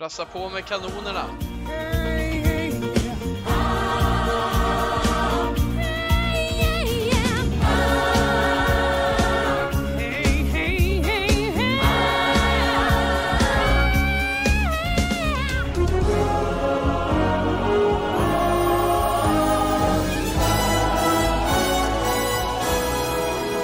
Brassa 0.00 0.24
på 0.24 0.48
med 0.48 0.64
kanonerna. 0.64 1.24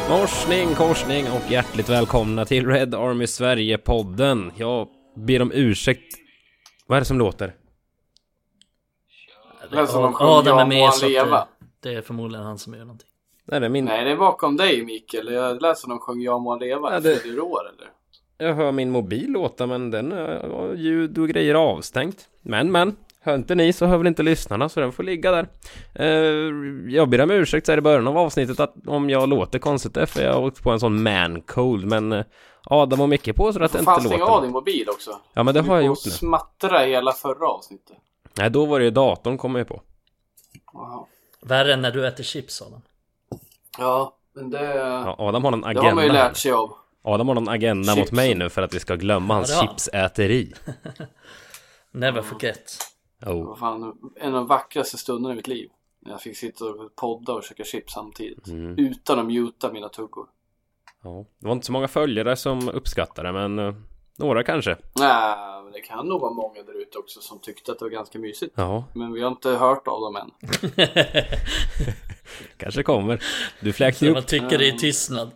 Morsning, 0.08 0.74
korsning 0.74 1.24
och 1.30 1.50
hjärtligt 1.50 1.88
välkomna 1.88 2.44
till 2.44 2.66
Red 2.66 2.94
Army 2.94 3.26
Sverige-podden. 3.26 4.52
Jag 4.56 4.88
ber 5.26 5.42
om 5.42 5.52
ursäkt. 5.54 6.25
Vad 6.86 6.96
är 6.96 7.00
det 7.00 7.04
som 7.04 7.18
låter? 7.18 7.54
Det 9.70 9.76
lät 9.76 9.90
som 9.90 10.02
de 10.02 10.12
sjöng 10.12 10.28
Adam 10.28 10.58
är 10.58 10.66
med 10.66 10.92
så 10.92 11.08
leva. 11.08 11.38
att 11.38 11.48
det, 11.80 11.90
det 11.90 11.96
är 11.96 12.02
förmodligen 12.02 12.46
han 12.46 12.58
som 12.58 12.72
gör 12.74 12.80
någonting. 12.80 13.08
Nej, 13.44 13.60
det 13.60 13.66
är 13.66 13.70
min... 13.70 13.84
Nej, 13.84 14.04
det 14.04 14.10
är 14.10 14.16
bakom 14.16 14.56
dig 14.56 14.84
Mikael. 14.84 15.32
Jag 15.32 15.62
lät 15.62 15.78
som 15.78 15.90
de 15.90 15.98
sjöng 15.98 16.20
Jag 16.20 16.40
må 16.40 16.56
leva. 16.58 16.92
Ja, 16.94 17.00
det- 17.00 17.22
det... 17.34 17.40
år 17.40 17.60
eller? 17.68 17.88
Jag 18.38 18.54
hör 18.54 18.72
min 18.72 18.90
mobil 18.90 19.30
låta, 19.32 19.66
men 19.66 19.90
den 19.90 20.12
har 20.12 20.74
ljud 20.76 21.18
och 21.18 21.28
grejer 21.28 21.54
avstängt. 21.54 22.28
Men, 22.42 22.72
men. 22.72 22.96
Hör 23.20 23.34
inte 23.34 23.54
ni 23.54 23.72
så 23.72 23.86
hör 23.86 23.98
väl 23.98 24.06
inte 24.06 24.22
lyssnarna, 24.22 24.68
så 24.68 24.80
den 24.80 24.92
får 24.92 25.02
ligga 25.02 25.30
där. 25.32 25.46
Eh, 25.94 26.52
jag 26.94 27.08
ber 27.08 27.20
om 27.20 27.30
ursäkt 27.30 27.66
så 27.66 27.72
här 27.72 27.78
i 27.78 27.80
början 27.80 28.08
av 28.08 28.18
avsnittet 28.18 28.60
att 28.60 28.74
om 28.86 29.10
jag 29.10 29.28
låter 29.28 29.58
konstigt 29.58 29.94
där, 29.94 30.06
för 30.06 30.22
jag 30.22 30.32
har 30.32 30.40
åkt 30.46 30.62
på 30.62 30.70
en 30.70 30.80
sån 30.80 31.02
man 31.02 31.40
cold, 31.40 31.84
men 31.86 32.12
eh, 32.12 32.24
Adam 32.70 33.00
och 33.00 33.08
Micke 33.08 33.36
på 33.36 33.52
så 33.52 33.62
att 33.64 33.72
det 33.72 33.78
inte 33.78 33.84
Fan, 33.92 34.00
stäng 34.00 34.22
av 34.22 34.28
låter. 34.28 34.42
din 34.42 34.52
mobil 34.52 34.88
också. 34.88 35.20
Ja, 35.32 35.42
men 35.42 35.54
det 35.54 35.62
Du 35.62 35.68
har 35.68 35.76
jag 35.76 35.82
får 35.82 35.86
gjort 35.86 36.04
nu. 36.04 36.10
smattra 36.10 36.78
hela 36.78 37.12
förra 37.12 37.48
avsnittet. 37.48 37.96
Nej, 38.38 38.50
då 38.50 38.66
var 38.66 38.78
det 38.78 38.84
ju 38.84 38.90
datorn 38.90 39.38
kom 39.38 39.54
jag 39.54 39.60
ju 39.60 39.64
på. 39.64 39.82
Jaha. 40.72 41.04
Värre 41.40 41.72
än 41.74 41.82
när 41.82 41.90
du 41.90 42.06
äter 42.06 42.24
chips 42.24 42.62
Adam. 42.62 42.82
Ja, 43.78 44.16
men 44.34 44.50
det, 44.50 44.74
Ja, 44.74 45.16
Adam 45.18 45.44
har 45.44 45.50
någon 45.50 45.60
det 45.60 45.66
har 45.66 45.74
man 45.74 45.84
ju 46.04 46.10
agenda. 46.10 46.12
lärt 46.28 46.36
sig 46.36 46.52
av. 46.52 46.72
Adam 47.02 47.28
har 47.28 47.34
någon 47.34 47.48
agenda 47.48 47.92
mot 47.94 47.98
Chips. 48.04 48.12
mig 48.12 48.34
nu 48.34 48.48
för 48.50 48.62
att 48.62 48.74
vi 48.74 48.80
ska 48.80 48.94
glömma 48.94 49.34
hans 49.34 49.54
han. 49.54 49.68
chipsäteri. 49.68 50.52
Never 51.92 52.22
forget. 52.22 52.78
Det 53.20 53.30
Oh. 53.30 53.46
var 53.46 53.56
fan 53.56 53.94
en 54.16 54.26
av 54.28 54.32
de 54.34 54.46
vackraste 54.46 54.98
stunderna 54.98 55.32
i 55.32 55.36
mitt 55.36 55.46
liv. 55.48 55.68
När 56.00 56.10
jag 56.10 56.20
fick 56.20 56.36
sitta 56.36 56.64
och 56.64 56.96
podda 56.96 57.32
och 57.32 57.44
käka 57.44 57.64
chips 57.64 57.92
samtidigt. 57.92 58.46
Mm. 58.46 58.78
Utan 58.78 59.18
att 59.18 59.26
muta 59.26 59.72
mina 59.72 59.88
tuggor. 59.88 60.26
Ja. 61.06 61.24
Det 61.40 61.46
var 61.46 61.52
inte 61.52 61.66
så 61.66 61.72
många 61.72 61.88
följare 61.88 62.36
som 62.36 62.68
uppskattade 62.68 63.32
men 63.32 63.58
eh, 63.58 63.74
några 64.18 64.42
kanske. 64.42 64.76
Nej, 64.98 65.36
men 65.64 65.72
det 65.72 65.80
kan 65.80 66.06
nog 66.06 66.20
vara 66.20 66.32
många 66.32 66.62
där 66.62 66.82
ute 66.82 66.98
också 66.98 67.20
som 67.20 67.38
tyckte 67.40 67.72
att 67.72 67.78
det 67.78 67.84
var 67.84 67.90
ganska 67.90 68.18
mysigt. 68.18 68.52
Ja, 68.56 68.84
Men 68.94 69.12
vi 69.12 69.20
har 69.22 69.28
inte 69.28 69.50
hört 69.50 69.88
av 69.88 70.00
dem 70.00 70.16
än. 70.16 70.30
kanske 72.56 72.82
kommer. 72.82 73.22
Du 73.60 73.72
fläkte 73.72 74.04
ju 74.04 74.10
Man 74.12 74.22
upp. 74.22 74.26
tycker 74.26 74.58
det 74.58 74.68
är 74.68 74.72
tystnad. 74.72 75.30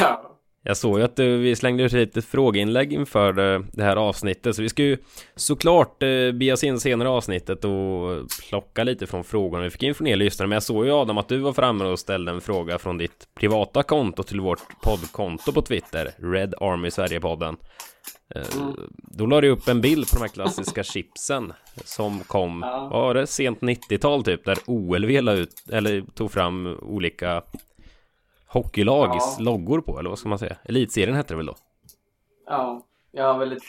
Ja. 0.00 0.25
Jag 0.68 0.76
såg 0.76 0.98
ju 0.98 1.04
att 1.04 1.18
eh, 1.18 1.26
vi 1.26 1.56
slängde 1.56 1.82
ut 1.82 2.16
ett 2.16 2.24
frågeinlägg 2.24 2.92
inför 2.92 3.54
eh, 3.54 3.60
det 3.72 3.82
här 3.82 3.96
avsnittet. 3.96 4.56
Så 4.56 4.62
vi 4.62 4.68
ska 4.68 4.82
ju 4.82 4.98
såklart 5.36 6.02
eh, 6.02 6.32
be 6.32 6.52
oss 6.52 6.64
in 6.64 6.80
senare 6.80 7.08
i 7.08 7.12
avsnittet 7.12 7.64
och 7.64 8.30
plocka 8.48 8.84
lite 8.84 9.06
från 9.06 9.24
frågorna. 9.24 9.64
Vi 9.64 9.70
fick 9.70 9.82
in 9.82 9.94
från 9.94 10.06
er 10.06 10.16
lyssnare. 10.16 10.48
Men 10.48 10.56
jag 10.56 10.62
såg 10.62 10.86
ju 10.86 10.92
Adam 10.92 11.18
att 11.18 11.28
du 11.28 11.38
var 11.38 11.52
framme 11.52 11.84
och 11.84 11.98
ställde 11.98 12.32
en 12.32 12.40
fråga 12.40 12.78
från 12.78 12.98
ditt 12.98 13.28
privata 13.40 13.82
konto 13.82 14.22
till 14.22 14.40
vårt 14.40 14.80
poddkonto 14.82 15.52
på 15.52 15.62
Twitter. 15.62 16.10
Red 16.32 16.54
Army 16.60 16.90
Sverige-podden. 16.90 17.56
Eh, 18.34 18.42
Då 18.96 19.26
la 19.26 19.40
du 19.40 19.48
upp 19.48 19.68
en 19.68 19.80
bild 19.80 20.10
på 20.10 20.16
de 20.16 20.20
här 20.20 20.28
klassiska 20.28 20.82
chipsen 20.92 21.52
som 21.84 22.20
kom, 22.20 22.60
vad 22.60 22.90
var 22.90 23.14
det, 23.14 23.26
sent 23.26 23.60
90-tal 23.60 24.24
typ, 24.24 24.44
där 24.44 24.58
OLV 24.66 25.10
la 25.22 25.32
ut, 25.32 25.64
eller 25.72 26.00
tog 26.14 26.32
fram 26.32 26.66
olika 26.82 27.42
hockeylags 28.48 29.36
Ja. 29.38 29.44
loggor 29.44 29.80
på, 29.80 29.98
eller 29.98 30.10
vad 30.10 30.18
ska 30.18 30.28
man 30.28 30.38
säga? 30.38 30.56
Elitserien 30.64 31.16
hette 31.16 31.32
det 31.34 31.36
väl 31.36 31.46
då? 31.46 31.54
Ja, 32.46 32.82
jag 33.12 33.24
har 33.24 33.32
en 33.32 33.38
väldigt 33.38 33.62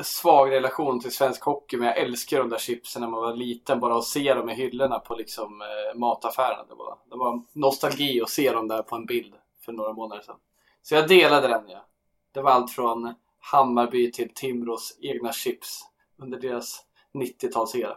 svag 0.00 0.50
relation 0.50 1.00
till 1.00 1.10
svensk 1.14 1.42
hockey 1.42 1.76
men 1.76 1.86
jag 1.86 1.98
älskar 1.98 2.38
de 2.38 2.48
där 2.48 2.58
chipsen 2.58 3.02
när 3.02 3.08
man 3.08 3.20
var 3.20 3.34
liten. 3.34 3.80
Bara 3.80 3.96
att 3.96 4.04
se 4.04 4.34
dem 4.34 4.50
i 4.50 4.54
hyllorna 4.54 4.98
på 4.98 5.14
liksom 5.14 5.62
eh, 5.62 5.98
mataffären. 5.98 6.66
Det 6.68 6.74
var, 6.74 6.98
det 7.10 7.16
var 7.16 7.42
nostalgi 7.52 8.22
att 8.22 8.30
se 8.30 8.52
dem 8.52 8.68
där 8.68 8.82
på 8.82 8.96
en 8.96 9.06
bild 9.06 9.34
för 9.64 9.72
några 9.72 9.92
månader 9.92 10.22
sedan. 10.22 10.36
Så 10.82 10.94
jag 10.94 11.08
delade 11.08 11.48
den 11.48 11.68
ja. 11.68 11.84
Det 12.32 12.40
var 12.40 12.50
allt 12.50 12.70
från 12.70 13.14
Hammarby 13.40 14.12
till 14.12 14.34
Timrås 14.34 14.98
egna 15.00 15.32
chips 15.32 15.80
under 16.18 16.40
deras 16.40 16.84
90-talsera. 17.14 17.94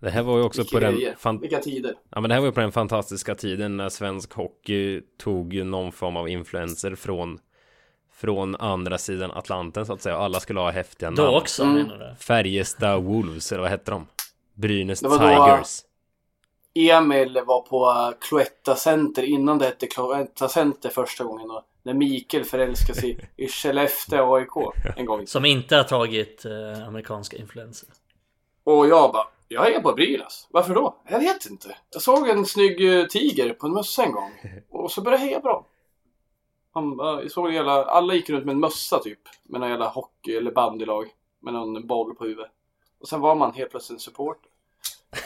Det 0.00 0.10
här 0.10 0.22
var 0.22 0.36
ju 0.38 0.42
också 0.44 0.62
Vilka 0.62 0.76
på 0.76 0.80
den, 0.80 1.00
fan, 1.18 1.40
Vilka 1.40 1.58
tider. 1.58 1.94
ja 2.10 2.20
men 2.20 2.28
det 2.28 2.34
här 2.34 2.40
var 2.40 2.46
ju 2.48 2.52
på 2.52 2.60
den 2.60 2.72
fantastiska 2.72 3.34
tiden 3.34 3.76
när 3.76 3.88
svensk 3.88 4.32
hockey 4.32 5.00
tog 5.18 5.54
någon 5.54 5.92
form 5.92 6.16
av 6.16 6.28
influenser 6.28 6.94
från 6.94 7.38
från 8.14 8.56
andra 8.56 8.98
sidan 8.98 9.30
Atlanten 9.30 9.86
så 9.86 9.92
att 9.92 10.02
säga. 10.02 10.16
Alla 10.16 10.40
skulle 10.40 10.60
ha 10.60 10.70
häftiga 10.70 11.10
namn. 11.10 11.16
Då 11.16 11.38
också 11.38 11.62
Mm. 11.62 12.16
Färjestad 12.20 13.02
Wolves, 13.04 13.52
eller 13.52 13.62
vad 13.62 13.70
hette 13.70 13.90
de? 13.90 14.06
Brynäs 14.54 15.00
Det 15.00 15.08
var 15.08 15.18
då- 15.18 15.46
Tigers. 15.56 15.80
Emil 16.74 17.40
var 17.46 17.60
på 17.62 18.12
Cloetta 18.20 18.74
Center 18.74 19.22
innan 19.22 19.58
det 19.58 19.64
hette 19.64 19.86
Cloetta 19.86 20.48
Center 20.48 20.88
första 20.88 21.24
gången. 21.24 21.50
Och 21.50 21.62
när 21.82 21.94
Mikael 21.94 22.44
förälskade 22.44 23.00
sig 23.00 23.30
i 23.36 23.48
Skellefteå 23.48 24.34
AIK 24.36 24.72
en 24.96 25.06
gång. 25.06 25.26
Som 25.26 25.44
inte 25.44 25.76
har 25.76 25.84
tagit 25.84 26.44
eh, 26.44 26.86
amerikanska 26.88 27.36
influenser. 27.36 27.88
Och 28.64 28.86
jag 28.88 29.12
bara, 29.12 29.26
jag 29.48 29.74
är 29.74 29.80
på 29.80 29.92
Brynäs. 29.92 30.46
Varför 30.50 30.74
då? 30.74 30.96
Jag 31.08 31.18
vet 31.18 31.46
inte. 31.50 31.76
Jag 31.90 32.02
såg 32.02 32.28
en 32.28 32.46
snygg 32.46 32.98
eh, 32.98 33.06
tiger 33.06 33.54
på 33.54 33.66
en 33.66 33.72
mössa 33.72 34.04
en 34.04 34.12
gång. 34.12 34.32
Och 34.70 34.92
så 34.92 35.00
började 35.00 35.22
jag 35.22 35.28
heja 35.28 35.40
på 35.40 35.48
dem. 35.48 35.64
Han, 36.72 36.98
jag 36.98 37.30
såg 37.30 37.52
hela, 37.52 37.84
alla 37.84 38.14
gick 38.14 38.30
runt 38.30 38.44
med 38.44 38.52
en 38.52 38.60
mössa 38.60 38.98
typ. 38.98 39.20
Med 39.42 39.60
någon 39.60 39.70
jävla 39.70 39.88
hockey 39.88 40.36
eller 40.36 40.50
bandylag. 40.50 41.06
Med 41.40 41.54
någon 41.54 41.86
boll 41.86 42.14
på 42.14 42.24
huvudet. 42.24 42.50
Och 43.00 43.08
sen 43.08 43.20
var 43.20 43.34
man 43.34 43.54
helt 43.54 43.70
plötsligt 43.70 43.96
en 43.96 44.00
supporter. 44.00 44.50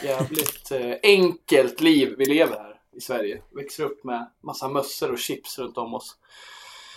Jävligt 0.03 0.71
eh, 0.71 0.93
enkelt 1.03 1.81
liv 1.81 2.15
vi 2.17 2.25
lever 2.25 2.57
här 2.57 2.79
i 2.95 3.01
Sverige. 3.01 3.41
Växer 3.55 3.83
upp 3.83 4.03
med 4.03 4.31
massa 4.43 4.67
mössor 4.67 5.11
och 5.11 5.19
chips 5.19 5.59
runt 5.59 5.77
om 5.77 5.93
oss. 5.93 6.17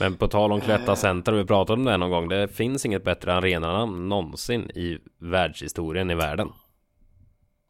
Men 0.00 0.16
på 0.16 0.28
tal 0.28 0.52
om 0.52 0.58
Eh. 0.58 0.64
Cloetta 0.64 0.96
Center, 0.96 1.32
vi 1.32 1.44
pratade 1.44 1.80
om 1.80 1.84
det 1.84 1.96
någon 1.96 2.10
gång. 2.10 2.28
Det 2.28 2.48
finns 2.48 2.86
inget 2.86 3.04
bättre 3.04 3.34
arenanamn 3.34 4.08
någonsin 4.08 4.70
i 4.70 4.98
världshistorien 5.18 6.10
i 6.10 6.14
världen. 6.14 6.52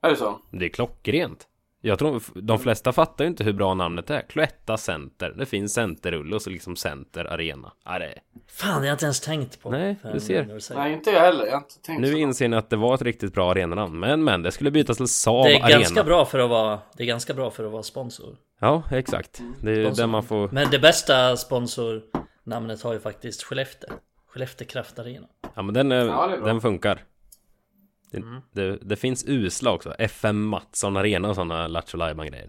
Är 0.04 0.10
det 0.10 0.16
så? 0.16 0.38
Det 0.50 0.64
är 0.64 0.68
klockrent. 0.68 1.46
Jag 1.80 1.98
tror 1.98 2.22
de 2.34 2.58
flesta 2.58 2.92
fattar 2.92 3.24
ju 3.24 3.28
inte 3.30 3.44
hur 3.44 3.52
bra 3.52 3.74
namnet 3.74 4.10
är. 4.10 4.20
Cloetta 4.20 4.76
Center. 4.76 5.34
Det 5.38 5.46
finns 5.46 5.72
centerrulle 5.74 6.34
och 6.36 6.42
så 6.42 6.50
liksom 6.50 6.76
Center 6.76 7.24
Arena. 7.24 7.72
Ja, 7.84 7.98
det 7.98 8.04
är... 8.04 8.18
Fan, 8.48 8.68
det 8.68 8.74
har 8.78 8.86
jag 8.86 8.94
inte 8.94 9.04
ens 9.04 9.20
tänkt 9.20 9.62
på. 9.62 9.70
Nej, 9.70 9.96
du 10.12 10.20
ser. 10.20 10.74
Nej, 10.74 10.92
inte 10.92 11.10
jag 11.10 11.20
heller. 11.20 11.44
Jag 11.46 11.52
har 11.52 11.58
inte 11.58 11.78
tänkt 11.82 12.00
Nu 12.00 12.10
så. 12.12 12.16
inser 12.16 12.48
ni 12.48 12.56
att 12.56 12.70
det 12.70 12.76
var 12.76 12.94
ett 12.94 13.02
riktigt 13.02 13.34
bra 13.34 13.50
arenanamn. 13.50 13.98
Men 14.00 14.24
men, 14.24 14.42
det 14.42 14.52
skulle 14.52 14.70
bytas 14.70 14.96
till 14.96 15.08
Saab 15.08 15.44
Det 15.46 15.54
är 15.54 15.64
Arena. 15.64 15.78
ganska 15.78 16.04
bra 16.04 16.24
för 16.24 16.38
att 16.38 16.50
vara 16.50 16.78
Det 16.96 17.02
är 17.02 17.06
ganska 17.06 17.34
bra 17.34 17.50
för 17.50 17.64
att 17.64 17.72
vara 17.72 17.82
sponsor. 17.82 18.36
Ja, 18.60 18.82
exakt. 18.90 19.40
Det 19.62 19.70
är 19.72 19.84
Sponsor. 19.84 20.02
där 20.02 20.06
man 20.06 20.22
får... 20.22 20.48
Men 20.52 20.70
det 20.70 20.78
bästa 20.78 21.36
sponsornamnet 21.36 22.82
har 22.82 22.92
ju 22.92 23.00
faktiskt 23.00 23.42
Skellefteå. 23.42 23.90
Skellefteå 24.28 24.66
Kraftarena. 24.66 25.26
Ja, 25.54 25.62
men 25.62 25.74
den, 25.74 25.92
är, 25.92 26.06
Ja, 26.06 26.26
den 26.44 26.60
funkar. 26.60 27.02
Det, 28.20 28.26
Mm. 28.26 28.40
det, 28.52 28.76
det 28.88 28.96
finns 28.96 29.24
usla 29.28 29.72
också. 29.72 29.94
FM 29.98 30.42
Mattsson 30.46 30.96
Arena 30.96 31.28
och 31.28 31.34
sådana 31.34 31.66
Lattjo 31.68 31.98
grejer. 31.98 32.48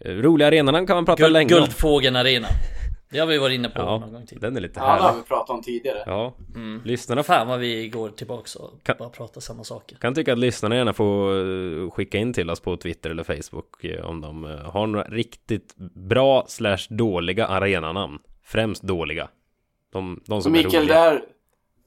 Eh, 0.00 0.10
Roliga 0.12 0.48
arenan 0.48 0.86
kan 0.86 0.96
man 0.96 1.04
prata 1.04 1.22
Guld, 1.22 1.32
länge 1.32 1.54
om. 1.54 1.60
Guldfågeln 1.60 2.16
Arena. 2.16 2.48
Det 3.10 3.18
har 3.18 3.26
vi 3.26 3.38
varit 3.38 3.54
inne 3.54 3.68
på 3.68 3.78
Ja, 3.80 3.98
någon 3.98 4.12
gång 4.12 4.26
tidigare. 4.26 4.50
den 4.50 4.56
är 4.56 4.60
lite 4.60 4.80
Ja, 4.80 4.84
det 4.86 4.90
har 4.90 4.98
härlig. 5.08 5.22
vi 5.22 5.28
pratat 5.28 5.50
om 5.50 5.62
tidigare. 5.62 6.02
Ja, 6.06 6.34
Mm. 6.54 6.80
lyssnarna 6.84 7.22
Fan 7.22 7.48
vad 7.48 7.58
vi 7.60 7.88
går 7.88 8.08
tillbaks 8.08 8.54
och 8.56 8.70
Kan- 8.82 8.96
bara 8.98 9.08
pratar 9.08 9.40
samma 9.40 9.64
saker. 9.64 9.96
kan 9.96 10.14
tycka 10.14 10.32
att 10.32 10.38
lyssnarna 10.38 10.76
gärna 10.76 10.92
får 10.92 11.34
eh, 11.84 11.90
skicka 11.90 12.18
in 12.18 12.32
till 12.32 12.50
oss 12.50 12.60
på 12.60 12.76
Twitter 12.76 13.10
eller 13.10 13.22
Facebook 13.22 13.84
eh, 13.84 14.04
om 14.06 14.20
de 14.20 14.44
har 14.64 14.86
några 14.86 15.04
riktigt 15.08 15.74
bra 15.94 16.44
slash 16.48 16.78
dåliga 16.90 17.46
arenanamn. 17.46 18.18
Främst 18.44 18.82
dåliga. 18.82 19.28
De, 19.92 20.20
de 20.26 20.40
Så 20.40 20.42
som 20.42 20.54
är 20.54 20.58
Mikael, 20.64 20.72
det 20.72 20.92
roliga. 20.92 20.98
här, 21.00 21.22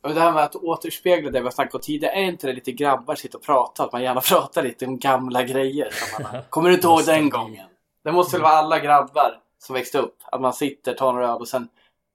och 0.01 0.13
det 0.13 0.19
här 0.19 0.31
med 0.31 0.43
att 0.43 0.55
återspegla 0.55 1.31
det 1.31 1.39
vi 1.39 1.43
har 1.43 1.51
snackat 1.51 1.75
om 1.75 1.81
tidigare, 1.81 2.13
är 2.13 2.23
inte 2.23 2.47
det 2.47 2.53
lite 2.53 2.71
grabbar 2.71 3.15
sitter 3.15 3.37
och 3.37 3.43
pratar? 3.43 3.85
Att 3.85 3.91
man 3.91 4.03
gärna 4.03 4.21
pratar 4.21 4.63
lite 4.63 4.85
om 4.85 4.99
gamla 4.99 5.43
grejer. 5.43 5.89
Som 5.91 6.23
man, 6.23 6.41
kommer 6.49 6.69
du 6.69 6.75
inte 6.75 6.87
ihåg 6.87 7.05
den 7.05 7.29
gången? 7.29 7.67
Det 8.03 8.11
måste 8.11 8.35
väl 8.35 8.43
vara 8.43 8.53
alla 8.53 8.79
grabbar 8.79 9.39
som 9.59 9.73
växte 9.73 9.97
upp. 9.97 10.15
Att 10.31 10.41
man 10.41 10.53
sitter, 10.53 10.93
tar 10.93 11.13
några 11.13 11.27
öl 11.27 11.41
och 11.41 11.47
sen 11.47 11.69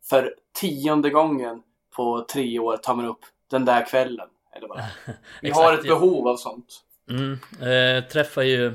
för 0.04 0.34
tionde 0.60 1.10
gången 1.10 1.62
på 1.96 2.26
tre 2.32 2.58
år 2.58 2.76
tar 2.76 2.94
man 2.94 3.04
upp 3.04 3.20
den 3.50 3.64
där 3.64 3.86
kvällen. 3.86 4.28
Eller 4.56 4.68
vad? 4.68 4.84
Vi 5.42 5.50
har 5.50 5.74
ett 5.74 5.82
behov 5.82 6.28
av 6.28 6.36
sånt. 6.36 6.80
Mm. 7.10 7.38
Eh, 7.60 8.04
träffar 8.04 8.42
ju 8.42 8.74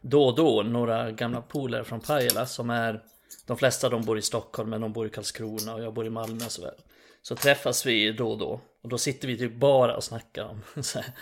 då 0.00 0.24
och 0.24 0.34
då 0.34 0.62
några 0.62 1.10
gamla 1.10 1.40
polare 1.40 1.84
från 1.84 2.00
Pajala 2.00 2.46
som 2.46 2.70
är 2.70 3.00
De 3.46 3.56
flesta 3.56 3.88
de 3.88 4.02
bor 4.02 4.18
i 4.18 4.22
Stockholm 4.22 4.70
men 4.70 4.80
de 4.80 4.92
bor 4.92 5.06
i 5.06 5.10
Karlskrona 5.10 5.74
och 5.74 5.82
jag 5.82 5.94
bor 5.94 6.06
i 6.06 6.10
Malmö 6.10 6.44
och 6.44 6.52
sådär 6.52 6.74
så 7.28 7.36
träffas 7.36 7.86
vi 7.86 8.12
då 8.12 8.30
och 8.30 8.38
då. 8.38 8.60
Och 8.82 8.88
då 8.88 8.98
sitter 8.98 9.28
vi 9.28 9.38
typ 9.38 9.54
bara 9.54 9.96
och 9.96 10.04
snackar 10.04 10.44
om 10.44 10.82
så 10.82 10.98
här, 10.98 11.12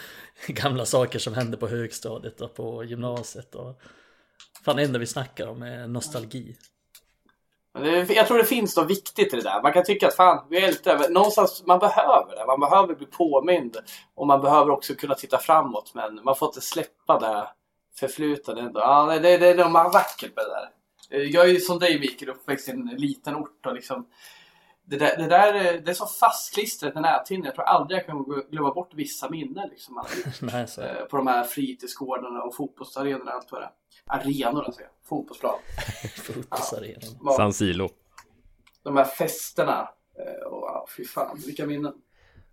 gamla 0.46 0.86
saker 0.86 1.18
som 1.18 1.34
hände 1.34 1.56
på 1.56 1.68
högstadiet 1.68 2.40
och 2.40 2.54
på 2.54 2.84
gymnasiet. 2.84 3.54
Och 3.54 3.80
fan 4.64 4.76
det 4.76 4.82
enda 4.82 4.98
vi 4.98 5.06
snackar 5.06 5.46
om 5.46 5.62
är 5.62 5.86
nostalgi. 5.86 6.56
Jag 8.08 8.26
tror 8.26 8.38
det 8.38 8.44
finns 8.44 8.76
något 8.76 8.90
viktigt 8.90 9.34
i 9.34 9.36
det 9.36 9.42
där. 9.42 9.62
Man 9.62 9.72
kan 9.72 9.84
tycka 9.84 10.08
att 10.08 10.14
fan, 10.14 10.46
vi 10.50 10.64
är 10.64 10.68
lite 10.68 10.92
över. 10.92 11.08
Någonstans, 11.08 11.62
man 11.66 11.78
behöver 11.78 12.36
det. 12.36 12.46
Man 12.46 12.60
behöver 12.60 12.94
bli 12.94 13.06
påmind. 13.06 13.76
Och 14.14 14.26
man 14.26 14.40
behöver 14.40 14.70
också 14.70 14.94
kunna 14.94 15.14
titta 15.14 15.38
framåt. 15.38 15.92
Men 15.94 16.24
man 16.24 16.36
får 16.36 16.48
inte 16.48 16.60
släppa 16.60 17.18
det 17.18 17.48
förflutna 17.98 18.60
ändå. 18.60 18.80
Ja, 18.80 19.06
det, 19.06 19.18
det, 19.18 19.38
det 19.38 19.62
är 19.62 19.68
något 19.68 19.94
vackert 19.94 20.36
med 20.36 20.44
det 20.44 20.50
där. 20.50 20.68
Jag 21.24 21.44
är 21.48 21.52
ju 21.52 21.60
som 21.60 21.78
dig 21.78 22.00
Mikael, 22.00 22.30
uppväxt 22.30 22.68
i 22.68 22.70
en 22.70 22.94
liten 22.96 23.36
ort 23.36 23.66
och 23.66 23.74
liksom 23.74 24.06
det 24.84 24.96
där, 24.96 25.16
det 25.16 25.26
där 25.26 25.52
det 25.80 25.90
är 25.90 25.94
så 25.94 26.06
fastklistrat 26.06 26.96
i 26.96 27.00
näthinnan. 27.00 27.44
Jag 27.44 27.54
tror 27.54 27.64
aldrig 27.64 27.98
jag 27.98 28.06
kan 28.06 28.24
glömma 28.50 28.74
bort 28.74 28.94
vissa 28.94 29.30
minnen 29.30 29.68
liksom, 29.68 30.02
Nej, 30.40 30.68
så. 30.68 30.82
eh, 30.82 31.04
på 31.04 31.16
de 31.16 31.26
här 31.26 31.44
fritidsgårdarna 31.44 32.42
och 32.42 32.56
fotbollsarenorna 32.56 33.30
och 33.30 33.36
allt 33.36 33.52
vad 33.52 33.60
det 33.60 33.64
är. 33.66 33.72
Arenorna 34.06 34.72
säger 34.72 34.88
jag. 34.88 35.08
Fotbollsplan. 35.08 35.58
Fotbollsarenan. 36.16 37.18
Ja, 37.24 37.32
San 37.32 37.52
Silo. 37.52 37.88
de 38.82 38.96
här 38.96 39.04
festerna. 39.04 39.88
Eh, 40.18 40.46
och, 40.52 40.90
fy 40.96 41.04
fan, 41.04 41.38
vilka 41.46 41.66
minnen. 41.66 41.92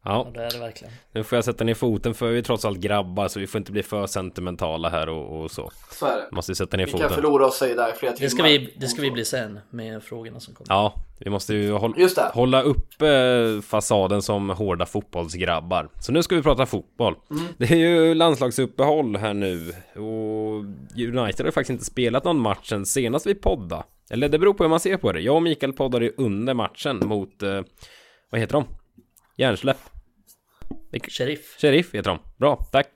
Ja, 0.04 0.26
Ja 0.26 0.32
det 0.34 0.46
är 0.46 0.52
det 0.52 0.60
verkligen. 0.60 0.94
nu 1.12 1.24
får 1.24 1.36
jag 1.38 1.46
sätta 1.46 1.64
ner 1.64 1.74
foten 1.74 2.14
för 2.14 2.30
vi 2.30 2.38
är 2.38 2.42
trots 2.42 2.66
allt 2.66 2.80
grabbar 2.80 3.28
så 3.28 3.40
vi 3.40 3.48
får 3.48 3.60
inte 3.60 3.72
bli 3.72 3.84
för 3.84 4.08
sentimentala 4.08 4.90
här 4.90 5.10
och, 5.10 5.42
och 5.42 5.52
så. 5.52 5.72
Så 5.92 6.06
är 6.06 6.16
det. 6.16 6.28
Måste 6.32 6.56
sätta 6.56 6.78
ner 6.78 6.86
Vi 6.86 6.92
kan 6.92 7.00
foten. 7.02 7.16
förlora 7.16 7.46
oss 7.46 7.62
i 7.62 7.74
där 7.74 7.90
i 7.90 7.96
flera 7.96 8.14
timmar. 8.14 8.26
Det 8.26 8.30
ska, 8.30 8.44
vi, 8.44 8.74
det 8.80 8.88
ska 8.88 9.02
vi 9.02 9.12
bli 9.12 9.26
sen 9.26 9.60
med 9.70 10.04
frågorna 10.04 10.40
som 10.40 10.54
kommer. 10.54 10.74
Ja, 10.74 10.94
vi 11.20 11.30
måste 11.30 11.54
ju 11.54 11.68
det. 12.16 12.32
hålla 12.34 12.62
uppe 12.62 13.62
fasaden 13.62 14.22
som 14.22 14.50
hårda 14.50 14.86
fotbollsgrabbar. 14.86 15.90
Så 16.00 16.12
nu 16.12 16.24
ska 16.24 16.36
vi 16.36 16.42
prata 16.42 16.66
fotboll. 16.66 17.16
Mm. 17.32 17.44
Det 17.58 17.72
är 17.72 17.76
ju 17.76 18.14
landslagsuppehåll 18.14 19.16
här 19.16 19.34
nu 19.34 19.74
och 19.96 20.64
United 20.98 21.46
har 21.46 21.52
faktiskt 21.52 21.70
inte 21.70 21.86
spelat 21.86 22.24
någon 22.24 22.40
match 22.40 22.70
sen 22.70 22.86
senast 22.86 23.26
vi 23.26 23.36
podda. 23.36 23.84
Eller 24.10 24.30
det 24.30 24.40
beror 24.40 24.54
på 24.54 24.64
hur 24.64 24.70
man 24.70 24.80
ser 24.80 24.98
på 24.98 25.12
det. 25.12 25.20
Jag 25.20 25.36
och 25.36 25.44
Mikael 25.44 25.74
poddade 25.74 26.06
ju 26.06 26.14
under 26.18 26.54
matchen 26.54 27.02
mot, 27.08 27.44
eh, 27.44 27.62
vad 28.30 28.42
heter 28.42 28.54
de? 28.54 28.66
Hjärnsläpp. 29.40 29.78
Sheriff. 31.08 31.58
Sheriff 31.62 31.94
heter 31.94 32.10
de. 32.10 32.20
Bra, 32.38 32.68
tack. 32.72 32.88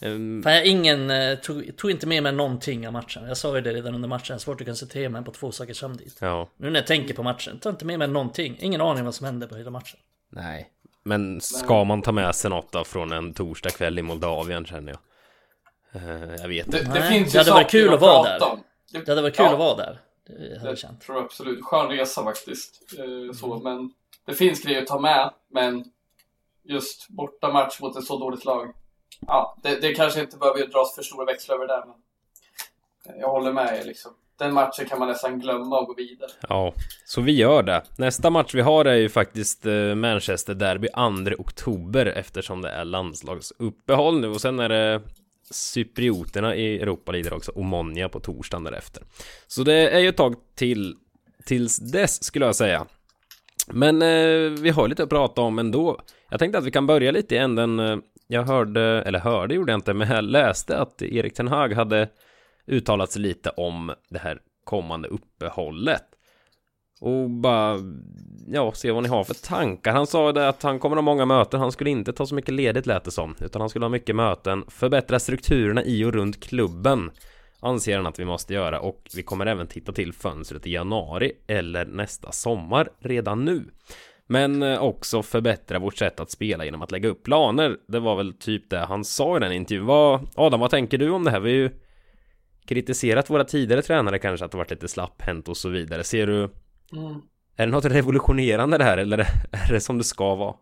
Ehm, 0.00 0.42
Fan, 0.42 0.52
jag 0.52 0.60
har 0.60 0.66
ingen, 0.66 1.10
eh, 1.10 1.38
tog, 1.38 1.76
tog 1.76 1.90
inte 1.90 2.06
med 2.06 2.22
mig 2.22 2.32
någonting 2.32 2.86
av 2.86 2.92
matchen. 2.92 3.24
Jag 3.28 3.36
sa 3.36 3.54
ju 3.56 3.60
det 3.60 3.72
redan 3.72 3.94
under 3.94 4.08
matchen, 4.08 4.40
svårt 4.40 4.60
att 4.60 4.66
koncentrera 4.66 5.08
mig 5.08 5.24
på 5.24 5.30
två 5.30 5.52
saker 5.52 5.74
samtidigt. 5.74 6.18
ja, 6.20 6.48
Nu 6.56 6.70
när 6.70 6.80
jag 6.80 6.86
tänker 6.86 7.14
på 7.14 7.22
matchen, 7.22 7.58
tar 7.58 7.70
inte 7.70 7.84
med 7.84 7.98
mig 7.98 8.08
någonting. 8.08 8.56
Ingen 8.60 8.80
aning 8.80 9.04
vad 9.04 9.14
som 9.14 9.26
hände 9.26 9.46
på 9.46 9.56
hela 9.56 9.70
matchen. 9.70 9.98
nej. 10.30 10.70
Men 11.04 11.40
ska 11.40 11.84
man 11.84 12.02
ta 12.02 12.12
med 12.12 12.34
sig 12.34 12.50
något 12.50 12.72
då 12.72 12.84
från 12.84 13.12
en 13.12 13.34
torsdagkväll 13.34 13.98
i 13.98 14.02
Moldavien 14.02 14.64
känner 14.66 14.92
jag. 14.92 15.00
Eh, 16.02 16.34
jag 16.40 16.48
vet 16.48 16.70
Det, 16.70 16.78
inte. 16.78 16.92
det 16.92 17.00
Nej, 17.00 17.20
det 17.24 17.32
ju 17.32 17.38
hade 17.38 17.50
varit 17.50 17.70
kul 17.70 17.94
att 17.94 18.00
vara 18.00 18.38
där. 18.38 18.52
om. 18.52 18.60
Det 18.92 19.08
hade 19.08 19.22
varit 19.22 19.36
kul 19.36 19.46
Ja. 19.46 19.52
att 19.52 19.58
vara 19.58 19.76
där. 19.76 20.00
Det 20.26 20.32
hade 20.58 20.64
jag 20.66 20.72
Det 20.72 20.76
känt. 20.76 21.00
tror 21.00 21.16
jag 21.16 21.24
absolut. 21.24 21.64
Skön 21.64 21.88
resa 21.88 22.24
faktiskt. 22.24 22.82
Eh, 22.98 23.34
så, 23.36 23.52
Mm. 23.54 23.62
men 23.64 23.90
det 24.26 24.34
finns 24.34 24.62
grejer 24.62 24.82
att 24.82 24.86
ta 24.86 25.00
med. 25.00 25.30
Men 25.50 25.84
just 26.64 27.08
borta 27.08 27.52
match 27.52 27.80
mot 27.80 27.96
ett 27.96 28.04
så 28.04 28.18
dåligt 28.18 28.44
lag. 28.44 28.72
Ja, 29.26 29.56
det, 29.62 29.80
det 29.80 29.94
kanske 29.94 30.20
inte 30.20 30.36
behöver 30.36 30.66
dras 30.66 30.94
för 30.94 31.02
stora 31.02 31.24
växlar 31.24 31.56
över 31.56 31.66
det 31.66 31.74
där. 31.74 31.84
Men 31.86 33.14
eh, 33.14 33.20
jag 33.20 33.28
håller 33.28 33.52
med 33.52 33.80
er 33.80 33.84
liksom. 33.84 34.12
Den 34.38 34.54
matchen 34.54 34.86
kan 34.86 34.98
man 34.98 35.08
nästan 35.08 35.40
glömma 35.40 35.78
och 35.78 35.86
gå 35.86 35.94
vidare. 35.94 36.30
Ja, 36.48 36.74
så 37.04 37.20
vi 37.20 37.32
gör 37.32 37.62
det. 37.62 37.82
Nästa 37.98 38.30
match 38.30 38.54
vi 38.54 38.60
har 38.60 38.84
är 38.84 38.94
ju 38.94 39.08
faktiskt 39.08 39.66
eh, 39.66 39.94
Manchester 39.94 40.54
Derby 40.54 40.88
2 40.88 41.42
oktober 41.42 42.06
eftersom 42.06 42.62
det 42.62 42.70
är 42.70 42.84
landslagsuppehåll 42.84 44.20
nu 44.20 44.28
och 44.28 44.40
sen 44.40 44.58
är 44.58 44.68
det 44.68 45.02
Cyprioterna 45.50 46.54
i 46.54 46.80
Europa 46.80 47.12
League 47.12 47.30
också, 47.30 47.52
och 47.52 47.64
Monia 47.64 48.08
på 48.08 48.20
torsdagen 48.20 48.64
därefter. 48.64 49.02
Så 49.46 49.62
det 49.62 49.90
är 49.90 49.98
ju 49.98 50.08
ett 50.08 50.16
tag 50.16 50.34
till 50.54 50.96
tills 51.44 51.76
dess 51.76 52.24
skulle 52.24 52.46
jag 52.46 52.56
säga. 52.56 52.86
Men 53.66 54.02
eh, 54.02 54.50
vi 54.60 54.70
har 54.70 54.88
lite 54.88 55.02
att 55.02 55.08
prata 55.08 55.42
om 55.42 55.58
ändå. 55.58 56.00
Jag 56.30 56.38
tänkte 56.38 56.58
att 56.58 56.64
vi 56.64 56.70
kan 56.70 56.86
börja 56.86 57.10
lite 57.10 57.34
i 57.34 57.38
änden. 57.38 57.80
Eh, 57.80 57.96
jag 58.26 58.42
hörde, 58.42 58.80
eller 58.80 59.18
hörde 59.18 59.54
gjorde 59.54 59.72
jag 59.72 59.78
inte, 59.78 59.94
men 59.94 60.08
jag 60.08 60.24
läste 60.24 60.78
att 60.78 61.02
Erik 61.02 61.34
Ten 61.34 61.48
Hag 61.48 61.72
hade 61.72 62.08
uttalat 62.66 63.12
sig 63.12 63.22
lite 63.22 63.50
om 63.50 63.92
det 64.08 64.18
här 64.18 64.38
kommande 64.64 65.08
uppehållet. 65.08 66.02
Och 67.00 67.30
bara, 67.30 67.78
ja, 68.46 68.72
se 68.72 68.90
vad 68.90 69.02
ni 69.02 69.08
har 69.08 69.24
för 69.24 69.34
tankar. 69.34 69.92
Han 69.92 70.06
sa 70.06 70.32
det 70.32 70.48
att 70.48 70.62
han 70.62 70.78
kommer 70.78 70.96
ha 70.96 71.02
många 71.02 71.24
möten, 71.24 71.60
han 71.60 71.72
skulle 71.72 71.90
inte 71.90 72.12
ta 72.12 72.26
så 72.26 72.34
mycket 72.34 72.54
ledigt 72.54 72.86
lät 72.86 73.04
det 73.04 73.10
som, 73.10 73.34
utan 73.40 73.60
han 73.60 73.70
skulle 73.70 73.84
ha 73.84 73.90
mycket 73.90 74.16
möten, 74.16 74.64
förbättra 74.68 75.18
strukturerna 75.18 75.84
i 75.84 76.04
och 76.04 76.12
runt 76.12 76.44
klubben, 76.44 77.10
anser 77.60 77.96
han 77.96 78.06
att 78.06 78.18
vi 78.18 78.24
måste 78.24 78.54
göra 78.54 78.80
och 78.80 79.08
vi 79.16 79.22
kommer 79.22 79.46
även 79.46 79.66
titta 79.66 79.92
till 79.92 80.12
fönstret 80.12 80.66
i 80.66 80.72
januari 80.72 81.32
eller 81.46 81.86
nästa 81.86 82.32
sommar 82.32 82.88
redan 82.98 83.44
nu. 83.44 83.64
Men 84.26 84.62
eh, 84.62 84.82
också 84.82 85.22
förbättra 85.22 85.78
vårt 85.78 85.96
sätt 85.96 86.20
att 86.20 86.30
spela 86.30 86.64
genom 86.64 86.82
att 86.82 86.92
lägga 86.92 87.08
upp 87.08 87.22
planer. 87.24 87.76
Det 87.86 88.00
var 88.00 88.16
väl 88.16 88.32
typ 88.32 88.70
det 88.70 88.78
han 88.78 89.04
sa 89.04 89.36
i 89.36 89.40
den 89.40 89.52
intervjun. 89.52 89.86
Vad, 89.86 90.28
Adam, 90.34 90.60
vad 90.60 90.70
tänker 90.70 90.98
du 90.98 91.10
om 91.10 91.24
det 91.24 91.30
här? 91.30 91.40
Vi 91.40 91.50
har 91.50 91.56
ju 91.56 91.70
kritiserat 92.66 93.30
våra 93.30 93.44
tidigare 93.44 93.82
tränare 93.82 94.18
kanske 94.18 94.44
att 94.44 94.50
det 94.50 94.58
varit 94.58 94.70
lite 94.70 94.88
slapphänt 94.88 95.48
och 95.48 95.56
så 95.56 95.68
vidare. 95.68 96.04
Ser 96.04 96.26
du 96.26 96.50
är 97.56 97.66
det 97.66 97.72
något 97.72 97.84
revolutionerande 97.84 98.78
det 98.78 98.84
här 98.84 98.98
eller 98.98 99.18
är 99.68 99.72
det 99.72 99.80
som 99.80 99.98
det 99.98 100.04
ska 100.04 100.34
vara? 100.34 100.54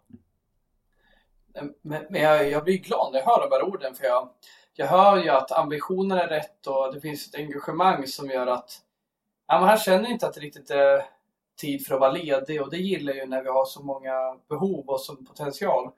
Men, 1.82 2.04
men 2.10 2.22
jag, 2.22 2.50
jag 2.50 2.64
blir 2.64 2.78
glad 2.78 3.12
när 3.12 3.18
jag 3.18 3.26
hör 3.26 3.50
de 3.50 3.54
här 3.54 3.62
orden 3.62 3.94
för 3.94 4.04
jag, 4.04 4.28
jag 4.76 4.86
hör 4.86 5.22
ju 5.22 5.28
att 5.28 5.52
ambitionen 5.52 6.18
är 6.18 6.28
rätt 6.28 6.66
och 6.66 6.94
det 6.94 7.00
finns 7.00 7.28
ett 7.28 7.34
engagemang 7.34 8.06
som 8.06 8.30
gör 8.30 8.46
att 8.46 8.78
ja, 9.46 9.58
men 9.58 9.68
han 9.68 9.78
känner 9.78 10.10
inte 10.10 10.26
att 10.26 10.34
det 10.34 10.40
riktigt 10.40 10.70
är 10.70 11.04
tid 11.60 11.86
för 11.86 11.94
att 11.94 12.00
vara 12.00 12.12
ledig 12.12 12.62
och 12.62 12.70
det 12.70 12.76
gillar 12.76 13.12
jag 13.12 13.24
ju 13.24 13.30
när 13.30 13.42
vi 13.42 13.48
har 13.48 13.64
så 13.64 13.82
många 13.82 14.38
behov 14.48 14.88
och 14.88 15.00
som 15.00 15.26
potential. 15.26 15.90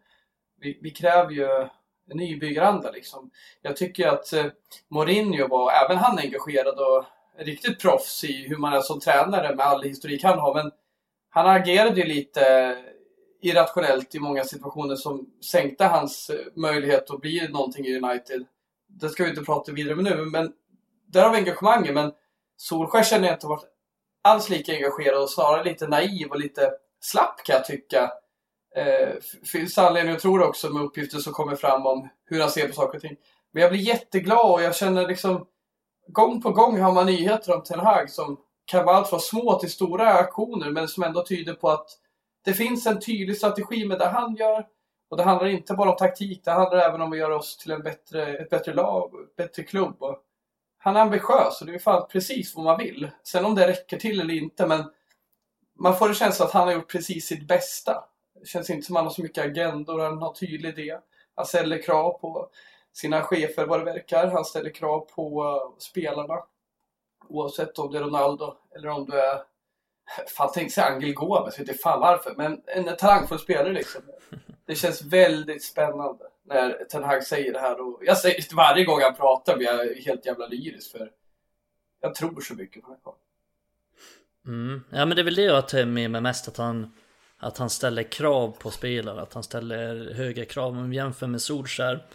Vi, 0.60 0.78
vi 0.82 0.90
kräver 0.90 1.30
ju 1.30 1.68
en 2.10 2.16
nybyggaranda 2.16 2.90
liksom. 2.90 3.30
Jag 3.62 3.76
tycker 3.76 4.08
att 4.08 4.32
eh, 4.32 4.46
Mourinho 4.88 5.48
var, 5.48 5.72
även 5.84 5.96
han 5.96 6.18
engagerad 6.18 6.78
och 6.78 7.04
riktigt 7.38 7.80
proffs 7.80 8.24
i 8.24 8.48
hur 8.48 8.56
man 8.56 8.72
är 8.72 8.80
som 8.80 9.00
tränare 9.00 9.54
med 9.54 9.66
all 9.66 9.82
historik 9.82 10.24
han 10.24 10.38
har 10.38 10.54
men 10.54 10.70
han 11.30 11.46
agerade 11.46 12.00
ju 12.00 12.06
lite 12.06 12.76
irrationellt 13.40 14.14
i 14.14 14.18
många 14.18 14.44
situationer 14.44 14.96
som 14.96 15.30
sänkte 15.52 15.84
hans 15.84 16.30
eh, 16.30 16.36
möjlighet 16.54 17.10
att 17.10 17.20
bli 17.20 17.48
någonting 17.48 17.86
i 17.86 17.96
United. 17.96 18.44
Det 19.00 19.08
ska 19.08 19.24
vi 19.24 19.30
inte 19.30 19.42
prata 19.42 19.72
vidare 19.72 19.94
om 19.94 20.04
nu, 20.04 20.24
men 20.24 20.52
där 21.06 21.22
har 21.22 21.30
vi 21.30 21.36
engagemanget. 21.36 21.94
Men 21.94 22.12
Solskjaer 22.56 23.04
känner 23.04 23.26
jag 23.26 23.36
inte 23.36 23.46
varit 23.46 23.64
alls 24.22 24.48
lika 24.48 24.72
engagerad 24.72 25.22
och 25.22 25.30
snarare 25.30 25.64
lite 25.64 25.88
naiv 25.88 26.30
och 26.30 26.40
lite 26.40 26.72
slapp 27.00 27.44
kan 27.44 27.56
jag 27.56 27.64
tycka. 27.64 28.10
Eh, 28.76 29.08
finns 29.44 29.78
anledning 29.78 30.14
att 30.14 30.20
tro 30.20 30.38
det 30.38 30.44
också 30.44 30.70
med 30.70 30.82
uppgifter 30.82 31.18
som 31.18 31.32
kommer 31.32 31.56
fram 31.56 31.86
om 31.86 32.08
hur 32.24 32.40
han 32.40 32.50
ser 32.50 32.68
på 32.68 32.74
saker 32.74 32.98
och 32.98 33.02
ting. 33.02 33.16
Men 33.52 33.62
jag 33.62 33.70
blir 33.72 33.80
jätteglad 33.80 34.52
och 34.52 34.62
jag 34.62 34.76
känner 34.76 35.08
liksom 35.08 35.46
gång 36.08 36.42
på 36.42 36.50
gång 36.50 36.80
har 36.80 36.92
man 36.92 37.06
nyheter 37.06 37.54
om 37.54 37.62
Ten 37.62 37.80
Hag 37.80 38.10
som 38.10 38.36
kan 38.64 38.84
vara 38.84 38.96
allt 38.96 39.08
från 39.08 39.20
små 39.20 39.58
till 39.58 39.70
stora 39.70 40.14
aktioner 40.14 40.70
men 40.70 40.88
som 40.88 41.02
ändå 41.02 41.24
tyder 41.24 41.54
på 41.54 41.70
att 41.70 41.88
det 42.44 42.54
finns 42.54 42.86
en 42.86 43.00
tydlig 43.00 43.36
strategi 43.36 43.86
med 43.86 43.98
det 43.98 44.08
han 44.08 44.36
gör. 44.36 44.66
Och 45.08 45.16
det 45.16 45.22
handlar 45.22 45.46
inte 45.46 45.74
bara 45.74 45.90
om 45.90 45.96
taktik, 45.96 46.44
det 46.44 46.50
handlar 46.50 46.78
även 46.78 47.00
om 47.00 47.12
att 47.12 47.18
göra 47.18 47.36
oss 47.36 47.56
till 47.56 47.70
en 47.70 47.82
bättre, 47.82 48.36
ett 48.36 48.50
bättre 48.50 48.74
lag 48.74 49.14
och 49.14 49.20
ett 49.20 49.36
bättre 49.36 49.62
klubb. 49.62 50.02
Och 50.02 50.22
han 50.78 50.96
är 50.96 51.00
ambitiös 51.00 51.60
och 51.60 51.66
det 51.66 51.74
är 51.74 51.78
fan 51.78 52.08
precis 52.08 52.56
vad 52.56 52.64
man 52.64 52.78
vill. 52.78 53.10
Sen 53.22 53.44
om 53.44 53.54
det 53.54 53.68
räcker 53.68 53.96
till 53.96 54.20
eller 54.20 54.34
inte, 54.34 54.66
men 54.66 54.84
man 55.78 55.96
får 55.96 56.08
en 56.08 56.14
känsla 56.14 56.44
att 56.44 56.52
han 56.52 56.66
har 56.66 56.74
gjort 56.74 56.90
precis 56.90 57.26
sitt 57.26 57.48
bästa. 57.48 58.04
Det 58.40 58.46
känns 58.46 58.70
inte 58.70 58.86
som 58.86 58.96
att 58.96 59.00
han 59.00 59.06
har 59.06 59.12
så 59.12 59.22
mycket 59.22 59.44
agendor, 59.44 59.98
han 59.98 60.22
har 60.22 60.34
tydlig 60.34 60.78
idé. 60.78 60.98
Han 61.34 61.46
ställer 61.46 61.82
krav 61.82 62.18
på 62.18 62.48
sina 62.92 63.22
chefer 63.22 63.66
vad 63.66 63.80
det 63.80 63.84
verkar. 63.84 64.26
Han 64.26 64.44
ställer 64.44 64.70
krav 64.70 65.00
på 65.00 65.44
eh, 65.44 65.78
spelarna. 65.78 66.38
Oavsett 67.28 67.78
om 67.78 67.92
det 67.92 67.98
är 67.98 68.02
Ronaldo 68.02 68.54
eller 68.76 68.88
om 68.88 69.06
det 69.06 69.20
är 69.20 69.42
Fan 70.36 70.50
tänk 70.54 70.72
sig 70.72 70.84
Angel 70.84 71.14
Gomes, 71.14 71.54
jag 71.58 71.64
vet 71.64 71.68
inte 71.68 71.82
fan 71.82 72.00
varför. 72.00 72.34
Men 72.36 72.62
en 72.66 72.96
talangfull 72.96 73.38
spelare 73.38 73.72
liksom. 73.72 74.02
Det 74.66 74.74
känns 74.74 75.02
väldigt 75.02 75.64
spännande 75.64 76.24
när 76.44 76.84
Ten 76.84 77.04
Hag 77.04 77.24
säger 77.24 77.52
det 77.52 77.58
här. 77.58 77.80
Och 77.80 78.02
jag 78.04 78.18
säger 78.18 78.36
det 78.36 78.54
varje 78.54 78.84
gång 78.84 79.00
han 79.00 79.14
pratar 79.14 79.56
blir 79.56 79.66
jag 79.66 79.94
helt 79.94 80.26
jävla 80.26 80.46
lyrisk 80.46 80.92
för 80.92 81.10
jag 82.00 82.14
tror 82.14 82.40
så 82.40 82.54
mycket 82.54 82.82
på 82.82 82.88
den 82.88 82.98
här 83.04 83.14
Mm. 84.46 84.84
Ja 84.90 85.06
men 85.06 85.16
det 85.16 85.22
är 85.22 85.24
väl 85.24 85.34
det 85.34 85.42
jag 85.42 85.68
tar 85.68 85.84
med 85.84 86.10
mig 86.10 86.20
mest 86.20 86.48
att 86.48 86.56
han 86.56 86.92
Att 87.38 87.58
han 87.58 87.70
ställer 87.70 88.02
krav 88.02 88.56
på 88.58 88.70
spelare, 88.70 89.22
att 89.22 89.34
han 89.34 89.42
ställer 89.42 90.14
höga 90.14 90.44
krav. 90.44 90.78
Om 90.78 90.90
vi 90.90 90.96
jämför 90.96 91.26
med 91.26 91.42
Solskär 91.42 92.06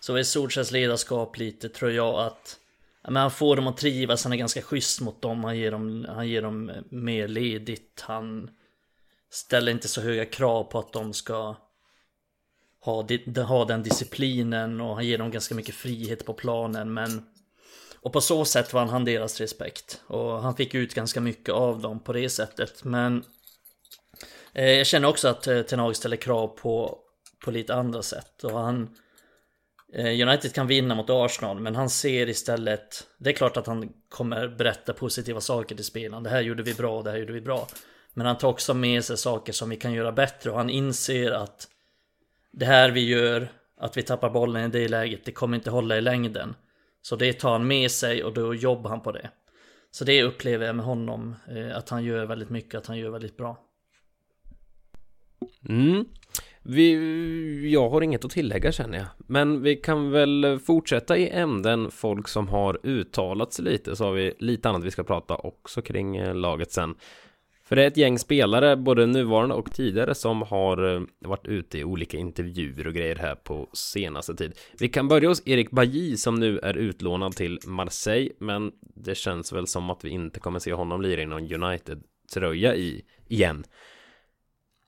Så 0.00 0.16
är 0.16 0.22
Solskärs 0.22 0.70
ledarskap 0.70 1.38
lite 1.38 1.68
tror 1.68 1.92
jag 1.92 2.20
att 2.20 2.60
men 3.02 3.16
Han 3.16 3.30
får 3.30 3.56
dem 3.56 3.66
att 3.66 3.76
trivas, 3.76 4.24
han 4.24 4.32
är 4.32 4.36
ganska 4.36 4.62
schysst 4.62 5.00
mot 5.00 5.22
dem, 5.22 5.44
han 5.44 5.58
ger 5.58 5.70
dem, 5.70 6.06
han 6.08 6.28
ger 6.28 6.42
dem 6.42 6.72
mer 6.88 7.28
ledigt, 7.28 8.04
han 8.06 8.50
ställer 9.30 9.72
inte 9.72 9.88
så 9.88 10.00
höga 10.00 10.24
krav 10.24 10.64
på 10.64 10.78
att 10.78 10.92
de 10.92 11.12
ska 11.12 11.54
ha, 12.86 13.64
den 13.64 13.82
disciplinen 13.82 14.80
och 14.80 14.94
han 14.94 15.06
ger 15.06 15.18
dem 15.18 15.30
ganska 15.30 15.54
mycket 15.54 15.74
frihet 15.74 16.26
på 16.26 16.32
planen 16.32 16.94
men 16.94 17.26
och 18.00 18.12
på 18.12 18.20
så 18.20 18.44
sätt 18.44 18.72
vann 18.72 18.88
han 18.88 19.04
deras 19.04 19.40
respekt. 19.40 20.00
Och 20.06 20.42
han 20.42 20.56
fick 20.56 20.74
ut 20.74 20.94
ganska 20.94 21.20
mycket 21.20 21.54
av 21.54 21.80
dem 21.80 22.00
på 22.00 22.12
det 22.12 22.28
sättet 22.28 22.84
men 22.84 23.24
eh, 24.52 24.70
jag 24.70 24.86
känner 24.86 25.08
också 25.08 25.28
att 25.28 25.46
eh, 25.46 25.62
Ten 25.62 25.78
Hag 25.78 25.96
ställer 25.96 26.16
krav 26.16 26.48
på, 26.48 26.98
på 27.44 27.50
lite 27.50 27.74
andra 27.74 28.02
sätt. 28.02 28.44
Och 28.44 28.58
han 28.58 28.96
eh, 29.92 30.28
United 30.28 30.54
kan 30.54 30.66
vinna 30.66 30.94
mot 30.94 31.10
Arsenal 31.10 31.60
men 31.60 31.76
han 31.76 31.90
ser 31.90 32.28
istället 32.28 33.06
Det 33.18 33.30
är 33.30 33.34
klart 33.34 33.56
att 33.56 33.66
han 33.66 33.92
kommer 34.08 34.48
berätta 34.48 34.92
positiva 34.92 35.40
saker 35.40 35.74
till 35.74 35.84
spelarna. 35.84 36.20
Det 36.20 36.30
här 36.30 36.40
gjorde 36.40 36.62
vi 36.62 36.74
bra, 36.74 37.02
det 37.02 37.10
här 37.10 37.18
gjorde 37.18 37.32
vi 37.32 37.40
bra. 37.40 37.68
Men 38.14 38.26
han 38.26 38.38
tar 38.38 38.48
också 38.48 38.74
med 38.74 39.04
sig 39.04 39.16
saker 39.16 39.52
som 39.52 39.70
vi 39.70 39.76
kan 39.76 39.92
göra 39.92 40.12
bättre 40.12 40.50
och 40.50 40.56
han 40.56 40.70
inser 40.70 41.30
att 41.30 41.68
det 42.56 42.66
här 42.66 42.90
vi 42.90 43.08
gör 43.08 43.48
Att 43.76 43.96
vi 43.96 44.02
tappar 44.02 44.30
bollen 44.30 44.64
i 44.64 44.68
det 44.68 44.88
läget 44.88 45.24
Det 45.24 45.32
kommer 45.32 45.56
inte 45.56 45.70
hålla 45.70 45.96
i 45.96 46.00
längden 46.00 46.54
Så 47.02 47.16
det 47.16 47.32
tar 47.32 47.52
han 47.52 47.66
med 47.66 47.90
sig 47.90 48.24
och 48.24 48.34
då 48.34 48.54
jobbar 48.54 48.90
han 48.90 49.00
på 49.00 49.12
det 49.12 49.30
Så 49.90 50.04
det 50.04 50.22
upplever 50.22 50.66
jag 50.66 50.76
med 50.76 50.84
honom 50.84 51.34
eh, 51.48 51.76
Att 51.76 51.88
han 51.88 52.04
gör 52.04 52.26
väldigt 52.26 52.50
mycket, 52.50 52.74
att 52.74 52.86
han 52.86 52.98
gör 52.98 53.10
väldigt 53.10 53.36
bra 53.36 53.62
Mm. 55.68 56.04
Vi, 56.62 57.72
jag 57.72 57.88
har 57.90 58.02
inget 58.02 58.24
att 58.24 58.30
tillägga 58.30 58.72
känner 58.72 58.98
jag. 58.98 59.06
Men 59.16 59.62
vi 59.62 59.76
kan 59.76 60.10
väl 60.10 60.58
fortsätta 60.66 61.16
i 61.16 61.30
ämnen 61.30 61.90
folk 61.90 62.28
som 62.28 62.48
har 62.48 62.78
uttalat 62.82 63.52
sig 63.52 63.64
lite. 63.64 63.96
Så 63.96 64.04
har 64.04 64.12
vi 64.12 64.34
lite 64.38 64.68
annat 64.68 64.84
vi 64.84 64.90
ska 64.90 65.04
prata 65.04 65.34
också 65.34 65.82
kring 65.82 66.16
eh, 66.16 66.34
laget 66.34 66.72
sen. 66.72 66.94
För 67.68 67.76
det 67.76 67.82
är 67.82 67.86
ett 67.86 67.96
gäng 67.96 68.18
spelare, 68.18 68.76
både 68.76 69.06
nuvarande 69.06 69.54
och 69.54 69.72
tidigare, 69.72 70.14
som 70.14 70.42
har 70.42 70.94
eh, 70.94 71.02
varit 71.18 71.46
ute 71.46 71.78
i 71.78 71.84
olika 71.84 72.16
intervjuer 72.16 72.86
och 72.86 72.94
grejer 72.94 73.16
här 73.16 73.34
på 73.34 73.68
senaste 73.72 74.34
tid. 74.34 74.58
Vi 74.78 74.88
kan 74.88 75.08
börja 75.08 75.28
hos 75.28 75.42
Erik 75.46 75.70
Bajy 75.70 76.16
som 76.16 76.34
nu 76.34 76.58
är 76.58 76.74
utlånad 76.74 77.36
till 77.36 77.58
Marseille, 77.66 78.30
men 78.38 78.72
det 78.80 79.14
känns 79.14 79.52
väl 79.52 79.66
som 79.66 79.90
att 79.90 80.04
vi 80.04 80.10
inte 80.10 80.40
kommer 80.40 80.58
se 80.58 80.72
honom 80.72 81.02
lira 81.02 81.22
i 81.22 81.26
någon 81.26 81.62
United-tröja 81.62 82.74
i 82.74 83.04
igen. 83.28 83.64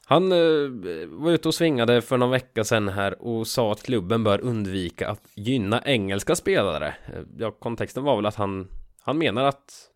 Han 0.06 0.32
eh, 0.32 0.68
var 1.06 1.30
ute 1.30 1.49
och 1.49 1.54
svingade 1.54 2.02
för 2.02 2.16
någon 2.16 2.30
vecka 2.30 2.64
sedan 2.64 2.88
här 2.88 3.23
och 3.23 3.47
sa 3.47 3.73
att 3.73 3.82
klubben 3.82 4.25
bör 4.25 4.40
undvika 4.40 5.08
att 5.08 5.23
gynna 5.35 5.82
engelska 5.85 6.35
spelare. 6.35 6.87
Eh, 6.87 7.23
ja, 7.38 7.50
kontexten 7.50 8.04
var 8.04 8.16
väl 8.16 8.26
att 8.26 8.35
han, 8.35 8.68
han 9.00 9.18
menar 9.18 9.44
att 9.44 9.88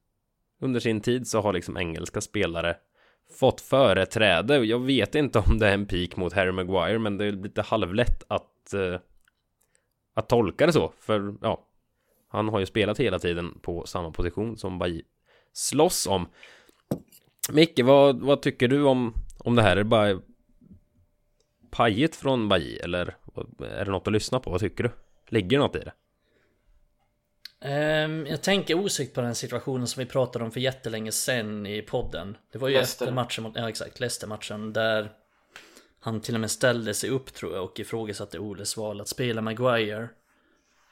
under 0.63 0.81
sin 0.81 1.01
tid 1.01 1.27
så 1.27 1.41
har 1.41 1.53
liksom 1.53 1.77
engelska 1.77 2.21
spelare 2.21 2.77
fått 3.39 3.61
företräde. 3.61 4.59
Jag 4.59 4.79
vet 4.79 5.15
inte 5.15 5.39
om 5.39 5.59
det 5.59 5.69
är 5.69 5.75
en 5.75 5.87
pik 5.87 6.17
mot 6.17 6.33
Harry 6.33 6.53
Maguire, 6.53 6.99
men 6.99 7.19
det 7.19 7.25
är 7.25 7.33
lite 7.33 7.63
halvlätt 7.63 8.25
att 8.29 8.75
eh, 8.75 9.01
att 10.15 10.29
tolka 10.29 10.67
det 10.67 10.73
så, 10.73 10.93
för 10.99 11.35
ja, 11.41 11.69
han 12.29 12.49
har 12.49 12.61
ju 12.61 12.67
spelat 12.67 13.01
hela 13.01 13.19
tiden 13.19 13.59
på 13.63 13.87
samma 13.87 14.11
position 14.11 14.57
som 14.57 14.79
Bailly 14.79 15.03
slåss 15.53 16.07
om. 16.07 16.29
Micke, 17.53 17.81
vad, 17.81 18.21
vad 18.21 18.43
tycker 18.43 18.69
du 18.69 18.83
om, 18.83 19.15
om 19.39 19.57
det 19.57 19.63
här? 19.63 19.73
Är 19.73 19.77
det 19.77 19.85
bara 19.85 20.21
pajigt 21.71 22.17
från 22.17 22.49
Bailly 22.49 22.77
eller 22.77 23.17
är 23.59 23.85
det 23.85 23.91
något 23.91 24.07
att 24.07 24.13
lyssna 24.13 24.41
på? 24.41 24.51
Vad 24.51 24.61
tycker 24.61 24.85
du? 24.85 24.91
Ligger 25.29 25.59
det 25.59 25.65
något 25.65 25.77
i 25.77 25.79
det? 25.79 25.93
Ehm, 27.65 28.27
jag 28.27 28.43
tänker 28.43 28.75
osökt 28.75 29.15
på 29.15 29.21
den 29.21 29.35
situationen 29.35 29.87
som 29.87 30.01
vi 30.01 30.07
pratade 30.07 30.45
om 30.45 30.51
för 30.51 30.61
jättelänge 30.61 31.13
sen 31.13 31.67
i 31.67 31.83
podden. 31.83 32.37
Det 32.53 32.59
var 32.59 32.69
ju 32.69 32.75
Leicester. 32.75 33.05
efter 33.05 33.15
matchen 33.15 33.45
mot, 33.45 33.53
ja 33.57 33.69
exakt, 33.69 34.01
Leicester-matchen 34.01 34.73
där 34.73 35.13
han 36.01 36.21
till 36.21 36.35
och 36.35 36.41
med 36.41 36.51
ställde 36.51 36.95
sig 36.95 37.11
upp 37.11 37.35
tror 37.35 37.55
jag 37.55 37.65
och 37.65 37.81
ifrågasatte 37.81 38.39
Oles 38.39 38.77
val 38.77 39.01
att 39.01 39.09
spela 39.09 39.43
Maguire. 39.43 40.09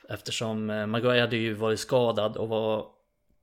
Eftersom 0.08 0.70
eh, 0.70 0.86
Maguire 0.86 1.20
hade 1.20 1.36
ju 1.36 1.54
varit 1.54 1.80
skadad 1.80 2.36
och 2.36 2.48
var, 2.48 2.86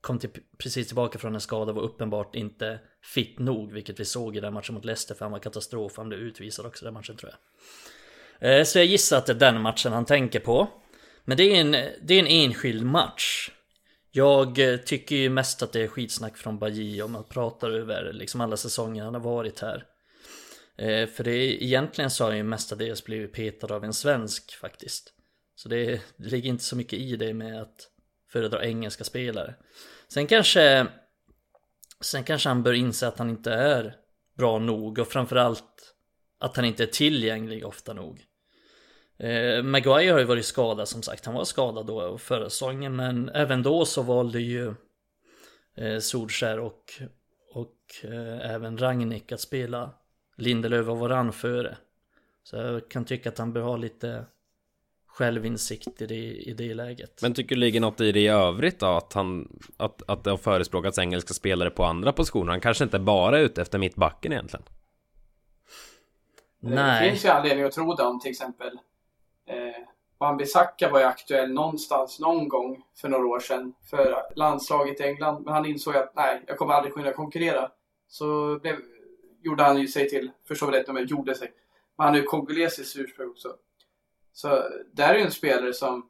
kom 0.01 0.19
till, 0.19 0.29
precis 0.57 0.87
tillbaka 0.87 1.19
från 1.19 1.35
en 1.35 1.41
skada 1.41 1.71
och 1.71 1.75
var 1.75 1.83
uppenbart 1.83 2.35
inte 2.35 2.79
fit 3.03 3.39
nog, 3.39 3.71
vilket 3.71 3.99
vi 3.99 4.05
såg 4.05 4.37
i 4.37 4.39
den 4.39 4.53
matchen 4.53 4.75
mot 4.75 4.85
Leicester 4.85 5.15
för 5.15 5.25
han 5.25 5.31
var 5.31 5.39
katastrof, 5.39 5.93
han 5.97 6.07
blev 6.09 6.19
utvisad 6.19 6.65
också 6.65 6.85
den 6.85 6.93
matchen 6.93 7.17
tror 7.17 7.31
jag. 7.31 8.59
Eh, 8.59 8.63
Så 8.63 8.79
jag 8.79 8.85
gissar 8.85 9.17
att 9.17 9.25
det 9.25 9.33
är 9.33 9.39
den 9.51 9.61
matchen 9.61 9.93
han 9.93 10.05
tänker 10.05 10.39
på. 10.39 10.67
Men 11.27 11.37
det 11.37 11.43
är 11.43 11.61
en, 11.61 11.71
det 12.01 12.13
är 12.13 12.19
en 12.19 12.27
enskild 12.27 12.85
match. 12.85 13.51
Jag 14.11 14.59
eh, 14.59 14.77
tycker 14.77 15.15
ju 15.15 15.29
mest 15.29 15.63
att 15.63 15.73
det 15.73 15.81
är 15.81 15.87
skitsnack 15.87 16.37
från 16.37 16.59
Baji 16.59 17.01
om 17.01 17.11
man 17.11 17.23
pratar 17.23 17.71
över 17.71 18.13
liksom 18.13 18.41
alla 18.41 18.57
säsonger 18.57 19.03
han 19.03 19.13
har 19.13 19.21
varit 19.21 19.59
här. 19.59 19.85
Eh, 20.77 21.09
För 21.09 21.23
det 21.23 21.31
är, 21.31 21.63
egentligen 21.63 22.11
så 22.11 22.23
har 22.23 22.31
han 22.31 22.37
ju 22.37 22.43
mestadels 22.43 23.03
blivit 23.03 23.33
petad 23.33 23.75
av 23.75 23.83
en 23.83 23.93
svensk 23.93 24.55
faktiskt. 24.55 25.13
Så 25.55 25.69
det, 25.69 26.01
det 26.17 26.29
ligger 26.29 26.49
inte 26.49 26.63
så 26.63 26.75
mycket 26.75 26.99
i 26.99 27.15
det 27.15 27.33
med 27.33 27.61
att 27.61 27.87
föredra 28.31 28.65
engelska 28.65 29.03
spelare. 29.03 29.55
Sen 30.07 30.27
kanske 30.27 30.87
Sen 32.01 32.23
kanske 32.23 32.49
han 32.49 32.63
bör 32.63 32.73
inse 32.73 33.07
att 33.07 33.17
han 33.17 33.29
inte 33.29 33.53
är 33.53 33.95
bra 34.37 34.59
nog 34.59 34.99
och 34.99 35.07
framförallt 35.07 35.95
att 36.39 36.55
han 36.55 36.65
inte 36.65 36.83
är 36.83 36.87
tillgänglig 36.87 37.65
ofta 37.65 37.93
nog. 37.93 38.26
Eh, 39.19 39.63
Maguire 39.63 40.11
har 40.11 40.19
ju 40.19 40.25
varit 40.25 40.45
skadad 40.45 40.87
som 40.87 41.03
sagt, 41.03 41.25
han 41.25 41.35
var 41.35 41.43
skadad 41.43 41.85
då 41.85 42.17
förra 42.17 42.49
säsongen 42.49 42.95
men 42.95 43.29
även 43.29 43.63
då 43.63 43.85
så 43.85 44.01
valde 44.01 44.39
ju 44.39 44.73
eh, 45.75 45.99
Solskär 45.99 46.59
och, 46.59 46.83
och 47.53 47.75
eh, 48.03 48.51
även 48.53 48.77
Rangnick 48.77 49.31
att 49.31 49.41
spela 49.41 49.89
Lindelöf 50.35 50.87
och 50.87 50.99
Varann 50.99 51.33
före. 51.33 51.77
Så 52.43 52.55
jag 52.55 52.89
kan 52.89 53.05
tycka 53.05 53.29
att 53.29 53.37
han 53.37 53.53
bör 53.53 53.61
ha 53.61 53.77
lite 53.77 54.25
självinsikt 55.07 56.01
i 56.01 56.05
det, 56.05 56.15
i 56.15 56.53
det 56.53 56.73
läget. 56.73 57.21
Men 57.21 57.33
tycker 57.33 57.55
du 57.55 57.59
ligger 57.59 57.79
något 57.79 58.01
i 58.01 58.11
det 58.11 58.19
i 58.19 58.27
övrigt 58.27 58.79
då? 58.79 58.85
Att, 58.85 59.13
han, 59.13 59.59
att, 59.77 60.09
att 60.09 60.23
det 60.23 60.29
har 60.29 60.37
förespråkats 60.37 60.99
engelska 60.99 61.33
spelare 61.33 61.69
på 61.69 61.83
andra 61.83 62.13
positioner? 62.13 62.51
Han 62.51 62.61
kanske 62.61 62.83
inte 62.83 62.99
bara 62.99 63.39
är 63.39 63.43
ute 63.43 63.61
efter 63.61 63.79
mittbacken 63.79 64.31
egentligen? 64.31 64.65
Det 66.61 66.69
Nej, 66.69 67.09
finns 67.09 67.25
ju 67.25 67.29
anledning 67.29 67.65
att 67.65 67.71
tro 67.71 67.93
det 67.93 68.03
om 68.03 68.19
till 68.19 68.31
exempel 68.31 68.79
eh, 69.47 69.83
Wan-Bissaka 70.19 70.91
var 70.91 70.99
ju 70.99 71.05
aktuell 71.05 71.53
någonstans 71.53 72.19
någon 72.19 72.47
gång 72.47 72.83
för 73.01 73.09
några 73.09 73.27
år 73.27 73.39
sedan 73.39 73.73
för 73.89 74.23
landslaget 74.35 74.99
i 74.99 75.03
England. 75.03 75.43
Men 75.43 75.53
han 75.53 75.65
insåg 75.65 75.95
att 75.95 76.15
nej, 76.15 76.43
jag 76.47 76.57
kommer 76.57 76.73
aldrig 76.73 76.93
kunna 76.93 77.13
konkurrera. 77.13 77.71
Så 78.07 78.59
blev, 78.59 78.75
gjorde 79.41 79.63
han 79.63 79.81
ju 79.81 79.87
sig 79.87 80.09
till, 80.09 80.31
förstår 80.47 80.67
väl 80.67 80.75
rätt 80.75 80.89
om 80.89 80.97
jag 80.97 81.05
gjorde 81.05 81.35
sig. 81.35 81.51
Men 81.97 82.05
han 82.05 82.15
är 82.15 82.19
ju 82.19 82.25
kongolesiskt 82.25 82.97
ursprung 82.97 83.29
också. 83.29 83.49
Så 84.33 84.63
där 84.93 85.13
är 85.13 85.17
ju 85.17 85.25
en 85.25 85.31
spelare 85.31 85.73
som 85.73 86.09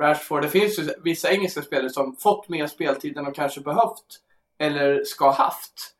Rashford. 0.00 0.42
Det 0.42 0.48
finns 0.48 0.78
ju 0.78 0.88
vissa 1.04 1.30
engelska 1.30 1.62
spelare 1.62 1.90
som 1.90 2.16
fått 2.16 2.48
mer 2.48 2.66
speltid 2.66 3.16
än 3.16 3.24
de 3.24 3.32
kanske 3.32 3.60
behövt. 3.60 4.20
Eller 4.58 5.04
ska 5.04 5.24
ha 5.24 5.32
haft. 5.32 5.94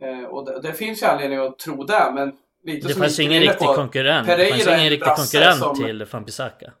Eh, 0.00 0.24
och 0.24 0.44
det, 0.44 0.60
det 0.60 0.72
finns 0.72 1.02
ju 1.02 1.06
anledning 1.06 1.38
att 1.38 1.58
tro 1.58 1.84
det, 1.84 2.12
men 2.14 2.36
lite 2.62 2.88
det 2.88 2.94
fanns 2.94 3.20
ingen 3.20 3.40
riktig 3.42 3.66
på- 3.66 3.74
konkurrent. 3.74 4.26
Det 4.26 4.36
Pereira 4.36 4.50
fanns 4.54 4.66
är 4.66 4.70
ingen 4.70 4.84
en 4.84 4.90
riktig 4.90 5.12
konkurrent 5.16 5.58
som- 5.58 5.76
till 5.76 6.06
Fanpisaka. 6.06 6.72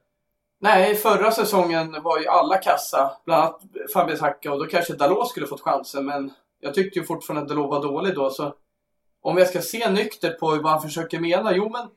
Nej, 0.60 0.94
förra 0.94 1.30
säsongen 1.30 2.02
var 2.02 2.20
ju 2.20 2.26
alla 2.26 2.56
kassa. 2.56 3.16
Bland 3.24 3.42
annat 3.42 3.60
Fabian 3.92 4.18
Hacka 4.20 4.52
och 4.52 4.58
då 4.58 4.66
kanske 4.66 4.92
Dalot 4.94 5.28
skulle 5.28 5.46
fått 5.46 5.60
chansen. 5.60 6.04
Men 6.06 6.32
jag 6.60 6.74
tyckte 6.74 6.98
ju 6.98 7.04
fortfarande 7.04 7.42
att 7.42 7.48
Dalot 7.48 7.70
var 7.70 7.82
dålig 7.82 8.14
då. 8.14 8.30
Så 8.30 8.54
om 9.22 9.38
jag 9.38 9.48
ska 9.48 9.60
se 9.62 9.90
nyktert 9.90 10.38
på 10.40 10.46
vad 10.46 10.72
han 10.72 10.82
försöker 10.82 11.20
mena. 11.20 11.56
Jo, 11.56 11.68
men 11.68 11.88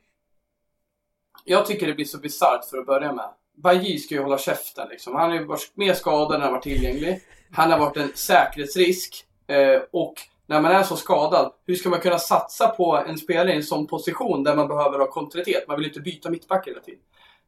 jag 1.44 1.66
tycker 1.66 1.86
det 1.86 1.94
blir 1.94 2.04
så 2.04 2.18
bisarrt 2.18 2.64
för 2.70 2.78
att 2.78 2.86
börja 2.86 3.12
med. 3.12 3.28
Bajy 3.56 3.98
ska 3.98 4.14
ju 4.14 4.22
hålla 4.22 4.38
käften 4.38 4.88
liksom. 4.90 5.14
Han 5.14 5.30
har 5.30 5.38
ju 5.38 5.44
varit 5.44 5.70
mer 5.74 5.94
skadad 5.94 6.34
än 6.36 6.42
han 6.42 6.52
varit 6.52 6.62
tillgänglig. 6.62 7.20
Han 7.52 7.70
har 7.72 7.78
varit 7.78 7.96
en 7.96 8.12
säkerhetsrisk. 8.14 9.24
Eh, 9.46 9.80
och 9.92 10.14
när 10.46 10.60
man 10.60 10.72
är 10.72 10.82
så 10.82 10.96
skadad, 10.96 11.52
hur 11.66 11.74
ska 11.74 11.88
man 11.88 12.00
kunna 12.00 12.18
satsa 12.18 12.68
på 12.68 12.96
en 12.96 13.18
spelare 13.18 13.52
i 13.52 13.56
en 13.56 13.62
sån 13.62 13.86
position 13.86 14.44
där 14.44 14.56
man 14.56 14.68
behöver 14.68 14.98
ha 14.98 15.06
kontinuitet? 15.10 15.68
Man 15.68 15.76
vill 15.76 15.86
inte 15.86 16.00
byta 16.00 16.30
mittback 16.30 16.68
hela 16.68 16.80
tiden. 16.80 17.00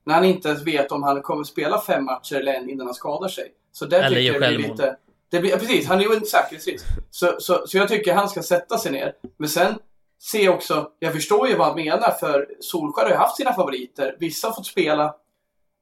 När 0.04 0.14
han 0.14 0.24
inte 0.24 0.48
ens 0.48 0.62
vet 0.62 0.92
om 0.92 1.02
han 1.02 1.22
kommer 1.22 1.44
spela 1.44 1.80
fem 1.80 2.04
matcher 2.04 2.36
eller 2.36 2.54
en 2.54 2.70
innan 2.70 2.86
han 2.86 2.94
skadar 2.94 3.28
sig. 3.28 3.52
Så 3.72 3.86
där 3.86 3.98
Eller 3.98 4.08
tycker 4.08 4.22
jag 4.22 4.36
blir 4.36 4.48
självmål. 4.48 4.70
lite... 4.70 4.96
Det 5.30 5.40
blir, 5.40 5.50
ja, 5.50 5.56
precis, 5.56 5.86
han 5.86 6.00
är 6.00 6.04
ju 6.04 6.14
en 6.14 6.26
säkerhetsrisk. 6.26 6.84
Så, 7.10 7.36
så, 7.38 7.66
så 7.66 7.76
jag 7.76 7.88
tycker 7.88 8.14
han 8.14 8.28
ska 8.28 8.42
sätta 8.42 8.78
sig 8.78 8.92
ner. 8.92 9.14
Men 9.36 9.48
sen 9.48 9.74
se 10.18 10.48
också, 10.48 10.90
jag 10.98 11.12
förstår 11.12 11.48
ju 11.48 11.56
vad 11.56 11.66
han 11.66 11.76
menar 11.76 12.10
för 12.10 12.48
Solskjaer 12.60 13.04
har 13.04 13.12
ju 13.12 13.16
haft 13.18 13.36
sina 13.36 13.52
favoriter. 13.52 14.16
Vissa 14.18 14.48
har 14.48 14.54
fått 14.54 14.66
spela, 14.66 15.14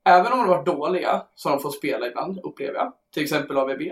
även 0.05 0.33
om 0.33 0.39
de 0.39 0.49
har 0.49 0.57
varit 0.57 0.67
dåliga, 0.67 1.23
så 1.35 1.49
har 1.49 1.57
de 1.57 1.63
fått 1.63 1.75
spela 1.75 2.07
ibland, 2.07 2.41
upplever 2.45 2.75
jag. 2.75 2.93
Till 3.15 3.23
exempel 3.23 3.57
AVB. 3.57 3.83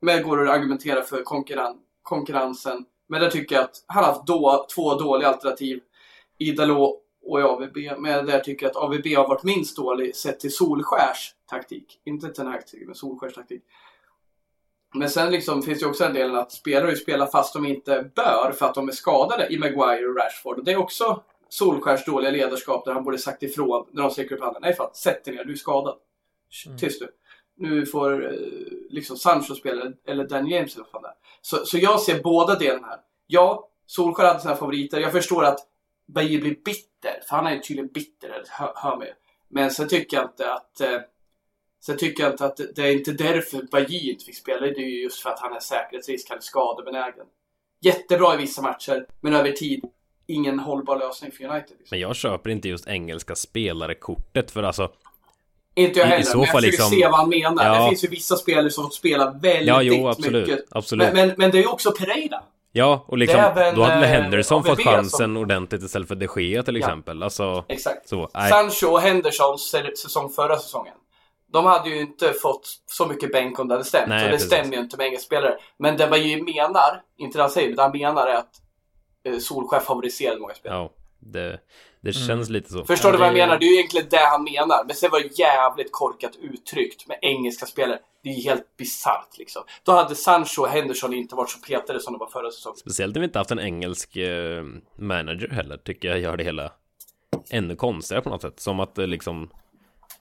Men 0.00 0.22
går 0.22 0.48
att 0.48 0.54
argumentera 0.54 1.02
för 1.02 1.22
konkurren, 1.22 1.76
konkurrensen. 2.08 2.84
Men 3.08 3.20
där 3.20 3.30
tycker 3.30 3.54
jag 3.54 3.64
att 3.64 3.84
han 3.86 4.04
har 4.04 4.12
haft 4.12 4.26
då, 4.26 4.66
två 4.74 4.94
dåliga 4.94 5.28
alternativ 5.28 5.80
i 6.38 6.52
Dalot 6.52 7.02
och 7.22 7.40
i 7.40 7.42
AVB. 7.42 7.76
Men 7.98 8.26
där 8.26 8.40
tycker 8.40 8.66
jag 8.66 8.70
att 8.70 8.76
AVB 8.76 9.06
har 9.16 9.28
varit 9.28 9.42
minst 9.42 9.76
dålig 9.76 10.16
sett 10.16 10.40
till 10.40 10.54
Solskärs 10.54 11.34
taktik. 11.50 12.00
Inte 12.04 12.26
till 12.26 12.44
den 12.44 12.52
här 12.52 12.58
taktiken, 12.58 12.86
men 12.86 12.94
Solskärs 12.94 13.34
taktik. 13.34 13.62
Men 14.94 15.10
sen 15.10 15.30
liksom 15.30 15.62
finns 15.62 15.80
det 15.80 15.86
också 15.86 16.04
en 16.04 16.14
del 16.14 16.36
att 16.36 16.52
spelare 16.52 16.96
spelar 16.96 17.26
fast 17.26 17.54
de 17.54 17.66
inte 17.66 18.10
bör 18.14 18.52
för 18.52 18.66
att 18.66 18.74
de 18.74 18.88
är 18.88 18.92
skadade 18.92 19.52
i 19.52 19.58
Maguire 19.58 20.06
och 20.06 20.16
Rashford. 20.16 20.58
Och 20.58 20.64
det 20.64 20.72
är 20.72 20.76
också 20.76 21.22
Solskärs 21.48 22.04
dåliga 22.04 22.30
ledarskap 22.30 22.84
där 22.84 22.92
han 22.92 23.04
borde 23.04 23.18
sagt 23.18 23.42
ifrån 23.42 23.86
när 23.92 24.02
de 24.02 24.10
sträcker 24.10 24.34
upp 24.34 24.42
handen. 24.42 24.62
Nej 24.62 24.74
fan, 24.74 24.90
sätt 24.94 25.24
dig 25.24 25.34
ner, 25.34 25.44
du 25.44 25.52
är 25.52 25.56
skadad. 25.56 25.96
Mm. 26.66 26.78
Tyst 26.78 27.00
du. 27.00 27.08
Nu 27.58 27.86
får 27.86 28.26
eh, 28.26 28.38
liksom 28.90 29.16
Sancho 29.16 29.54
spela, 29.54 29.92
eller 30.06 30.28
Dan 30.28 30.46
James 30.46 30.74
eller 30.74 30.86
vad 30.92 31.02
fan. 31.02 31.12
Så, 31.42 31.56
så 31.66 31.78
jag 31.78 32.00
ser 32.00 32.22
båda 32.22 32.54
delarna 32.54 32.86
här. 32.86 33.00
Ja, 33.26 33.68
Solskjaer 33.86 34.28
hade 34.28 34.40
sina 34.40 34.56
favoriter. 34.56 35.00
Jag 35.00 35.12
förstår 35.12 35.44
att 35.44 35.58
Bajir 36.06 36.40
blir 36.40 36.56
bitter, 36.64 37.20
för 37.28 37.36
han 37.36 37.46
är 37.46 37.54
ju 37.54 37.60
tydligen 37.60 37.92
bitter, 37.92 38.44
hör, 38.48 38.72
hör 38.76 38.96
mig. 38.96 39.14
Men 39.48 39.70
sen 39.70 39.88
tycker 39.88 40.16
jag 40.16 40.26
inte 40.26 40.52
att 40.52 40.80
eh, 40.80 41.00
Sen 41.80 41.96
tycker 41.96 42.22
jag 42.22 42.32
inte 42.32 42.44
att 42.44 42.56
det, 42.56 42.72
det 42.76 42.82
är 42.82 42.92
inte 42.92 43.12
därför 43.12 43.62
Bajir 43.62 44.12
inte 44.12 44.24
fick 44.24 44.36
spela. 44.36 44.60
Det 44.60 44.76
är 44.76 44.88
ju 44.88 45.02
just 45.02 45.22
för 45.22 45.30
att 45.30 45.40
han 45.40 45.52
är 45.52 45.60
säkerhetsrisk, 45.60 46.28
han 46.28 46.38
är 46.38 46.42
skadebenägen. 46.42 47.26
Jättebra 47.80 48.34
i 48.34 48.36
vissa 48.36 48.62
matcher, 48.62 49.06
men 49.20 49.34
över 49.34 49.52
tid 49.52 49.84
ingen 50.26 50.58
hållbar 50.58 50.98
lösning 50.98 51.32
för 51.32 51.44
United. 51.44 51.76
Liksom. 51.78 51.86
Men 51.90 52.00
jag 52.00 52.16
köper 52.16 52.50
inte 52.50 52.68
just 52.68 52.86
engelska 52.86 53.34
spelare-kortet 53.34 54.50
för 54.50 54.62
alltså 54.62 54.92
inte 55.82 55.98
jag 55.98 56.06
heller, 56.06 56.24
I, 56.24 56.30
i 56.30 56.34
men 56.34 56.40
jag 56.40 56.48
försöker 56.48 56.66
liksom... 56.66 56.90
se 56.90 57.04
vad 57.04 57.14
han 57.14 57.28
menar. 57.28 57.64
Ja. 57.64 57.82
Det 57.82 57.88
finns 57.88 58.04
ju 58.04 58.08
vissa 58.08 58.36
spelare 58.36 58.70
som 58.70 58.84
fått 58.84 58.94
spela 58.94 59.30
väldigt 59.30 59.68
ja, 59.68 59.82
jo, 59.82 60.08
absolut, 60.08 60.48
mycket. 60.48 60.64
Absolut. 60.70 61.06
Men, 61.06 61.28
men, 61.28 61.34
men, 61.38 61.50
det 61.50 61.58
är 61.58 61.62
ju 61.62 61.68
också 61.68 61.92
Pereira. 61.92 62.42
Ja, 62.72 63.04
och 63.06 63.18
liksom, 63.18 63.40
även, 63.40 63.74
då 63.74 63.82
hade 63.82 64.06
Henderson 64.06 64.64
fått 64.64 64.84
chansen 64.84 65.10
som... 65.10 65.36
ordentligt 65.36 65.82
istället 65.82 66.08
för 66.08 66.14
de 66.14 66.28
Gea 66.36 66.62
till 66.62 66.76
exempel. 66.76 67.18
Ja. 67.18 67.24
Alltså, 67.24 67.64
Exakt. 67.68 68.08
Så, 68.08 68.30
Sancho 68.48 68.86
och 68.86 69.00
Hendersons 69.00 69.74
säsong 70.02 70.30
förra 70.30 70.56
säsongen. 70.56 70.94
De 71.52 71.66
hade 71.66 71.90
ju 71.90 72.00
inte 72.00 72.32
fått 72.32 72.66
så 72.86 73.06
mycket 73.06 73.32
bänk 73.32 73.58
om 73.58 73.68
det 73.68 73.74
hade 73.74 73.84
stämt. 73.84 74.08
Nej, 74.08 74.20
så 74.20 74.24
det 74.24 74.32
precis. 74.32 74.46
stämmer 74.46 74.72
ju 74.72 74.80
inte 74.80 74.96
med 74.96 75.06
engelska 75.06 75.26
spelare. 75.26 75.58
Men 75.78 75.96
det 75.96 76.10
man 76.10 76.22
ju 76.22 76.42
menar, 76.42 77.02
inte 77.18 77.38
det 77.38 77.42
han 77.42 77.50
säger, 77.50 77.76
det 77.76 77.82
han 77.82 77.92
menar 77.92 78.26
är 78.26 78.34
att 78.34 78.52
eh, 79.24 79.80
favoriserade 79.80 80.40
många 80.40 80.54
spelare. 80.54 80.78
Ja, 80.78 80.90
det, 81.18 81.60
det 82.00 82.16
mm. 82.16 82.26
känns 82.26 82.48
lite 82.48 82.72
så. 82.72 82.84
Förstår 82.84 83.12
du 83.12 83.18
vad 83.18 83.26
jag 83.26 83.34
menar? 83.34 83.58
Det 83.58 83.64
är 83.64 83.68
ju 83.68 83.74
egentligen 83.74 84.06
det 84.10 84.26
han 84.30 84.44
menar. 84.44 84.84
Men 84.86 84.96
sen 84.96 85.10
var 85.10 85.20
det 85.20 85.38
jävligt 85.38 85.92
korkat 85.92 86.36
uttryckt 86.40 87.08
med 87.08 87.18
engelska 87.22 87.66
spelare. 87.66 87.98
Det 88.22 88.28
är 88.28 88.34
ju 88.34 88.42
helt 88.42 88.76
bisarrt 88.76 89.38
liksom. 89.38 89.62
Då 89.82 89.92
hade 89.92 90.14
Sancho 90.14 90.62
och 90.62 90.68
Henderson 90.68 91.14
inte 91.14 91.34
varit 91.34 91.50
så 91.50 91.58
petade 91.58 92.00
som 92.00 92.12
de 92.12 92.18
var 92.18 92.26
förra 92.26 92.50
säsongen. 92.50 92.76
Speciellt 92.76 93.14
när 93.14 93.20
vi 93.20 93.24
inte 93.24 93.38
haft 93.38 93.50
en 93.50 93.60
engelsk 93.60 94.16
eh, 94.16 94.64
manager 94.96 95.48
heller, 95.48 95.76
tycker 95.76 96.08
jag 96.08 96.20
gör 96.20 96.36
det 96.36 96.44
hela 96.44 96.72
ännu 97.50 97.76
konstigare 97.76 98.22
på 98.22 98.30
något 98.30 98.42
sätt. 98.42 98.60
Som 98.60 98.80
att 98.80 98.98
eh, 98.98 99.06
liksom 99.06 99.50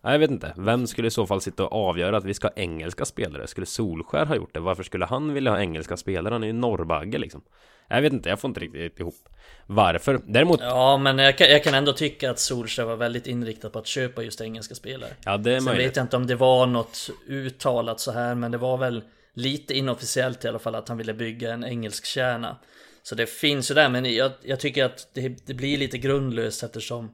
jag 0.01 0.19
vet 0.19 0.31
inte. 0.31 0.53
Vem 0.57 0.87
skulle 0.87 1.07
i 1.07 1.11
så 1.11 1.27
fall 1.27 1.41
sitta 1.41 1.65
och 1.65 1.89
avgöra 1.89 2.17
att 2.17 2.25
vi 2.25 2.33
ska 2.33 2.47
ha 2.47 2.53
engelska 2.55 3.05
spelare? 3.05 3.47
Skulle 3.47 3.65
Solskär 3.65 4.25
ha 4.25 4.35
gjort 4.35 4.53
det? 4.53 4.59
Varför 4.59 4.83
skulle 4.83 5.05
han 5.05 5.33
vilja 5.33 5.51
ha 5.51 5.59
engelska 5.59 5.97
spelare? 5.97 6.33
Han 6.33 6.43
är 6.43 6.47
ju 6.47 6.53
norrbagge 6.53 7.17
liksom. 7.17 7.41
Jag 7.89 8.01
vet 8.01 8.13
inte, 8.13 8.29
jag 8.29 8.39
får 8.39 8.47
inte 8.47 8.59
riktigt 8.59 8.99
ihop 8.99 9.29
varför. 9.65 10.21
Däremot... 10.25 10.59
Ja, 10.61 10.97
men 10.97 11.17
jag 11.17 11.37
kan, 11.37 11.49
jag 11.49 11.63
kan 11.63 11.73
ändå 11.73 11.93
tycka 11.93 12.31
att 12.31 12.39
Solskär 12.39 12.85
var 12.85 12.95
väldigt 12.95 13.27
inriktad 13.27 13.69
på 13.69 13.79
att 13.79 13.87
köpa 13.87 14.23
just 14.23 14.41
engelska 14.41 14.75
spelare. 14.75 15.11
Ja, 15.25 15.37
det 15.37 15.51
är 15.51 15.55
Sen 15.55 15.63
möjligt. 15.65 15.87
vet 15.87 15.95
jag 15.95 16.03
inte 16.03 16.17
om 16.17 16.27
det 16.27 16.35
var 16.35 16.67
något 16.67 17.09
uttalat 17.27 17.99
så 17.99 18.11
här, 18.11 18.35
men 18.35 18.51
det 18.51 18.57
var 18.57 18.77
väl 18.77 19.03
lite 19.33 19.77
inofficiellt 19.77 20.45
i 20.45 20.47
alla 20.47 20.59
fall 20.59 20.75
att 20.75 20.87
han 20.87 20.97
ville 20.97 21.13
bygga 21.13 21.53
en 21.53 21.63
engelsk 21.63 22.05
kärna. 22.05 22.57
Så 23.03 23.15
det 23.15 23.25
finns 23.25 23.71
ju 23.71 23.75
där, 23.75 23.89
men 23.89 24.15
jag, 24.15 24.31
jag 24.41 24.59
tycker 24.59 24.85
att 24.85 25.07
det, 25.13 25.47
det, 25.47 25.53
blir 25.53 25.77
lite 25.77 25.97
grundlöst 25.97 26.63
eftersom 26.63 27.11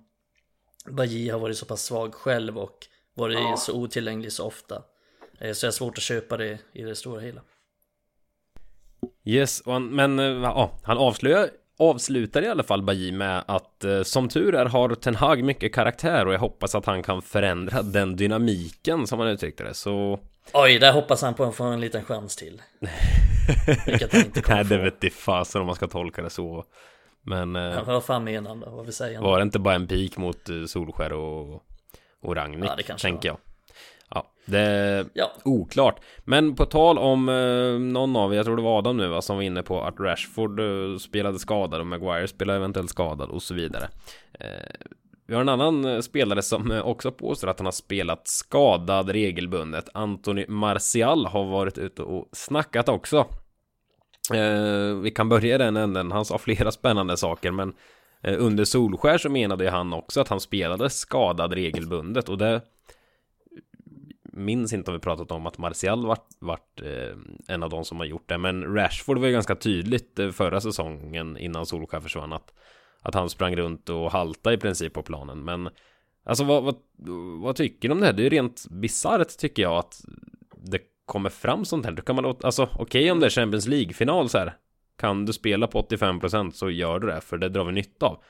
Bajie 0.90 1.32
har 1.32 1.40
varit 1.40 1.58
så 1.58 1.66
pass 1.66 1.84
svag 1.84 2.14
själv 2.14 2.58
och 2.58 2.88
varit 3.14 3.40
ja. 3.40 3.58
så 3.58 3.74
otillgänglig 3.74 4.32
så 4.32 4.46
ofta. 4.46 4.84
Eh, 5.40 5.54
så 5.54 5.66
jag 5.66 5.68
har 5.68 5.74
svårt 5.74 5.98
att 5.98 6.04
köpa 6.04 6.38
det 6.38 6.60
i 6.74 6.82
det 6.84 6.96
stora 6.96 7.22
hela. 7.22 7.42
Yes, 9.26 9.62
han, 9.66 9.88
men 9.88 10.20
eh, 10.20 10.26
ja, 10.26 10.80
han 10.84 10.98
avslöjar 10.98 11.50
avslutar 11.80 12.42
i 12.42 12.48
alla 12.48 12.64
fall 12.64 12.82
Baji 12.82 13.12
med 13.12 13.44
att 13.48 13.84
eh, 13.84 14.04
som 14.04 14.30
tur 14.30 14.56
är 14.56 14.66
har 14.66 14.96
Ten 14.96 15.16
Hag 15.16 15.44
mycket 15.44 15.74
karaktär 15.74 16.28
och 16.28 16.34
jag 16.34 16.40
hoppas 16.40 16.76
att 16.76 16.86
han 16.86 17.04
kan 17.04 17.22
förändra 17.22 17.82
den 17.82 18.16
dynamiken 18.16 19.08
som 19.08 19.20
han 19.20 19.28
uttryckte 19.28 19.64
det 19.64 19.74
så 19.74 20.20
Oj, 20.54 20.80
där 20.80 20.94
hoppas 20.94 21.22
han 21.22 21.34
på 21.34 21.44
att 21.44 21.56
få 21.56 21.64
en 21.64 21.82
liten 21.82 22.06
chans 22.06 22.36
till 22.36 22.62
Vilket 23.86 24.14
han 24.14 24.22
inte 24.22 24.42
kommer 24.42 24.56
Nej, 24.56 24.66
det 24.66 24.78
vet 24.78 25.04
inte 25.04 25.16
fasen 25.16 25.62
om 25.62 25.68
man 25.68 25.76
ska 25.76 25.88
tolka 25.88 26.22
det 26.22 26.30
så 26.30 26.66
Men 27.24 27.56
eh, 27.56 27.84
Vad 27.84 28.04
fan 28.04 28.24
menar 28.24 28.50
han 28.50 28.60
då? 28.60 28.70
Vad 28.70 28.86
vill 28.86 28.94
säga 28.94 29.22
Var 29.22 29.38
det 29.38 29.44
inte 29.44 29.60
bara 29.60 29.76
en 29.76 29.88
pik 29.88 30.18
mot 30.18 30.50
eh, 30.50 30.66
Solskär 30.66 31.14
och 31.14 31.64
och 32.24 32.36
Ragnhild, 32.36 32.66
ja, 32.66 32.76
det 32.76 32.84
kanske 32.84 33.08
tänker 33.08 33.30
jag. 33.30 33.38
Ja, 34.10 34.32
det 34.46 34.60
är 34.60 35.06
ja. 35.14 35.32
oklart. 35.44 36.00
Men 36.26 36.56
på 36.56 36.66
tal 36.66 36.98
om 36.98 37.30
eh, 37.30 37.80
någon 37.80 38.16
av 38.16 38.36
jag 38.36 38.46
tror 38.46 38.56
det 38.56 38.62
var 38.62 38.78
Adam 38.78 38.98
nu 38.98 39.08
va, 39.08 39.22
som 39.22 39.36
var 39.36 39.44
inne 39.44 39.64
på 39.64 39.82
att 39.82 40.00
Rashford 40.00 40.60
eh, 40.60 40.98
spelade 40.98 41.40
skadad 41.40 41.80
och 41.80 41.88
Maguire 41.88 42.28
spelade 42.28 42.58
eventuellt 42.58 42.90
skadad 42.90 43.30
och 43.30 43.44
så 43.44 43.54
vidare. 43.54 43.90
Eh, 44.40 44.48
vi 45.28 45.34
har 45.34 45.42
en 45.42 45.50
annan 45.50 46.04
spelare 46.04 46.42
som 46.42 46.82
också 46.84 47.12
påstår 47.12 47.48
att 47.48 47.60
han 47.60 47.66
har 47.66 47.72
spelat 47.72 48.28
skadad 48.28 49.10
regelbundet. 49.10 49.90
Anthony 49.94 50.46
Martial 50.48 51.26
har 51.26 51.46
varit 51.46 51.78
ute 51.78 52.02
och 52.02 52.30
snackat 52.32 52.90
också. 52.90 53.26
Eh, 54.34 54.96
vi 54.96 55.12
kan 55.12 55.30
börja 55.30 55.56
i 55.56 55.58
den 55.58 55.78
änden. 55.78 56.12
Han 56.12 56.26
sa 56.26 56.38
flera 56.38 56.72
spännande 56.72 57.18
saker, 57.18 57.52
men 57.52 57.74
Eh, 58.24 58.36
under 58.40 58.66
Solskär 58.66 59.18
så 59.18 59.30
menade 59.30 59.70
han 59.70 59.94
också 59.94 60.22
att 60.22 60.28
han 60.28 60.40
spelade 60.40 60.90
skadad 60.90 61.54
regelbundet 61.54 62.30
och 62.30 62.38
det 62.38 62.62
minns 64.24 64.74
inte 64.74 64.92
om 64.92 64.98
vi 64.98 65.02
pratat 65.02 65.32
om 65.32 65.48
att 65.48 65.58
Martial 65.58 66.06
vart, 66.06 66.28
vart 66.40 66.82
eh, 66.82 67.18
en 67.48 67.64
av 67.64 67.70
de 67.70 67.86
som 67.86 67.98
har 67.98 68.06
gjort 68.06 68.30
det 68.30 68.38
men 68.38 68.76
Rashford 68.76 69.18
var 69.18 69.28
ju 69.28 69.34
ganska 69.34 69.56
tydligt 69.56 70.20
eh, 70.20 70.30
förra 70.30 70.62
säsongen 70.62 71.38
innan 71.38 71.66
Solskär 71.66 72.00
försvann 72.00 72.34
att, 72.34 72.54
att 73.02 73.14
han 73.14 73.30
sprang 73.30 73.56
runt 73.56 73.90
och 73.90 74.12
halta 74.12 74.54
i 74.54 74.58
princip 74.58 74.94
på 74.94 75.04
planen 75.04 75.44
men 75.44 75.70
alltså 76.24 76.44
vad, 76.44 76.64
vad, 76.64 76.76
vad 77.42 77.56
tycker 77.56 77.88
du 77.88 77.92
om 77.92 78.00
det 78.00 78.06
här? 78.06 78.14
Det 78.14 78.22
är 78.22 78.24
ju 78.24 78.30
rent 78.30 78.66
bisarrt 78.70 79.38
tycker 79.38 79.64
jag 79.64 79.78
att 79.78 80.02
det 80.58 80.80
kommer 81.06 81.30
fram 81.30 81.66
sånt 81.66 81.86
här. 81.86 81.92
Då 81.92 82.02
kan 82.02 82.16
man 82.16 82.26
alltså 82.26 82.64
okej 82.64 82.82
okay, 82.82 83.12
om 83.12 83.20
det 83.20 83.26
är 83.26 83.30
Champions 83.30 83.68
League-final 83.68 84.30
så 84.30 84.38
här 84.38 84.54
kan 84.98 85.26
du 85.26 85.34
spela 85.34 85.68
på 85.68 85.82
85% 85.82 86.52
så 86.52 86.70
gör 86.70 87.00
du 87.00 87.08
det, 87.08 87.22
för 87.22 87.38
det 87.38 87.50
drar 87.50 87.66
vi 87.66 87.72
nytta 87.72 88.06
av. 88.06 88.24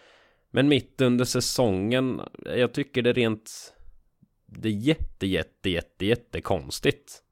Men 0.52 0.68
mitt 0.68 1.02
under 1.02 1.26
säsongen, 1.26 2.22
jag 2.46 2.74
tycker 2.74 3.02
det 3.02 3.10
är 3.10 3.14
rent... 3.14 3.74
Det 4.46 4.70
är 4.70 4.74
jätte, 4.74 5.28
jätte, 5.28 5.70
jätte, 5.70 6.06
jätte 6.06 6.42
konstigt. 6.42 7.24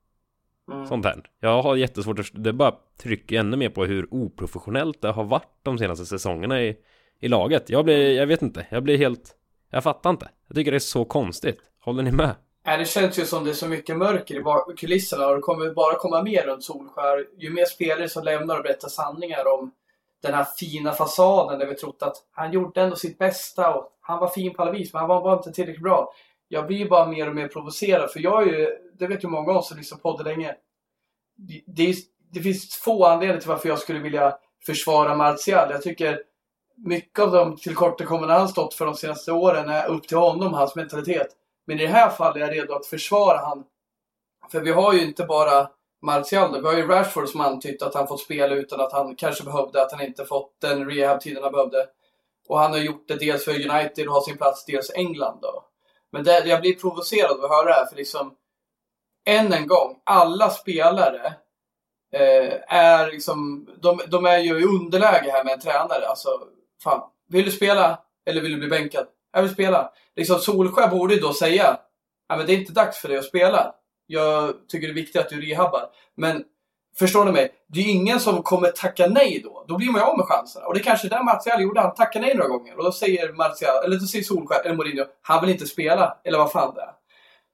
Mm. 0.71 0.85
Sånt 0.85 1.05
här. 1.05 1.23
Jag 1.39 1.61
har 1.61 1.75
jättesvårt 1.75 2.19
att... 2.19 2.25
Det 2.33 2.53
bara 2.53 2.75
trycker 2.97 3.39
ännu 3.39 3.57
mer 3.57 3.69
på 3.69 3.85
hur 3.85 4.13
oprofessionellt 4.13 5.01
det 5.01 5.11
har 5.11 5.23
varit 5.23 5.59
de 5.63 5.77
senaste 5.77 6.05
säsongerna 6.05 6.61
i, 6.61 6.77
i 7.19 7.27
laget. 7.27 7.69
Jag 7.69 7.85
blir, 7.85 8.17
jag 8.17 8.27
vet 8.27 8.41
inte, 8.41 8.67
jag 8.69 8.83
blir 8.83 8.97
helt... 8.97 9.35
Jag 9.69 9.83
fattar 9.83 10.09
inte. 10.09 10.29
Jag 10.47 10.55
tycker 10.55 10.71
det 10.71 10.77
är 10.77 10.79
så 10.79 11.05
konstigt. 11.05 11.57
Håller 11.79 12.03
ni 12.03 12.11
med? 12.11 12.35
Äh, 12.67 12.77
det 12.77 12.85
känns 12.85 13.19
ju 13.19 13.25
som 13.25 13.43
det 13.43 13.49
är 13.49 13.53
så 13.53 13.67
mycket 13.67 13.97
mörker 13.97 14.35
i 14.35 14.75
kulisserna 14.77 15.27
och 15.27 15.35
det 15.35 15.41
kommer 15.41 15.73
bara 15.73 15.95
komma 15.95 16.23
mer 16.23 16.43
runt 16.43 16.63
Solskär. 16.63 17.27
Ju 17.37 17.49
mer 17.49 17.65
spelare 17.65 18.09
som 18.09 18.23
lämnar 18.23 18.57
och 18.57 18.63
berättar 18.63 18.89
sanningar 18.89 19.47
om 19.47 19.71
den 20.21 20.33
här 20.33 20.47
fina 20.57 20.91
fasaden 20.91 21.59
där 21.59 21.65
vi 21.65 21.75
trott 21.75 22.03
att 22.03 22.15
han 22.31 22.53
gjorde 22.53 22.81
ändå 22.81 22.95
sitt 22.95 23.17
bästa 23.17 23.73
och 23.73 23.87
han 24.01 24.19
var 24.19 24.27
fin 24.27 24.53
på 24.53 24.61
alla 24.61 24.71
vis, 24.71 24.93
men 24.93 24.99
han 24.99 25.09
var 25.09 25.21
bara 25.21 25.37
inte 25.37 25.51
tillräckligt 25.51 25.83
bra. 25.83 26.13
Jag 26.47 26.67
blir 26.67 26.89
bara 26.89 27.07
mer 27.07 27.29
och 27.29 27.35
mer 27.35 27.47
provocerad, 27.47 28.11
för 28.11 28.19
jag 28.19 28.47
är 28.47 28.47
ju, 28.47 28.77
det 28.99 29.07
vet 29.07 29.23
ju 29.23 29.27
många 29.27 29.51
av 29.51 29.57
oss 29.57 29.67
som 29.67 29.77
lyssnar 29.77 29.97
på 29.97 30.01
podden 30.01 30.25
länge. 30.25 30.55
Det, 31.37 31.63
det, 31.65 31.95
det 32.31 32.39
finns 32.39 32.75
få 32.75 33.05
anledningar 33.05 33.39
till 33.39 33.49
varför 33.49 33.69
jag 33.69 33.79
skulle 33.79 33.99
vilja 33.99 34.37
försvara 34.65 35.15
Martial. 35.15 35.71
Jag 35.71 35.81
tycker 35.81 36.23
mycket 36.75 37.19
av 37.19 37.31
de 37.31 37.57
tillkortakommanden 37.57 38.37
han 38.37 38.47
stått 38.47 38.73
för 38.73 38.85
de 38.85 38.95
senaste 38.95 39.31
åren 39.31 39.69
är 39.69 39.87
upp 39.87 40.07
till 40.07 40.17
honom, 40.17 40.53
hans 40.53 40.75
mentalitet. 40.75 41.27
Men 41.67 41.79
i 41.79 41.81
det 41.81 41.91
här 41.91 42.09
fallet 42.09 42.35
är 42.35 42.39
jag 42.39 42.51
redo 42.51 42.73
att 42.73 42.85
försvara 42.85 43.37
han. 43.37 43.63
För 44.51 44.61
vi 44.61 44.71
har 44.71 44.93
ju 44.93 45.01
inte 45.01 45.23
bara 45.23 45.69
Martial, 46.01 46.61
vi 46.61 46.67
har 46.67 46.73
ju 46.73 46.87
Rashford 46.87 47.29
som 47.29 47.41
antytt 47.41 47.81
att 47.81 47.93
han 47.93 48.07
fått 48.07 48.21
spela 48.21 48.55
utan 48.55 48.81
att 48.81 48.93
han 48.93 49.15
kanske 49.15 49.43
behövde, 49.43 49.81
att 49.81 49.91
han 49.91 50.01
inte 50.01 50.25
fått 50.25 50.61
den 50.61 50.89
rehab-tiden 50.89 51.43
han 51.43 51.51
behövde. 51.51 51.87
Och 52.47 52.59
han 52.59 52.71
har 52.71 52.79
gjort 52.79 53.07
det 53.07 53.15
dels 53.15 53.45
för 53.45 53.51
United 53.51 54.07
och 54.07 54.13
har 54.13 54.21
sin 54.21 54.37
plats, 54.37 54.65
dels 54.65 54.91
England 54.95 55.39
då. 55.41 55.65
Men 56.11 56.23
det, 56.23 56.45
jag 56.45 56.61
blir 56.61 56.75
provocerad 56.75 57.31
av 57.31 57.43
att 57.43 57.51
höra 57.51 57.65
det 57.65 57.73
här, 57.73 57.85
för 57.85 57.95
liksom 57.95 58.35
än 59.25 59.53
en 59.53 59.67
gång, 59.67 60.01
alla 60.03 60.49
spelare 60.49 61.33
eh, 62.13 62.53
är 62.67 63.11
liksom, 63.11 63.67
de, 63.81 64.01
de, 64.07 64.25
är 64.25 64.37
ju 64.37 64.59
i 64.59 64.63
underläge 64.63 65.31
här 65.31 65.43
med 65.43 65.53
en 65.53 65.59
tränare. 65.59 66.07
Alltså, 66.07 66.29
fan, 66.83 67.01
vill 67.29 67.45
du 67.45 67.51
spela 67.51 67.99
eller 68.25 68.41
vill 68.41 68.51
du 68.51 68.57
bli 68.57 68.67
bänkad? 68.67 69.07
Jag 69.33 69.41
vill 69.41 69.51
spela. 69.51 69.91
Liksom 70.15 70.39
Solskär 70.39 70.87
borde 70.87 71.13
ju 71.13 71.19
då 71.19 71.33
säga, 71.33 71.77
ja 72.29 72.37
men 72.37 72.45
det 72.45 72.53
är 72.53 72.57
inte 72.57 72.73
dags 72.73 72.97
för 72.97 73.07
dig 73.07 73.17
att 73.17 73.25
spela. 73.25 73.75
Jag 74.07 74.53
tycker 74.67 74.87
det 74.87 74.93
är 74.93 74.95
viktigt 74.95 75.21
att 75.21 75.29
du 75.29 75.41
rehabbar. 75.41 75.89
Men 76.17 76.43
Förstår 76.99 77.25
ni 77.25 77.31
mig? 77.31 77.51
Det 77.67 77.79
är 77.79 77.83
ju 77.83 77.89
ingen 77.89 78.19
som 78.19 78.43
kommer 78.43 78.71
tacka 78.71 79.07
nej 79.07 79.41
då. 79.43 79.65
Då 79.67 79.77
blir 79.77 79.91
man 79.91 80.01
ju 80.01 80.07
av 80.07 80.17
med 80.17 80.25
chanserna. 80.27 80.65
Och 80.65 80.73
det 80.73 80.79
är 80.79 80.83
kanske 80.83 81.07
det 81.07 81.23
Martial 81.23 81.61
gjorde. 81.61 81.81
Han 81.81 81.93
tackade 81.95 82.25
nej 82.25 82.35
några 82.35 82.49
gånger. 82.49 82.77
Och 82.77 82.83
då 82.83 82.91
säger 82.91 83.33
Martial, 83.33 83.85
eller 83.85 83.99
då 83.99 84.05
säger 84.05 84.23
Solskär, 84.23 84.65
eller 84.65 84.75
Mourinho, 84.75 85.05
han 85.21 85.41
vill 85.41 85.49
inte 85.49 85.67
spela. 85.67 86.17
Eller 86.23 86.37
vad 86.37 86.51
fan 86.51 86.75
det 86.75 86.81
är. 86.81 86.91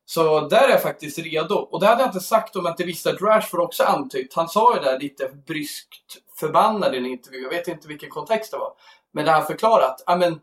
Så 0.05 0.47
där 0.47 0.67
är 0.67 0.69
jag 0.69 0.81
faktiskt 0.81 1.19
redo. 1.19 1.55
Och 1.55 1.79
det 1.79 1.87
hade 1.87 2.01
jag 2.01 2.09
inte 2.09 2.19
sagt 2.19 2.55
om 2.55 2.65
jag 2.65 2.73
inte 2.73 2.83
visste 2.83 3.09
att 3.09 3.21
Rashford 3.21 3.59
också 3.59 3.83
antytt. 3.83 4.33
Han 4.33 4.47
sa 4.47 4.75
ju 4.75 4.81
där 4.81 4.99
lite 4.99 5.29
bryskt 5.47 6.17
förbannad 6.39 6.95
i 6.95 6.97
en 6.97 7.05
intervju. 7.05 7.41
Jag 7.41 7.49
vet 7.49 7.67
inte 7.67 7.87
vilken 7.87 8.09
kontext 8.09 8.51
det 8.51 8.57
var. 8.57 8.73
Men 9.13 9.25
där 9.25 9.33
han 9.33 9.45
förklarat, 9.45 10.03
ja 10.05 10.15
men 10.15 10.39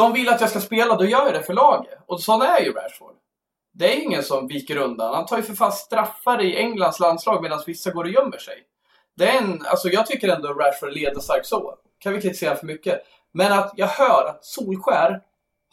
de 0.00 0.12
vill 0.12 0.28
att 0.28 0.40
jag 0.40 0.50
ska 0.50 0.60
spela, 0.60 0.96
då 0.96 1.04
gör 1.04 1.24
jag 1.24 1.34
det 1.34 1.42
för 1.42 1.54
laget. 1.54 1.98
Och 2.06 2.20
sån 2.20 2.42
är 2.42 2.60
ju 2.60 2.72
Rashford. 2.72 3.14
Det 3.72 3.92
är 3.92 4.02
ingen 4.02 4.22
som 4.22 4.46
viker 4.46 4.76
undan. 4.76 5.14
Han 5.14 5.26
tar 5.26 5.36
ju 5.36 5.42
för 5.42 5.54
fan 5.54 5.72
straffar 5.72 6.42
i 6.42 6.56
Englands 6.56 7.00
landslag 7.00 7.42
medan 7.42 7.62
vissa 7.66 7.90
går 7.90 8.04
och 8.04 8.10
gömmer 8.10 8.38
sig. 8.38 8.54
Det 9.16 9.28
är 9.28 9.38
en, 9.38 9.66
alltså 9.66 9.88
jag 9.88 10.06
tycker 10.06 10.28
ändå 10.28 10.48
Rashford 10.48 10.92
leder 10.92 11.20
starkt 11.20 11.46
så. 11.46 11.74
Kan 11.98 12.12
vi 12.12 12.20
kritisera 12.20 12.56
för 12.56 12.66
mycket. 12.66 13.02
Men 13.32 13.52
att 13.52 13.72
jag 13.76 13.86
hör 13.86 14.26
att 14.28 14.44
Solskär 14.44 15.20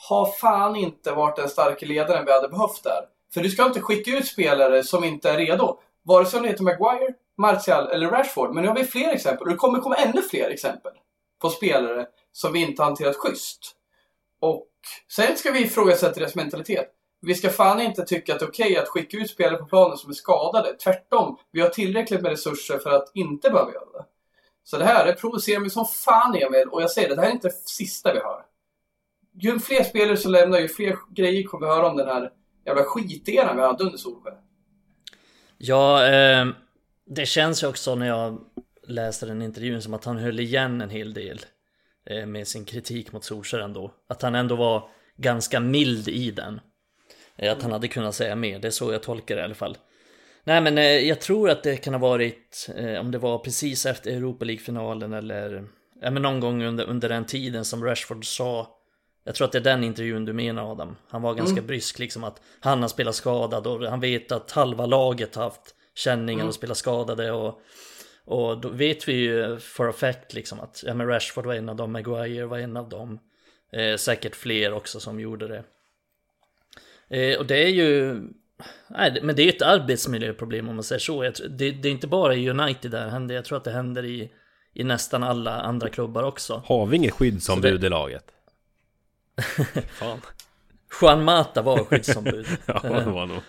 har 0.09 0.25
fan 0.25 0.75
inte 0.75 1.11
varit 1.11 1.35
den 1.35 1.49
starka 1.49 1.85
ledaren 1.85 2.25
vi 2.25 2.31
hade 2.31 2.49
behövt 2.49 2.83
där. 2.83 3.01
För 3.33 3.41
du 3.41 3.49
ska 3.49 3.65
inte 3.65 3.81
skicka 3.81 4.11
ut 4.11 4.27
spelare 4.27 4.83
som 4.83 5.03
inte 5.03 5.29
är 5.29 5.37
redo. 5.37 5.79
Vare 6.03 6.25
sig 6.25 6.41
det 6.41 6.47
heter 6.47 6.63
Maguire, 6.63 7.13
Martial 7.37 7.87
eller 7.87 8.09
Rashford. 8.09 8.53
Men 8.53 8.63
nu 8.63 8.69
har 8.69 8.75
vi 8.75 8.83
fler 8.83 9.09
exempel. 9.09 9.41
Och 9.41 9.49
det 9.49 9.55
kommer 9.55 9.79
komma 9.79 9.95
ännu 9.95 10.21
fler 10.21 10.49
exempel 10.49 10.91
på 11.41 11.49
spelare 11.49 12.05
som 12.31 12.53
vi 12.53 12.61
inte 12.61 12.83
hanterat 12.83 13.15
schysst. 13.15 13.76
Och 14.39 14.67
sen 15.15 15.37
ska 15.37 15.51
vi 15.51 15.63
ifrågasätta 15.63 16.19
deras 16.19 16.35
mentalitet. 16.35 16.93
Vi 17.21 17.35
ska 17.35 17.49
fan 17.49 17.81
inte 17.81 18.05
tycka 18.05 18.33
att 18.33 18.39
det 18.39 18.45
är 18.45 18.49
okej 18.49 18.71
okay 18.71 18.77
att 18.83 18.87
skicka 18.87 19.17
ut 19.17 19.29
spelare 19.29 19.57
på 19.57 19.65
planen 19.65 19.97
som 19.97 20.09
är 20.09 20.13
skadade. 20.13 20.73
Tvärtom, 20.73 21.37
vi 21.51 21.61
har 21.61 21.69
tillräckligt 21.69 22.21
med 22.21 22.31
resurser 22.31 22.77
för 22.77 22.89
att 22.89 23.11
inte 23.13 23.49
behöva 23.49 23.73
göra 23.73 23.91
det. 23.93 24.05
Så 24.63 24.77
det 24.77 24.85
här 24.85 25.05
det 25.05 25.13
provocerar 25.13 25.59
mig 25.59 25.69
som 25.69 25.85
fan 25.85 26.35
Emil 26.35 26.67
och 26.71 26.81
jag 26.81 26.91
säger 26.91 27.09
det, 27.09 27.15
det 27.15 27.21
här 27.21 27.29
är 27.29 27.33
inte 27.33 27.47
det 27.47 27.53
sista 27.65 28.13
vi 28.13 28.19
hör. 28.19 28.45
Ju 29.41 29.59
fler 29.59 29.83
spelare 29.83 30.17
som 30.17 30.31
lämnar, 30.31 30.59
ju 30.59 30.67
fler 30.67 30.97
grejer 31.09 31.43
kommer 31.43 31.67
vi 31.67 31.73
höra 31.73 31.89
om 31.89 31.97
den 31.97 32.07
här 32.07 32.31
jävla 32.65 32.83
skiteran 32.83 33.55
vi 33.55 33.61
hade 33.61 33.83
under 33.83 33.97
Solsjö. 33.97 34.31
Ja, 35.57 36.07
eh, 36.07 36.47
det 37.05 37.25
känns 37.25 37.63
ju 37.63 37.67
också 37.67 37.95
när 37.95 38.07
jag 38.07 38.39
läste 38.87 39.25
den 39.25 39.41
intervjun 39.41 39.81
som 39.81 39.93
att 39.93 40.05
han 40.05 40.17
höll 40.17 40.39
igen 40.39 40.81
en 40.81 40.89
hel 40.89 41.13
del 41.13 41.39
med 42.25 42.47
sin 42.47 42.65
kritik 42.65 43.11
mot 43.11 43.23
Solskjaer 43.23 43.63
ändå. 43.63 43.93
Att 44.07 44.21
han 44.21 44.35
ändå 44.35 44.55
var 44.55 44.89
ganska 45.17 45.59
mild 45.59 46.07
i 46.07 46.31
den. 46.31 46.59
Eh, 47.35 47.51
att 47.51 47.61
han 47.61 47.71
hade 47.71 47.87
kunnat 47.87 48.15
säga 48.15 48.35
mer, 48.35 48.59
det 48.59 48.67
är 48.67 48.71
så 48.71 48.91
jag 48.91 49.03
tolkar 49.03 49.35
det 49.35 49.41
i 49.41 49.45
alla 49.45 49.55
fall. 49.55 49.77
Nej 50.43 50.61
men 50.61 50.77
eh, 50.77 50.83
jag 50.83 51.21
tror 51.21 51.49
att 51.49 51.63
det 51.63 51.77
kan 51.77 51.93
ha 51.93 51.99
varit, 51.99 52.69
eh, 52.75 52.99
om 52.99 53.11
det 53.11 53.17
var 53.17 53.37
precis 53.37 53.85
efter 53.85 54.11
Europa 54.11 54.45
League-finalen 54.45 55.13
eller 55.13 55.67
ja, 56.01 56.11
men 56.11 56.21
någon 56.21 56.39
gång 56.39 56.63
under, 56.63 56.85
under 56.85 57.09
den 57.09 57.25
tiden 57.25 57.65
som 57.65 57.83
Rashford 57.83 58.25
sa 58.25 58.73
jag 59.23 59.35
tror 59.35 59.45
att 59.45 59.51
det 59.51 59.57
är 59.57 59.61
den 59.63 59.83
intervjun 59.83 60.25
du 60.25 60.33
menar 60.33 60.71
Adam. 60.71 60.95
Han 61.07 61.21
var 61.21 61.33
ganska 61.33 61.57
mm. 61.57 61.67
brysk 61.67 61.99
liksom 61.99 62.23
att 62.23 62.41
han 62.59 62.81
har 62.81 62.89
spelat 62.89 63.15
skadad 63.15 63.67
och 63.67 63.83
han 63.83 63.99
vet 63.99 64.31
att 64.31 64.51
halva 64.51 64.85
laget 64.85 65.35
har 65.35 65.43
haft 65.43 65.75
känningar 65.95 66.39
mm. 66.39 66.47
och 66.47 66.55
spelat 66.55 66.77
skadade 66.77 67.31
och 67.31 67.61
och 68.27 68.61
då 68.61 68.69
vet 68.69 69.07
vi 69.07 69.13
ju 69.13 69.59
for 69.59 69.89
a 69.89 69.93
fact 69.93 70.33
liksom 70.33 70.59
att 70.59 70.83
ja, 70.85 70.93
men 70.93 71.07
Rashford 71.07 71.45
var 71.45 71.53
en 71.53 71.69
av 71.69 71.75
dem, 71.75 71.91
Maguire 71.91 72.45
var 72.45 72.57
en 72.57 72.77
av 72.77 72.89
dem. 72.89 73.19
Eh, 73.71 73.97
säkert 73.97 74.35
fler 74.35 74.73
också 74.73 74.99
som 74.99 75.19
gjorde 75.19 75.47
det. 75.47 75.63
Eh, 77.17 77.39
och 77.39 77.45
det 77.45 77.63
är 77.63 77.69
ju... 77.69 78.21
Nej, 78.87 79.19
men 79.23 79.35
det 79.35 79.43
är 79.43 79.49
ett 79.49 79.61
arbetsmiljöproblem 79.61 80.69
om 80.69 80.75
man 80.75 80.83
säger 80.83 80.99
så. 80.99 81.21
Det, 81.21 81.71
det 81.71 81.87
är 81.87 81.91
inte 81.91 82.07
bara 82.07 82.35
i 82.35 82.49
United 82.49 82.91
det 82.91 82.99
här 82.99 83.09
händer, 83.09 83.35
jag 83.35 83.45
tror 83.45 83.57
att 83.57 83.63
det 83.63 83.71
händer 83.71 84.05
i, 84.05 84.31
i 84.73 84.83
nästan 84.83 85.23
alla 85.23 85.61
andra 85.61 85.89
klubbar 85.89 86.23
också. 86.23 86.61
Har 86.65 86.85
vi 86.85 86.97
inget 86.97 87.13
skyddsombud 87.13 87.81
det... 87.81 87.87
i 87.87 87.89
laget? 87.89 88.25
Fan. 89.99 90.21
Juan 91.01 91.23
Mata 91.23 91.61
var 91.61 91.83
skyddsombud. 91.83 92.47
ja, 92.65 92.79
det 92.83 92.89
var 92.89 93.25
nog. 93.25 93.41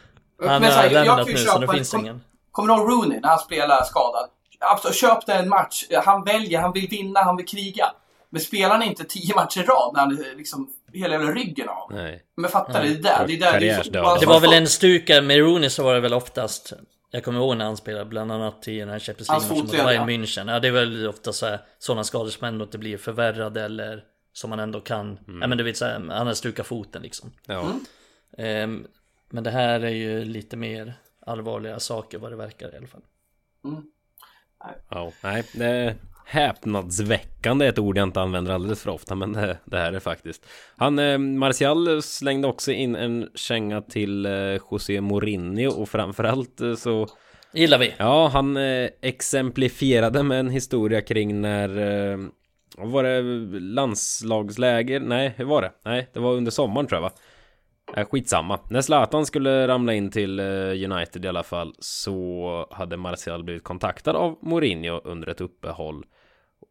Han 0.42 0.62
har 0.62 0.90
lämnat 0.90 1.26
nu 1.26 1.36
så 1.36 1.58
det 1.58 1.68
finns 1.68 1.90
kom, 1.90 2.00
ingen. 2.00 2.20
Kommer 2.50 2.74
du 2.74 2.80
ihåg 2.80 2.90
Rooney 2.90 3.20
när 3.20 3.28
han 3.28 3.38
spelar 3.38 3.84
skadad? 3.84 4.30
Absolut, 4.60 4.96
köp 4.96 5.26
det 5.26 5.32
en 5.32 5.48
match. 5.48 5.84
Han 6.04 6.24
väljer, 6.24 6.60
han 6.60 6.72
vill 6.72 6.88
vinna, 6.88 7.20
han 7.20 7.36
vill 7.36 7.46
kriga. 7.46 7.92
Men 8.30 8.40
spelar 8.40 8.70
han 8.70 8.82
inte 8.82 9.04
tio 9.04 9.34
matcher 9.34 9.60
i 9.60 9.62
rad 9.62 9.90
när 9.94 10.00
han 10.00 10.36
liksom 10.36 10.70
hela 10.92 11.14
jävla 11.14 11.32
ryggen 11.32 11.68
av. 11.68 11.92
Nej. 11.92 12.22
Men 12.36 12.50
fattar 12.50 12.82
du? 12.82 12.88
Det 12.88 13.02
där, 13.02 13.26
det 13.26 13.36
där 13.36 13.60
det, 13.60 13.68
är 13.68 14.20
det 14.20 14.26
var 14.26 14.40
väl 14.40 14.52
en 14.52 14.66
stuka 14.66 15.22
med 15.22 15.38
Rooney 15.38 15.70
så 15.70 15.82
var 15.82 15.94
det 15.94 16.00
väl 16.00 16.14
oftast 16.14 16.72
jag 17.10 17.24
kommer 17.24 17.38
ihåg 17.38 17.56
när 17.56 17.64
han 17.64 17.76
spelade 17.76 18.04
bland 18.04 18.32
annat 18.32 18.68
i 18.68 18.78
den 18.78 18.88
här 18.88 18.98
Champions 18.98 19.28
League 19.28 19.62
mot 19.62 19.70
Bayern 19.70 20.08
München. 20.08 20.52
Ja, 20.52 20.60
det 20.60 20.68
är 20.68 20.72
väl 20.72 21.08
ofta 21.08 21.32
så 21.32 21.46
här, 21.46 21.60
sådana 21.78 22.04
skador 22.04 22.30
som 22.30 22.48
ändå 22.48 22.64
inte 22.64 22.78
blir 22.78 22.98
förvärrade 22.98 23.62
eller 23.62 24.04
som 24.32 24.50
man 24.50 24.60
ändå 24.60 24.80
kan. 24.80 25.18
Mm. 25.28 25.40
Ja 25.40 25.46
men 25.46 25.58
du 25.58 25.64
vet 25.64 25.76
såhär, 25.76 25.92
han 25.92 26.26
har 26.26 26.34
stukat 26.34 26.66
foten 26.66 27.02
liksom. 27.02 27.32
Ja. 27.46 27.72
Mm. 28.38 28.70
Um, 28.70 28.86
men 29.30 29.44
det 29.44 29.50
här 29.50 29.80
är 29.80 29.90
ju 29.90 30.24
lite 30.24 30.56
mer 30.56 30.94
allvarliga 31.26 31.80
saker 31.80 32.18
vad 32.18 32.32
det 32.32 32.36
verkar 32.36 32.74
i 32.74 32.76
alla 32.76 32.86
fall. 32.86 33.02
Mm. 33.64 33.82
Ja, 34.90 35.12
nej, 35.22 35.44
det, 35.52 35.94
häpnadsväckande 36.26 37.64
är 37.64 37.68
ett 37.68 37.78
ord 37.78 37.98
jag 37.98 38.08
inte 38.08 38.20
använder 38.20 38.52
alldeles 38.52 38.82
för 38.82 38.90
ofta 38.90 39.14
men 39.14 39.32
det, 39.32 39.58
det 39.64 39.78
här 39.78 39.92
är 39.92 40.00
faktiskt 40.00 40.46
Han, 40.76 40.98
eh, 40.98 41.18
Martial 41.18 42.02
slängde 42.02 42.48
också 42.48 42.72
in 42.72 42.96
en 42.96 43.28
känga 43.34 43.80
till 43.80 44.26
eh, 44.26 44.32
José 44.70 45.00
Mourinho 45.00 45.70
och 45.70 45.88
framförallt 45.88 46.60
eh, 46.60 46.74
så 46.74 47.08
Gillar 47.52 47.78
vi 47.78 47.94
Ja, 47.98 48.30
han 48.32 48.56
eh, 48.56 48.88
exemplifierade 49.02 50.22
med 50.22 50.40
en 50.40 50.50
historia 50.50 51.00
kring 51.00 51.40
när 51.40 51.68
eh, 51.68 52.18
Var 52.76 53.02
det 53.02 53.22
landslagsläger? 53.60 55.00
Nej, 55.00 55.34
hur 55.36 55.44
var 55.44 55.62
det? 55.62 55.72
Nej, 55.84 56.08
det 56.12 56.20
var 56.20 56.34
under 56.34 56.50
sommaren 56.50 56.86
tror 56.86 56.96
jag 56.96 57.02
va? 57.02 57.12
Äh, 57.96 58.04
skitsamma. 58.04 58.58
När 58.70 58.80
Zlatan 58.80 59.26
skulle 59.26 59.68
ramla 59.68 59.94
in 59.94 60.10
till 60.10 60.40
eh, 60.40 60.44
United 60.92 61.24
i 61.24 61.28
alla 61.28 61.42
fall 61.42 61.74
så 61.78 62.66
hade 62.70 62.96
Martial 62.96 63.44
blivit 63.44 63.64
kontaktad 63.64 64.16
av 64.16 64.38
Mourinho 64.42 65.00
under 65.04 65.28
ett 65.28 65.40
uppehåll 65.40 66.04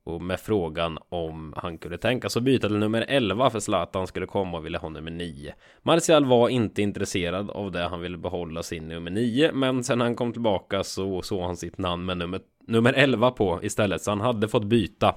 och 0.06 0.22
med 0.22 0.40
frågan 0.40 1.00
om 1.10 1.54
han 1.58 1.78
kunde 1.78 1.98
tänka 1.98 2.30
sig 2.30 2.42
byta 2.42 2.68
till 2.68 2.78
nummer 2.78 3.06
11 3.08 3.50
för 3.50 3.60
Zlatan 3.60 4.08
skulle 4.08 4.26
komma 4.26 4.58
och 4.58 4.66
ville 4.66 4.78
ha 4.78 4.90
nummer 4.90 5.12
9. 5.12 5.54
Martial 5.82 6.26
var 6.26 6.50
inte 6.50 6.82
intresserad 6.82 7.50
av 7.50 7.72
det, 7.72 7.84
han 7.84 8.02
ville 8.02 8.18
behålla 8.18 8.64
sin 8.64 8.88
nummer 8.88 9.12
9 9.12 9.52
men 9.54 9.84
sen 9.84 10.02
han 10.02 10.16
kom 10.16 10.34
tillbaka 10.34 10.84
så 10.84 11.22
såg 11.22 11.42
han 11.42 11.58
sitt 11.58 11.78
namn 11.78 12.06
med 12.06 12.18
nummer, 12.18 12.42
nummer 12.68 12.94
11 12.94 13.32
på 13.32 13.60
istället 13.64 14.02
så 14.02 14.12
han 14.12 14.22
hade 14.22 14.48
fått 14.48 14.64
byta 14.64 15.16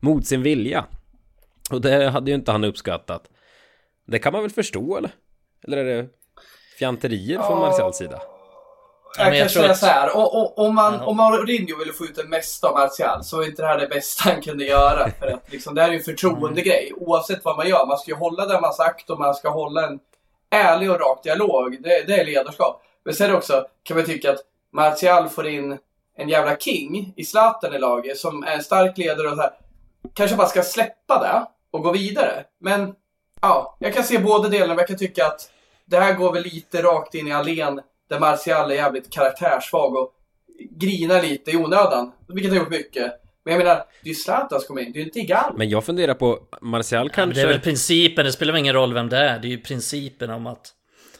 mot 0.00 0.26
sin 0.26 0.42
vilja. 0.42 0.84
Och 1.70 1.80
det 1.80 2.10
hade 2.10 2.30
ju 2.30 2.34
inte 2.34 2.52
han 2.52 2.64
uppskattat. 2.64 3.30
Det 4.06 4.18
kan 4.18 4.32
man 4.32 4.42
väl 4.42 4.50
förstå 4.50 4.96
eller? 4.96 5.10
Eller 5.66 5.76
är 5.76 5.84
det 5.84 6.08
fjanterier 6.78 7.42
från 7.42 7.58
Martials 7.58 7.96
sida? 7.96 8.22
Jag, 9.18 9.36
jag 9.36 9.38
kan 9.38 9.48
säga 9.48 9.70
att... 9.70 9.78
så 9.78 9.86
här, 9.86 10.16
och, 10.16 10.36
och, 10.36 10.58
om, 10.58 10.74
man, 10.74 10.94
ja. 10.94 11.06
om 11.06 11.16
Mourinho 11.16 11.78
ville 11.78 11.92
få 11.92 12.04
ut 12.04 12.16
det 12.16 12.24
mesta 12.24 12.68
av 12.68 12.74
Martial 12.74 13.24
så 13.24 13.42
är 13.42 13.46
inte 13.46 13.62
det 13.62 13.68
här 13.68 13.78
det 13.78 13.86
bästa 13.86 14.30
han 14.30 14.42
kunde 14.42 14.64
göra. 14.64 15.10
För 15.10 15.26
att 15.26 15.52
liksom, 15.52 15.74
det 15.74 15.80
här 15.80 15.88
är 15.88 15.92
ju 15.92 15.98
en 15.98 16.04
förtroendegrej. 16.04 16.88
Mm. 16.88 17.02
Oavsett 17.02 17.44
vad 17.44 17.56
man 17.56 17.68
gör. 17.68 17.86
Man 17.86 17.98
ska 17.98 18.10
ju 18.10 18.16
hålla 18.16 18.46
det 18.46 18.60
man 18.60 18.72
sagt 18.72 19.10
och 19.10 19.18
man 19.18 19.34
ska 19.34 19.50
hålla 19.50 19.86
en 19.86 19.98
ärlig 20.50 20.90
och 20.90 21.00
rak 21.00 21.22
dialog. 21.22 21.82
Det, 21.82 22.04
det 22.06 22.20
är 22.20 22.24
ledarskap. 22.24 22.82
Men 23.04 23.14
sen 23.14 23.34
också 23.34 23.66
kan 23.82 23.96
man 23.96 24.06
tycka 24.06 24.30
att 24.30 24.40
Martial 24.72 25.28
får 25.28 25.46
in 25.48 25.78
en 26.16 26.28
jävla 26.28 26.56
king 26.56 27.12
i 27.16 27.24
Zlatan 27.24 27.74
i 27.74 27.78
laget 27.78 28.18
som 28.18 28.42
är 28.42 28.52
en 28.52 28.62
stark 28.62 28.98
ledare 28.98 29.28
och 29.28 29.36
så 29.36 29.42
här. 29.42 29.52
Kanske 30.14 30.36
bara 30.36 30.46
ska 30.46 30.62
släppa 30.62 31.20
det 31.22 31.46
och 31.70 31.82
gå 31.82 31.92
vidare. 31.92 32.44
Men 32.60 32.94
ja, 33.42 33.76
jag 33.78 33.94
kan 33.94 34.04
se 34.04 34.18
båda 34.18 34.48
delarna. 34.48 34.68
Men 34.74 34.78
jag 34.78 34.88
kan 34.88 34.96
tycka 34.96 35.26
att 35.26 35.50
det 35.84 35.96
här 35.98 36.14
går 36.14 36.32
väl 36.32 36.42
lite 36.42 36.82
rakt 36.82 37.14
in 37.14 37.28
i 37.28 37.32
Alen 37.32 37.80
där 38.10 38.20
Martial 38.20 38.70
är 38.70 38.74
jävligt 38.74 39.12
karaktärssvag 39.12 39.96
och 39.96 40.12
grinar 40.70 41.22
lite 41.22 41.50
i 41.50 41.56
onödan. 41.56 42.12
Vilket 42.28 42.52
har 42.52 42.58
gjort 42.58 42.70
mycket. 42.70 43.12
Men 43.44 43.54
jag 43.54 43.64
menar, 43.64 43.84
det 44.02 44.10
är 44.10 44.14
Zlatan 44.14 44.60
som 44.60 44.66
kommer 44.66 44.82
in, 44.82 44.92
det 44.92 45.00
är 45.00 45.02
inte 45.04 45.18
Igal. 45.18 45.54
Men 45.56 45.68
jag 45.68 45.84
funderar 45.84 46.14
på, 46.14 46.38
Martial 46.60 47.10
kanske... 47.10 47.40
Ja, 47.40 47.46
det 47.46 47.50
är 47.50 47.52
väl 47.52 47.62
principen, 47.62 48.24
det 48.24 48.32
spelar 48.32 48.52
väl 48.52 48.60
ingen 48.60 48.74
roll 48.74 48.94
vem 48.94 49.08
det 49.08 49.16
är. 49.16 49.38
Det 49.38 49.48
är 49.48 49.50
ju 49.50 49.60
principen 49.60 50.30
om 50.30 50.46
att... 50.46 50.74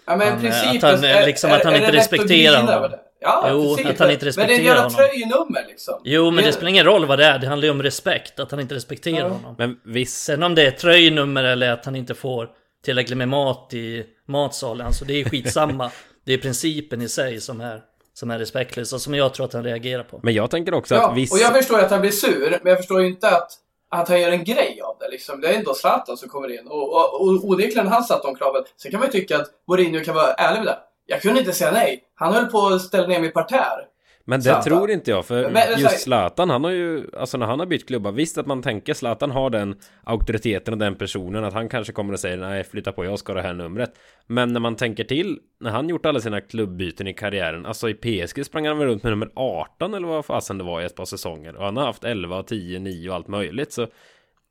Ja 0.07 0.17
men 0.17 0.29
han, 0.29 0.41
principen... 0.41 0.95
Att 0.95 1.05
han, 1.05 1.25
liksom, 1.27 1.51
är, 1.51 1.57
att 1.57 1.65
han 1.65 1.75
inte 1.75 1.93
respekterar 1.93 2.63
honom. 2.63 2.91
Ja, 3.21 3.47
jo, 3.51 3.61
principen. 3.61 3.93
att 3.93 3.99
han 3.99 4.11
inte 4.11 4.27
respekterar 4.27 4.77
honom. 4.77 4.93
Men 4.93 4.97
det 4.97 5.03
är 5.03 5.13
ett 5.13 5.19
jävla 5.19 5.37
tröjnummer 5.37 5.65
liksom. 5.69 6.01
Jo, 6.05 6.31
men 6.31 6.45
det 6.45 6.53
spelar 6.53 6.69
ingen 6.69 6.85
roll 6.85 7.07
vad 7.07 7.19
det 7.19 7.25
är. 7.25 7.39
Det 7.39 7.47
handlar 7.47 7.67
ju 7.67 7.71
om 7.71 7.83
respekt, 7.83 8.41
att 8.41 8.51
han 8.51 8.61
inte 8.61 8.75
respekterar 8.75 9.19
ja. 9.19 9.29
honom. 9.29 9.55
Men 9.59 9.81
visst... 9.85 10.25
Sen 10.25 10.43
om 10.43 10.55
det 10.55 10.67
är 10.67 10.71
tröjnummer 10.71 11.45
eller 11.45 11.71
att 11.71 11.85
han 11.85 11.97
inte 11.97 12.15
får 12.15 12.49
tillräckligt 12.85 13.19
med 13.19 13.29
mat 13.29 13.75
i 13.75 14.07
matsalen, 14.27 14.79
så 14.79 14.87
alltså 14.87 15.05
det 15.05 15.21
är 15.21 15.25
skitsamma. 15.25 15.91
Det 16.25 16.35
är 16.35 16.39
principen 16.39 17.03
i 17.03 17.09
sig 17.09 17.41
som 17.41 17.61
är, 17.61 17.83
som 18.15 18.31
är 18.31 18.39
respektlös 18.39 18.93
och 18.93 19.01
som 19.01 19.15
jag 19.15 19.35
tror 19.35 19.47
att 19.47 19.53
han 19.53 19.65
reagerar 19.65 20.03
på. 20.03 20.21
Men 20.23 20.35
jag 20.35 20.51
tänker 20.51 20.75
också 20.75 20.95
ja, 20.95 21.11
att 21.11 21.17
viss... 21.17 21.33
och 21.33 21.39
jag 21.39 21.57
förstår 21.57 21.79
att 21.79 21.91
han 21.91 22.01
blir 22.01 22.11
sur, 22.11 22.59
men 22.63 22.71
jag 22.71 22.77
förstår 22.79 23.03
inte 23.03 23.29
att, 23.29 23.51
att 23.91 24.09
han 24.09 24.21
gör 24.21 24.31
en 24.31 24.45
grej 24.45 24.81
av 24.85 24.97
det. 25.01 25.09
Liksom. 25.11 25.41
Det 25.41 25.49
är 25.49 25.59
ändå 25.59 25.75
Zlatan 25.75 26.17
som 26.17 26.29
kommer 26.29 26.61
in 26.61 26.67
och, 26.67 26.93
och, 26.93 27.21
och 27.21 27.45
onekligen 27.45 27.87
han 27.87 28.05
satt 28.05 28.23
de 28.23 28.35
kraven. 28.35 28.63
Sen 28.77 28.91
kan 28.91 29.01
man 29.01 29.09
ju 29.09 29.13
tycka 29.13 29.37
att 29.37 29.49
Mourinho 29.69 30.05
kan 30.05 30.15
vara 30.15 30.33
ärlig 30.33 30.59
med 30.59 30.67
det. 30.67 30.79
Jag 31.11 31.23
kunde 31.23 31.41
inte 31.41 31.53
säga 31.53 31.71
nej. 31.73 32.05
Han 32.15 32.35
höll 32.35 32.47
på 32.47 32.67
att 32.67 32.83
ställa 32.83 33.07
ner 33.07 33.21
mig 33.21 33.29
i 33.29 33.33
parterre. 33.33 33.85
Men 34.25 34.41
det 34.41 34.45
Zlatan. 34.45 34.63
tror 34.63 34.91
inte 34.91 35.11
jag, 35.11 35.27
för 35.27 35.51
Men- 35.51 35.81
just 35.81 36.01
Zlatan, 36.01 36.51
han 36.51 36.65
har 36.65 36.71
ju, 36.71 37.11
alltså 37.17 37.39
när 37.39 37.47
han 37.47 37.59
har 37.59 37.67
bytt 37.67 37.87
klubba, 37.87 38.11
visst 38.11 38.39
att 38.39 38.47
man 38.47 38.63
tänker 38.63 38.95
Zlatan 38.95 39.31
har 39.31 39.51
den 39.51 39.81
auktoriteten 40.05 40.75
och 40.75 40.79
den 40.79 40.95
personen, 40.95 41.45
att 41.45 41.53
han 41.53 41.69
kanske 41.69 41.93
kommer 41.93 42.13
och 42.13 42.21
säger 42.21 42.37
nej, 42.37 42.65
flytta 42.65 42.93
på, 42.93 43.05
jag 43.05 43.19
ska 43.19 43.33
ha 43.33 43.37
det 43.41 43.47
här 43.47 43.55
numret. 43.55 43.91
Men 44.27 44.53
när 44.53 44.61
man 44.61 44.77
tänker 44.77 45.05
till, 45.05 45.39
när 45.61 45.71
han 45.71 45.89
gjort 45.89 46.07
alla 46.07 46.21
sina 46.21 46.41
klubbyten 46.41 47.07
i 47.07 47.15
karriären, 47.15 47.67
alltså 47.67 47.89
i 47.89 47.95
PSG 47.95 48.45
sprang 48.45 48.67
han 48.67 48.79
väl 48.79 48.89
runt 48.89 49.03
med 49.03 49.13
nummer 49.13 49.31
18 49.35 49.95
eller 49.95 50.09
vad 50.09 50.25
fasen 50.25 50.59
det 50.59 50.65
var 50.65 50.81
i 50.81 50.85
ett 50.85 50.97
par 50.97 51.05
säsonger, 51.05 51.57
och 51.57 51.65
han 51.65 51.77
har 51.77 51.85
haft 51.87 52.05
11, 52.05 52.43
10, 52.43 52.79
9 52.79 53.09
och 53.09 53.15
allt 53.15 53.29
möjligt, 53.29 53.73
så 53.73 53.87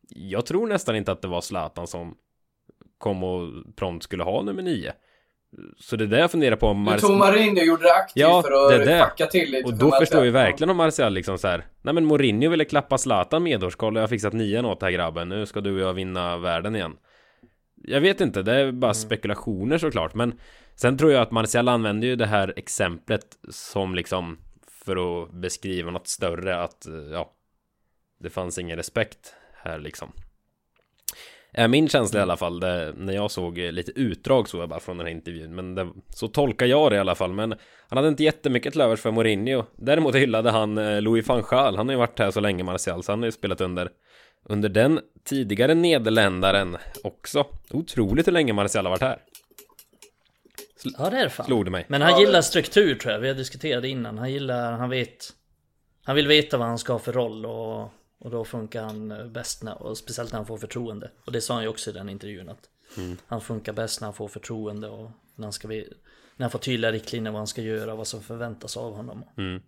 jag 0.09 0.45
tror 0.45 0.67
nästan 0.67 0.95
inte 0.95 1.11
att 1.11 1.21
det 1.21 1.27
var 1.27 1.41
Zlatan 1.41 1.87
som 1.87 2.15
kom 2.97 3.23
och 3.23 3.49
prompt 3.75 4.03
skulle 4.03 4.23
ha 4.23 4.41
nummer 4.41 4.63
9. 4.63 4.93
Så 5.77 5.95
det 5.95 6.03
är 6.03 6.07
det 6.07 6.19
jag 6.19 6.31
funderar 6.31 6.55
på 6.55 6.67
om 6.67 6.85
Du 6.85 6.91
Mar- 6.91 6.99
tog 6.99 7.17
Mourinho 7.17 7.61
gjorde 7.63 7.83
det 7.83 7.93
aktivt 7.93 8.21
Ja, 8.21 8.41
för 8.41 8.73
att 8.79 8.85
det. 8.85 9.07
fucka 9.09 9.25
till 9.25 9.51
lite. 9.51 9.65
Och 9.67 9.73
då 9.77 9.91
förstår 9.91 10.25
ju 10.25 10.31
verkligen 10.31 10.69
om 10.69 10.77
Martial 10.77 11.13
liksom 11.13 11.37
så 11.37 11.47
här. 11.47 11.65
Nej 11.81 11.93
men 11.93 12.05
Mourinho 12.05 12.49
ville 12.49 12.65
klappa 12.65 12.97
Zlatan 12.97 13.43
medårskoll 13.43 13.93
och 13.95 13.97
jag 13.99 14.03
har 14.03 14.07
fixat 14.07 14.33
nian 14.33 14.65
åt 14.65 14.81
här 14.81 14.91
grabben. 14.91 15.29
Nu 15.29 15.45
ska 15.45 15.61
du 15.61 15.73
och 15.75 15.89
jag 15.89 15.93
vinna 15.93 16.37
världen 16.37 16.75
igen. 16.75 16.95
Jag 17.83 18.01
vet 18.01 18.21
inte, 18.21 18.41
det 18.41 18.53
är 18.53 18.71
bara 18.71 18.93
spekulationer 18.93 19.77
såklart. 19.77 20.13
Men 20.13 20.39
sen 20.75 20.97
tror 20.97 21.11
jag 21.11 21.21
att 21.21 21.31
Martial 21.31 21.67
använder 21.67 22.07
ju 22.07 22.15
det 22.15 22.25
här 22.25 22.53
exemplet 22.55 23.25
som 23.49 23.95
liksom 23.95 24.37
för 24.85 25.23
att 25.23 25.31
beskriva 25.31 25.91
något 25.91 26.07
större 26.07 26.61
att 26.61 26.85
ja, 27.11 27.31
det 28.19 28.29
fanns 28.29 28.57
ingen 28.59 28.77
respekt 28.77 29.33
här 29.63 29.79
liksom. 29.79 30.11
Är 31.53 31.67
min 31.67 31.89
känsla 31.89 32.19
i 32.19 32.23
alla 32.23 32.37
fall, 32.37 32.59
det, 32.59 32.93
när 32.97 33.13
jag 33.13 33.31
såg 33.31 33.57
lite 33.57 33.91
utdrag 33.91 34.49
så 34.49 34.57
jag 34.57 34.69
bara 34.69 34.79
från 34.79 34.97
den 34.97 35.07
här 35.07 35.13
intervjun, 35.13 35.55
men 35.55 35.75
det, 35.75 35.87
så 36.15 36.27
tolkar 36.27 36.65
jag 36.65 36.91
det 36.91 36.95
i 36.95 36.99
alla 36.99 37.15
fall, 37.15 37.33
men 37.33 37.53
han 37.89 37.97
hade 37.97 38.07
inte 38.07 38.23
jättemycket 38.23 38.71
till 38.73 38.81
övers 38.81 38.99
för 38.99 39.11
Mourinho. 39.11 39.63
Däremot 39.75 40.15
hyllade 40.15 40.51
han 40.51 40.77
eh, 40.77 41.01
Louis 41.01 41.27
van 41.27 41.43
Gaal, 41.49 41.75
han 41.77 41.87
har 41.87 41.93
ju 41.93 41.99
varit 41.99 42.19
här 42.19 42.31
så 42.31 42.39
länge 42.39 42.63
Martial, 42.63 43.03
så 43.03 43.11
han 43.11 43.19
har 43.19 43.25
ju 43.25 43.31
spelat 43.31 43.61
under 43.61 43.89
under 44.49 44.69
den 44.69 44.99
tidigare 45.23 45.73
nederländaren 45.73 46.77
också. 47.03 47.45
Otroligt 47.71 48.27
hur 48.27 48.31
länge 48.31 48.53
Martial 48.53 48.85
har 48.85 48.89
varit 48.91 49.01
här. 49.01 49.17
Ja 50.97 51.09
det 51.09 51.17
är 51.17 51.23
det 51.23 51.29
fan. 51.29 51.45
Slog 51.45 51.65
det 51.65 51.71
mig. 51.71 51.85
Men 51.87 52.01
han 52.01 52.11
Ja, 52.11 52.19
gillar 52.19 52.33
det- 52.33 52.43
struktur 52.43 52.95
tror 52.95 53.13
jag, 53.13 53.19
vi 53.19 53.27
har 53.27 53.35
diskuterat 53.35 53.83
innan. 53.85 54.17
Han 54.17 54.31
gillar, 54.31 54.71
han 54.71 54.89
vet 54.89 55.33
Han 56.03 56.15
vill 56.15 56.27
veta 56.27 56.57
vad 56.57 56.67
han 56.67 56.77
ska 56.77 56.93
ha 56.93 56.99
för 56.99 57.13
roll 57.13 57.45
och, 57.45 57.89
och 58.19 58.31
då 58.31 58.45
funkar 58.45 58.83
han 58.83 59.11
eh, 59.11 59.25
bäst 59.25 59.63
när, 59.63 59.81
och 59.83 59.97
speciellt 59.97 60.31
när 60.31 60.37
han 60.39 60.45
får 60.45 60.57
förtroende. 60.57 61.11
Och 61.25 61.31
det 61.31 61.41
sa 61.41 61.53
han 61.53 61.63
ju 61.63 61.69
också 61.69 61.89
i 61.89 61.93
den 61.93 62.09
intervjun 62.09 62.49
att 62.49 62.69
han 63.27 63.41
funkar 63.41 63.73
bäst 63.73 64.01
när 64.01 64.05
han 64.05 64.13
får 64.13 64.27
förtroende 64.27 64.89
och 64.89 65.11
när 65.35 65.45
han 65.45 65.53
ska 65.53 65.67
ve- 65.67 65.85
när 66.35 66.43
han 66.43 66.51
får 66.51 66.59
tydliga 66.59 66.91
riktlinjer 66.91 67.31
vad 67.31 67.39
han 67.39 67.47
ska 67.47 67.61
göra 67.61 67.91
och 67.91 67.97
vad 67.97 68.07
som 68.07 68.21
förväntas 68.23 68.77
av 68.77 68.93
honom. 68.95 69.23
Mm. 69.37 69.61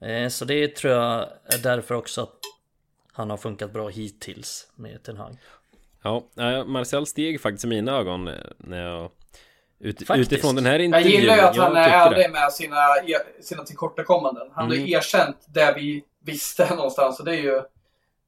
Eh, 0.00 0.28
Så 0.28 0.44
det 0.44 0.76
tror 0.76 0.92
jag 0.92 1.20
är 1.44 1.58
därför 1.62 1.94
också 1.94 2.22
att 2.22 2.38
han 3.12 3.30
har 3.30 3.36
funkat 3.36 3.72
bra 3.72 3.88
hittills 3.88 4.70
med 4.74 5.02
Ten 5.02 5.16
Hag. 5.16 5.36
Ja, 6.02 6.24
eh, 6.36 6.64
Martial 6.64 7.06
steg 7.06 7.40
faktiskt 7.40 7.64
i 7.64 7.68
mina 7.68 7.92
ögon 7.92 8.30
när 8.58 8.82
jag 8.82 9.10
ut, 9.78 10.02
utifrån 10.16 10.54
den 10.54 10.66
här 10.66 10.72
Jag 10.72 10.84
intervjun. 10.84 11.10
gillar 11.20 11.34
ju 11.36 11.40
att 11.42 11.56
jag 11.56 11.62
han 11.62 11.76
är 11.76 11.88
ärlig 11.88 12.30
med 12.32 12.52
sina, 12.52 12.76
sina 13.42 13.64
tillkortakommanden. 13.64 14.48
Han 14.54 14.66
har 14.66 14.74
Mm. 14.74 14.86
ju 14.86 14.92
erkänt 14.96 15.36
det 15.48 15.72
vi 15.76 16.04
visste 16.24 16.74
någonstans 16.74 17.18
och 17.18 17.24
det 17.24 17.32
är 17.36 17.42
ju 17.42 17.62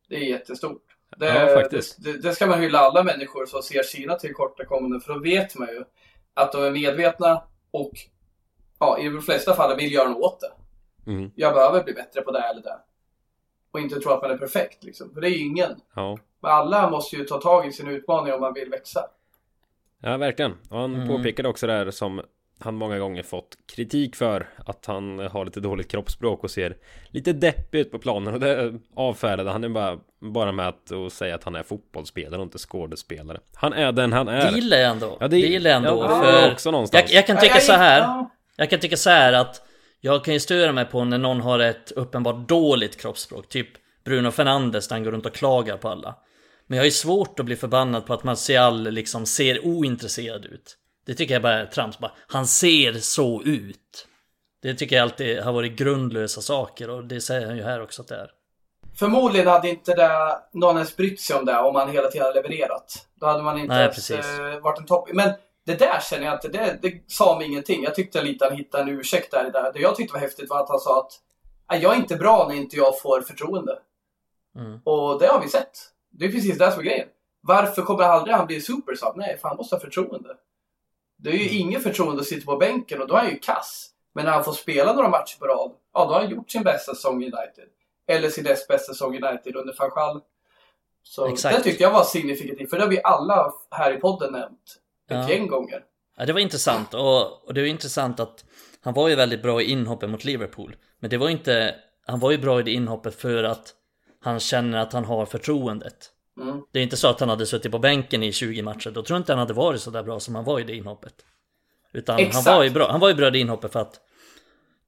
det 0.08 0.16
är 0.16 0.20
jättestort. 0.20 0.82
Det, 1.16 1.26
Ja, 1.26 1.54
faktiskt. 1.60 2.04
Det, 2.04 2.12
det 2.22 2.32
ska 2.32 2.46
man 2.46 2.60
hylla 2.60 2.78
alla 2.78 3.02
människor 3.04 3.46
som 3.46 3.62
ser 3.62 3.82
sina 3.82 4.14
tillkortakommanden 4.14 5.00
för 5.00 5.14
då 5.14 5.20
vet 5.20 5.54
man 5.58 5.68
ju 5.68 5.84
att 6.34 6.52
de 6.52 6.62
är 6.64 6.70
medvetna 6.70 7.42
och 7.70 7.92
ja, 8.78 8.98
i 8.98 9.08
de 9.08 9.22
flesta 9.22 9.54
fall 9.54 9.76
vill 9.76 9.92
göra 9.92 10.08
något 10.08 10.22
åt 10.22 10.40
det. 10.40 10.52
Mm, 11.10 11.30
Jag 11.34 11.54
behöver 11.54 11.84
bli 11.84 11.92
bättre 11.92 12.20
på 12.22 12.30
det 12.32 12.38
eller 12.40 12.62
det. 12.62 12.78
Och 13.70 13.80
inte 13.80 14.00
tro 14.00 14.12
att 14.12 14.22
man 14.22 14.30
är 14.30 14.38
perfekt 14.38 14.84
liksom. 14.84 15.14
För 15.14 15.20
det 15.20 15.28
är 15.28 15.30
ju 15.30 15.44
ingen. 15.44 15.80
ja. 15.94 16.18
Men 16.40 16.50
alla 16.50 16.90
måste 16.90 17.16
ju 17.16 17.24
ta 17.24 17.40
tag 17.40 17.66
i 17.66 17.72
sin 17.72 17.88
utmaning 17.88 18.32
om 18.34 18.40
man 18.40 18.54
vill 18.54 18.70
växa. 18.70 19.00
Ja, 20.00 20.16
verkligen. 20.16 20.52
Och 20.70 20.78
han 20.78 20.94
Mm. 20.94 21.08
påpekade 21.08 21.48
också 21.48 21.66
det 21.66 21.72
här 21.72 21.90
som 21.90 22.22
han 22.60 22.74
många 22.74 22.98
gånger 22.98 23.22
fått 23.22 23.56
kritik 23.66 24.16
för 24.16 24.48
att 24.66 24.86
han 24.86 25.18
har 25.18 25.44
lite 25.44 25.60
dåligt 25.60 25.90
kroppsspråk 25.90 26.44
och 26.44 26.50
ser 26.50 26.76
lite 27.08 27.32
deppig 27.32 27.78
ut 27.78 27.90
på 27.90 27.98
planen 27.98 28.34
och 28.34 28.40
det 28.40 28.74
avfärdade 28.94 29.50
han 29.50 29.64
är 29.64 29.68
bara, 29.68 29.98
bara 30.20 30.52
med 30.52 30.68
att 30.68 30.90
och 30.90 31.12
säga 31.12 31.34
att 31.34 31.44
han 31.44 31.54
är 31.54 31.62
fotbollsspelare 31.62 32.40
och 32.40 32.42
inte 32.42 32.58
skådespelare. 32.58 33.40
Han 33.54 33.72
är 33.72 33.92
den 33.92 34.12
han 34.12 34.28
är. 34.28 34.50
Det 34.50 34.54
gillar 34.54 34.76
jag 34.76 34.90
ändå. 34.90 35.16
Ja, 35.20 35.28
det, 35.28 35.38
gillar 35.38 35.70
jag 35.70 35.76
ändå. 35.76 36.02
ja, 36.02 36.14
det 36.14 36.24
för 36.24 36.40
jag 36.42 36.52
också 36.52 36.70
någonstans. 36.70 37.04
jag, 37.10 37.18
jag 37.18 37.26
kan 37.26 37.36
tycka 37.36 37.60
så 37.60 37.72
här. 37.72 38.00
ja. 38.00 38.30
Jag 38.56 38.70
kan 38.70 38.80
tycka 38.80 38.96
så 38.96 39.10
här 39.10 39.32
att 39.32 39.62
jag 40.00 40.24
kan 40.24 40.34
ju 40.34 40.40
störa 40.40 40.72
mig 40.72 40.84
på 40.84 41.04
när 41.04 41.18
någon 41.18 41.40
har 41.40 41.58
ett 41.58 41.92
uppenbart 41.92 42.48
dåligt 42.48 43.00
kroppsspråk. 43.00 43.48
Typ 43.48 43.68
Bruno 44.04 44.30
Fernandes 44.30 44.90
när 44.90 44.96
han 44.96 45.04
går 45.04 45.12
runt 45.12 45.26
och 45.26 45.34
klagar 45.34 45.76
på 45.76 45.88
alla. 45.88 46.14
Men 46.66 46.76
jag 46.76 46.84
ju 46.84 46.90
svårt 46.90 47.40
att 47.40 47.46
bli 47.46 47.56
förbannad 47.56 48.06
på 48.06 48.14
att 48.14 48.24
Martial 48.24 48.90
liksom 48.90 49.26
ser 49.26 49.66
ointresserad 49.66 50.44
ut. 50.44 50.77
Det 51.08 51.14
tycker 51.14 51.34
jag 51.34 51.42
bara 51.42 51.54
är 51.54 51.66
trams. 51.66 51.98
Bara, 51.98 52.12
han 52.26 52.46
ser 52.46 52.92
så 52.92 53.42
ut. 53.42 54.06
Det 54.62 54.74
tycker 54.74 54.96
jag 54.96 55.02
alltid 55.02 55.40
har 55.40 55.52
varit 55.52 55.72
grundlösa 55.78 56.40
saker 56.40 56.90
och 56.90 57.04
det 57.04 57.20
säger 57.20 57.46
han 57.46 57.56
ju 57.56 57.62
här 57.62 57.82
också 57.82 58.02
att 58.02 58.08
det 58.08 58.14
är. 58.16 58.30
Förmodligen 58.98 59.46
hade 59.46 59.68
inte 59.68 59.94
det, 59.94 60.38
någon 60.52 60.74
ens 60.76 60.96
brytt 60.96 61.20
sig 61.20 61.36
om 61.36 61.44
det 61.44 61.58
om 61.58 61.72
man 61.74 61.90
hela 61.90 62.08
tiden 62.08 62.26
hade 62.26 62.42
levererat. 62.42 63.06
Då 63.14 63.26
hade 63.26 63.42
man 63.42 63.58
inte 63.58 63.74
Nej, 63.74 63.82
ens 63.82 63.94
precis. 63.96 64.38
eh, 64.38 64.60
varit 64.60 64.78
en 64.78 64.86
topp. 64.86 65.08
Men 65.12 65.32
det 65.66 65.74
där 65.78 66.00
känner 66.00 66.24
jag 66.26 66.34
inte, 66.34 66.48
det, 66.48 66.78
det 66.82 67.02
sa 67.06 67.38
mig 67.38 67.46
ingenting. 67.46 67.82
Jag 67.82 67.94
tyckte 67.94 68.22
lite 68.22 68.44
han 68.44 68.56
hittade 68.56 68.82
en 68.82 68.88
ursäkt 68.98 69.30
där. 69.30 69.46
i 69.48 69.50
Det, 69.50 69.70
det 69.74 69.80
jag 69.80 69.96
tyckte 69.96 70.12
var 70.12 70.20
häftigt 70.20 70.50
var 70.50 70.60
att 70.62 70.68
han 70.68 70.80
sa 70.80 71.00
att 71.00 71.12
"Nej, 71.70 71.82
jag 71.82 71.92
är 71.92 71.96
inte 71.96 72.16
bra 72.16 72.46
när 72.48 72.54
inte 72.56 72.76
jag 72.76 73.00
får 73.00 73.20
förtroende. 73.22 73.78
Mm. 74.56 74.80
Och 74.84 75.20
det 75.20 75.26
har 75.26 75.40
vi 75.40 75.48
sett. 75.48 75.70
Det 76.10 76.24
är 76.24 76.32
precis 76.32 76.58
det 76.58 76.70
som 76.72 76.80
är 76.80 76.84
grejen. 76.84 77.08
Varför 77.40 77.82
kommer 77.82 78.02
aldrig 78.04 78.36
han 78.36 78.46
bli 78.46 78.60
supersub? 78.60 79.12
Nej, 79.16 79.38
för 79.38 79.48
han 79.48 79.56
måste 79.56 79.74
ha 79.74 79.80
förtroende. 79.80 80.28
Det 81.20 81.31
är 81.31 81.35
ju 81.35 81.48
Mm. 81.48 81.54
inget 81.61 81.83
förtroende 81.83 82.20
att 82.20 82.26
sitta 82.28 82.46
på 82.46 82.57
bänken 82.57 83.02
och 83.02 83.09
då 83.09 83.14
är 83.14 83.18
han 83.18 83.31
ju 83.31 83.38
kass. 83.38 83.90
Men 84.14 84.24
när 84.24 84.33
han 84.33 84.44
får 84.44 84.52
spela 84.52 84.92
några 84.92 85.09
matcher 85.09 85.38
på 85.38 85.46
rad, 85.46 85.72
ja 85.94 86.04
då 86.04 86.12
har 86.12 86.20
han 86.20 86.31
gjort 86.31 86.50
sin 86.50 86.62
bästa 86.62 86.94
säsong 86.94 87.22
i 87.22 87.26
United. 87.26 87.68
Eller 88.07 88.31
sin 88.31 88.44
näst 88.44 88.68
bästa 88.68 88.92
säsong 88.92 89.14
i 89.14 89.22
United 89.22 89.57
under 89.57 89.74
van 89.78 89.90
Gaal. 89.94 90.20
Så 91.02 91.26
Exakt. 91.33 91.57
det 91.57 91.62
tyckte 91.62 91.83
jag 91.83 91.90
var 91.90 92.04
signifikativt, 92.04 92.70
för 92.70 92.76
det 92.76 92.83
har 92.83 92.90
vi 92.90 93.00
alla 93.04 93.52
här 93.70 93.92
i 93.94 93.96
podden 93.96 94.33
nämnt 94.33 94.76
ett 95.11 95.16
Ja. 95.16 95.28
gäng 95.31 95.46
gånger. 95.48 95.85
Ja, 96.16 96.24
det 96.26 96.33
var 96.33 96.40
intressant 96.40 96.94
och, 96.94 97.46
och 97.48 97.54
det 97.54 97.61
var 97.61 97.68
intressant 97.68 98.20
att 98.20 98.44
han 98.81 98.94
var 98.94 99.09
ju 99.09 99.14
väldigt 99.14 99.42
bra 99.42 99.62
i 99.62 99.64
inhoppet 99.70 100.11
mot 100.11 100.24
Liverpool. 100.24 100.76
Men 100.98 101.11
det 101.11 101.16
var 101.16 101.28
inte, 101.28 101.74
han 102.07 102.18
var 102.20 102.31
ju 102.31 102.38
bra 102.38 102.61
i 102.61 102.62
det 102.62 102.70
inhoppet 102.70 103.14
för 103.14 103.44
att 103.44 103.74
han 104.20 104.40
känner 104.40 104.78
att 104.78 104.92
han 104.92 105.04
har 105.04 105.26
förtroendet. 105.26 106.11
Mm. 106.40 106.62
Det 106.72 106.79
är 106.79 106.83
inte 106.83 106.96
så 106.96 107.09
att 107.09 107.20
han 107.20 107.29
hade 107.29 107.46
suttit 107.46 107.72
på 107.72 107.79
bänken 107.79 108.22
i 108.22 108.33
20 108.33 108.62
matcher, 108.62 108.90
då 108.90 109.03
tror 109.03 109.16
jag 109.16 109.20
inte 109.20 109.33
han 109.33 109.38
hade 109.38 109.53
varit 109.55 109.81
så 109.81 109.90
där 109.90 110.03
bra 110.03 110.20
som 110.20 110.35
han 110.35 110.44
var 110.44 110.61
i 110.61 110.64
det 110.64 110.74
inhoppet. 110.74 111.14
Utan 111.92 112.18
Exakt. 112.18 112.46
han 112.46 112.57
var 112.57 112.64
ju 112.64 112.70
bra, 112.70 112.90
han 112.90 113.01
var 113.01 113.09
ju 113.09 113.14
bra 113.14 113.29
i 113.29 113.31
det 113.31 113.38
inhoppet 113.38 113.72
för 113.72 113.81
att 113.81 114.01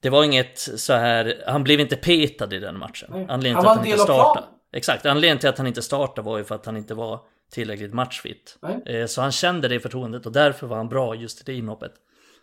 det 0.01 0.11
var 0.11 0.25
inget 0.25 0.59
så 0.59 0.93
här, 0.93 1.43
han 1.47 1.65
blev 1.65 1.81
inte 1.81 1.97
petad 1.97 2.55
i 2.55 2.59
den 2.59 2.79
matchen. 2.79 3.09
Nej. 3.13 3.27
Anledningen 3.29 3.55
Han 3.57 3.65
till 3.65 3.67
var 3.67 3.73
att 3.73 3.79
han 3.79 3.87
inte 3.87 3.99
startade. 3.99 4.47
Exakt, 4.73 5.07
anledningen 5.07 5.39
till 5.39 5.49
att 5.49 5.59
han 5.59 5.67
inte 5.67 5.83
startade 5.83 6.27
var 6.27 6.39
ju 6.39 6.45
för 6.45 6.55
att 6.55 6.67
han 6.67 6.77
inte 6.77 6.95
var 6.95 7.21
tillräckligt 7.51 7.95
matchfit. 7.95 8.59
Nej. 8.61 8.83
Eh, 8.87 9.07
Så 9.07 9.21
han 9.23 9.33
kände 9.33 9.69
det 9.69 9.81
förtroendet 9.81 10.27
och 10.27 10.33
därför 10.33 10.67
var 10.67 10.77
han 10.77 10.89
bra 10.89 11.15
just 11.15 11.41
i 11.41 11.43
det 11.45 11.55
inhoppet. 11.55 11.93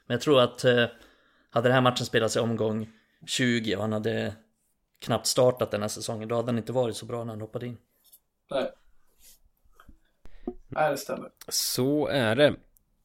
Men 0.07 0.15
jag 0.15 0.21
tror 0.21 0.39
att 0.39 0.63
eh, 0.65 0.85
hade 1.49 1.67
den 1.67 1.73
här 1.73 1.81
matchen 1.81 2.05
spelats 2.05 2.35
i 2.35 2.39
omgång 2.39 2.89
20 3.25 3.75
och 3.75 3.81
han 3.81 3.93
hade 3.93 4.33
knappt 5.01 5.27
startat 5.27 5.71
den 5.71 5.81
här 5.81 5.87
säsongen, 5.87 6.27
då 6.27 6.35
hade 6.35 6.47
han 6.47 6.57
inte 6.57 6.71
varit 6.71 6.95
så 6.95 7.05
bra 7.05 7.23
när 7.23 7.33
han 7.33 7.41
hoppade 7.41 7.67
in. 7.67 7.77
Nej. 8.51 8.71
Nej, 10.67 10.91
det 10.91 10.97
stämmer. 10.97 11.29
Så 11.47 12.07
är 12.07 12.35
det. 12.35 12.55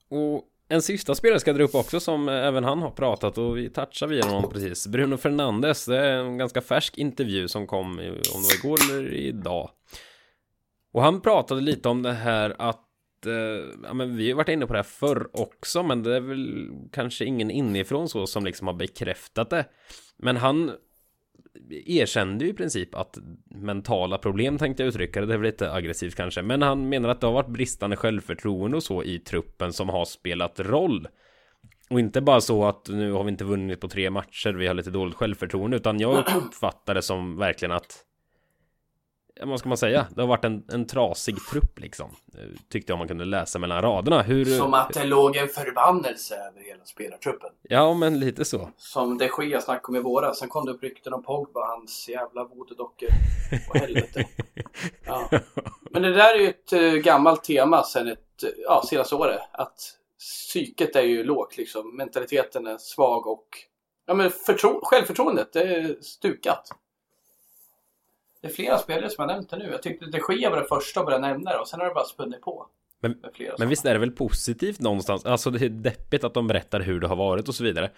Och 0.08 0.48
en 0.68 0.82
sista 0.82 1.14
spelare 1.14 1.40
ska 1.40 1.50
jag 1.50 1.58
dra 1.58 1.64
upp 1.64 1.74
också 1.74 2.00
som 2.00 2.28
eh, 2.28 2.34
även 2.34 2.64
han 2.64 2.82
har 2.82 2.90
pratat 2.90 3.38
och 3.38 3.56
vi 3.56 3.70
touchar 3.70 4.06
vid 4.06 4.24
honom 4.24 4.50
precis. 4.50 4.86
Bruno 4.86 5.16
Fernandes, 5.16 5.86
det 5.86 5.98
är 5.98 6.12
en 6.12 6.38
ganska 6.38 6.60
färsk 6.60 6.98
intervju 6.98 7.48
som 7.48 7.66
kom 7.66 7.86
om 7.86 7.96
det 7.96 8.08
var 8.32 8.54
igår 8.58 8.78
eller 8.90 9.14
idag. 9.14 9.70
Och 10.92 11.02
han 11.02 11.20
pratade 11.20 11.60
lite 11.60 11.88
om 11.88 12.02
det 12.02 12.12
här 12.12 12.56
att 12.58 13.26
eh, 13.26 13.32
ja, 13.84 13.94
men 13.94 14.16
vi 14.16 14.30
har 14.30 14.36
varit 14.36 14.48
inne 14.48 14.66
på 14.66 14.72
det 14.72 14.78
här 14.78 14.82
förr 14.82 15.30
också, 15.32 15.82
men 15.82 16.02
det 16.02 16.16
är 16.16 16.20
väl 16.20 16.68
kanske 16.92 17.24
ingen 17.24 17.50
inifrån 17.50 18.08
så 18.08 18.26
som 18.26 18.44
liksom 18.44 18.66
har 18.66 18.74
bekräftat 18.74 19.50
det. 19.50 19.64
Men 20.16 20.36
han 20.36 20.72
erkände 21.86 22.44
ju 22.44 22.50
i 22.50 22.54
princip 22.54 22.94
att 22.94 23.18
mentala 23.50 24.18
problem 24.18 24.58
tänkte 24.58 24.82
jag 24.82 24.88
uttrycka 24.88 25.20
det, 25.20 25.26
det 25.26 25.34
är 25.34 25.38
väl 25.38 25.46
lite 25.46 25.72
aggressivt 25.72 26.14
kanske, 26.14 26.42
men 26.42 26.62
han 26.62 26.88
menar 26.88 27.08
att 27.08 27.20
det 27.20 27.26
har 27.26 27.34
varit 27.34 27.48
bristande 27.48 27.96
självförtroende 27.96 28.76
och 28.76 28.82
så 28.82 29.02
i 29.02 29.18
truppen 29.18 29.72
som 29.72 29.88
har 29.88 30.04
spelat 30.04 30.60
roll. 30.60 31.08
Och 31.90 32.00
inte 32.00 32.20
bara 32.20 32.40
så 32.40 32.64
att 32.64 32.88
nu 32.88 33.12
har 33.12 33.24
vi 33.24 33.30
inte 33.30 33.44
vunnit 33.44 33.80
på 33.80 33.88
tre 33.88 34.10
matcher, 34.10 34.52
vi 34.52 34.66
har 34.66 34.74
lite 34.74 34.90
dåligt 34.90 35.14
självförtroende, 35.14 35.76
utan 35.76 36.00
jag 36.00 36.24
uppfattar 36.36 36.94
det 36.94 37.02
som 37.02 37.36
verkligen 37.36 37.72
att 37.72 38.04
vad 39.40 39.58
ska 39.58 39.68
man 39.68 39.78
säga? 39.78 40.06
Det 40.10 40.20
har 40.20 40.28
varit 40.28 40.44
en, 40.44 40.64
en 40.72 40.86
trasig 40.86 41.36
trupp 41.50 41.80
liksom. 41.80 42.10
Eh, 42.34 42.44
tyckte 42.68 42.92
jag 42.92 42.98
man 42.98 43.08
kunde 43.08 43.24
läsa 43.24 43.58
mellan 43.58 43.82
raderna. 43.82 44.22
Hur... 44.22 44.44
Som 44.44 44.74
att 44.74 44.92
det 44.92 45.04
låg 45.04 45.36
en 45.36 45.48
förbannelse 45.48 46.34
över 46.34 46.60
hela 46.60 46.84
spelartruppen. 46.84 47.50
Ja, 47.62 47.94
men 47.94 48.20
lite 48.20 48.44
så. 48.44 48.68
Som 48.76 49.18
de 49.18 49.30
Gea 49.38 49.60
snackade 49.60 49.88
om 49.88 49.96
i 49.96 50.00
våras. 50.00 50.38
Sen 50.38 50.48
kom 50.48 50.66
det 50.66 50.72
upp 50.72 50.82
rykten 50.82 51.12
om 51.12 51.22
Pogba, 51.22 51.66
hans 51.66 52.08
jävla 52.08 52.44
voodoo-dockor. 52.44 53.08
Åh 53.74 53.80
helvete. 53.80 54.24
Ja. 55.06 55.30
Men 55.90 56.02
det 56.02 56.12
där 56.12 56.34
är 56.34 56.38
ju 56.38 56.48
ett 56.48 56.72
uh, 56.72 56.94
gammalt 56.94 57.44
tema 57.44 57.82
sen 57.82 58.08
ett, 58.08 58.44
uh, 58.44 58.50
ja, 58.64 58.82
senaste 58.86 59.14
året. 59.14 59.40
Att 59.52 59.78
psyket 60.18 60.96
är 60.96 61.02
ju 61.02 61.24
lågt 61.24 61.56
liksom. 61.56 61.96
Mentaliteten 61.96 62.66
är 62.66 62.78
svag 62.78 63.26
och 63.26 63.48
ja, 64.06 64.14
men 64.14 64.30
förtro- 64.30 64.80
självförtroendet 64.82 65.52
det 65.52 65.62
är 65.62 65.96
stukat. 66.02 66.68
Det 68.42 68.48
är 68.48 68.52
flera 68.52 68.78
spelare 68.78 69.10
som 69.10 69.22
har 69.22 69.34
nämnt 69.34 69.50
det 69.50 69.56
nu. 69.56 69.68
Jag 69.70 69.82
tyckte 69.82 70.06
de 70.06 70.34
Gea 70.34 70.50
var 70.50 70.56
det 70.56 70.68
första 70.68 71.00
att 71.00 71.06
börja 71.06 71.18
nämna 71.18 71.52
det 71.52 71.58
och 71.58 71.68
sen 71.68 71.80
har 71.80 71.86
det 71.86 71.94
bara 71.94 72.04
spunnit 72.04 72.40
på. 72.40 72.66
Men, 73.02 73.16
men 73.58 73.68
visst 73.68 73.84
är 73.84 73.92
det 73.92 74.00
väl 74.00 74.10
positivt 74.10 74.80
någonstans? 74.80 75.26
Alltså 75.26 75.50
det 75.50 75.64
är 75.64 75.68
deppigt 75.68 76.24
att 76.24 76.34
de 76.34 76.46
berättar 76.46 76.80
hur 76.80 77.00
det 77.00 77.06
har 77.06 77.16
varit 77.16 77.48
och 77.48 77.54
så 77.54 77.64
vidare. 77.64 77.90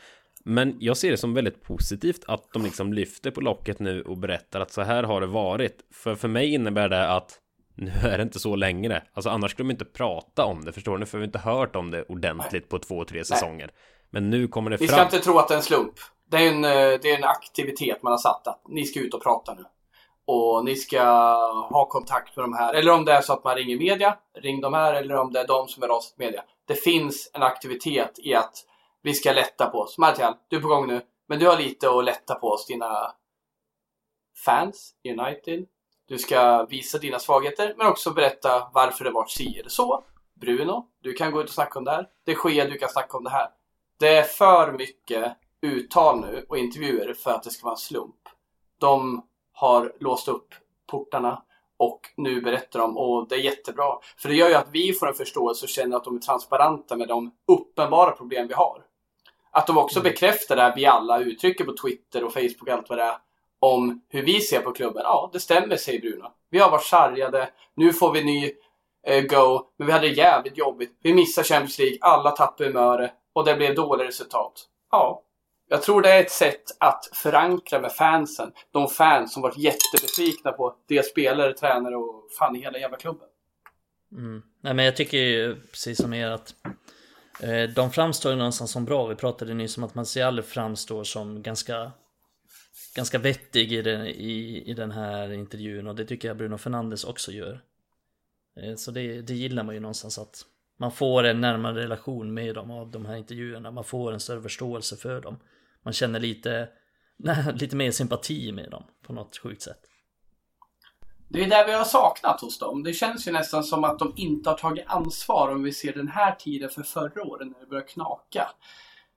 Men 0.44 0.76
jag 0.80 0.96
ser 0.96 1.10
det 1.10 1.16
som 1.16 1.34
väldigt 1.34 1.62
positivt 1.62 2.24
att 2.26 2.52
de 2.52 2.64
liksom 2.64 2.92
lyfter 2.92 3.30
på 3.30 3.40
locket 3.40 3.78
nu 3.78 4.02
och 4.02 4.18
berättar 4.18 4.60
att 4.60 4.70
så 4.70 4.82
här 4.82 5.02
har 5.02 5.20
det 5.20 5.26
varit. 5.26 5.80
För 5.92 6.14
för 6.14 6.28
mig 6.28 6.54
innebär 6.54 6.88
det 6.88 7.08
att 7.08 7.38
nu 7.74 7.92
är 8.02 8.18
det 8.18 8.22
inte 8.22 8.38
så 8.38 8.56
längre. 8.56 9.02
Alltså 9.12 9.30
annars 9.30 9.50
skulle 9.50 9.68
de 9.68 9.70
inte 9.70 9.84
prata 9.84 10.44
om 10.44 10.64
det, 10.64 10.72
förstår 10.72 10.98
ni? 10.98 11.06
För 11.06 11.18
vi 11.18 11.22
har 11.22 11.26
inte 11.26 11.38
hört 11.38 11.76
om 11.76 11.90
det 11.90 12.02
ordentligt 12.02 12.68
på 12.68 12.78
två, 12.78 13.04
tre 13.04 13.24
säsonger. 13.24 13.66
Nej. 13.66 13.74
Men 14.10 14.30
nu 14.30 14.48
kommer 14.48 14.70
det 14.70 14.78
fram. 14.78 14.86
Vi 14.86 14.92
ska 14.92 15.02
inte 15.02 15.18
tro 15.18 15.38
att 15.38 15.48
det 15.48 15.54
är 15.54 15.58
en 15.58 15.62
slump. 15.62 15.94
Det 16.30 16.36
är 16.36 16.52
en, 16.52 16.64
eh, 16.64 17.00
det 17.02 17.10
är 17.10 17.16
en 17.16 17.24
aktivitet 17.24 18.02
man 18.02 18.10
har 18.10 18.18
satt 18.18 18.46
att 18.46 18.62
ni 18.68 18.84
ska 18.84 19.00
ut 19.00 19.14
och 19.14 19.22
prata 19.22 19.54
nu 19.54 19.64
och 20.26 20.64
ni 20.64 20.76
ska 20.76 21.02
ha 21.70 21.88
kontakt 21.88 22.36
med 22.36 22.44
de 22.44 22.52
här. 22.52 22.74
Eller 22.74 22.92
om 22.92 23.04
det 23.04 23.12
är 23.12 23.20
så 23.20 23.32
att 23.32 23.44
man 23.44 23.56
ringer 23.56 23.78
media, 23.78 24.18
ring 24.34 24.60
de 24.60 24.74
här. 24.74 24.94
Eller 24.94 25.16
om 25.16 25.32
det 25.32 25.40
är 25.40 25.46
de 25.46 25.68
som 25.68 25.82
är 25.82 25.88
rasat 25.88 26.18
media. 26.18 26.44
Det 26.66 26.74
finns 26.74 27.30
en 27.34 27.42
aktivitet 27.42 28.18
i 28.18 28.34
att 28.34 28.54
vi 29.02 29.14
ska 29.14 29.32
lätta 29.32 29.66
på 29.66 29.78
oss. 29.78 29.98
Martial, 29.98 30.34
du 30.48 30.56
är 30.56 30.60
på 30.60 30.68
gång 30.68 30.86
nu. 30.86 31.02
Men 31.28 31.38
du 31.38 31.48
har 31.48 31.58
lite 31.58 31.90
att 31.90 32.04
lätta 32.04 32.34
på 32.34 32.48
oss, 32.48 32.66
dina 32.66 33.14
fans, 34.44 34.94
United. 35.08 35.66
Du 36.08 36.18
ska 36.18 36.64
visa 36.64 36.98
dina 36.98 37.18
svagheter, 37.18 37.74
men 37.78 37.86
också 37.86 38.10
berätta 38.10 38.70
varför 38.72 39.04
det 39.04 39.10
vart 39.10 39.30
si 39.30 39.58
eller 39.58 39.70
så. 39.70 40.04
Bruno, 40.40 40.86
du 41.02 41.12
kan 41.12 41.32
gå 41.32 41.40
ut 41.40 41.48
och 41.48 41.54
snacka 41.54 41.78
om 41.78 41.84
det 41.84 41.90
här. 41.90 42.08
Det 42.24 42.34
sker, 42.34 42.68
du 42.68 42.78
kan 42.78 42.88
snacka 42.88 43.16
om 43.16 43.24
det 43.24 43.30
här. 43.30 43.48
Det 43.98 44.16
är 44.16 44.22
för 44.22 44.72
mycket 44.72 45.36
uttal 45.60 46.20
nu 46.20 46.46
och 46.48 46.58
intervjuer 46.58 47.14
för 47.14 47.30
att 47.30 47.42
det 47.42 47.50
ska 47.50 47.64
vara 47.64 47.74
en 47.74 47.78
slump. 47.78 48.28
De 48.80 49.26
har 49.54 49.92
låst 50.00 50.28
upp 50.28 50.54
portarna 50.90 51.42
och 51.76 52.00
nu 52.16 52.40
berättar 52.40 52.80
de 52.80 52.96
och 52.96 53.28
det 53.28 53.34
är 53.34 53.38
jättebra. 53.38 53.98
För 54.16 54.28
det 54.28 54.34
gör 54.34 54.48
ju 54.48 54.54
att 54.54 54.68
vi 54.72 54.92
får 54.92 55.08
en 55.08 55.14
förståelse 55.14 55.64
och 55.66 55.68
känner 55.68 55.96
att 55.96 56.04
de 56.04 56.16
är 56.16 56.20
transparenta 56.20 56.96
med 56.96 57.08
de 57.08 57.30
uppenbara 57.48 58.10
problem 58.10 58.48
vi 58.48 58.54
har. 58.54 58.82
Att 59.50 59.66
de 59.66 59.78
också 59.78 60.00
mm. 60.00 60.12
bekräftar 60.12 60.56
det 60.56 60.72
vi 60.76 60.86
alla 60.86 61.20
uttrycker 61.20 61.64
på 61.64 61.72
Twitter 61.76 62.24
och 62.24 62.32
Facebook 62.32 62.62
och 62.62 62.68
allt 62.68 62.88
vad 62.88 62.98
det 62.98 63.04
är 63.04 63.16
om 63.58 64.02
hur 64.08 64.22
vi 64.22 64.40
ser 64.40 64.60
på 64.60 64.72
klubben. 64.72 65.02
Ja, 65.04 65.30
det 65.32 65.40
stämmer, 65.40 65.76
säger 65.76 66.00
Bruno. 66.00 66.26
Vi 66.50 66.58
har 66.58 66.70
varit 66.70 66.84
sargade. 66.84 67.50
Nu 67.74 67.92
får 67.92 68.12
vi 68.12 68.24
ny 68.24 68.52
eh, 69.06 69.22
go, 69.22 69.60
men 69.76 69.86
vi 69.86 69.92
hade 69.92 70.08
det 70.08 70.14
jävligt 70.14 70.58
jobbigt. 70.58 70.98
Vi 71.02 71.14
missade 71.14 71.46
Champions 71.46 71.78
League, 71.78 71.98
alla 72.00 72.30
tappade 72.30 72.68
humöret 72.68 73.12
och 73.32 73.44
det 73.44 73.54
blev 73.54 73.74
dåliga 73.74 74.08
resultat. 74.08 74.52
Ja, 74.90 75.22
jag 75.74 75.82
tror 75.82 76.02
det 76.02 76.10
är 76.10 76.20
ett 76.20 76.30
sätt 76.30 76.62
att 76.80 77.10
förankra 77.12 77.80
med 77.80 77.92
fansen. 77.92 78.52
De 78.70 78.88
fans 78.88 79.32
som 79.32 79.42
varit 79.42 79.58
jättebesvikna 79.58 80.52
på 80.52 80.76
deras 80.88 81.06
spelare, 81.06 81.52
tränare 81.52 81.96
och 81.96 82.32
fan 82.38 82.56
i 82.56 82.60
hela 82.60 82.78
jävla 82.78 82.96
klubben. 82.96 83.28
Mm. 84.12 84.42
Nej 84.60 84.74
men 84.74 84.84
jag 84.84 84.96
tycker 84.96 85.18
ju 85.18 85.56
precis 85.56 85.98
som 85.98 86.14
er 86.14 86.30
att 86.30 86.54
eh, 87.40 87.62
de 87.62 87.90
framstår 87.90 88.32
ju 88.32 88.38
någonstans 88.38 88.70
som 88.70 88.84
bra. 88.84 89.06
Vi 89.06 89.14
pratade 89.14 89.54
nyss 89.54 89.78
om 89.78 89.84
att 89.84 89.94
man 89.94 90.06
ser 90.06 90.24
aldrig 90.24 90.44
framstår 90.44 91.04
som 91.04 91.42
ganska 91.42 91.92
ganska 92.96 93.18
vettig 93.18 93.72
i 93.72 93.82
den, 93.82 94.06
i, 94.06 94.62
i 94.66 94.74
den 94.74 94.90
här 94.90 95.32
intervjun 95.32 95.86
och 95.86 95.94
det 95.94 96.04
tycker 96.04 96.28
jag 96.28 96.36
Bruno 96.36 96.58
Fernandes 96.58 97.04
också 97.04 97.32
gör. 97.32 97.60
Eh, 98.60 98.74
så 98.76 98.90
det, 98.90 99.22
det 99.22 99.34
gillar 99.34 99.62
man 99.62 99.74
ju 99.74 99.80
någonstans 99.80 100.18
att 100.18 100.44
man 100.78 100.92
får 100.92 101.24
en 101.24 101.40
närmare 101.40 101.82
relation 101.82 102.34
med 102.34 102.54
dem 102.54 102.70
av 102.70 102.90
de 102.90 103.06
här 103.06 103.16
intervjuerna. 103.16 103.70
Man 103.70 103.84
får 103.84 104.12
en 104.12 104.20
större 104.20 104.42
förståelse 104.42 104.96
för 104.96 105.20
dem 105.20 105.38
man 105.84 105.92
känner 105.92 106.20
lite, 106.20 106.68
nej, 107.16 107.54
lite 107.54 107.76
mer 107.76 107.90
sympati 107.90 108.52
med 108.52 108.70
dem 108.70 108.84
på 109.06 109.12
något 109.12 109.36
sjukt 109.36 109.62
sätt. 109.62 109.80
Det 111.28 111.42
är 111.42 111.48
det 111.48 111.64
vi 111.66 111.72
har 111.72 111.84
saknat 111.84 112.40
hos 112.40 112.58
dem. 112.58 112.82
Det 112.82 112.92
känns 112.92 113.28
ju 113.28 113.32
nästan 113.32 113.64
som 113.64 113.84
att 113.84 113.98
de 113.98 114.12
inte 114.16 114.50
har 114.50 114.56
tagit 114.56 114.84
ansvar 114.86 115.52
om 115.52 115.62
vi 115.62 115.72
ser 115.72 115.92
den 115.92 116.08
här 116.08 116.34
tiden 116.34 116.70
för 116.70 116.82
förra 116.82 117.22
året 117.22 117.48
när 117.48 117.60
det 117.60 117.66
började 117.66 117.88
knaka. 117.88 118.50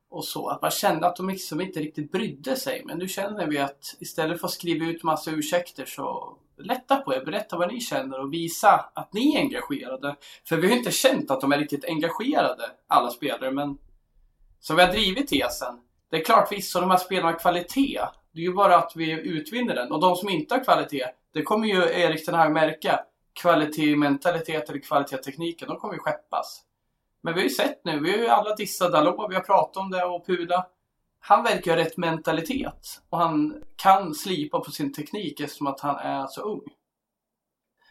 Och 0.09 0.25
så. 0.25 0.47
Att 0.47 0.61
man 0.61 0.71
kände 0.71 1.07
att 1.07 1.15
de 1.15 1.29
liksom 1.29 1.61
inte 1.61 1.79
riktigt 1.79 2.11
brydde 2.11 2.55
sig. 2.55 2.83
Men 2.85 2.97
nu 2.97 3.07
känner 3.07 3.47
vi 3.47 3.57
att 3.57 3.95
istället 3.99 4.39
för 4.39 4.47
att 4.47 4.53
skriva 4.53 4.85
ut 4.85 5.03
massa 5.03 5.31
ursäkter 5.31 5.85
så 5.85 6.37
lätta 6.57 6.95
på 6.95 7.13
er, 7.13 7.25
berätta 7.25 7.57
vad 7.57 7.73
ni 7.73 7.81
känner 7.81 8.19
och 8.19 8.33
visa 8.33 8.89
att 8.93 9.13
ni 9.13 9.35
är 9.35 9.39
engagerade. 9.39 10.15
För 10.45 10.57
vi 10.57 10.67
har 10.67 10.75
inte 10.75 10.91
känt 10.91 11.31
att 11.31 11.41
de 11.41 11.51
är 11.51 11.57
riktigt 11.57 11.85
engagerade, 11.85 12.71
alla 12.87 13.09
spelare, 13.09 13.51
men 13.51 13.77
som 14.59 14.75
vi 14.75 14.81
har 14.81 14.91
drivit 14.91 15.27
tesen 15.27 15.79
det 16.11 16.17
är 16.17 16.23
klart 16.23 16.51
visst, 16.51 16.71
så 16.71 16.79
de 16.79 16.89
här 16.89 16.97
spelarna 16.97 17.31
har 17.31 17.39
kvalitet. 17.39 18.01
Det 18.31 18.39
är 18.39 18.43
ju 18.43 18.53
bara 18.53 18.77
att 18.77 18.91
vi 18.95 19.11
utvinner 19.11 19.75
den. 19.75 19.91
Och 19.91 20.01
de 20.01 20.15
som 20.15 20.29
inte 20.29 20.55
har 20.55 20.63
kvalitet, 20.63 21.05
det 21.33 21.41
kommer 21.41 21.67
ju 21.67 21.83
Erik 21.83 22.25
den 22.25 22.35
här 22.35 22.49
märka. 22.49 22.99
Kvalitet 23.41 23.95
mentalitet 23.95 24.69
eller 24.69 24.79
kvalitet 24.79 25.17
tekniken, 25.17 25.67
de 25.67 25.77
kommer 25.77 25.93
ju 25.93 25.99
skeppas. 25.99 26.63
Men 27.21 27.33
vi 27.33 27.39
har 27.39 27.43
ju 27.43 27.49
sett 27.49 27.85
nu, 27.85 27.99
vi 27.99 28.11
har 28.11 28.17
ju 28.17 28.27
alla 28.27 28.55
dissat 28.55 28.91
Dalot, 28.91 29.29
vi 29.29 29.35
har 29.35 29.41
pratat 29.41 29.77
om 29.77 29.91
det 29.91 30.05
och 30.05 30.25
Pula. 30.25 30.65
Han 31.19 31.43
verkar 31.43 31.71
ha 31.71 31.77
rätt 31.77 31.97
mentalitet 31.97 33.01
och 33.09 33.17
han 33.17 33.63
kan 33.75 34.13
slipa 34.13 34.59
på 34.59 34.71
sin 34.71 34.93
teknik 34.93 35.39
eftersom 35.39 35.67
att 35.67 35.79
han 35.79 35.95
är 35.95 36.27
så 36.27 36.41
ung. 36.41 36.61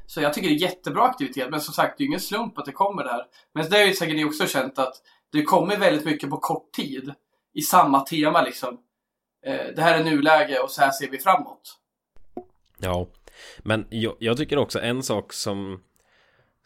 Så 0.06 0.20
jag 0.20 0.34
tycker 0.34 0.48
det 0.48 0.54
är 0.54 0.58
jättebra 0.58 1.02
aktivitet, 1.02 1.50
men 1.50 1.60
som 1.60 1.74
sagt, 1.74 1.98
det 1.98 2.02
är 2.02 2.04
ju 2.04 2.08
ingen 2.08 2.20
slump 2.20 2.58
att 2.58 2.64
det 2.64 2.72
kommer 2.72 3.04
där. 3.04 3.26
Men 3.52 3.70
det 3.70 3.78
är 3.78 3.86
ju 3.86 3.94
säkert 3.94 4.16
ni 4.16 4.24
också 4.24 4.46
känt 4.46 4.78
att 4.78 4.94
det 5.32 5.42
kommer 5.42 5.76
väldigt 5.76 6.04
mycket 6.04 6.30
på 6.30 6.36
kort 6.36 6.72
tid 6.72 7.14
i 7.56 7.62
samma 7.62 8.00
tema 8.00 8.42
liksom. 8.42 8.78
Eh, 9.46 9.66
det 9.76 9.82
här 9.82 10.00
är 10.00 10.04
nuläge 10.04 10.58
och 10.58 10.70
så 10.70 10.80
här 10.80 10.90
ser 10.90 11.10
vi 11.10 11.18
framåt. 11.18 11.78
Ja, 12.78 13.06
men 13.58 13.86
jag, 13.90 14.16
jag, 14.18 14.36
tycker 14.36 14.58
också 14.58 14.80
en 14.80 15.02
sak 15.02 15.32
som 15.32 15.82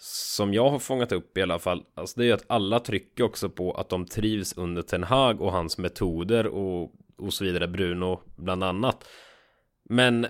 som 0.03 0.55
jag 0.55 0.71
har 0.71 0.79
fångat 0.79 1.13
upp 1.13 1.39
i 1.39 1.43
alla 1.43 1.59
fall, 1.59 1.85
alltså 1.95 2.21
det 2.21 2.25
är 2.25 2.27
ju 2.27 2.33
att 2.33 2.45
alla 2.47 2.81
trycker 2.81 3.25
också 3.25 3.51
på 3.51 3.73
att 3.73 3.89
de 3.89 4.07
trivs 4.07 4.57
under 4.57 4.83
Ten 4.83 5.05
Hag 5.05 5.41
och 5.41 5.53
hans 5.53 5.79
metoder 5.79 6.47
och, 6.47 6.93
och 7.19 7.33
så 7.33 7.45
vidare, 7.45 7.69
Bruno 7.69 8.21
bland 8.37 8.65
annat. 8.65 9.09
Men 9.85 10.27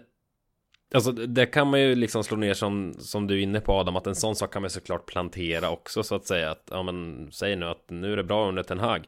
Alltså 0.95 1.13
det 1.13 1.47
kan 1.47 1.71
man 1.71 1.81
ju 1.81 1.95
liksom 1.95 2.25
slå 2.25 2.37
ner 2.37 2.55
som, 2.55 2.95
som 2.99 3.27
du 3.27 3.35
är 3.39 3.43
inne 3.43 3.61
på 3.61 3.73
Adam, 3.73 3.97
att 3.97 4.07
en 4.07 4.15
sån 4.15 4.37
sak 4.37 4.53
kan 4.53 4.63
man 4.63 4.71
såklart 4.71 5.07
plantera 5.07 5.71
också 5.71 6.03
så 6.03 6.15
att 6.15 6.27
säga 6.27 6.51
att, 6.51 6.69
ja 6.71 6.83
men 6.83 7.29
säg 7.33 7.57
nu 7.57 7.67
att 7.67 7.91
nu 7.91 8.13
är 8.13 8.17
det 8.17 8.25
bra 8.25 8.49
under 8.49 8.63
Ten 8.63 8.79
Hag. 8.79 9.07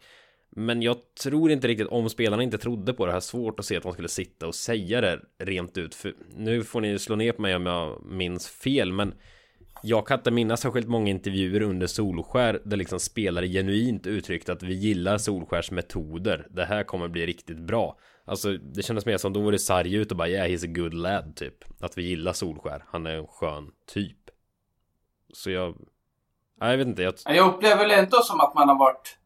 Men 0.56 0.82
jag 0.82 0.96
tror 1.22 1.50
inte 1.50 1.68
riktigt 1.68 1.86
om 1.86 2.10
spelarna 2.10 2.42
inte 2.42 2.58
trodde 2.58 2.92
på 2.92 3.06
det 3.06 3.12
här 3.12 3.20
svårt 3.20 3.58
att 3.58 3.66
se 3.66 3.76
att 3.76 3.82
de 3.82 3.92
skulle 3.92 4.08
sitta 4.08 4.46
och 4.46 4.54
säga 4.54 5.00
det 5.00 5.20
rent 5.38 5.78
ut. 5.78 5.94
För 5.94 6.14
nu 6.36 6.64
får 6.64 6.80
ni 6.80 6.98
slå 6.98 7.16
ner 7.16 7.32
på 7.32 7.42
mig 7.42 7.56
om 7.56 7.66
jag 7.66 8.02
minns 8.04 8.48
fel, 8.48 8.92
men 8.92 9.14
jag 9.82 10.06
kan 10.06 10.18
inte 10.18 10.30
minnas 10.30 10.60
särskilt 10.60 10.88
många 10.88 11.10
intervjuer 11.10 11.62
under 11.62 11.86
Solskär 11.86 12.60
där 12.64 12.76
liksom 12.76 13.00
spelare 13.00 13.48
genuint 13.48 14.06
uttryckt 14.06 14.48
att 14.48 14.62
vi 14.62 14.74
gillar 14.74 15.18
Solskärs 15.18 15.70
metoder. 15.70 16.46
Det 16.50 16.64
här 16.64 16.84
kommer 16.84 17.08
bli 17.08 17.26
riktigt 17.26 17.58
bra. 17.58 17.98
Alltså 18.24 18.52
det 18.52 18.82
kändes 18.82 19.06
mer 19.06 19.16
som 19.16 19.32
då 19.32 19.40
var 19.40 19.52
det 19.52 19.58
sarg 19.58 19.94
ut 19.94 20.10
och 20.10 20.16
bara 20.16 20.28
yeah 20.28 20.48
he's 20.48 20.64
a 20.64 20.72
good 20.74 20.94
lad 20.94 21.36
typ. 21.36 21.64
Att 21.80 21.98
vi 21.98 22.02
gillar 22.02 22.32
Solskär. 22.32 22.84
Han 22.88 23.06
är 23.06 23.14
en 23.14 23.26
skön 23.26 23.70
typ. 23.86 24.18
Så 25.32 25.50
jag... 25.50 25.76
Nej, 26.60 26.70
jag 26.70 26.78
vet 26.78 26.86
inte. 26.86 27.02
Jag, 27.02 27.14
jag 27.26 27.54
upplever 27.54 27.88
väl 27.88 27.90
ändå 27.90 28.16
som 28.22 28.40
att 28.40 28.54
man 28.54 28.68
har 28.68 28.78
varit 28.78 29.18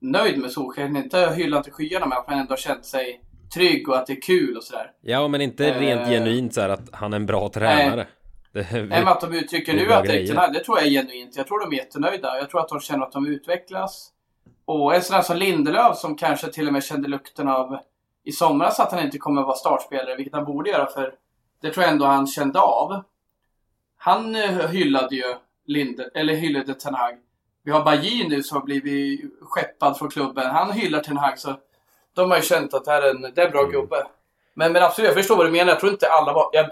nöjd 0.00 0.38
med 0.38 0.50
Solskjaer. 0.50 0.96
Inte 0.96 1.32
hyllat 1.36 1.64
till 1.64 1.72
skyarna 1.72 2.06
men 2.06 2.18
att 2.18 2.28
man 2.28 2.38
ändå 2.38 2.56
känt 2.56 2.84
sig 2.84 3.20
trygg 3.54 3.88
och 3.88 3.96
att 3.96 4.06
det 4.06 4.12
är 4.12 4.22
kul 4.22 4.56
och 4.56 4.64
sådär. 4.64 4.92
Ja, 5.00 5.28
men 5.28 5.40
inte 5.40 5.80
rent 5.80 6.00
uh, 6.00 6.08
genuint 6.08 6.54
så 6.54 6.60
att 6.60 6.88
han 6.92 7.12
är 7.12 7.16
en 7.16 7.26
bra 7.26 7.48
tränare. 7.48 8.06
Nej, 8.52 8.66
det, 8.70 8.84
men 8.84 9.08
att 9.08 9.20
de 9.20 9.34
uttrycker 9.34 9.74
nu 9.74 9.92
att 9.92 10.04
det, 10.04 10.28
är, 10.28 10.52
det 10.52 10.64
tror 10.64 10.78
jag 10.78 10.86
är 10.86 10.90
genuint. 10.90 11.36
Jag 11.36 11.46
tror 11.46 11.60
de 11.60 11.76
är 11.76 11.78
jättenöjda. 11.78 12.38
Jag 12.38 12.50
tror 12.50 12.60
att 12.60 12.68
de 12.68 12.80
känner 12.80 13.06
att 13.06 13.12
de 13.12 13.26
utvecklas. 13.26 14.10
Och 14.64 14.94
en 14.94 15.02
sån 15.02 15.14
här 15.14 15.22
som 15.22 15.36
Lindelöf 15.36 15.96
som 15.96 16.16
kanske 16.16 16.52
till 16.52 16.66
och 16.66 16.72
med 16.72 16.84
kände 16.84 17.08
lukten 17.08 17.48
av 17.48 17.78
i 18.24 18.32
somras 18.32 18.80
att 18.80 18.92
han 18.92 19.04
inte 19.04 19.18
kommer 19.18 19.42
vara 19.42 19.56
startspelare, 19.56 20.16
vilket 20.16 20.34
han 20.34 20.44
borde 20.44 20.70
göra 20.70 20.86
för 20.86 21.14
det 21.62 21.70
tror 21.70 21.84
jag 21.84 21.92
ändå 21.92 22.04
han 22.04 22.26
kände 22.26 22.60
av. 22.60 23.02
Han 23.96 24.34
eh, 24.36 24.68
hyllade 24.68 25.16
ju 25.16 25.34
Linde, 25.66 26.10
eller 26.14 26.34
hyllade 26.34 26.74
Ten 26.74 26.94
Hag. 26.94 27.18
Vi 27.62 27.70
har 27.70 27.84
Bajin 27.84 28.28
nu 28.28 28.42
som 28.42 28.56
har 28.56 28.64
blivit 28.64 29.20
skeppad 29.40 29.98
från 29.98 30.10
klubben. 30.10 30.50
Han 30.50 30.72
hyllar 30.72 31.00
Ten 31.00 31.16
Hag 31.16 31.38
så 31.38 31.56
de 32.14 32.30
har 32.30 32.36
ju 32.36 32.42
känt 32.42 32.74
att 32.74 32.84
det 32.84 32.90
här 32.90 33.02
är 33.02 33.10
en, 33.10 33.22
det 33.22 33.42
är 33.42 33.46
en 33.46 33.52
bra 33.52 33.60
mm. 33.60 33.72
gubbe. 33.72 34.06
Men, 34.54 34.72
men 34.72 34.82
absolut, 34.82 35.08
jag 35.08 35.16
förstår 35.16 35.36
vad 35.36 35.46
du 35.46 35.50
menar. 35.50 35.72
Jag 35.72 35.80
tror 35.80 35.92
inte 35.92 36.08
alla 36.08 36.32
var... 36.32 36.50
Jag, 36.52 36.70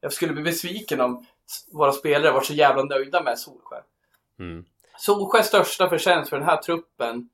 jag 0.00 0.12
skulle 0.12 0.32
bli 0.32 0.42
besviken 0.42 1.00
om 1.00 1.26
våra 1.72 1.92
spelare 1.92 2.32
var 2.32 2.40
så 2.40 2.52
jävla 2.52 2.82
nöjda 2.82 3.22
med 3.22 3.38
Solskär. 3.38 3.82
Mm. 4.38 4.64
Solskärs 4.98 5.46
största 5.46 5.88
förtjänst 5.88 6.30
för 6.30 6.38
den 6.38 6.48
här 6.48 6.56
truppen, 6.56 7.28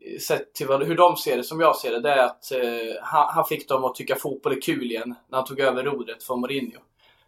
eh, 0.00 0.18
sett 0.18 0.54
till 0.54 0.68
hur 0.68 0.96
de 0.96 1.16
ser 1.16 1.36
det, 1.36 1.44
som 1.44 1.60
jag 1.60 1.76
ser 1.76 1.92
det, 1.92 2.00
det 2.00 2.10
är 2.10 2.24
att 2.24 2.52
eh, 2.52 3.02
han, 3.02 3.34
han 3.34 3.44
fick 3.44 3.68
dem 3.68 3.84
att 3.84 3.94
tycka 3.94 4.16
fotboll 4.16 4.52
är 4.52 4.60
kul 4.60 4.90
igen 4.90 5.14
när 5.28 5.38
han 5.38 5.46
tog 5.46 5.60
över 5.60 5.82
rodret 5.82 6.22
från 6.22 6.40
Mourinho. 6.40 6.80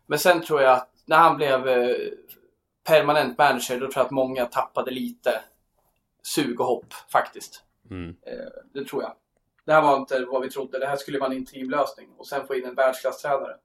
Men 0.06 0.18
sen 0.18 0.42
tror 0.42 0.62
jag 0.62 0.72
att 0.72 0.88
när 1.04 1.16
han 1.16 1.36
blev 1.36 1.68
eh, 1.68 1.96
permanent 2.86 3.38
manager, 3.38 3.80
då 3.80 3.80
tror 3.80 3.92
jag 3.96 4.04
att 4.04 4.10
många 4.10 4.46
tappade 4.46 4.90
lite 4.90 5.30
sug 6.22 6.60
och 6.60 6.66
hopp 6.66 6.92
faktiskt. 7.12 7.62
Mm. 7.90 8.16
Eh, 8.26 8.34
det 8.74 8.84
tror 8.84 9.02
jag. 9.02 9.12
Det 9.64 9.72
här 9.72 9.82
var 9.82 9.96
inte 9.96 10.24
vad 10.24 10.42
vi 10.42 10.50
trodde. 10.50 10.78
Det 10.78 10.86
här 10.86 10.96
skulle 10.96 11.18
vara 11.18 11.30
en 11.30 11.36
interimlösning 11.36 12.08
och 12.18 12.26
sen 12.26 12.46
få 12.46 12.54
in 12.54 12.64
en 12.64 12.74
världsklasstränare. 12.74 13.56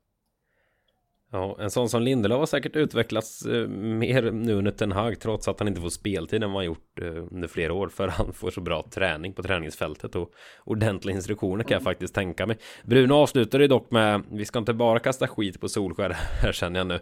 Ja, 1.34 1.58
en 1.60 1.72
sån 1.72 1.90
som 1.90 2.02
Lindelöf 2.02 2.40
har 2.40 2.46
säkert 2.46 2.76
utvecklats 2.76 3.46
eh, 3.46 3.68
mer 3.68 4.32
nu 4.32 4.54
under 4.54 4.72
Ten 4.72 4.92
Hag 4.92 5.20
trots 5.20 5.48
att 5.48 5.60
han 5.60 5.68
inte 5.68 5.82
får 5.82 5.90
speltid 5.90 6.44
än 6.44 6.52
vad 6.52 6.60
han 6.60 6.66
gjort 6.66 7.00
eh, 7.02 7.08
under 7.32 7.48
flera 7.48 7.74
år 7.74 7.88
för 7.88 8.08
han 8.08 8.34
får 8.34 8.52
så 8.52 8.62
bra 8.62 8.86
träning 8.92 9.34
på 9.34 9.44
träningsfältet 9.44 10.16
och 10.16 10.32
ordentliga 10.64 11.16
instruktioner 11.16 11.64
kan 11.64 11.76
jag 11.76 11.84
faktiskt 11.84 12.16
tänka 12.16 12.46
mig. 12.46 12.58
Bruno 12.84 13.14
avslutade 13.14 13.64
ju 13.64 13.68
dock 13.68 13.92
med, 13.92 14.24
vi 14.32 14.46
ska 14.46 14.60
inte 14.60 14.74
bara 14.74 15.00
kasta 15.00 15.28
skit 15.28 15.62
på 15.62 15.70
Solskär 15.70 16.10
här 16.42 16.52
känner 16.52 16.80
jag 16.80 16.88
nu. 16.88 17.00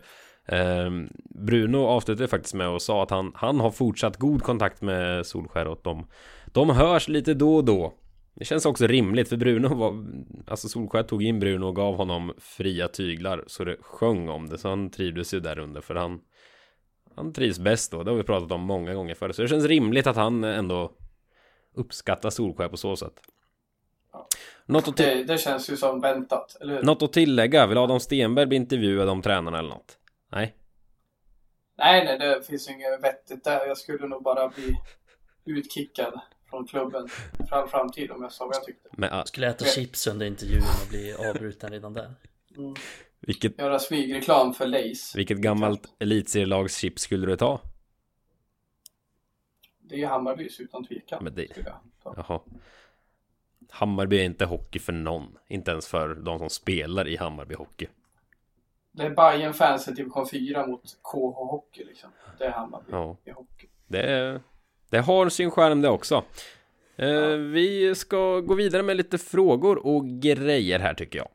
Eh, 0.52 0.90
Bruno 1.30 1.78
avslutade 1.78 2.28
faktiskt 2.28 2.54
med 2.54 2.70
och 2.70 2.82
sa 2.82 3.04
att 3.04 3.10
han, 3.10 3.32
han 3.36 3.60
har 3.60 3.72
fortsatt 3.72 4.18
god 4.18 4.44
kontakt 4.44 4.82
med 4.82 5.26
Solskär 5.26 5.68
och 5.68 5.80
de, 5.84 6.08
de 6.46 6.70
hörs 6.70 7.08
lite 7.08 7.34
då 7.34 7.56
och 7.56 7.66
då. 7.66 7.94
Det 8.34 8.46
känns 8.46 8.66
också 8.66 8.88
rimligt 8.88 9.30
för 9.30 9.38
Bruno 9.38 9.76
var 9.76 10.06
Alltså 10.48 10.70
Solskär 10.70 11.04
tog 11.04 11.24
in 11.24 11.40
Bruno 11.40 11.66
och 11.66 11.76
gav 11.76 11.96
honom 11.96 12.34
fria 12.38 12.88
tyglar 12.88 13.44
Så 13.48 13.64
det 13.64 13.78
sjöng 13.82 14.30
om 14.30 14.50
det 14.50 14.58
så 14.58 14.70
han 14.70 14.90
trivdes 14.90 15.34
ju 15.34 15.40
där 15.40 15.60
under 15.60 15.82
för 15.82 15.96
han 15.96 16.20
Han 17.16 17.34
trivs 17.34 17.60
bäst 17.60 17.92
då, 17.92 18.04
det 18.04 18.12
har 18.12 18.18
vi 18.18 18.24
pratat 18.24 18.52
om 18.52 18.62
många 18.62 18.94
gånger 18.94 19.16
förr 19.16 19.32
Så 19.32 19.42
det 19.42 19.48
känns 19.48 19.66
rimligt 19.66 20.08
att 20.08 20.16
han 20.16 20.44
ändå 20.44 20.92
Uppskattar 21.76 22.30
Solskär 22.30 22.70
på 22.70 22.78
så 22.78 22.96
sätt 22.96 23.14
något 24.66 24.88
att, 24.88 24.98
Det, 24.98 25.24
det 25.24 25.38
känns 25.38 25.70
ju 25.70 25.78
som 25.78 26.02
väntat, 26.02 26.58
eller 26.62 26.76
hur? 26.76 26.84
något 26.84 27.02
att 27.02 27.14
tillägga? 27.14 27.68
Vill 27.68 27.78
Adam 27.78 28.00
Stenberg 28.00 28.46
bli 28.46 28.58
intervjuad 28.58 29.10
om 29.10 29.22
tränarna 29.22 29.60
eller 29.60 29.70
något? 29.70 29.98
Nej? 30.30 30.56
Nej, 31.78 32.06
nej, 32.06 32.20
det 32.20 32.44
finns 32.44 32.70
ju 32.70 32.74
inget 32.74 33.04
vettigt 33.04 33.44
där. 33.44 33.68
Jag 33.68 33.78
skulle 33.78 34.08
nog 34.08 34.24
bara 34.24 34.50
bli 34.50 34.78
utkickad 35.46 36.20
från 36.50 36.68
klubben 36.68 37.08
för 37.50 37.56
all 37.56 37.68
framtid 37.68 38.12
om 38.12 38.22
jag 38.22 38.32
sa 38.32 38.46
vad 38.46 38.56
jag 38.56 38.64
tyckte. 38.64 38.90
Men, 38.92 39.14
ah, 39.14 39.26
Skulle 39.26 39.48
äta 39.48 39.66
chips 39.66 40.08
under 40.08 40.26
intervjun 40.26 40.64
och 40.84 40.90
bli 40.90 41.14
avbruten 41.14 41.72
redan 41.72 41.94
där. 41.94 42.14
Mm. 42.58 42.76
vilket, 43.20 43.60
Göra 43.60 43.80
smygreklam 43.80 44.54
för 44.54 44.68
Lays. 44.68 45.16
vilket 45.16 45.38
gammalt 45.38 45.96
elitserielagschips 46.00 47.02
skulle 47.02 47.28
du 47.28 47.38
ta? 47.38 47.62
Det 49.80 49.96
är 49.96 50.00
ju 50.00 50.06
Hammarbys 50.06 50.60
utan 50.60 50.86
tvekan. 50.86 51.24
Men 51.24 51.36
det-. 51.36 51.48
Jaha 52.04 52.42
Hammarby 53.70 54.20
är 54.20 54.24
inte 54.24 54.46
hockey 54.46 54.80
för 54.80 54.94
någon 54.94 55.38
Inte 55.48 55.72
ens 55.72 55.88
för 55.88 56.16
de 56.16 56.40
som 56.40 56.50
spelar 56.50 57.08
i 57.08 57.16
Hammarby 57.16 57.56
hockey 57.56 57.88
Det 59.00 59.06
är 59.06 59.10
Bayern 59.16 59.54
fans 59.54 59.88
i 59.88 59.92
division 59.92 60.28
4 60.30 60.68
mot 60.68 60.82
KH 61.04 61.16
Hockey 61.52 61.84
liksom. 61.86 62.10
Det 62.38 62.46
är 62.46 62.52
Hammarby 62.52 62.86
Ja. 62.92 63.18
i 63.26 63.32
hockey. 63.32 63.68
Det, 63.88 64.42
det 64.90 65.00
har 65.00 65.30
sin 65.30 65.52
skärm 65.52 65.82
det 65.82 65.90
också. 65.90 66.24
Eh, 66.96 67.28
Vi 67.30 67.96
ska 67.96 68.40
gå 68.40 68.54
vidare 68.54 68.84
med 68.84 68.98
lite 68.98 69.18
frågor 69.18 69.88
och 69.88 70.06
grejer 70.06 70.80
här 70.80 70.94
tycker 70.94 71.20
jag. 71.20 71.28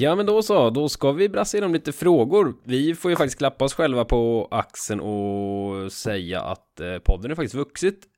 Ja 0.00 0.14
men 0.14 0.26
då 0.26 0.42
så, 0.42 0.70
då 0.70 0.88
ska 0.88 1.12
vi 1.12 1.28
brassa 1.28 1.56
igenom 1.56 1.72
lite 1.72 1.92
frågor. 1.92 2.54
Vi 2.64 2.94
får 2.94 3.10
ju 3.10 3.16
faktiskt 3.16 3.38
klappa 3.38 3.64
oss 3.64 3.74
själva 3.74 4.04
på 4.04 4.48
axeln 4.50 5.00
och 5.00 5.92
säga 5.92 6.42
att 6.42 6.80
eh, 6.80 6.98
podden 6.98 7.30
har 7.30 7.36
faktiskt 7.36 7.54
vuxit 7.54 8.08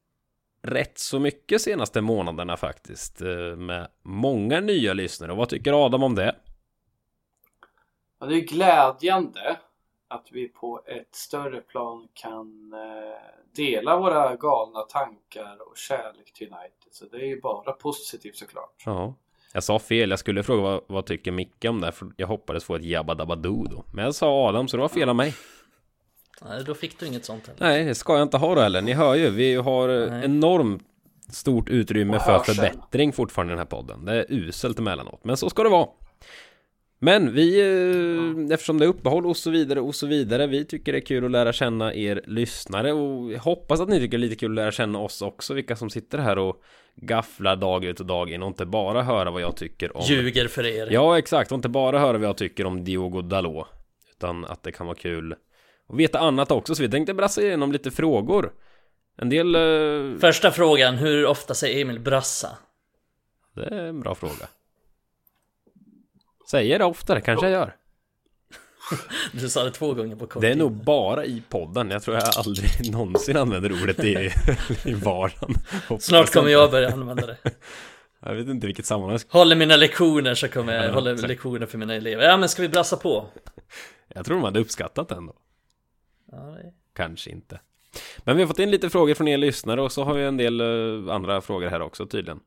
rätt 0.62 0.98
så 0.98 1.18
mycket 1.18 1.60
senaste 1.62 2.00
månaderna 2.00 2.56
faktiskt. 2.56 3.20
eh, 3.22 3.56
Med 3.56 3.88
många 4.02 4.60
nya 4.60 4.92
lyssnare. 4.92 5.32
Och 5.32 5.38
vad 5.38 5.48
tycker 5.48 5.86
Adam 5.86 6.02
om 6.02 6.14
det? 6.14 6.36
Ja, 8.20 8.26
det 8.26 8.34
är 8.34 8.40
glädjande 8.40 9.56
att 10.08 10.28
vi 10.32 10.48
på 10.48 10.82
ett 10.86 11.14
större 11.14 11.60
plan 11.60 12.08
kan 12.14 12.72
eh, 12.72 13.20
dela 13.56 13.96
våra 14.00 14.36
galna 14.36 14.80
tankar 14.80 15.68
och 15.70 15.76
kärlek 15.76 16.32
till 16.32 16.46
United. 16.46 16.92
Så 16.92 17.04
det 17.04 17.16
är 17.16 17.26
ju 17.26 17.40
bara 17.40 17.72
positivt 17.72 18.36
såklart. 18.36 18.82
Ja. 18.86 19.14
Jag 19.52 19.64
sa 19.64 19.78
fel, 19.78 20.10
jag 20.10 20.18
skulle 20.18 20.42
fråga 20.42 20.62
vad, 20.62 20.80
vad 20.86 21.06
tycker 21.06 21.32
Micke 21.32 21.64
om 21.64 21.80
det? 21.80 21.92
För 21.92 22.08
jag 22.16 22.26
hoppades 22.26 22.64
få 22.64 22.74
ett 22.74 22.84
jabba 22.84 23.14
dabba 23.14 23.36
do 23.36 23.64
då. 23.64 23.84
Men 23.92 24.04
jag 24.04 24.14
sa 24.14 24.48
Adam, 24.48 24.68
så 24.68 24.76
det 24.76 24.80
var 24.80 24.88
fel 24.88 25.08
av 25.08 25.16
mig. 25.16 25.34
Nej, 26.48 26.64
då 26.64 26.74
fick 26.74 26.98
du 27.00 27.06
inget 27.06 27.24
sånt 27.24 27.46
heller. 27.46 27.60
Nej, 27.60 27.84
det 27.84 27.94
ska 27.94 28.12
jag 28.12 28.22
inte 28.22 28.36
ha 28.36 28.54
då 28.54 28.60
heller. 28.60 28.82
Ni 28.82 28.92
hör 28.92 29.14
ju, 29.14 29.30
vi 29.30 29.54
har 29.54 29.88
eh, 29.88 30.10
Nej. 30.10 30.24
enormt 30.24 30.82
stort 31.32 31.68
utrymme 31.68 32.20
för 32.20 32.38
förbättring 32.38 33.12
fortfarande 33.12 33.50
i 33.50 33.54
den 33.54 33.58
här 33.58 33.66
podden. 33.66 34.04
Det 34.04 34.12
är 34.12 34.26
uselt 34.28 34.78
emellanåt, 34.78 35.20
men 35.24 35.36
så 35.36 35.50
ska 35.50 35.62
det 35.62 35.68
vara. 35.68 35.88
Men 36.98 37.34
vi, 37.34 37.60
eh, 37.60 38.54
eftersom 38.54 38.78
det 38.78 38.84
är 38.84 38.88
uppehåll 38.88 39.26
och 39.26 39.36
så 39.36 39.50
vidare 39.50 39.80
och 39.80 39.94
så 39.94 40.06
vidare, 40.06 40.46
vi 40.46 40.64
tycker 40.64 40.92
det 40.92 40.98
är 40.98 41.06
kul 41.06 41.24
att 41.24 41.30
lära 41.30 41.52
känna 41.52 41.94
er 41.94 42.22
lyssnare 42.26 42.92
och 42.92 43.32
hoppas 43.32 43.80
att 43.80 43.88
ni 43.88 43.98
tycker 43.98 44.18
det 44.18 44.24
är 44.24 44.28
lite 44.28 44.36
kul 44.36 44.50
att 44.50 44.56
lära 44.56 44.72
känna 44.72 44.98
oss 44.98 45.22
också, 45.22 45.54
vilka 45.54 45.76
som 45.76 45.90
sitter 45.90 46.18
här 46.18 46.38
och 46.38 46.62
gafflar 47.00 47.56
dag 47.56 47.84
ut 47.84 48.00
och 48.00 48.06
dag 48.06 48.30
in 48.30 48.42
och 48.42 48.48
inte 48.48 48.66
bara 48.66 49.02
höra 49.02 49.30
vad 49.30 49.42
jag 49.42 49.56
tycker 49.56 49.96
om 49.96 50.02
Ljuger 50.06 50.48
för 50.48 50.66
er. 50.66 50.88
Ja, 50.90 51.18
exakt. 51.18 51.52
Och 51.52 51.56
inte 51.56 51.68
bara 51.68 51.98
höra 51.98 52.18
vad 52.18 52.28
jag 52.28 52.36
tycker 52.36 52.66
om 52.66 52.84
Diogo 52.84 53.22
Dalot. 53.22 53.66
Utan 54.10 54.44
att 54.44 54.62
det 54.62 54.72
kan 54.72 54.86
vara 54.86 54.96
kul 54.96 55.32
att 55.88 55.96
veta 55.96 56.18
annat 56.18 56.50
också. 56.50 56.74
Så 56.74 56.82
vi 56.82 56.90
tänkte 56.90 57.14
brassa 57.14 57.42
igenom 57.42 57.72
lite 57.72 57.90
frågor. 57.90 58.52
En 59.16 59.28
del... 59.28 59.54
eh, 59.54 60.18
Första 60.20 60.50
frågan, 60.50 60.96
hur 60.96 61.26
ofta 61.26 61.54
säger 61.54 61.80
Emil 61.82 62.00
brassa? 62.00 62.58
Det 63.54 63.64
är 63.64 63.84
en 63.86 64.00
bra 64.00 64.14
fråga. 64.14 64.48
Säger 66.50 66.78
det 66.78 66.84
oftare, 66.84 67.20
kanske 67.20 67.46
jag 67.46 67.52
gör. 67.52 67.76
Du 69.32 69.48
sa 69.48 69.64
det 69.64 69.70
två 69.70 69.94
gånger 69.94 70.16
på 70.16 70.26
kort 70.26 70.42
Det 70.42 70.48
är 70.48 70.56
nog 70.56 70.72
bara 70.72 71.24
i 71.24 71.42
podden. 71.48 71.90
Jag 71.90 72.02
tror 72.02 72.16
jag 72.16 72.24
aldrig 72.36 72.70
någonsin 72.92 73.36
använder 73.36 73.82
ordet 73.82 74.04
i, 74.04 74.30
i 74.84 74.94
vardagen. 74.94 75.54
Hoppas 75.88 76.04
Snart 76.04 76.32
kommer 76.32 76.50
jag 76.50 76.70
börja 76.70 76.92
använda 76.92 77.26
det. 77.26 77.36
Jag 78.22 78.34
vet 78.34 78.48
inte 78.48 78.66
vilket 78.66 78.86
sammanhang. 78.86 79.18
Håller 79.28 79.56
mina 79.56 79.76
lektioner 79.76 80.34
så 80.34 80.48
kommer 80.48 80.72
jag 80.74 80.84
Ja, 80.84 80.92
hålla 80.92 81.12
exakt. 81.12 81.28
lektioner 81.28 81.66
för 81.66 81.78
mina 81.78 81.94
elever. 81.94 82.24
Ja 82.24 82.36
men 82.36 82.48
ska 82.48 82.62
vi 82.62 82.68
brassa 82.68 82.96
på? 82.96 83.26
Jag 84.08 84.24
tror 84.26 84.36
de 84.36 84.44
hade 84.44 84.60
uppskattat 84.60 85.08
det 85.08 85.14
ändå. 85.14 85.34
Ja, 86.32 86.38
det... 86.38 86.72
Kanske 86.96 87.30
inte. 87.30 87.60
Men 88.18 88.36
vi 88.36 88.42
har 88.42 88.46
fått 88.48 88.58
in 88.58 88.70
lite 88.70 88.90
frågor 88.90 89.14
från 89.14 89.28
er 89.28 89.38
lyssnare 89.38 89.82
och 89.82 89.92
så 89.92 90.04
har 90.04 90.14
vi 90.14 90.24
en 90.24 90.36
del 90.36 90.60
eh, 90.60 91.14
andra 91.14 91.40
frågor 91.40 91.68
här 91.68 91.82
också 91.82 92.06
tydligen. 92.06 92.40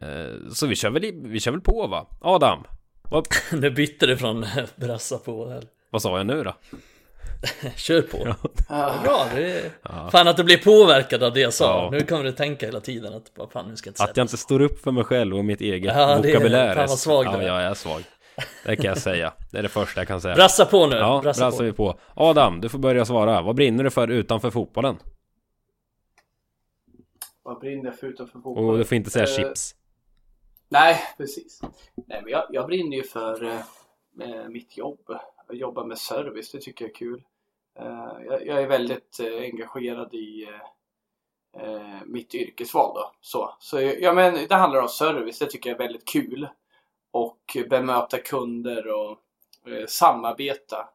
Eh, 0.00 0.50
så 0.52 0.66
vi 0.66 0.76
kör, 0.76 0.90
väl 0.90 1.12
vi 1.22 1.40
kör 1.40 1.50
väl 1.52 1.60
på 1.60 1.86
va? 1.86 2.06
Adam, 2.20 2.64
vad, 3.12 3.26
Nu 3.60 3.70
bytte 3.70 4.06
du 4.06 4.16
från 4.16 4.46
brassa 4.76 5.18
på 5.18 5.48
här. 5.48 5.62
vad 5.90 6.02
sa 6.02 6.16
jag 6.18 6.26
nu 6.26 6.42
då? 6.44 6.54
Kör 7.76 8.02
på. 8.02 8.34
Ja. 8.68 8.94
Bra, 9.04 9.26
det 9.34 9.52
är... 9.52 9.70
Ja. 9.82 10.08
Fan 10.12 10.28
att 10.28 10.36
du 10.36 10.44
blir 10.44 10.58
påverkad 10.58 11.22
av 11.22 11.32
det 11.32 11.40
jag 11.40 11.52
sa. 11.52 11.64
Ja. 11.64 11.90
Nu 11.90 12.00
kommer 12.00 12.24
du 12.24 12.32
tänka 12.32 12.66
hela 12.66 12.80
tiden 12.80 13.14
att 13.14 13.30
vad 13.34 13.52
fan 13.52 13.68
nu 13.68 13.76
ska 13.76 13.88
jag 13.88 13.92
inte 13.92 14.04
Att 14.04 14.16
jag 14.16 14.24
inte 14.24 14.36
står 14.36 14.60
upp 14.62 14.82
för 14.82 14.90
mig 14.92 15.04
själv 15.04 15.36
och 15.36 15.44
mitt 15.44 15.60
eget 15.60 15.94
Ja, 15.96 16.06
det 16.06 16.28
är- 16.28 16.32
vokabulär. 16.34 16.74
fan 16.74 16.86
vad 16.88 16.98
svag 16.98 17.24
du 17.24 17.30
ja, 17.30 17.38
är. 17.40 17.46
jag 17.46 17.62
är 17.62 17.74
svag. 17.74 18.02
Det 18.64 18.76
kan 18.76 18.84
jag 18.84 18.98
säga. 18.98 19.32
Det 19.50 19.58
är 19.58 19.62
det 19.62 19.68
första 19.68 20.00
jag 20.00 20.08
kan 20.08 20.20
säga. 20.20 20.34
Brassa 20.34 20.66
på 20.66 20.86
nu! 20.86 20.96
Ja, 20.96 21.20
brassa 21.22 21.40
brassar 21.44 21.58
på. 21.58 21.64
vi 21.64 21.72
på. 21.72 21.98
Adam, 22.14 22.60
du 22.60 22.68
får 22.68 22.78
börja 22.78 23.04
svara. 23.04 23.42
Vad 23.42 23.54
brinner 23.56 23.84
du 23.84 23.90
för 23.90 24.08
utanför 24.08 24.50
fotbollen? 24.50 24.96
vad 27.42 27.58
brinner 27.60 27.84
jag 27.84 27.98
för 27.98 28.06
utanför 28.06 28.32
fotboll? 28.40 28.70
Och 28.70 28.78
du 28.78 28.84
får 28.84 28.96
inte 28.96 29.10
säga 29.10 29.24
Eh, 29.24 29.30
chips. 29.36 29.74
Nej, 30.72 31.02
precis. 31.16 31.60
Nej, 31.94 32.22
men 32.22 32.32
jag, 32.32 32.46
jag 32.50 32.66
brinner 32.66 32.96
ju 32.96 33.02
för 33.02 33.44
eh, 33.44 33.60
eh, 34.20 34.48
mitt 34.48 34.76
jobb. 34.76 35.10
Att 35.48 35.56
jobba 35.56 35.84
med 35.84 35.98
service, 35.98 36.52
det 36.52 36.60
tycker 36.60 36.84
jag 36.84 36.90
är 36.90 36.94
kul. 36.94 37.22
Eh, 37.78 38.26
jag, 38.26 38.46
jag 38.46 38.62
är 38.62 38.66
väldigt 38.66 39.20
eh, 39.20 39.42
engagerad 39.42 40.14
i 40.14 40.48
eh, 40.48 41.62
eh, 41.62 41.98
mitt 42.06 42.34
yrkesval 42.34 42.94
då. 42.94 43.12
Så, 43.20 43.54
så 43.58 43.80
ja, 43.80 44.12
men 44.12 44.48
det 44.48 44.54
handlar 44.54 44.82
om 44.82 44.88
service, 44.88 45.38
det 45.38 45.46
tycker 45.46 45.70
jag 45.70 45.80
är 45.80 45.86
väldigt 45.86 46.08
kul. 46.08 46.48
Och 47.10 47.56
bemöta 47.70 48.18
kunder 48.18 48.86
och 48.86 49.18
eh, 49.72 49.86
samarbeta. 49.86 50.88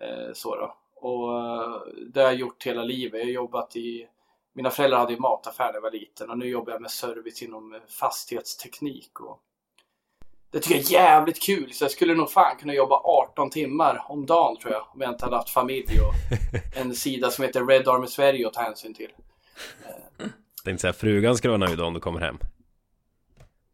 Eh, 0.00 0.32
så 0.34 0.56
då. 0.56 0.76
Och 0.94 1.38
eh, 1.38 1.80
det 2.06 2.20
har 2.20 2.28
jag 2.28 2.38
gjort 2.40 2.66
hela 2.66 2.84
livet. 2.84 3.20
Jag 3.20 3.26
har 3.26 3.32
jobbat 3.32 3.76
i 3.76 4.08
mina 4.52 4.70
föräldrar 4.70 4.98
hade 4.98 5.12
ju 5.12 5.18
mataffär 5.18 5.66
när 5.66 5.74
jag 5.74 5.80
var 5.80 5.90
liten 5.90 6.30
och 6.30 6.38
nu 6.38 6.46
jobbar 6.46 6.72
jag 6.72 6.82
med 6.82 6.90
service 6.90 7.42
inom 7.42 7.74
eh, 7.74 7.80
fastighetsteknik. 7.88 9.20
Och, 9.20 9.40
det 10.50 10.60
tycker 10.60 10.74
jag 10.74 11.02
är 11.02 11.10
jävligt 11.10 11.42
kul. 11.42 11.72
Så 11.72 11.84
jag 11.84 11.90
skulle 11.90 12.14
nog 12.14 12.30
fan 12.30 12.56
kunna 12.56 12.74
jobba 12.74 13.00
18 13.04 13.50
timmar 13.50 14.04
om 14.08 14.26
dagen 14.26 14.56
tror 14.56 14.72
jag. 14.72 14.86
Om 14.94 15.00
jag 15.00 15.12
inte 15.12 15.24
hade 15.24 15.36
haft 15.36 15.50
familj 15.50 16.00
och 16.00 16.14
en 16.76 16.94
sida 16.94 17.30
som 17.30 17.44
heter 17.44 17.66
Red 17.66 17.88
Army 17.88 18.06
Sverige 18.06 18.46
att 18.46 18.52
ta 18.52 18.62
hänsyn 18.62 18.94
till. 18.94 19.10
Tänkte 20.64 20.80
säga 20.80 20.92
frugan 20.92 21.36
ska 21.36 21.48
vara 21.48 21.58
nöjd 21.58 21.80
om 21.80 21.94
du 21.94 22.00
kommer 22.00 22.20
hem. 22.20 22.38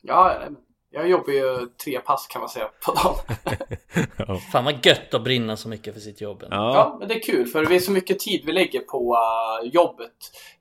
Ja, 0.00 0.36
nej, 0.40 0.50
men 0.50 0.56
jag 0.90 1.08
jobbar 1.08 1.32
ju 1.32 1.66
tre 1.84 1.98
pass 2.00 2.26
kan 2.26 2.40
man 2.40 2.48
säga 2.48 2.68
på 2.84 2.92
dagen. 2.92 4.38
Fan 4.52 4.64
vad 4.64 4.86
gött 4.86 5.14
att 5.14 5.24
brinna 5.24 5.56
så 5.56 5.68
mycket 5.68 5.94
för 5.94 6.00
sitt 6.00 6.20
jobb. 6.20 6.44
Ja, 6.50 6.74
Ja, 6.74 6.96
men 6.98 7.08
det 7.08 7.14
är 7.14 7.20
kul 7.22 7.46
för 7.46 7.64
det 7.66 7.74
är 7.76 7.80
så 7.80 7.92
mycket 7.92 8.18
tid 8.18 8.42
vi 8.46 8.52
lägger 8.52 8.80
på 8.80 9.14
uh, 9.14 9.68
jobbet 9.68 10.12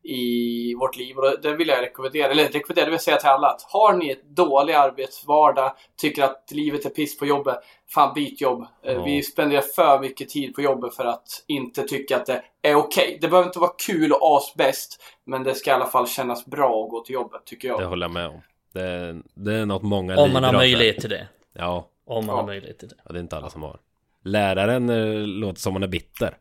i 0.03 0.75
vårt 0.75 0.97
liv 0.97 1.17
och 1.17 1.41
det- 1.41 1.55
vill 1.55 1.67
jag 1.67 1.81
rekommendera, 1.81 2.31
eller 2.31 2.43
rekommendera, 2.49 2.85
det 2.85 2.91
vill 2.91 2.99
säga 2.99 3.17
till 3.17 3.29
alla 3.29 3.47
att 3.47 3.61
har 3.61 3.93
ni 3.93 4.09
ett 4.09 4.23
dålig 4.35 4.73
arbetsvardag, 4.73 5.73
tycker 5.97 6.23
att 6.23 6.47
livet 6.51 6.85
är 6.85 6.89
piss 6.89 7.19
på 7.19 7.25
jobbet, 7.25 7.55
fan 7.93 8.13
byt 8.13 8.41
jobb. 8.41 8.61
Eh, 8.85 8.93
Ja. 8.93 9.03
Vi 9.03 9.23
spenderar 9.23 9.61
för 9.61 9.99
mycket 9.99 10.29
tid 10.29 10.55
på 10.55 10.61
jobbet 10.61 10.95
för 10.95 11.05
att 11.05 11.43
inte 11.47 11.83
tycka 11.83 12.15
att 12.17 12.25
det 12.25 12.43
är 12.61 12.75
okej. 12.75 13.17
Det 13.21 13.27
behöver 13.27 13.47
inte 13.49 13.59
vara 13.59 13.71
kul 13.87 14.11
och 14.13 14.37
asbäst, 14.37 15.03
men 15.25 15.43
det 15.43 15.55
ska 15.55 15.69
i 15.69 15.73
alla 15.73 15.85
fall 15.85 16.07
kännas 16.07 16.45
bra 16.45 16.83
att 16.83 16.89
gå 16.89 17.03
till 17.03 17.13
jobbet 17.13 17.45
tycker 17.45 17.67
jag. 17.67 17.79
det 17.79 17.85
håller 17.85 18.05
jag 18.05 18.11
med 18.13 18.27
om. 18.27 18.41
Det, 18.77 19.15
det 19.33 19.53
är 19.53 19.65
något 19.65 19.83
många 19.83 20.17
Om 20.17 20.33
man 20.33 20.43
har 20.43 20.53
möjlighet 20.53 20.99
till 21.01 21.09
det. 21.09 21.27
Ja, 21.53 21.89
Om 22.05 22.25
man 22.25 22.35
Ja. 22.35 22.41
har 22.41 22.45
möjlighet 22.47 22.79
till 22.79 22.87
det. 22.87 22.95
ja, 23.05 23.11
det 23.11 23.19
är 23.19 23.21
inte 23.21 23.37
alla 23.37 23.49
som 23.49 23.61
har. 23.61 23.79
Läraren 24.23 24.89
eh, 24.89 25.27
låter 25.27 25.59
som 25.61 25.73
han 25.73 25.83
är 25.83 25.87
bitter. 25.87 26.37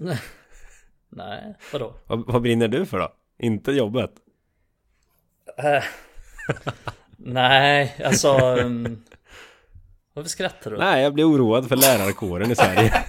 Nej, 1.08 1.54
vadå? 1.72 1.94
Vad, 2.06 2.26
vad 2.26 2.42
brinner 2.42 2.68
du 2.68 2.86
för 2.86 2.98
då? 2.98 3.12
Inte 3.38 3.72
jobbet? 3.72 4.10
Äh. 5.58 5.82
Nej, 7.16 7.96
alltså... 8.04 8.38
Um... 8.38 9.04
Varför 10.12 10.30
skrattar 10.30 10.70
du? 10.70 10.78
Nej, 10.78 11.02
jag 11.02 11.14
blir 11.14 11.24
oroad 11.30 11.68
för 11.68 11.76
lärarkåren 11.76 12.50
i 12.50 12.56
Sverige. 12.56 12.92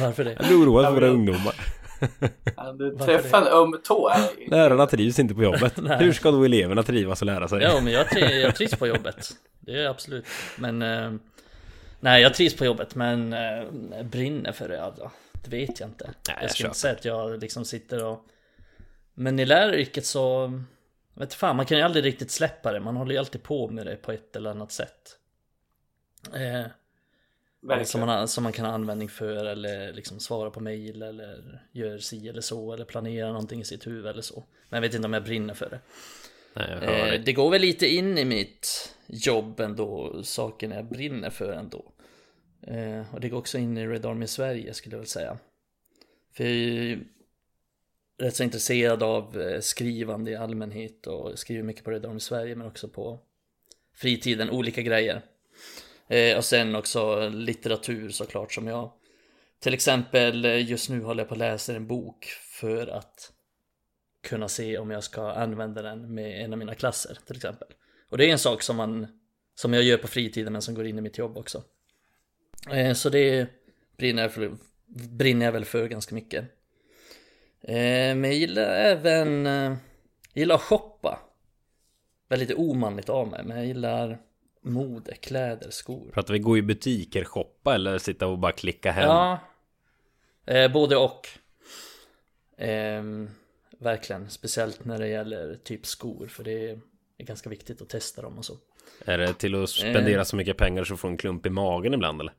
Varför 0.00 0.24
det? 0.24 0.32
Jag 0.32 0.46
blir 0.46 0.56
oroad 0.62 0.84
för 0.86 0.92
våra 0.94 1.06
ungdomar. 1.08 1.54
Du 2.78 2.96
träffar 2.98 3.42
en 3.42 3.46
öm 3.46 3.80
tå 3.84 4.08
här. 4.08 4.30
Lärarna 4.50 4.86
trivs 4.86 5.18
inte 5.18 5.34
på 5.34 5.42
jobbet. 5.42 5.74
Hur 6.00 6.12
ska 6.12 6.30
då 6.30 6.44
eleverna 6.44 6.82
trivas 6.82 7.22
och 7.22 7.26
lära 7.26 7.48
sig? 7.48 7.62
Ja, 7.62 7.80
men 7.80 7.92
jag, 7.92 8.06
tri- 8.06 8.40
jag 8.40 8.56
trivs 8.56 8.74
på 8.74 8.86
jobbet. 8.86 9.30
Det 9.60 9.82
är 9.82 9.88
absolut. 9.88 10.26
Men... 10.58 10.82
eh, 10.82 11.12
nej, 12.00 12.22
jag 12.22 12.34
trivs 12.34 12.56
på 12.56 12.64
jobbet, 12.64 12.94
men 12.94 13.32
uh, 13.32 14.02
brinner 14.02 14.52
för 14.52 14.68
det. 14.68 14.74
Ja, 14.74 15.12
det 15.32 15.50
vet 15.50 15.80
jag 15.80 15.88
inte. 15.88 16.04
Nej, 16.04 16.36
jag 16.36 16.42
jag 16.44 16.50
ska 16.50 16.64
inte 16.64 16.78
säga 16.78 16.94
att 16.94 17.04
jag 17.04 17.40
liksom 17.40 17.64
sitter 17.64 18.04
och... 18.04 18.26
Men 19.14 19.38
i 19.38 19.44
läraryrket 19.44 20.06
så... 20.06 20.52
Vet 21.14 21.34
fan, 21.34 21.56
man 21.56 21.66
kan 21.66 21.78
ju 21.78 21.84
aldrig 21.84 22.04
riktigt 22.04 22.30
släppa 22.30 22.72
det. 22.72 22.80
Man 22.80 22.96
håller 22.96 23.12
ju 23.12 23.18
alltid 23.18 23.42
på 23.42 23.68
med 23.68 23.86
det 23.86 23.96
på 23.96 24.12
ett 24.12 24.36
eller 24.36 24.50
annat 24.50 24.72
sätt. 24.72 25.18
Eh, 26.34 26.66
Verkligen. 27.62 27.86
som, 27.86 28.00
man, 28.00 28.28
som 28.28 28.44
man 28.44 28.52
kan 28.52 28.66
ha 28.66 28.72
användning 28.72 29.08
för 29.08 29.44
eller 29.44 29.92
liksom 29.92 30.20
svara 30.20 30.50
på 30.50 30.60
mail 30.60 31.02
eller 31.02 31.62
gör 31.72 31.98
si 31.98 32.28
eller 32.28 32.40
så 32.40 32.72
eller 32.72 32.84
planera 32.84 33.28
någonting 33.28 33.60
i 33.60 33.64
sitt 33.64 33.86
huvud 33.86 34.06
eller 34.06 34.22
så. 34.22 34.44
Men 34.68 34.76
jag 34.76 34.80
vet 34.82 34.94
inte 34.94 35.06
om 35.06 35.12
jag 35.12 35.24
brinner 35.24 35.54
för 35.54 35.70
det. 35.70 35.80
Nej, 36.54 36.72
Eh, 36.72 37.06
dig. 37.06 37.18
det 37.18 37.32
går 37.32 37.50
väl 37.50 37.60
lite 37.60 37.86
in 37.86 38.18
i 38.18 38.24
mitt 38.24 38.94
jobb 39.06 39.60
ändå, 39.60 40.20
sakerna 40.22 40.74
jag 40.74 40.84
brinner 40.84 41.30
för 41.30 41.52
ändå. 41.52 41.92
Eh, 42.66 43.14
och 43.14 43.20
det 43.20 43.28
går 43.28 43.38
också 43.38 43.58
in 43.58 43.78
i 43.78 43.86
Red 43.86 44.06
Army 44.06 44.26
Sverige 44.26 44.74
skulle 44.74 44.94
jag 44.94 45.00
väl 45.00 45.08
säga. 45.08 45.38
För 46.32 46.44
jag 46.44 46.52
är 46.52 46.56
ju 46.56 47.04
rätt 48.18 48.36
så 48.36 48.42
intresserad 48.42 49.02
av 49.02 49.40
eh, 49.40 49.60
skrivande 49.60 50.30
i 50.30 50.36
allmänhet 50.36 51.06
och 51.06 51.38
skriver 51.38 51.62
mycket 51.62 51.84
på 51.84 51.90
Red 51.90 52.06
Army 52.06 52.20
Sverige 52.20 52.54
men 52.56 52.66
också 52.66 52.88
på 52.88 53.20
fritiden, 53.94 54.50
olika 54.50 54.82
grejer. 54.82 55.22
Eh, 56.08 56.36
och 56.36 56.44
sen 56.44 56.76
också 56.76 57.28
litteratur 57.28 58.08
såklart 58.08 58.52
som 58.52 58.66
jag 58.66 58.92
till 59.60 59.74
exempel 59.74 60.44
eh, 60.44 60.70
just 60.70 60.90
nu 60.90 61.02
håller 61.02 61.20
jag 61.20 61.28
på 61.28 61.34
att 61.34 61.38
läsa 61.38 61.76
en 61.76 61.86
bok 61.86 62.26
för 62.60 62.86
att 62.86 63.32
kunna 64.22 64.48
se 64.48 64.78
om 64.78 64.90
jag 64.90 65.04
ska 65.04 65.32
använda 65.32 65.82
den 65.82 66.14
med 66.14 66.44
en 66.44 66.52
av 66.52 66.58
mina 66.58 66.74
klasser 66.74 67.18
till 67.26 67.36
exempel. 67.36 67.68
Och 68.10 68.18
det 68.18 68.26
är 68.26 68.32
en 68.32 68.38
sak 68.38 68.62
som 68.62 68.76
man 68.76 69.06
som 69.54 69.72
jag 69.72 69.82
gör 69.82 69.98
på 69.98 70.08
fritiden 70.08 70.52
men 70.52 70.62
som 70.62 70.74
går 70.74 70.86
in 70.86 70.98
i 70.98 71.00
mitt 71.00 71.18
jobb 71.18 71.38
också. 71.38 71.62
Eh, 72.70 72.94
så 72.94 73.08
det 73.08 73.48
brinner 73.96 74.22
jag, 74.22 74.32
för, 74.32 74.56
brinner 75.10 75.46
jag 75.46 75.52
väl 75.52 75.64
för 75.64 75.88
ganska 75.88 76.14
mycket. 76.14 76.44
Eh, 77.60 78.14
men 78.14 78.24
jag 78.24 78.34
gillar 78.34 78.62
även 78.62 79.46
eh, 79.46 79.76
jag 80.32 80.40
gillar 80.40 80.54
att 80.54 80.60
shoppa. 80.60 81.18
Väldigt 82.28 82.58
omanligt 82.58 83.08
av 83.08 83.28
mig 83.28 83.44
men 83.44 83.56
jag 83.56 83.66
gillar 83.66 84.18
mode, 84.62 85.14
kläder, 85.14 85.70
skor. 85.70 86.10
Pratar 86.12 86.32
vi 86.32 86.38
gå 86.38 86.58
i 86.58 86.62
butiker, 86.62 87.24
shoppa 87.24 87.74
eller 87.74 87.98
sitta 87.98 88.26
och 88.26 88.38
bara 88.38 88.52
klicka 88.52 88.92
hem? 88.92 89.04
Ja, 89.04 89.38
eh, 90.46 90.72
både 90.72 90.96
och. 90.96 91.28
Ehm, 92.58 93.30
verkligen, 93.78 94.30
speciellt 94.30 94.84
när 94.84 94.98
det 94.98 95.08
gäller 95.08 95.58
typ 95.64 95.86
skor 95.86 96.26
för 96.26 96.44
det 96.44 96.70
är, 96.70 96.78
ganska 97.18 97.50
viktigt 97.50 97.82
att 97.82 97.88
testa 97.88 98.22
dem 98.22 98.38
och 98.38 98.44
så. 98.44 98.56
Är 99.04 99.18
det 99.18 99.34
till 99.34 99.62
att 99.62 99.70
spendera 99.70 100.24
så 100.24 100.36
mycket 100.36 100.56
pengar 100.56 100.84
så 100.84 100.96
får 100.96 101.08
en 101.08 101.16
klump 101.16 101.46
i 101.46 101.50
magen 101.50 101.94
ibland 101.94 102.20
eller? 102.20 102.32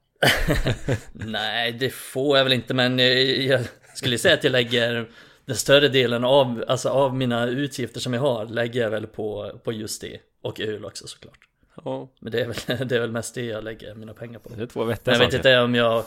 Nej, 1.13 1.71
det 1.71 1.89
får 1.89 2.37
jag 2.37 2.43
väl 2.43 2.53
inte 2.53 2.73
men 2.73 2.99
jag, 2.99 3.21
jag 3.23 3.61
skulle 3.95 4.17
säga 4.17 4.33
att 4.33 4.43
jag 4.43 4.51
lägger 4.51 5.09
den 5.45 5.55
större 5.55 5.87
delen 5.87 6.23
av, 6.23 6.63
alltså 6.67 6.89
av 6.89 7.15
mina 7.15 7.47
utgifter 7.47 7.99
som 7.99 8.13
jag 8.13 8.21
har 8.21 8.45
lägger 8.45 8.81
jag 8.81 8.89
väl 8.89 9.07
på, 9.07 9.59
på 9.63 9.71
just 9.71 10.01
det. 10.01 10.19
Och 10.41 10.59
öl 10.59 10.85
också 10.85 11.07
såklart. 11.07 11.39
Ja, 11.83 12.09
Men 12.19 12.31
det 12.31 12.41
är 12.41 12.47
väl, 12.47 12.87
det 12.87 12.95
är 12.95 12.99
väl 12.99 13.11
mest 13.11 13.35
det 13.35 13.45
jag 13.45 13.63
lägger 13.63 13.95
mina 13.95 14.13
pengar 14.13 14.39
på. 14.39 14.49
det 14.49 14.61
är 14.61 14.67
två 14.67 14.83
vettiga 14.83 15.13
jag 15.13 15.19
vet 15.19 15.27
saker. 15.27 15.37
inte 15.37 15.59
om 15.59 15.75
jag 15.75 16.03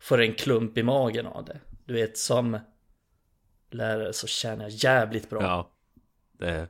får 0.00 0.20
en 0.20 0.34
klump 0.34 0.78
i 0.78 0.82
magen 0.82 1.26
av 1.26 1.44
det. 1.44 1.60
Du 1.84 1.94
vet 1.94 2.18
som 2.18 2.58
lärare 3.70 4.12
så 4.12 4.26
tjänar 4.26 4.64
jag 4.64 4.70
jävligt 4.70 5.30
bra. 5.30 5.42
Ja, 5.42 5.70
det... 6.38 6.68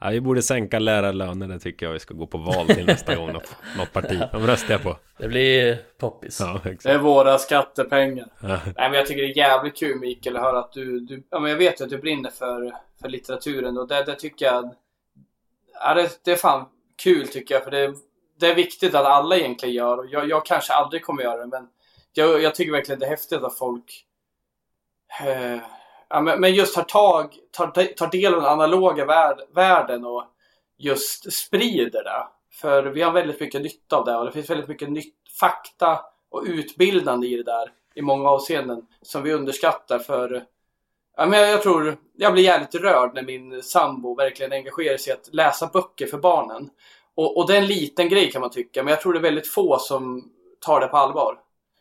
Ja, 0.00 0.08
vi 0.10 0.20
borde 0.20 0.42
sänka 0.42 0.78
lärarlönen, 0.78 1.48
det 1.48 1.58
tycker 1.58 1.86
jag 1.86 1.92
vi 1.92 1.98
ska 1.98 2.14
gå 2.14 2.26
på 2.26 2.38
val 2.38 2.66
till 2.66 2.86
nästa 2.86 3.14
gång. 3.16 3.32
Något, 3.32 3.56
något 3.78 3.92
parti. 3.92 4.22
De 4.32 4.46
röstar 4.46 4.74
jag 4.74 4.82
på. 4.82 4.96
Det 5.18 5.28
blir 5.28 5.78
poppis. 5.98 6.40
Ja, 6.40 6.60
Det 6.82 6.90
är 6.90 6.98
våra 6.98 7.38
skattepengar. 7.38 8.28
Nej, 8.40 8.58
men 8.76 8.92
jag 8.92 9.06
tycker 9.06 9.22
det 9.22 9.28
är 9.28 9.36
jävligt 9.36 9.76
kul 9.76 10.00
Mikael 10.00 10.36
att 10.36 10.42
höra 10.42 10.58
att 10.58 10.72
du, 10.72 11.00
du 11.00 11.22
ja, 11.30 11.40
men 11.40 11.50
jag 11.50 11.58
vet 11.58 11.80
ju 11.80 11.84
att 11.84 11.90
du 11.90 11.98
brinner 11.98 12.30
för, 12.30 12.72
för 13.00 13.08
litteraturen 13.08 13.78
och 13.78 13.88
det, 13.88 14.04
det 14.04 14.14
tycker 14.14 14.46
jag, 14.46 14.74
ja, 15.80 15.94
det, 15.94 16.20
det 16.24 16.30
är 16.30 16.36
fan 16.36 16.64
kul 17.02 17.28
tycker 17.28 17.54
jag 17.54 17.64
för 17.64 17.70
det, 17.70 17.94
det 18.40 18.46
är 18.46 18.54
viktigt 18.54 18.94
att 18.94 19.06
alla 19.06 19.36
egentligen 19.36 19.74
gör 19.74 19.98
och 19.98 20.06
jag, 20.06 20.28
jag 20.28 20.46
kanske 20.46 20.72
aldrig 20.72 21.04
kommer 21.04 21.22
göra 21.22 21.36
det 21.36 21.46
men 21.46 21.68
jag, 22.12 22.42
jag 22.42 22.54
tycker 22.54 22.72
verkligen 22.72 22.98
det 22.98 23.06
är 23.06 23.10
häftigt 23.10 23.42
att 23.42 23.58
folk 23.58 24.04
eh, 25.20 25.58
ja, 26.08 26.20
men, 26.20 26.40
men 26.40 26.54
just 26.54 26.74
tar 26.74 26.82
tag, 26.82 27.34
tar, 27.50 27.94
tar 27.94 28.10
del 28.10 28.34
av 28.34 28.40
den 28.40 28.50
analoga 28.50 29.04
värld, 29.04 29.40
världen 29.54 30.04
och 30.04 30.24
just 30.78 31.32
sprider 31.32 32.04
det. 32.04 32.26
För 32.52 32.82
vi 32.82 33.02
har 33.02 33.12
väldigt 33.12 33.40
mycket 33.40 33.62
nytta 33.62 33.96
av 33.96 34.04
det 34.04 34.16
och 34.16 34.24
det 34.24 34.32
finns 34.32 34.50
väldigt 34.50 34.68
mycket 34.68 34.90
nytt, 34.90 35.14
fakta 35.40 36.00
och 36.30 36.42
utbildande 36.46 37.26
i 37.26 37.36
det 37.36 37.42
där 37.42 37.72
i 37.94 38.02
många 38.02 38.28
avseenden 38.28 38.86
som 39.02 39.22
vi 39.22 39.32
underskattar 39.32 39.98
för 39.98 40.44
Ja, 41.18 41.26
men 41.26 41.40
jag, 41.40 41.50
jag 41.50 41.62
tror, 41.62 41.96
jag 42.16 42.32
blir 42.32 42.42
jävligt 42.42 42.74
rörd 42.74 43.14
när 43.14 43.22
min 43.22 43.62
sambo 43.62 44.14
verkligen 44.14 44.52
engagerar 44.52 44.96
sig 44.96 45.12
i 45.12 45.16
att 45.16 45.34
läsa 45.34 45.70
böcker 45.72 46.06
för 46.06 46.18
barnen. 46.18 46.70
Och, 47.14 47.36
och 47.36 47.46
det 47.46 47.56
är 47.56 47.60
en 47.60 47.66
liten 47.66 48.08
grej 48.08 48.30
kan 48.30 48.40
man 48.40 48.50
tycka, 48.50 48.82
men 48.82 48.90
jag 48.90 49.00
tror 49.00 49.12
det 49.12 49.18
är 49.18 49.22
väldigt 49.22 49.48
få 49.48 49.78
som 49.78 50.30
tar 50.60 50.80
det 50.80 50.86
på 50.86 50.96
allvar. 50.96 51.38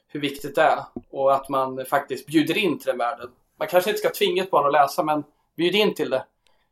Hur 0.08 0.20
viktigt 0.20 0.56
det 0.56 0.62
är. 0.62 0.80
Och 1.12 1.34
att 1.34 1.50
man 1.50 1.86
faktiskt 1.86 2.26
bjuder 2.26 2.58
in 2.58 2.80
till 2.80 2.88
den 2.88 2.98
världen. 2.98 3.30
Man 3.60 3.68
kanske 3.68 3.90
inte 3.90 4.00
ska 4.00 4.10
tvinga 4.10 4.44
ett 4.44 4.52
barn 4.52 4.66
att 4.66 4.74
läsa, 4.74 5.04
men 5.04 5.24
bjud 5.58 5.76
in 5.76 5.94
till 5.94 6.10
det. 6.10 6.26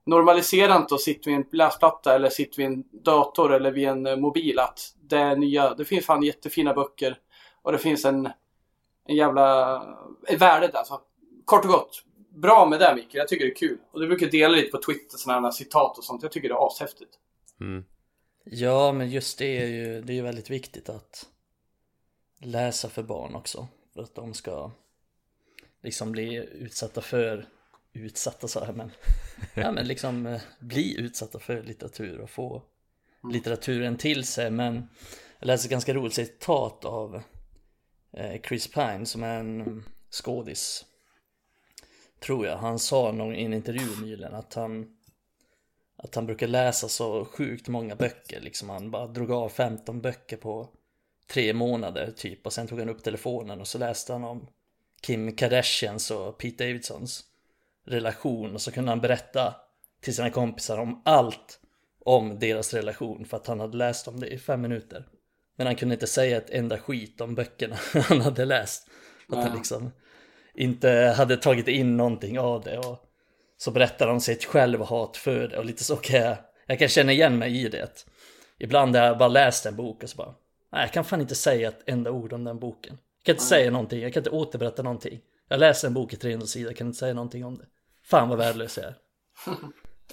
Normalisera 0.05 0.75
inte 0.75 0.93
och 0.93 1.01
sitta 1.01 1.29
vid 1.29 1.39
en 1.39 1.45
läsplatta 1.51 2.15
eller 2.15 2.29
sitta 2.29 2.53
vid 2.57 2.65
en 2.65 2.83
dator 2.91 3.53
eller 3.53 3.71
vid 3.71 3.87
en 3.87 4.05
eh, 4.05 4.15
mobil 4.15 4.59
att 4.59 4.93
det 5.01 5.17
är 5.17 5.35
nya, 5.35 5.73
det 5.73 5.85
finns 5.85 6.05
fan 6.05 6.23
jättefina 6.23 6.73
böcker. 6.73 7.17
Och 7.61 7.71
det 7.71 7.77
finns 7.77 8.05
en, 8.05 8.29
en 9.07 9.15
jävla, 9.15 9.75
ett 10.27 10.41
värde 10.41 10.67
där. 10.67 10.79
Alltså, 10.79 11.01
kort 11.45 11.65
och 11.65 11.71
gott, 11.71 12.03
bra 12.33 12.65
med 12.65 12.79
det 12.79 12.95
Mikael. 12.95 13.17
Jag 13.17 13.27
tycker 13.27 13.45
det 13.45 13.51
är 13.51 13.55
kul. 13.55 13.77
Och 13.91 13.99
du 13.99 14.07
brukar 14.07 14.27
dela 14.27 14.55
lite 14.55 14.71
på 14.71 14.81
Twitter 14.83 15.17
sådana 15.17 15.47
här 15.47 15.51
citat 15.51 15.97
och 15.97 16.03
sånt. 16.03 16.23
Jag 16.23 16.31
tycker 16.31 16.49
det 16.49 16.55
är 16.55 16.67
ashäftigt. 16.67 17.19
Mm. 17.59 17.85
Ja, 18.43 18.91
men 18.91 19.09
just 19.09 19.37
det 19.37 19.61
är 19.61 19.67
ju, 19.67 20.01
det 20.01 20.17
är 20.17 20.21
väldigt 20.21 20.49
viktigt 20.49 20.89
att 20.89 21.25
läsa 22.39 22.89
för 22.89 23.03
barn 23.03 23.35
också. 23.35 23.67
För 23.93 24.03
att 24.03 24.15
de 24.15 24.33
ska 24.33 24.71
liksom 25.83 26.11
bli 26.11 26.35
utsatta 26.35 27.01
för, 27.01 27.47
utsatta 27.93 28.47
så 28.47 28.65
här 28.65 28.73
men, 28.73 28.91
ja 29.53 29.71
men 29.71 29.87
liksom 29.87 30.25
eh, 30.25 30.41
bli 30.59 30.99
utsatta 30.99 31.39
för 31.39 31.63
litteratur 31.63 32.19
och 32.19 32.29
få 32.29 32.63
litteraturen 33.31 33.97
till 33.97 34.23
sig. 34.23 34.51
Men 34.51 34.89
jag 35.39 35.47
läste 35.47 35.65
ett 35.65 35.71
ganska 35.71 35.93
roligt 35.93 36.13
citat 36.13 36.85
av 36.85 37.21
eh, 38.13 38.41
Chris 38.41 38.67
Pine 38.67 39.05
som 39.05 39.23
är 39.23 39.39
en 39.39 39.83
skådis. 40.11 40.85
Tror 42.25 42.47
jag. 42.47 42.57
Han 42.57 42.79
sa 42.79 43.11
någon, 43.11 43.35
i 43.35 43.43
en 43.43 43.53
intervju 43.53 44.01
nyligen 44.01 44.35
att 44.35 44.53
han 44.53 44.97
att 45.97 46.15
han 46.15 46.25
brukar 46.25 46.47
läsa 46.47 46.89
så 46.89 47.25
sjukt 47.25 47.67
många 47.67 47.95
böcker. 47.95 48.41
Liksom 48.41 48.69
han 48.69 48.91
bara 48.91 49.07
drog 49.07 49.31
av 49.31 49.49
15 49.49 50.01
böcker 50.01 50.37
på 50.37 50.69
tre 51.27 51.53
månader 51.53 52.13
typ. 52.17 52.45
Och 52.45 52.53
sen 52.53 52.67
tog 52.67 52.79
han 52.79 52.89
upp 52.89 53.03
telefonen 53.03 53.61
och 53.61 53.67
så 53.67 53.77
läste 53.77 54.13
han 54.13 54.23
om 54.23 54.47
Kim 55.01 55.35
Kardashians 55.35 56.11
och 56.11 56.37
Pete 56.37 56.63
Davidsons 56.63 57.23
relation. 57.85 58.53
Och 58.53 58.61
så 58.61 58.71
kunde 58.71 58.91
han 58.91 59.01
berätta 59.01 59.55
till 60.01 60.15
sina 60.15 60.29
kompisar 60.29 60.77
om 60.77 61.01
allt 61.05 61.59
om 61.99 62.39
deras 62.39 62.73
relation 62.73 63.25
för 63.25 63.37
att 63.37 63.47
han 63.47 63.59
hade 63.59 63.77
läst 63.77 64.07
om 64.07 64.19
det 64.19 64.27
i 64.27 64.37
fem 64.37 64.61
minuter. 64.61 65.07
Men 65.55 65.67
han 65.67 65.75
kunde 65.75 65.95
inte 65.95 66.07
säga 66.07 66.37
ett 66.37 66.49
enda 66.49 66.77
skit 66.77 67.21
om 67.21 67.35
böckerna 67.35 67.77
han 67.93 68.21
hade 68.21 68.45
läst. 68.45 68.87
Att 69.29 69.43
han 69.47 69.57
liksom 69.57 69.91
inte 70.55 71.13
hade 71.17 71.37
tagit 71.37 71.67
in 71.67 71.97
någonting 71.97 72.39
av 72.39 72.61
det. 72.63 72.77
Och 72.77 72.99
så 73.57 73.71
berättar 73.71 74.07
han 74.07 74.21
sitt 74.21 74.45
självhat 74.45 75.17
för 75.17 75.47
det 75.47 75.57
och 75.57 75.65
lite 75.65 75.83
så 75.83 75.95
kan 75.95 76.19
jag, 76.19 76.37
jag 76.67 76.79
kan 76.79 76.87
känna 76.87 77.11
igen 77.11 77.37
mig 77.37 77.65
i 77.65 77.69
det. 77.69 78.05
Ibland 78.57 78.95
har 78.95 79.05
jag 79.05 79.17
bara 79.17 79.29
läst 79.29 79.65
en 79.65 79.75
bok 79.75 80.03
och 80.03 80.09
så 80.09 80.17
bara, 80.17 80.33
nej 80.71 80.81
jag 80.81 80.91
kan 80.91 81.05
fan 81.05 81.21
inte 81.21 81.35
säga 81.35 81.67
ett 81.69 81.83
enda 81.85 82.11
ord 82.11 82.33
om 82.33 82.43
den 82.43 82.59
boken. 82.59 82.97
Jag 83.17 83.25
kan 83.25 83.33
inte 83.33 83.45
säga 83.45 83.71
någonting, 83.71 84.01
jag 84.01 84.13
kan 84.13 84.21
inte 84.21 84.29
återberätta 84.29 84.83
någonting. 84.83 85.19
Jag 85.49 85.59
läser 85.59 85.87
en 85.87 85.93
bok 85.93 86.13
i 86.13 86.15
300 86.17 86.47
sidor, 86.47 86.69
jag 86.71 86.77
kan 86.77 86.87
inte 86.87 86.99
säga 86.99 87.13
någonting 87.13 87.45
om 87.45 87.57
det. 87.57 87.65
Fan 88.05 88.29
vad 88.29 88.37
värdelös 88.37 88.77
jag 88.77 88.85
är. 88.85 88.95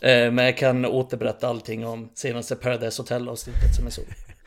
Eh, 0.02 0.32
Men 0.32 0.44
jag 0.44 0.56
kan 0.56 0.84
återberätta 0.86 1.48
allting 1.48 1.86
om 1.86 2.12
senaste 2.14 2.56
Paradise 2.56 3.02
Hotel 3.02 3.28
avsnittet 3.28 3.74
som 3.76 3.84
jag 3.84 3.92
såg. 3.92 4.04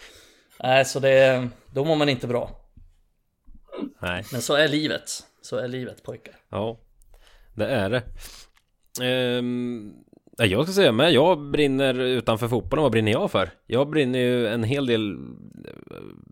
Nej, 0.64 0.86
så 0.86 1.00
det, 1.00 1.48
då 1.72 1.86
mår 1.86 1.96
man 1.96 2.10
inte 2.10 2.28
bra. 2.28 2.52
Nej. 4.02 4.24
Men 4.32 4.42
så 4.42 4.54
är 4.56 4.68
livet. 4.68 5.24
Så 5.44 5.58
är 5.58 5.68
livet 5.68 6.04
pojkar. 6.04 6.36
Ja, 6.50 6.78
det 7.54 7.66
är 7.68 7.90
det. 7.90 8.04
Ehm, 9.06 9.94
nej, 10.38 10.48
jag 10.52 10.64
ska 10.64 10.74
säga 10.74 10.92
med, 10.92 11.12
jag 11.14 11.42
brinner 11.52 12.00
utanför 12.00 12.48
fotbollen. 12.48 12.84
Vad 12.84 12.92
brinner 12.92 13.12
jag 13.12 13.32
för? 13.32 13.50
Jag 13.68 13.90
brinner 13.90 14.20
ju 14.20 14.48
en 14.48 14.64
hel 14.64 14.86
del 14.86 15.18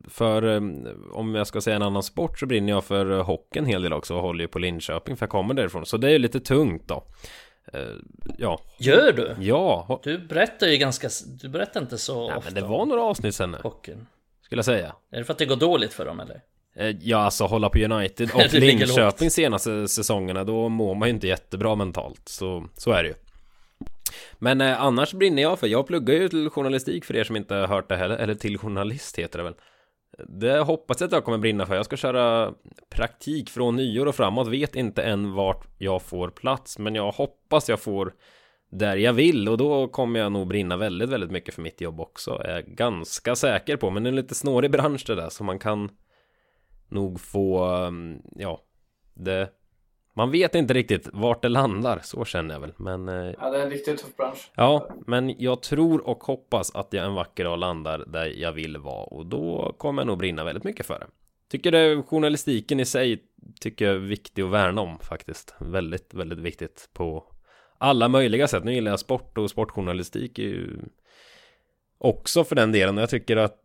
för, 0.09 0.43
ehm, 0.43 0.87
om 1.13 1.35
jag 1.35 1.47
ska 1.47 1.61
säga 1.61 1.75
en 1.75 1.81
annan 1.81 2.03
sport 2.03 2.39
så 2.39 2.45
brinner 2.45 2.73
jag 2.73 2.83
för 2.83 3.05
hockey 3.21 3.59
en 3.59 3.65
hel 3.65 3.81
del 3.81 3.93
också 3.93 4.15
och 4.15 4.21
håller 4.21 4.41
ju 4.41 4.47
på 4.47 4.59
Linköping 4.59 5.17
för 5.17 5.23
jag 5.25 5.29
kommer 5.31 5.53
därifrån. 5.53 5.85
Så 5.85 5.97
det 5.97 6.07
är 6.07 6.11
ju 6.11 6.19
lite 6.19 6.39
tungt 6.39 6.87
då. 6.87 7.03
Ja, 8.37 8.59
Gör 8.79 9.11
du? 9.11 9.35
ja, 9.39 9.99
Du 10.03 10.17
berättar 10.17 10.67
ju 10.67 10.77
ganska, 10.77 11.09
du 11.41 11.49
berättar 11.49 11.81
inte 11.81 11.97
så 11.97 12.27
ja 12.31 12.37
ofta 12.37 12.51
men 12.53 12.63
det 12.63 12.69
var 12.69 12.85
några 12.85 13.01
avsnitt 13.03 13.35
sen 13.35 13.51
nu, 13.51 13.57
hockeyn. 13.63 14.07
skulle 14.41 14.59
jag 14.59 14.65
säga. 14.65 14.95
Är 15.11 15.17
det 15.17 15.23
för 15.23 15.31
att 15.33 15.37
det 15.39 15.45
går 15.45 15.55
dåligt 15.55 15.93
för 15.93 16.05
dem 16.05 16.19
eller? 16.19 16.41
Eh, 16.75 16.95
Ja, 17.01 17.17
alltså 17.17 17.45
hålla 17.45 17.69
på 17.69 17.79
United 17.79 18.31
och 18.35 18.53
Linköping 18.53 19.31
senaste 19.31 19.87
säsongerna 19.87 20.43
Då 20.43 20.69
mår 20.69 20.95
man 20.95 21.07
ju 21.07 21.13
inte 21.13 21.27
jättebra 21.27 21.75
mentalt. 21.75 22.21
Så, 22.25 22.67
så 22.77 22.91
är 22.91 23.03
det 23.03 23.09
ju. 23.09 23.15
Men 24.39 24.61
eh, 24.61 24.81
annars 24.81 25.13
brinner 25.13 25.41
jag 25.41 25.59
för 25.59 25.67
Jag 25.67 25.87
pluggar 25.87 26.15
ju 26.15 26.29
till 26.29 26.49
journalistik 26.49 27.05
för 27.05 27.15
er 27.15 27.23
som 27.23 27.35
inte 27.35 27.55
har 27.55 27.67
hört 27.67 27.89
det 27.89 27.97
heller. 27.97 28.17
Eller 28.17 28.35
till 28.35 28.57
journalist 28.57 29.19
heter 29.19 29.37
det 29.37 29.43
väl. 29.43 29.55
Det 30.27 30.59
hoppas 30.59 31.01
jag 31.01 31.07
att 31.07 31.13
jag 31.13 31.25
kommer 31.25 31.37
brinna 31.37 31.65
för. 31.65 31.75
Jag 31.75 31.85
ska 31.85 31.97
köra 31.97 32.53
praktik 32.89 33.49
från 33.49 33.75
nyår 33.75 34.05
och 34.05 34.15
framåt. 34.15 34.47
Vet 34.47 34.75
inte 34.75 35.03
än 35.03 35.33
vart 35.33 35.67
jag 35.77 36.01
får 36.01 36.29
plats 36.29 36.79
Men 36.79 36.95
jag 36.95 37.11
hoppas 37.11 37.69
jag 37.69 37.79
får 37.79 38.13
där 38.71 38.97
jag 38.97 39.13
vill. 39.13 39.49
Och 39.49 39.57
då 39.57 39.87
kommer 39.87 40.19
jag 40.19 40.31
nog 40.31 40.47
brinna 40.47 40.77
väldigt, 40.77 41.09
väldigt 41.09 41.31
mycket 41.31 41.53
för 41.53 41.61
mitt 41.61 41.81
jobb 41.81 41.99
också 41.99 42.41
är 42.45 42.55
jag 42.55 42.65
ganska 42.65 43.35
säker 43.35 43.77
på. 43.77 43.89
Men 43.89 44.03
det 44.03 44.07
är 44.07 44.11
en 44.11 44.15
lite 44.15 44.35
snårig 44.35 44.71
bransch 44.71 45.03
det 45.07 45.15
där 45.15 45.29
så 45.29 45.43
man 45.43 45.59
kan 45.59 45.89
nog 46.91 47.19
få, 47.19 47.75
um, 47.75 48.21
ja, 48.35 48.61
det... 49.13 49.49
Man 50.13 50.31
vet 50.31 50.55
inte 50.55 50.73
riktigt 50.73 51.09
vart 51.13 51.41
det 51.41 51.49
landar, 51.49 51.99
så 52.03 52.25
känner 52.25 52.55
jag 52.55 52.61
väl. 52.61 52.73
Men 52.77 53.09
eh, 53.09 53.33
Ja, 53.39 53.49
det 53.51 53.57
är 53.57 53.63
en 53.63 53.69
riktigt 53.69 54.01
tuff 54.01 54.15
bransch. 54.17 54.51
ja, 54.55 54.89
men 55.07 55.35
jag 55.41 55.61
tror 55.61 56.07
och 56.07 56.23
hoppas 56.23 56.75
att 56.75 56.93
jag 56.93 57.05
en 57.05 57.13
vacker 57.13 57.43
dag 57.43 57.59
landar 57.59 58.03
där 58.07 58.25
jag 58.25 58.51
vill 58.51 58.77
vara 58.77 59.03
och 59.03 59.25
då 59.25 59.75
kommer 59.77 60.01
jag 60.01 60.07
nog 60.07 60.17
brinna 60.17 60.43
väldigt 60.43 60.63
mycket 60.63 60.85
för 60.85 60.99
det. 60.99 61.07
Tycker 61.49 61.71
det 61.71 62.03
journalistiken 62.03 62.79
i 62.79 62.85
sig 62.85 63.23
tycker 63.59 63.85
jag 63.85 63.95
är 63.95 63.99
viktig 63.99 64.41
att 64.41 64.49
värna 64.49 64.81
om 64.81 64.99
faktiskt. 64.99 65.55
Väldigt, 65.59 66.13
väldigt 66.13 66.39
viktigt 66.39 66.89
på 66.93 67.25
alla 67.77 68.07
möjliga 68.07 68.47
sätt. 68.47 68.63
Nu 68.63 68.73
gillar 68.73 68.91
jag 68.91 68.99
sport 68.99 69.37
och 69.37 69.49
sportjournalistik 69.49 70.39
är 70.39 70.43
ju 70.43 70.79
också 71.97 72.43
för 72.43 72.55
den 72.55 72.71
delen. 72.71 72.97
Jag 72.97 73.09
tycker 73.09 73.37
att 73.37 73.60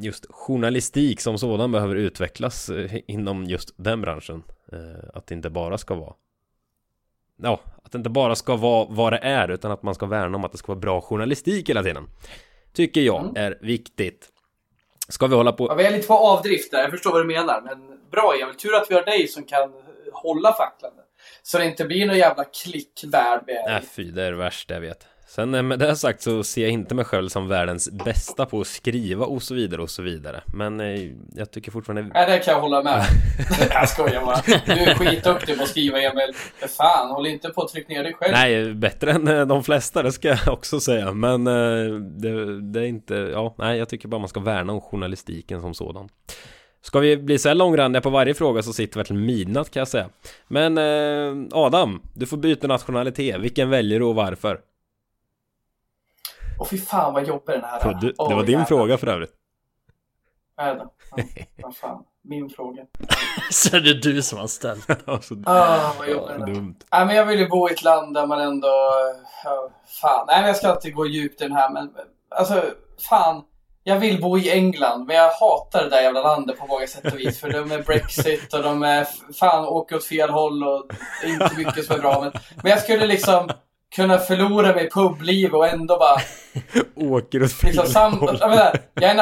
just 0.00 0.26
journalistik 0.30 1.20
som 1.20 1.38
sådan 1.38 1.72
behöver 1.72 1.94
utvecklas 1.96 2.68
eh, 2.70 3.00
inom 3.06 3.44
just 3.44 3.74
den 3.76 4.00
branschen. 4.00 4.42
Eh, 4.72 5.08
Att 5.14 5.26
det 5.26 5.34
inte 5.34 5.50
bara 5.50 5.78
ska 5.78 5.94
vara 5.94 6.14
Ja, 7.42 7.60
att 7.84 7.92
det 7.92 7.98
inte 7.98 8.10
bara 8.10 8.34
ska 8.34 8.56
vara 8.56 8.86
vad 8.90 9.12
det 9.12 9.18
är 9.18 9.48
utan 9.48 9.70
att 9.70 9.82
man 9.82 9.94
ska 9.94 10.06
värna 10.06 10.36
om 10.36 10.44
att 10.44 10.52
det 10.52 10.58
ska 10.58 10.66
vara 10.72 10.80
bra 10.80 11.00
journalistik 11.00 11.70
hela 11.70 11.82
tiden. 11.82 12.06
Tycker 12.72 13.00
jag 13.00 13.20
Mm. 13.22 13.32
är 13.36 13.58
viktigt. 13.60 14.28
Ska 15.08 15.26
vi 15.26 15.34
hålla 15.34 15.50
Ja, 15.50 15.56
på? 15.68 15.74
vi 15.74 15.84
är 15.84 15.90
lite 15.90 16.06
på 16.06 16.14
avdrift 16.14 16.70
där, 16.70 16.80
jag 16.82 16.90
förstår 16.90 17.12
vad 17.12 17.20
du 17.20 17.26
menar. 17.26 17.60
Men 17.60 18.00
bra 18.10 18.34
Emil, 18.42 18.54
tur 18.54 18.74
att 18.74 18.90
vi 18.90 18.94
har 18.94 19.02
dig 19.04 19.28
som 19.28 19.44
kan 19.44 19.72
hålla 20.12 20.52
facklan. 20.52 20.92
Så 21.42 21.58
det 21.58 21.64
inte 21.64 21.84
blir 21.84 22.06
någon 22.06 22.18
jävla 22.18 22.44
klickvärld 22.44 23.40
med 23.46 23.62
Nej 23.66 23.82
fy, 23.82 24.10
det 24.10 24.22
är 24.24 24.30
det 24.30 24.36
värsta 24.36 24.74
jag 24.74 24.80
vet. 24.80 25.06
Sen 25.28 25.54
eh, 25.54 25.62
med 25.62 25.78
det 25.78 25.96
sagt 25.96 26.22
så 26.22 26.44
ser 26.44 26.62
jag 26.62 26.70
inte 26.70 26.94
mig 26.94 27.04
själv 27.04 27.28
som 27.28 27.48
världens 27.48 27.90
bästa 27.90 28.46
på 28.46 28.60
att 28.60 28.66
skriva 28.66 29.26
och 29.26 29.42
så 29.42 29.54
vidare 29.54 29.82
och 29.82 29.90
så 29.90 30.02
vidare. 30.02 30.42
Men 30.46 30.80
eh, 30.80 31.10
jag 31.34 31.50
tycker 31.50 31.72
fortfarande 31.72 32.10
Nej, 32.14 32.30
det 32.30 32.38
kan 32.38 32.54
jag 32.54 32.60
hålla 32.60 32.82
med 32.82 33.04
Jag 33.70 33.88
skojar 33.88 34.24
bara. 34.24 34.42
Du 34.66 34.72
är 34.72 34.94
skitduktig 34.94 35.56
på 35.56 35.62
att 35.62 35.68
skriva 35.68 36.00
Emil. 36.00 36.34
För 36.34 36.68
fan, 36.68 37.10
håll 37.10 37.26
inte 37.26 37.48
på 37.48 37.62
att 37.62 37.72
trycka 37.72 37.92
ner 37.92 38.02
dig 38.02 38.14
själv. 38.14 38.32
Nej, 38.32 38.74
bättre 38.74 39.10
än 39.10 39.28
eh, 39.28 39.46
de 39.46 39.64
flesta, 39.64 40.02
det 40.02 40.12
ska 40.12 40.28
jag 40.28 40.38
också 40.46 40.80
säga. 40.80 41.12
Men 41.12 41.44
det, 41.44 42.60
det 42.60 42.80
är 42.80 42.86
inte, 42.86 43.14
ja, 43.14 43.54
nej, 43.58 43.78
jag 43.78 43.88
tycker 43.88 44.08
bara 44.08 44.18
man 44.18 44.28
ska 44.28 44.40
värna 44.40 44.72
om 44.72 44.80
journalistiken 44.80 45.60
som 45.60 45.74
sådan. 45.74 46.08
Ska 46.82 46.98
vi 46.98 47.16
bli 47.16 47.38
så 47.38 47.48
här 47.48 47.54
långrandiga 47.54 48.00
på 48.00 48.10
varje 48.10 48.34
fråga 48.34 48.62
så 48.62 48.72
sitter 48.72 48.98
vi 49.00 49.04
till 49.04 49.14
midnatt 49.14 49.70
kan 49.70 49.80
jag 49.80 49.88
säga. 49.88 50.08
Men 50.48 50.78
eh, 50.78 51.48
Adam, 51.52 52.02
du 52.14 52.26
får 52.26 52.36
byta 52.36 52.66
nationalitet. 52.66 53.40
Vilken 53.40 53.70
väljer 53.70 53.98
du 53.98 54.04
och 54.04 54.14
varför? 54.14 54.60
Åh 56.60 56.66
fy 56.66 56.78
fan 56.78 57.14
vad 57.14 57.26
jobbig 57.26 57.54
den 57.54 57.64
här 57.64 57.90
är. 57.90 57.94
Du, 57.94 58.12
det 58.12 58.34
var 58.34 58.42
din 58.42 58.50
jävlar. 58.50 58.64
fråga 58.64 58.98
för 58.98 59.06
övrigt. 59.06 59.32
Är 60.56 60.74
det? 60.74 60.86
Ja, 61.16 61.24
vad 61.62 61.76
fan. 61.76 62.02
Min 62.24 62.50
fråga. 62.50 62.82
Så 63.50 63.76
är 63.76 63.80
det 63.80 63.94
du 63.94 64.22
som 64.22 64.38
har 64.38 64.46
ställt. 64.46 64.86
Alltså, 65.08 65.34
Ah, 65.46 65.92
vad 65.98 66.08
är. 66.08 66.46
dumt. 66.46 66.74
Nej, 66.92 67.06
men 67.06 67.16
jag 67.16 67.24
vill 67.26 67.38
ju 67.38 67.48
bo 67.48 67.68
i 67.68 67.72
ett 67.72 67.82
land 67.82 68.14
där 68.14 68.26
man 68.26 68.40
ändå... 68.40 68.68
Ja, 69.44 69.70
fan. 70.02 70.24
Nej, 70.26 70.38
men 70.40 70.46
jag 70.46 70.56
ska 70.56 70.72
inte 70.72 70.90
gå 70.90 71.06
djupt 71.06 71.40
i 71.40 71.44
den 71.44 71.52
här, 71.52 71.70
men 71.70 71.90
alltså, 72.28 72.64
fan. 73.08 73.42
Jag 73.84 73.98
vill 73.98 74.20
bo 74.20 74.38
i 74.38 74.50
England, 74.50 75.06
men 75.06 75.16
jag 75.16 75.30
hatar 75.30 75.82
det 75.84 75.90
där 75.90 76.02
jävla 76.02 76.22
landet 76.22 76.58
på 76.58 76.66
många 76.66 76.86
sätt 76.86 77.12
och 77.12 77.18
vis. 77.18 77.40
För 77.40 77.50
de 77.52 77.72
är 77.72 77.82
Brexit 77.82 78.54
och 78.54 78.62
de 78.62 78.82
är 78.82 79.06
fan 79.34 79.64
åker 79.66 79.96
åt 79.96 80.04
fel 80.04 80.30
håll 80.30 80.64
och 80.64 80.86
det 81.22 81.28
är 81.28 81.32
inte 81.32 81.56
mycket 81.56 81.84
som 81.86 81.96
är 81.96 82.00
bra. 82.00 82.20
Men, 82.20 82.32
men 82.62 82.70
jag 82.70 82.80
skulle 82.82 83.06
liksom 83.06 83.50
kunna 83.96 84.18
förlora 84.18 84.74
mig 84.74 84.86
i 84.86 84.90
publiv 84.90 85.54
och 85.54 85.68
ändå 85.68 85.98
bara... 85.98 86.20
Åker 87.14 87.42
åt 87.42 87.52
fel 87.52 87.70
Liksom 87.70 87.86
sam, 87.86 88.18
håll. 88.18 88.38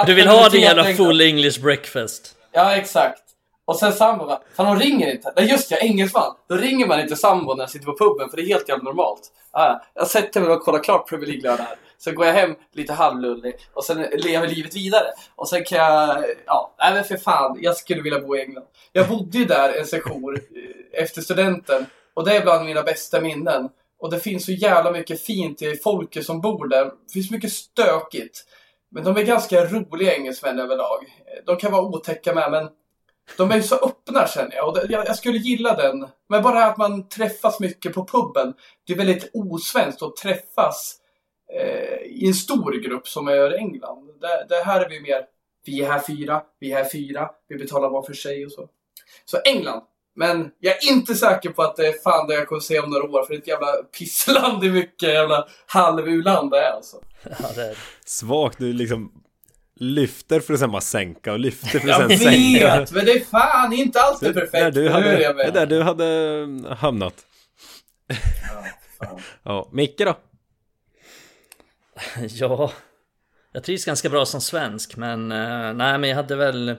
Du 0.07 0.15
vill 0.15 0.29
ha 0.29 0.49
din 0.49 0.61
jävla 0.61 0.85
full 0.85 1.21
English 1.21 1.61
breakfast. 1.61 2.37
Ja, 2.53 2.77
exakt. 2.77 3.23
Och 3.67 3.77
sen 3.77 3.93
sambo 3.93 4.27
bara, 4.27 4.41
fan 4.57 4.67
hon 4.67 4.81
ringer 4.81 5.11
inte. 5.11 5.33
Nej 5.37 5.51
just 5.51 5.69
det, 5.69 5.75
jag 5.75 5.85
är 5.85 5.89
engelsman. 5.89 6.35
Då 6.49 6.57
ringer 6.57 6.87
man 6.87 7.01
inte 7.01 7.17
sambo 7.17 7.55
när 7.55 7.63
jag 7.63 7.71
sitter 7.71 7.87
på 7.87 7.97
puben 7.99 8.31
för 8.31 8.37
det 8.37 8.43
är 8.43 8.47
helt 8.47 8.69
jävla 8.69 8.85
normalt. 8.85 9.21
Ah, 9.51 9.67
ja. 9.67 9.83
jag 9.95 10.07
sätter 10.07 10.41
mig 10.41 10.51
och 10.51 10.63
kollar 10.63 10.83
klart 10.83 11.09
Premier 11.09 11.27
League-lördag 11.27 11.65
här. 11.65 11.77
Sen 11.99 12.15
går 12.15 12.27
jag 12.27 12.35
hem 12.35 12.55
lite 12.73 12.93
halvlullig 12.93 13.55
och 13.75 13.85
sen 13.85 14.07
lever 14.13 14.49
livet 14.49 14.77
vidare. 14.77 15.07
Och 15.37 15.49
sen 15.49 15.65
kan 15.65 15.79
jag, 15.79 16.25
ja, 16.47 16.75
nej 16.79 16.95
men 16.95 17.05
för 17.05 17.17
fan, 17.17 17.59
jag 17.61 17.77
skulle 17.77 18.03
vilja 18.03 18.21
bo 18.21 18.37
i 18.37 18.41
England. 18.41 18.67
Jag 18.93 19.09
bodde 19.09 19.39
ju 19.39 19.45
där 19.45 19.79
en 19.79 19.87
session 19.87 20.37
eh, 20.37 21.03
efter 21.03 21.23
studenten 21.23 21.87
och 22.15 22.25
det 22.25 22.37
är 22.37 22.43
bland 22.43 22.67
mina 22.67 22.83
bästa 22.83 23.21
minnen. 23.21 23.69
Och 23.99 24.11
det 24.11 24.21
finns 24.21 24.45
så 24.45 24.53
jävla 24.53 24.91
mycket 24.91 25.21
fint 25.21 25.63
i 25.63 25.77
folket 25.77 26.27
som 26.27 26.41
bor 26.41 26.69
där. 26.69 26.85
Det 26.85 27.13
finns 27.13 27.31
mycket 27.31 27.53
stökigt. 27.53 28.45
Men 28.91 29.05
de 29.05 29.17
är 29.17 29.23
ganska 29.23 29.65
roliga 29.65 30.15
engelsmän 30.15 30.59
överlag. 30.59 30.99
De 31.47 31.57
kan 31.57 31.73
vara 31.73 31.83
otäcka 31.83 32.35
med, 32.35 32.51
men 32.51 32.69
de 33.37 33.51
är 33.51 33.57
ju 33.57 33.63
så 33.63 33.75
öppna 33.75 34.29
känner 34.29 34.57
jag. 34.57 34.69
Och 34.69 34.75
det, 34.75 34.87
jag, 34.93 35.07
jag 35.07 35.17
skulle 35.17 35.39
gilla 35.39 35.77
den. 35.77 36.07
Men 36.29 36.43
bara 36.43 36.65
att 36.65 36.77
man 36.77 37.09
träffas 37.09 37.61
mycket 37.61 37.95
på 37.95 38.07
puben. 38.07 38.55
Det 38.87 38.93
är 38.93 38.97
väldigt 38.97 39.31
osvenskt 39.35 40.03
att 40.03 40.17
träffas 40.17 40.97
eh, 41.53 41.99
i 42.05 42.27
en 42.27 42.35
stor 42.35 42.73
grupp 42.73 43.09
som 43.09 43.29
är 43.29 43.35
gör 43.35 43.55
i 43.55 43.59
England. 43.59 44.07
Det, 44.21 44.47
det 44.49 44.63
här 44.65 44.81
är 44.81 44.89
vi 44.89 45.01
mer, 45.01 45.25
vi 45.67 45.83
är 45.83 45.91
här 45.91 46.01
fyra, 46.07 46.43
vi 46.61 46.73
är 46.73 46.77
här 46.77 46.91
fyra, 46.93 47.31
vi 47.49 47.57
betalar 47.57 47.89
var 47.89 48.03
för 48.03 48.15
sig 48.15 48.47
och 48.47 48.53
så. 48.53 48.69
Så 49.25 49.39
England. 49.45 49.83
Men 50.17 50.51
jag 50.61 50.75
är 50.85 50.89
inte 50.93 51.15
säker 51.15 51.51
på 51.51 51.63
att 51.63 51.77
det 51.77 51.87
är 51.87 52.03
fan 52.03 52.27
det 52.27 52.35
jag 52.35 52.49
kommer 52.49 52.61
se 52.61 52.81
om 52.81 52.91
några 52.91 53.05
år. 53.05 53.23
För 53.23 53.29
det 53.33 53.37
är 53.37 53.41
ett 53.41 53.49
jävla 53.49 53.73
pissland 53.99 54.65
i 54.65 54.71
mycket 54.71 55.09
jävla 55.09 55.47
halv-u-land 55.67 56.51
det 56.51 56.59
är 56.59 56.71
alltså. 56.71 56.97
Ja, 57.23 57.49
det 57.57 57.63
är... 57.71 57.79
Svagt, 58.07 58.59
du 58.59 58.73
liksom 58.73 59.13
lyfter 59.81 60.41
för 60.41 60.55
att 60.55 60.61
sen 60.61 60.71
bara 60.73 60.81
sänka 60.81 61.33
och 61.33 61.39
lyfter 61.39 61.69
för 61.69 61.79
att 61.79 61.85
Jag 61.85 62.11
sen 62.11 62.19
sänka. 62.19 62.79
vet, 62.79 62.93
men 62.93 63.05
det 63.05 63.13
är 63.13 63.21
fan 63.25 63.73
inte 63.73 64.01
alltid 64.01 64.35
perfekt. 64.35 64.53
där 64.53 64.71
du 64.71 64.89
hade, 64.89 65.23
jag 65.23 65.37
det 65.37 65.45
vet. 65.45 65.55
där 65.55 65.67
du 65.67 65.83
hade 65.83 66.75
hamnat. 66.77 67.15
fan. 68.99 69.21
Ja, 69.43 69.69
Micke 69.73 69.99
då? 69.99 70.17
ja, 72.29 72.73
jag 73.53 73.65
trivs 73.65 73.85
ganska 73.85 74.09
bra 74.09 74.27
som 74.27 74.41
svensk 74.41 74.97
men 74.97 75.33
eh, 75.33 75.73
nej 75.75 75.99
men 75.99 76.05
jag 76.09 76.17
hade 76.17 76.37
väl 76.37 76.77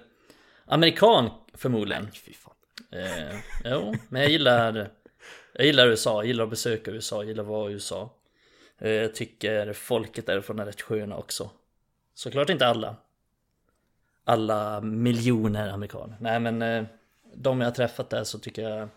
amerikan 0.66 1.30
förmodligen. 1.58 2.08
Fy 2.26 2.34
fan. 2.34 2.54
Eh, 2.98 3.40
jo, 3.66 3.96
men 4.10 4.22
jag 4.22 4.32
gillar 4.32 4.90
Jag 5.54 5.66
gillar 5.66 5.88
USA, 5.88 6.14
jag 6.14 6.26
gillar 6.26 6.44
att 6.44 6.50
besöka 6.50 6.92
USA, 6.92 7.16
jag 7.16 7.26
gillar 7.26 7.44
att 7.44 7.50
vara 7.50 7.70
i 7.70 7.74
USA. 7.74 8.10
Eh, 8.78 8.92
jag 8.92 9.16
tycker 9.16 9.74
folket 9.74 10.26
därifrån 10.26 10.60
är 10.60 10.66
rätt 10.66 10.82
sköna 10.82 11.18
också. 11.18 11.50
Såklart 12.14 12.50
inte 12.50 12.68
alla. 12.68 12.96
Alla 14.24 14.82
miljoner 14.82 15.70
amerikaner. 15.70 16.18
Nej 16.20 16.40
men 16.40 16.62
eh, 16.62 16.84
de 17.36 17.62
jag 17.62 17.68
har 17.68 17.76
träffat 17.76 18.10
där 18.10 18.24
så 18.24 18.40
tycker 18.40 18.70
jag 18.70 18.90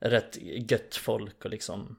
är 0.00 0.10
rätt 0.10 0.36
gött 0.70 0.96
folk 0.96 1.44
och 1.44 1.50
liksom 1.50 1.96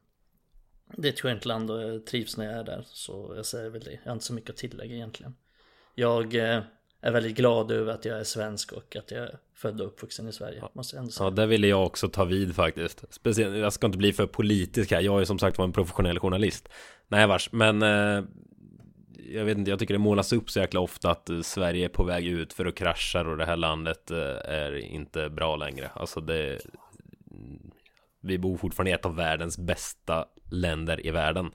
Det 0.86 1.08
är 1.08 1.14
ett 1.14 1.20
skönt 1.20 1.46
land 1.46 1.72
och 1.72 1.82
jag 1.82 2.06
trivs 2.06 2.38
när 2.38 2.46
jag 2.46 2.56
är 2.56 2.64
där. 2.64 2.84
Så 2.88 3.34
jag 3.36 3.46
säger 3.46 3.70
väl 3.70 3.84
det. 3.84 3.92
Jag 3.92 4.10
har 4.10 4.14
inte 4.14 4.26
så 4.26 4.34
mycket 4.34 4.50
att 4.50 4.58
tillägga 4.58 4.96
egentligen. 4.96 5.36
Jag 5.96 6.36
eh, 6.36 6.62
är 7.08 7.12
väldigt 7.12 7.38
glad 7.38 7.72
över 7.72 7.94
att 7.94 8.06
jag 8.06 8.20
är 8.20 8.24
svensk 8.24 8.72
och 8.72 8.96
att 8.96 9.12
jag 9.12 9.24
är 9.24 9.38
född 9.56 9.82
och 9.82 9.88
uppvuxen 9.88 10.28
i 10.28 10.34
Sverige. 10.34 10.64
Måste 10.74 10.96
jag 10.96 11.02
ändå 11.02 11.12
säga. 11.12 11.28
Ja, 11.28 11.32
där 11.32 11.48
ville 11.48 11.68
jag 11.68 11.86
också 11.86 12.10
ta 12.10 12.24
vid 12.24 12.56
faktiskt. 12.56 13.04
Speciellt, 13.10 13.58
jag 13.58 13.74
ska 13.74 13.86
inte 13.86 13.98
bli 13.98 14.14
för 14.14 14.28
politisk 14.28 14.92
här. 14.92 15.02
Jag 15.02 15.22
är 15.22 15.26
som 15.26 15.40
sagt 15.40 15.58
var 15.58 15.66
en 15.66 15.74
professionell 15.74 16.20
journalist. 16.20 16.70
Nej 17.08 17.28
vars, 17.28 17.52
men 17.52 17.82
eh, 17.82 18.24
jag 19.34 19.46
vet 19.46 19.58
inte, 19.58 19.72
jag 19.72 19.80
tycker 19.80 19.94
det 19.94 20.00
målas 20.00 20.34
upp 20.34 20.50
så 20.50 20.60
jäkla 20.60 20.80
ofta 20.80 21.12
att 21.12 21.30
eh, 21.30 21.42
Sverige 21.42 21.86
är 21.86 21.90
på 21.90 22.04
väg 22.04 22.26
ut 22.26 22.54
för 22.54 22.66
att 22.66 22.76
krascha 22.76 23.22
och 23.22 23.38
det 23.38 23.46
här 23.46 23.58
landet 23.58 24.12
eh, 24.12 24.18
är 24.46 24.78
inte 24.78 25.30
bra 25.30 25.56
längre. 25.56 25.90
Alltså 25.94 26.22
det 26.22 26.60
Vi 28.22 28.38
bor 28.38 28.58
fortfarande 28.58 28.92
i 28.92 28.94
ett 28.94 29.06
av 29.06 29.16
världens 29.16 29.58
bästa 29.58 30.26
länder 30.52 31.06
i 31.06 31.12
världen. 31.12 31.52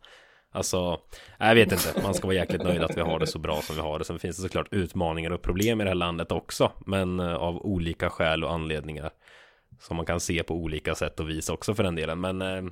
Alltså, 0.53 1.01
jag 1.39 1.55
vet 1.55 1.73
inte, 1.73 2.03
man 2.03 2.15
ska 2.15 2.27
vara 2.27 2.37
jäkligt 2.37 2.63
nöjd 2.63 2.83
att 2.83 2.97
vi 2.97 3.01
har 3.01 3.19
det 3.19 3.27
så 3.27 3.39
bra 3.39 3.61
som 3.63 3.77
vi 3.77 3.83
har 3.83 3.99
det. 3.99 4.05
Sen 4.05 4.19
finns 4.19 4.37
det 4.37 4.43
såklart 4.43 4.69
utmaningar 4.71 5.31
och 5.31 5.43
problem 5.43 5.81
i 5.81 5.85
det 5.85 5.91
här 5.91 5.95
landet 5.95 6.33
också, 6.33 6.73
men 6.87 7.21
eh, 7.21 7.35
av 7.35 7.67
olika 7.67 8.11
skäl 8.11 8.45
och 8.45 8.53
anledningar. 8.53 9.11
Som 9.81 9.97
man 9.97 10.07
kan 10.07 10.21
se 10.21 10.43
på 10.43 10.55
olika 10.55 10.95
sätt 10.95 11.21
och 11.21 11.29
vis 11.29 11.49
också 11.49 11.75
för 11.75 11.83
den 11.83 11.95
delen. 11.95 12.21
Men 12.21 12.43
eh, 12.43 12.63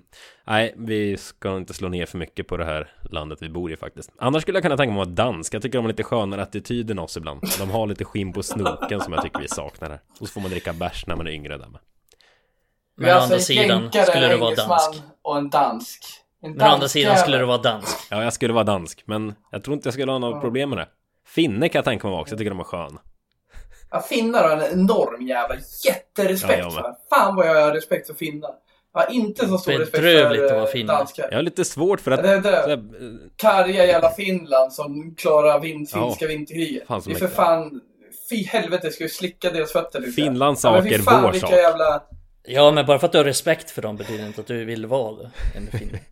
nej, 0.46 0.74
vi 0.76 1.16
ska 1.16 1.56
inte 1.56 1.74
slå 1.74 1.88
ner 1.88 2.06
för 2.06 2.18
mycket 2.18 2.46
på 2.48 2.56
det 2.56 2.64
här 2.64 2.92
landet 3.10 3.38
vi 3.42 3.48
bor 3.48 3.72
i 3.72 3.76
faktiskt. 3.76 4.10
Annars 4.18 4.42
skulle 4.42 4.56
jag 4.56 4.62
kunna 4.62 4.76
tänka 4.76 4.92
mig 4.92 5.02
att 5.02 5.08
vara 5.08 5.14
dansk. 5.16 5.54
Jag 5.54 5.62
tycker 5.62 5.78
de 5.78 5.84
har 5.84 5.88
lite 5.88 6.02
skönare 6.02 6.42
attityd 6.42 6.90
än 6.90 6.98
oss 6.98 7.16
ibland. 7.16 7.40
De 7.58 7.70
har 7.70 7.86
lite 7.86 8.04
skinn 8.04 8.32
på 8.32 8.42
snoken 8.42 9.00
som 9.00 9.12
jag 9.12 9.22
tycker 9.22 9.40
vi 9.40 9.48
saknar 9.48 9.90
här. 9.90 10.00
Och 10.20 10.28
så 10.28 10.32
får 10.32 10.40
man 10.40 10.50
dricka 10.50 10.72
bärs 10.72 11.06
när 11.06 11.16
man 11.16 11.26
är 11.26 11.30
yngre 11.30 11.58
där 11.58 11.68
med. 11.68 11.80
Men 12.96 13.16
å 13.16 13.20
andra 13.20 13.38
sidan 13.38 13.90
skulle 13.92 14.28
du 14.28 14.36
vara 14.36 14.54
dansk. 14.54 15.02
och 15.22 15.38
en 15.38 15.50
dansk. 15.50 16.04
En 16.42 16.52
Men 16.52 16.66
å 16.66 16.70
andra 16.70 16.88
sidan 16.88 17.16
skulle 17.18 17.38
du 17.38 17.44
vara 17.44 17.58
dansk. 17.58 17.98
Ja, 18.10 18.22
jag 18.24 18.32
skulle 18.32 18.52
vara 18.52 18.64
dansk, 18.64 19.02
men 19.06 19.34
jag 19.50 19.64
tror 19.64 19.74
inte 19.74 19.86
jag 19.86 19.94
skulle 19.94 20.12
ha 20.12 20.18
några 20.18 20.40
problem 20.40 20.70
med 20.70 20.78
det. 20.78 20.88
Finne 21.26 21.68
kan 21.68 21.78
jag 21.78 21.84
tänka 21.84 22.08
mig 22.08 22.16
också, 22.20 22.32
jag 22.32 22.38
tycker 22.38 22.50
de 22.50 22.60
är 22.60 22.64
skön. 22.64 22.98
Ja, 23.90 24.00
finnar 24.02 24.42
har 24.48 24.56
en 24.56 24.72
enorm 24.80 25.26
jävla 25.26 25.56
jätterespekt 25.86 26.58
Ja, 26.58 26.70
för. 26.70 26.94
Fan 27.16 27.36
vad 27.36 27.46
jag 27.46 27.62
har 27.62 27.72
respekt 27.72 28.06
för 28.06 28.14
finnar. 28.14 28.50
Jag 28.94 29.00
har 29.00 29.10
inte 29.10 29.48
så 29.48 29.58
stor 29.58 29.72
respekt 29.72 29.96
för 29.96 30.64
vara 30.64 30.80
eh, 30.80 30.86
danskar. 30.86 31.28
Jag 31.30 31.38
har 31.38 31.42
lite 31.42 31.64
svårt 31.64 32.00
för 32.00 32.10
att... 32.10 32.22
Det 32.22 32.28
är 32.30 32.40
det. 32.40 32.50
här, 32.50 32.70
eh, 32.70 32.78
Karga 33.36 33.84
jävla 33.86 34.10
Finland 34.10 34.72
som 34.72 35.14
klarar 35.14 35.60
vin, 35.60 35.86
Ja. 35.92 36.04
finska 36.06 36.26
vinterkriget. 36.26 36.86
Fan, 36.86 37.02
det 37.06 37.10
är 37.10 37.14
för 37.14 37.26
fan... 37.28 37.80
Fy 38.30 38.44
helvete, 38.44 38.90
ska 38.90 39.04
vi 39.04 39.10
slicka 39.10 39.50
deras 39.50 39.72
fötter 39.72 40.00
lite? 40.00 40.12
Finlands 40.12 40.64
Ja, 40.64 40.80
sak 40.80 40.86
är 40.86 40.98
vår 40.98 41.32
sak. 41.32 41.50
Jävla... 41.50 42.02
Ja, 42.42 42.70
men 42.70 42.86
bara 42.86 42.98
för 42.98 43.06
att 43.06 43.12
du 43.12 43.18
har 43.18 43.24
respekt 43.24 43.70
för 43.70 43.82
dem 43.82 43.96
betyder 43.96 44.26
inte 44.26 44.40
att 44.40 44.46
du 44.46 44.64
vill 44.64 44.86
vara 44.86 45.16
det. 45.16 45.30
En 45.56 45.66
finne. 45.66 45.98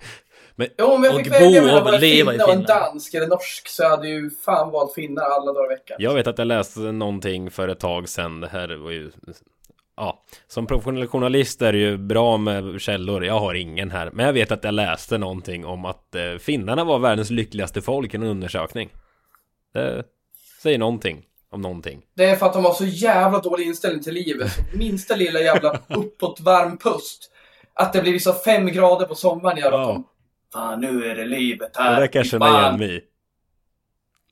Jo, 0.79 0.87
om 0.87 1.05
jag 1.05 1.14
Och 1.14 1.20
fick 1.20 1.33
välja 1.33 1.62
mellan 1.62 1.95
en 1.95 2.01
leva 2.01 2.35
i 2.35 2.39
finne 2.39 2.45
och 2.45 2.53
en 2.53 2.62
dansk 2.62 3.14
eller 3.14 3.26
norsk 3.26 3.68
så 3.68 3.89
hade 3.89 4.09
ju 4.09 4.31
fan 4.31 4.70
valt 4.70 4.95
finnar 4.95 5.22
alla 5.22 5.53
dagar 5.53 5.72
i 5.72 5.74
veckan. 5.74 5.97
Jag 6.01 6.14
vet 6.14 6.26
att 6.26 6.39
jag 6.39 6.47
läste 6.47 6.81
någonting 6.81 7.51
för 7.51 7.68
ett 7.68 7.81
tag 7.81 8.09
sedan. 8.09 8.41
Det 8.41 8.49
här 8.49 8.68
var 8.76 8.91
ju... 8.91 9.11
Ja, 9.97 10.22
som 10.47 10.66
professionell 10.66 11.07
journalist 11.07 11.62
är 11.62 11.72
det 11.72 11.79
ju 11.79 11.97
bra 11.97 12.37
med 12.37 12.81
källor. 12.81 13.24
Jag 13.24 13.41
har 13.41 13.55
ingen 13.55 13.91
här. 13.91 14.11
Men 14.12 14.26
jag 14.26 14.33
vet 14.33 14.53
att 14.53 14.64
jag 14.64 14.74
läste 14.74 15.18
någonting 15.18 15.66
om 15.66 15.85
att 15.85 16.14
eh, 16.14 16.37
finnarna 16.39 16.85
var 16.85 16.99
världens 16.99 17.31
lyckligaste 17.31 17.83
folk 17.83 18.14
i 18.14 18.16
en 18.16 18.22
undersökning. 18.22 18.91
Det 19.74 20.05
säger 20.62 20.79
någonting 20.79 21.24
om 21.51 21.61
någonting. 21.61 22.03
Det 22.14 22.24
är 22.24 22.36
för 22.36 22.46
att 22.46 22.53
de 22.53 22.64
har 22.64 22.72
så 22.74 22.84
jävla 22.84 23.38
dålig 23.38 23.66
inställning 23.66 24.03
till 24.03 24.14
livet. 24.14 24.53
Minsta 24.74 25.16
lilla 25.16 25.40
jävla 25.40 25.80
uppåt 25.88 26.40
varm 26.40 26.78
pust. 26.78 27.30
Att 27.74 27.92
det 27.92 28.03
blir 28.03 28.12
liksom 28.12 28.34
fem 28.44 28.66
grader 28.66 29.07
på 29.07 29.14
sommaren 29.14 29.59
gör 29.59 29.72
att 29.72 29.80
Ja. 29.80 29.86
de... 29.92 30.05
Fan, 30.53 30.80
nu 30.80 31.05
är 31.11 31.14
det 31.14 31.24
livet 31.26 31.74
Det 31.74 31.82
här. 31.82 32.01
där 32.01 32.07
kan 32.07 32.20
jag 32.20 32.26
känna 32.26 32.61
igen 32.61 32.78
mig. 32.78 33.05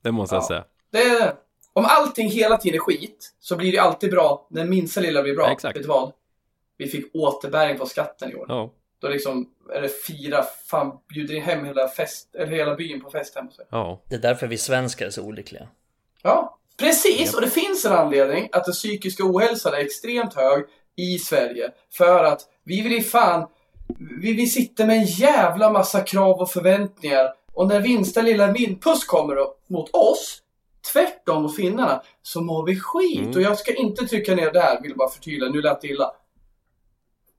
Det 0.03 0.12
måste 0.12 0.35
jag 0.37 0.43
Ja. 0.43 0.47
säga. 0.49 0.64
Det 0.91 0.99
är, 1.03 1.35
om 1.73 1.85
allting 1.89 2.31
hela 2.31 2.57
tiden 2.57 2.75
är 2.77 2.81
skit 2.81 3.35
så 3.41 3.57
blir 3.57 3.73
det 3.73 3.79
alltid 3.79 4.11
bra 4.11 4.47
när 4.51 4.64
minsta 4.64 5.01
lilla 5.01 5.23
blir 5.23 5.35
bra. 5.35 5.45
Ja, 5.47 5.53
exakt. 5.53 5.77
Vet 5.77 5.83
du 5.83 5.89
vad? 5.89 6.12
Vi 6.77 6.87
fick 6.89 7.14
återbäring 7.14 7.79
på 7.79 7.87
skatten 7.87 8.31
i 8.31 8.35
år. 8.35 8.47
Ja, 8.49 8.73
Då 9.01 9.09
liksom 9.09 9.51
är 9.75 9.83
det 9.83 9.89
fyra, 10.07 10.43
fan 10.71 10.99
bjuder 11.14 11.35
in 11.35 11.43
hem 11.43 11.64
hela, 11.64 11.89
fest, 11.89 12.35
eller 12.35 12.53
hela 12.53 12.75
byn 12.75 13.01
på 13.01 13.11
fest 13.11 13.35
hemma 13.35 13.47
hos 13.49 13.61
ja. 13.71 14.03
Det 14.09 14.14
är 14.14 14.21
därför 14.21 14.47
vi 14.47 14.59
svenskar 14.59 15.07
är 15.07 15.11
så 15.11 15.23
olyckliga. 15.23 15.69
Ja, 16.23 16.56
precis! 16.77 17.35
Och 17.35 17.41
det 17.41 17.51
finns 17.51 17.85
en 17.85 17.93
anledning 17.93 18.49
att 18.53 18.64
den 18.64 18.74
psykiska 18.74 19.22
ohälsan 19.27 19.74
är 19.74 19.79
extremt 19.79 20.35
hög 20.35 20.64
i 20.97 21.18
Sverige. 21.18 21.70
För 21.93 22.24
att 22.24 22.41
vi 22.64 22.83
vill 22.83 23.05
fan... 23.05 23.47
Vi, 24.20 24.33
vi 24.33 24.47
sitter 24.47 24.87
med 24.87 24.97
en 24.97 25.05
jävla 25.05 25.70
massa 25.70 26.01
krav 26.01 26.41
och 26.41 26.51
förväntningar. 26.51 27.33
Och 27.53 27.68
när 27.68 27.81
minsta 27.81 28.22
lilla 28.22 28.53
vindpuss 28.53 29.05
kommer 29.05 29.37
mot 29.68 29.91
oss, 29.93 30.43
tvärtom 30.93 31.43
mot 31.43 31.57
finnarna, 31.57 32.03
så 32.22 32.41
mår 32.41 32.66
vi 32.66 32.81
skit. 32.81 33.20
Mm. 33.20 33.37
Och 33.37 33.43
jag 33.43 33.59
ska 33.59 33.74
inte 33.74 34.07
trycka 34.07 34.35
ner 34.35 34.53
det 34.53 34.61
här, 34.61 34.83
vill 34.83 34.97
bara 34.97 35.09
förtydliga, 35.09 35.51
nu 35.51 35.62
lät 35.62 35.81
det 35.81 35.89
illa. 35.89 36.12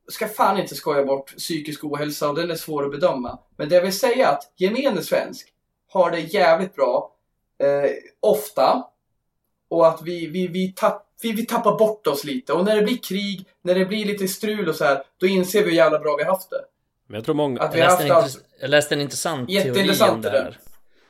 Jag 0.05 0.13
ska 0.13 0.27
fan 0.27 0.59
inte 0.59 0.75
skoja 0.75 1.05
bort 1.05 1.37
psykisk 1.37 1.83
ohälsa 1.83 2.29
och 2.29 2.35
den 2.35 2.51
är 2.51 2.55
svår 2.55 2.85
att 2.85 2.91
bedöma. 2.91 3.39
Men 3.57 3.69
det 3.69 3.75
jag 3.75 3.81
vill 3.81 3.99
säga 3.99 4.27
är 4.27 4.33
att 4.33 4.53
gemene 4.55 5.01
svensk 5.01 5.47
har 5.91 6.11
det 6.11 6.19
jävligt 6.19 6.75
bra. 6.75 7.11
Eh, 7.63 7.91
ofta. 8.19 8.83
Och 9.69 9.87
att 9.87 10.01
vi, 10.01 10.27
vi, 10.27 10.47
vi, 10.47 10.73
tapp, 10.73 11.07
vi, 11.21 11.31
vi 11.31 11.45
tappar 11.45 11.77
bort 11.77 12.07
oss 12.07 12.23
lite. 12.23 12.53
Och 12.53 12.65
när 12.65 12.75
det 12.75 12.81
blir 12.81 12.97
krig, 12.97 13.45
när 13.61 13.75
det 13.75 13.85
blir 13.85 14.05
lite 14.05 14.27
strul 14.27 14.69
och 14.69 14.75
så 14.75 14.83
här, 14.83 15.03
då 15.17 15.27
inser 15.27 15.63
vi 15.63 15.69
hur 15.69 15.77
jävla 15.77 15.99
bra 15.99 16.15
vi 16.17 16.23
har 16.23 16.31
haft 16.31 16.49
det. 16.49 16.61
Men 17.07 17.15
jag 17.15 17.25
tror 17.25 17.35
många... 17.35 17.61
Att 17.61 17.75
vi 17.75 17.79
Jag 17.79 17.85
läste, 17.85 18.13
haft 18.13 18.35
en 18.35 18.41
jag 18.61 18.69
läste 18.69 18.95
en 18.95 19.01
intressant 19.01 19.49
teori 19.49 20.01
om 20.09 20.21
det 20.21 20.29
det 20.29 20.37
här. 20.37 20.57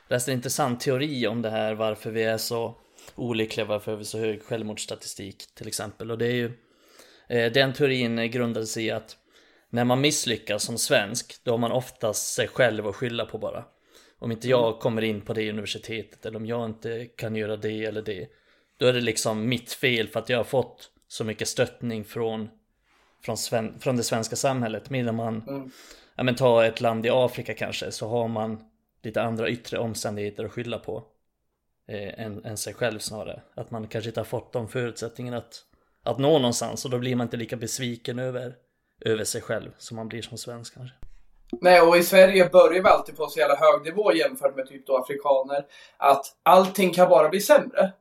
Jag 0.08 0.14
läste 0.14 0.30
en 0.30 0.36
intressant 0.36 0.80
teori 0.80 1.26
om 1.26 1.42
det 1.42 1.50
här 1.50 1.74
varför 1.74 2.10
vi 2.10 2.22
är 2.22 2.38
så 2.38 2.74
olyckliga, 3.14 3.66
varför 3.66 3.92
vi 3.92 3.96
har 3.96 4.04
så 4.04 4.18
hög 4.18 4.42
självmordsstatistik 4.42 5.54
till 5.54 5.68
exempel. 5.68 6.10
Och 6.10 6.18
det 6.18 6.26
är 6.26 6.32
ju 6.32 6.52
eh, 7.28 7.52
Den 7.52 7.72
teorin 7.72 8.30
grundade 8.30 8.66
sig 8.66 8.84
i 8.84 8.90
att 8.90 9.16
när 9.70 9.84
man 9.84 10.00
misslyckas 10.00 10.62
som 10.62 10.78
svensk, 10.78 11.44
då 11.44 11.50
har 11.50 11.58
man 11.58 11.72
oftast 11.72 12.34
sig 12.34 12.48
själv 12.48 12.86
att 12.86 12.96
skylla 12.96 13.24
på 13.24 13.38
bara. 13.38 13.64
Om 14.18 14.32
inte 14.32 14.48
jag 14.48 14.80
kommer 14.80 15.02
in 15.02 15.20
på 15.20 15.32
det 15.32 15.50
universitetet 15.50 16.26
eller 16.26 16.36
om 16.36 16.46
jag 16.46 16.64
inte 16.64 17.06
kan 17.16 17.36
göra 17.36 17.56
det 17.56 17.84
eller 17.84 18.02
det. 18.02 18.26
Då 18.78 18.86
är 18.86 18.92
det 18.92 19.00
liksom 19.00 19.48
mitt 19.48 19.72
fel 19.72 20.08
för 20.08 20.20
att 20.20 20.28
jag 20.28 20.36
har 20.38 20.44
fått 20.44 20.90
så 21.08 21.24
mycket 21.24 21.48
stöttning 21.48 22.04
från 22.04 22.48
från, 23.24 23.36
sven- 23.36 23.78
från 23.80 23.96
det 23.96 24.02
svenska 24.02 24.36
samhället. 24.36 24.90
Medan 24.90 25.16
man 25.16 25.42
Mm. 25.48 25.70
ja, 26.16 26.22
men 26.22 26.34
ta 26.34 26.64
ett 26.64 26.80
land 26.80 27.06
i 27.06 27.10
Afrika 27.12 27.54
kanske 27.54 27.92
så 27.92 28.08
har 28.08 28.28
man 28.28 28.64
lite 29.02 29.22
andra 29.22 29.48
yttre 29.48 29.78
omständigheter 29.78 30.44
att 30.44 30.52
skylla 30.52 30.78
på 30.78 31.04
eh, 31.88 32.24
än, 32.24 32.44
än 32.44 32.56
sig 32.56 32.74
själv 32.74 32.98
snarare. 32.98 33.42
Att 33.54 33.70
man 33.70 33.86
kanske 33.86 34.10
inte 34.10 34.20
har 34.20 34.24
fått 34.24 34.52
de 34.52 34.68
förutsättningarna 34.68 35.36
att, 35.36 35.62
att 36.04 36.18
nå 36.18 36.38
någonstans 36.38 36.84
och 36.84 36.90
då 36.90 36.98
blir 36.98 37.16
man 37.16 37.26
inte 37.26 37.36
lika 37.36 37.56
besviken 37.56 38.18
över, 38.18 38.54
över 39.00 39.24
sig 39.24 39.40
själv 39.42 39.70
som 39.78 39.96
man 39.96 40.08
blir 40.08 40.22
som 40.22 40.38
svensk 40.38 40.74
kanske. 40.74 40.96
Nej, 41.60 41.80
och 41.80 41.96
i 41.96 42.02
Sverige 42.02 42.48
börjar 42.48 42.82
vi 42.82 42.88
alltid 42.88 43.16
på 43.16 43.26
så 43.26 43.38
jävla 43.38 43.56
hög 43.56 43.84
nivå 43.84 44.12
jämfört 44.12 44.56
med 44.56 44.66
typ 44.68 44.86
då 44.86 44.96
afrikaner. 44.96 45.66
Att 45.96 46.24
allting 46.42 46.92
kan 46.92 47.08
bara 47.08 47.28
bli 47.28 47.40
sämre. 47.40 47.92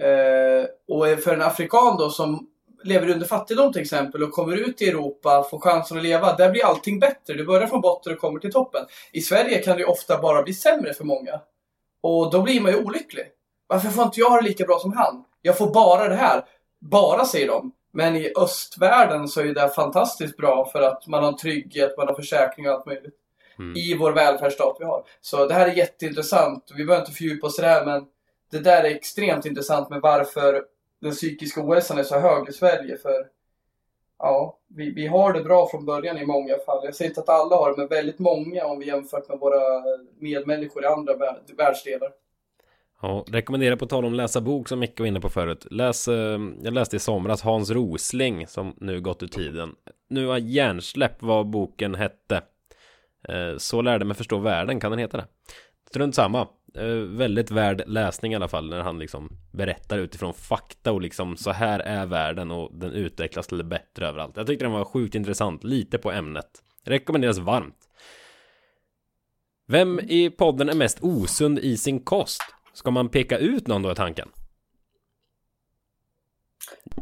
Eh, 0.00 0.66
och 0.88 1.22
för 1.22 1.34
en 1.34 1.42
afrikan 1.42 1.96
då 1.96 2.10
som 2.10 2.46
lever 2.84 3.10
under 3.10 3.26
fattigdom 3.26 3.72
till 3.72 3.82
exempel 3.82 4.22
och 4.22 4.32
kommer 4.32 4.56
ut 4.56 4.82
i 4.82 4.88
Europa, 4.88 5.46
får 5.50 5.58
chansen 5.58 5.96
att 5.96 6.02
leva, 6.02 6.36
där 6.36 6.50
blir 6.50 6.64
allting 6.64 6.98
bättre. 6.98 7.34
Du 7.34 7.44
börjar 7.44 7.66
från 7.66 7.80
botten 7.80 8.12
och 8.12 8.18
kommer 8.18 8.40
till 8.40 8.52
toppen. 8.52 8.86
I 9.12 9.20
Sverige 9.20 9.62
kan 9.62 9.76
det 9.76 9.82
ju 9.82 9.86
ofta 9.86 10.20
bara 10.20 10.42
bli 10.42 10.54
sämre 10.54 10.94
för 10.94 11.04
många. 11.04 11.40
Och 12.00 12.30
då 12.30 12.42
blir 12.42 12.60
man 12.60 12.72
ju 12.72 12.84
olycklig. 12.84 13.24
Varför 13.66 13.88
får 13.88 14.04
inte 14.04 14.20
jag 14.20 14.42
det 14.42 14.48
lika 14.48 14.64
bra 14.64 14.78
som 14.78 14.92
han? 14.92 15.24
Jag 15.42 15.58
får 15.58 15.72
bara 15.72 16.08
det 16.08 16.14
här. 16.14 16.44
Bara, 16.80 17.24
säger 17.24 17.48
de. 17.48 17.72
Men 17.92 18.16
i 18.16 18.32
östvärlden 18.36 19.28
så 19.28 19.40
är 19.40 19.54
det 19.54 19.68
fantastiskt 19.68 20.36
bra 20.36 20.70
för 20.72 20.82
att 20.82 21.06
man 21.06 21.24
har 21.24 21.32
trygghet, 21.32 21.94
man 21.98 22.08
har 22.08 22.14
försäkring 22.14 22.68
och 22.68 22.74
allt 22.74 22.86
möjligt. 22.86 23.14
Mm. 23.58 23.76
I 23.76 23.96
vår 23.96 24.12
välfärdsstat 24.12 24.76
vi 24.80 24.84
har. 24.84 25.04
Så 25.20 25.46
det 25.46 25.54
här 25.54 25.68
är 25.68 25.72
jätteintressant. 25.74 26.70
Vi 26.76 26.84
behöver 26.84 27.02
inte 27.02 27.16
fördjupa 27.16 27.46
oss 27.46 27.58
i 27.58 27.62
det 27.62 27.68
här 27.68 27.84
men 27.84 28.06
det 28.50 28.58
där 28.58 28.84
är 28.84 28.94
extremt 28.94 29.46
intressant 29.46 29.90
med 29.90 30.00
varför 30.00 30.64
den 31.00 31.12
psykiska 31.12 31.60
ohälsan 31.60 31.98
är 31.98 32.02
så 32.02 32.18
hög 32.18 32.48
i 32.48 32.52
Sverige. 32.52 32.96
För 32.96 33.26
ja, 34.18 34.58
vi, 34.68 34.90
vi 34.90 35.06
har 35.06 35.32
det 35.32 35.44
bra 35.44 35.68
från 35.68 35.84
början 35.84 36.18
i 36.18 36.26
många 36.26 36.58
fall. 36.66 36.84
Jag 36.84 36.94
säger 36.94 37.10
inte 37.10 37.20
att 37.20 37.28
alla 37.28 37.56
har 37.56 37.70
det, 37.70 37.76
men 37.76 37.88
väldigt 37.88 38.18
många 38.18 38.64
om 38.64 38.78
vi 38.78 38.86
jämfört 38.86 39.28
med 39.28 39.38
våra 39.38 39.82
medmänniskor 40.18 40.82
i 40.82 40.86
andra 40.86 41.14
världsdelar. 41.56 42.10
Ja, 43.02 43.24
rekommenderar 43.28 43.76
på 43.76 43.86
tal 43.86 44.04
om 44.04 44.14
läsa 44.14 44.40
bok 44.40 44.68
som 44.68 44.78
Micke 44.78 45.00
var 45.00 45.06
inne 45.06 45.20
på 45.20 45.28
förut. 45.28 45.66
Läs, 45.70 46.08
eh, 46.08 46.40
jag 46.62 46.74
läste 46.74 46.96
i 46.96 46.98
somras 46.98 47.42
Hans 47.42 47.70
Rosling 47.70 48.46
som 48.46 48.74
nu 48.76 49.00
gått 49.00 49.22
ur 49.22 49.28
tiden. 49.28 49.74
Nu 50.08 50.26
har 50.26 50.38
hjärnsläpp 50.38 51.22
vad 51.22 51.46
boken 51.46 51.94
hette. 51.94 52.42
Eh, 53.28 53.56
så 53.58 53.82
lärde 53.82 54.04
mig 54.04 54.16
förstå 54.16 54.38
världen, 54.38 54.80
kan 54.80 54.90
den 54.90 55.00
heta 55.00 55.16
det? 55.16 55.26
Strunt 55.88 56.14
samma. 56.14 56.48
Eh, 56.76 56.86
Väldigt 57.18 57.50
värd 57.50 57.82
läsning 57.86 58.32
i 58.32 58.36
alla 58.36 58.48
fall 58.48 58.68
när 58.70 58.80
han 58.80 58.98
liksom 58.98 59.28
berättar 59.52 59.98
utifrån 59.98 60.34
fakta 60.34 60.92
och 60.92 61.00
liksom 61.00 61.36
så 61.36 61.50
här 61.50 61.80
är 61.80 62.06
världen 62.06 62.50
och 62.50 62.74
den 62.74 62.92
utvecklas 62.92 63.46
till 63.46 63.58
det 63.58 63.64
bättre 63.64 64.08
överallt. 64.08 64.36
Jag 64.36 64.46
tyckte 64.46 64.64
den 64.64 64.72
var 64.72 64.84
sjukt 64.84 65.14
intressant, 65.14 65.64
lite 65.64 65.98
på 65.98 66.12
ämnet. 66.12 66.62
Rekommenderas 66.84 67.38
varmt. 67.38 67.78
Vem 69.68 70.00
i 70.00 70.30
podden 70.30 70.68
är 70.68 70.74
mest 70.74 70.98
osund 71.02 71.58
i 71.58 71.76
sin 71.76 72.00
kost? 72.00 72.42
Ska 72.72 72.90
man 72.90 73.08
peka 73.08 73.38
ut 73.38 73.66
någon 73.66 73.82
då 73.82 73.92
i 73.92 73.94
tanken? 73.94 74.28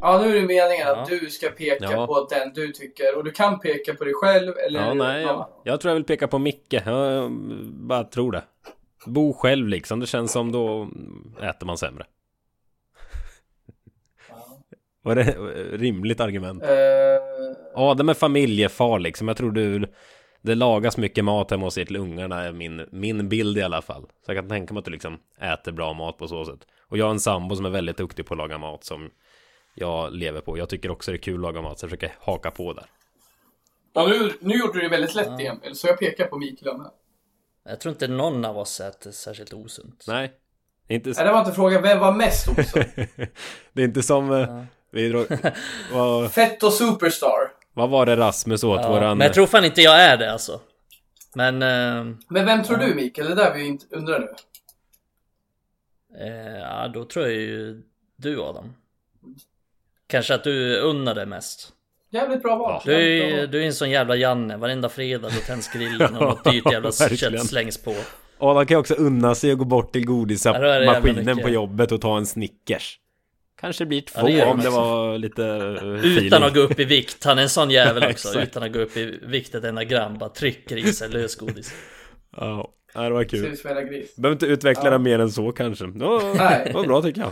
Ja, 0.00 0.18
nu 0.22 0.30
är 0.36 0.40
det 0.40 0.46
meningen 0.46 0.86
Ja. 0.86 0.96
att 0.96 1.08
du 1.08 1.30
ska 1.30 1.48
peka 1.48 1.84
Ja. 1.92 2.06
på 2.06 2.28
den 2.30 2.52
du 2.54 2.72
tycker. 2.72 3.16
Och 3.16 3.24
du 3.24 3.30
kan 3.30 3.60
peka 3.60 3.94
på 3.94 4.04
dig 4.04 4.14
själv 4.14 4.52
eller 4.66 4.80
Ja, 4.80 4.94
nej, 4.94 5.22
jag, 5.22 5.48
jag 5.64 5.80
tror 5.80 5.90
jag 5.90 5.94
vill 5.94 6.04
peka 6.04 6.28
på 6.28 6.38
Micke. 6.38 6.72
Jag 6.86 7.30
bara 7.62 8.04
tror 8.04 8.32
det. 8.32 8.42
Bo 9.06 9.32
själv 9.32 9.68
liksom. 9.68 10.00
Det 10.00 10.06
känns 10.06 10.32
som 10.32 10.52
då 10.52 10.88
äter 11.42 11.66
man 11.66 11.78
sämre. 11.78 12.06
Var 15.02 15.14
det 15.14 15.22
rimligt 15.76 16.20
argument? 16.20 16.62
Eh, 16.62 16.68
Adam 17.74 18.08
är 18.08 18.14
familjefar 18.14 18.98
liksom. 18.98 19.28
Jag 19.28 19.36
tror 19.36 19.52
du 19.52 19.86
det 20.42 20.54
lagas 20.54 20.96
mycket 20.96 21.24
mat 21.24 21.50
hemma 21.50 21.66
hos 21.66 21.78
er 21.78 21.84
till 21.84 21.96
ungarna 21.96 22.44
är 22.44 22.52
min, 22.52 22.86
min 22.92 23.28
bild 23.28 23.58
i 23.58 23.62
alla 23.62 23.82
fall. 23.82 24.02
Så 24.02 24.32
jag 24.32 24.36
kan 24.36 24.48
tänka 24.48 24.74
mig 24.74 24.78
att 24.78 24.84
du 24.84 24.90
liksom 24.90 25.18
äter 25.40 25.72
bra 25.72 25.92
mat 25.92 26.18
på 26.18 26.28
så 26.28 26.44
sätt. 26.44 26.66
Och 26.88 26.98
jag 26.98 27.04
har 27.04 27.10
en 27.10 27.20
sambo 27.20 27.56
som 27.56 27.64
är 27.66 27.70
väldigt 27.70 27.96
duktig 27.96 28.26
på 28.26 28.34
att 28.34 28.38
laga 28.38 28.58
mat 28.58 28.84
som 28.84 29.10
jag 29.74 30.12
lever 30.12 30.40
på. 30.40 30.58
Jag 30.58 30.68
tycker 30.68 30.90
också 30.90 31.10
det 31.10 31.16
är 31.16 31.22
kul 31.22 31.34
att 31.34 31.40
laga 31.40 31.62
mat 31.62 31.78
så 31.78 31.84
jag 31.84 31.90
försöker 31.90 32.12
haka 32.20 32.50
på 32.50 32.72
där. 32.72 32.86
ja, 33.92 34.06
nu, 34.06 34.32
nu 34.40 34.54
gjorde 34.54 34.72
du 34.72 34.80
det 34.80 34.88
väldigt 34.88 35.14
lätt 35.14 35.40
Emil, 35.40 35.74
så 35.74 35.86
jag 35.86 35.98
pekar 35.98 36.26
på 36.26 36.38
Mikael 36.38 36.76
med. 36.76 36.90
Jag 37.64 37.80
tror 37.80 37.92
inte 37.92 38.08
någon 38.08 38.44
av 38.44 38.58
oss 38.58 38.80
äter 38.80 39.10
särskilt 39.10 39.52
osunt. 39.52 40.04
Nej, 40.08 40.32
inte 40.88 41.10
Nej, 41.16 41.24
det 41.24 41.32
var 41.32 41.40
inte 41.40 41.52
frågan. 41.52 41.82
Vem 41.82 41.98
var 42.00 42.12
mest 42.12 42.48
osund? 42.48 42.84
Det 43.72 43.82
är 43.82 43.84
inte 43.84 44.02
som 44.02 44.32
eh, 44.32 44.64
vi 44.90 45.08
drog, 45.08 45.26
vad, 45.92 46.32
Fett 46.32 46.62
och 46.62 46.72
Superstar. 46.72 47.52
vad 47.72 47.90
var 47.90 48.06
det 48.06 48.16
Rasmus 48.16 48.64
åt 48.64 48.80
Ja, 48.82 48.88
våran 48.92 49.18
men 49.18 49.24
jag 49.24 49.34
tror 49.34 49.46
fan 49.46 49.64
inte 49.64 49.82
jag 49.82 50.00
är 50.00 50.16
det 50.16 50.32
alltså. 50.32 50.60
Men... 51.34 51.62
Eh, 51.62 52.16
Men 52.28 52.44
vem 52.46 52.62
tror 52.62 52.76
du 52.76 52.94
Mikael? 52.94 53.26
Det 53.26 53.32
är 53.32 53.36
där 53.36 53.54
vi 53.54 53.66
inte 53.66 53.86
undrar 53.96 54.18
nu. 54.20 54.28
eh, 56.20 56.58
ja, 56.58 56.88
då 56.88 57.04
tror 57.04 57.24
jag 57.26 57.34
ju 57.34 57.82
du 58.16 58.40
Adam. 58.42 58.74
Kanske 60.06 60.34
att 60.34 60.44
du 60.44 60.76
unnar 60.80 61.14
det 61.14 61.26
mest. 61.26 61.72
Jävligt 62.14 62.42
bra 62.42 62.56
val. 62.56 62.82
Du 62.84 62.92
är, 62.94 63.28
bra 63.30 63.38
val. 63.40 63.50
du 63.50 63.62
är 63.62 63.66
en 63.66 63.72
sån 63.74 63.90
jävla 63.90 64.16
Janne. 64.16 64.56
Varenda 64.56 64.88
fredag 64.88 65.28
då 65.28 65.40
tänds 65.46 65.72
grillen 65.72 66.16
och 66.16 66.22
något 66.28 66.44
dyrt 66.44 66.72
jävla 66.72 66.92
kött 66.92 67.46
slängs 67.46 67.82
på. 67.82 67.94
Adam 68.38 68.66
kan 68.66 68.74
ju 68.74 68.78
också 68.80 68.94
unna 68.94 69.34
sig 69.34 69.52
att 69.52 69.58
gå 69.58 69.64
bort 69.64 69.92
till 69.92 70.02
Ja, 70.02 70.06
godismaskinen 70.12 71.38
på 71.38 71.48
jobbet 71.48 71.92
och 71.92 72.00
ta 72.00 72.16
en 72.16 72.26
Snickers 72.26 72.98
Kanske 73.60 73.86
blir 73.86 74.00
två 74.00 74.28
Ja, 74.28 74.44
det 74.44 74.50
om 74.50 74.60
det 74.60 74.70
var 74.70 75.18
lite 75.18 75.44
eh, 75.46 75.54
Utan 75.58 75.98
feeling. 75.98 76.32
att 76.42 76.54
gå 76.54 76.60
upp 76.60 76.80
i 76.80 76.84
vikt. 76.84 77.24
Han 77.24 77.38
är 77.38 77.42
en 77.42 77.48
sån 77.48 77.70
jävel 77.80 78.10
också. 78.10 78.40
Utan 78.42 78.62
att 78.62 78.72
gå 78.72 78.78
upp 78.78 78.96
i 78.96 79.18
vikt 79.22 79.54
ett 79.54 79.64
enda 79.64 79.84
gram. 79.84 80.18
Bara 80.18 80.28
trycker 80.30 80.76
i 80.76 80.92
sig 80.92 81.08
lösgodis. 81.08 81.74
Ja, 82.36 82.70
ja, 82.94 83.00
det 83.02 83.10
var 83.10 83.24
kul. 83.24 83.56
Behöver 84.16 84.32
inte 84.32 84.46
utveckla 84.46 84.84
Ja. 84.84 84.90
det 84.90 84.98
mer 84.98 85.18
än 85.18 85.30
så 85.30 85.52
kanske. 85.52 85.84
Ja, 85.84 86.34
Nej. 86.36 86.62
det 86.66 86.72
var 86.72 86.84
bra 86.84 87.02
tycker 87.02 87.20
jag. 87.20 87.30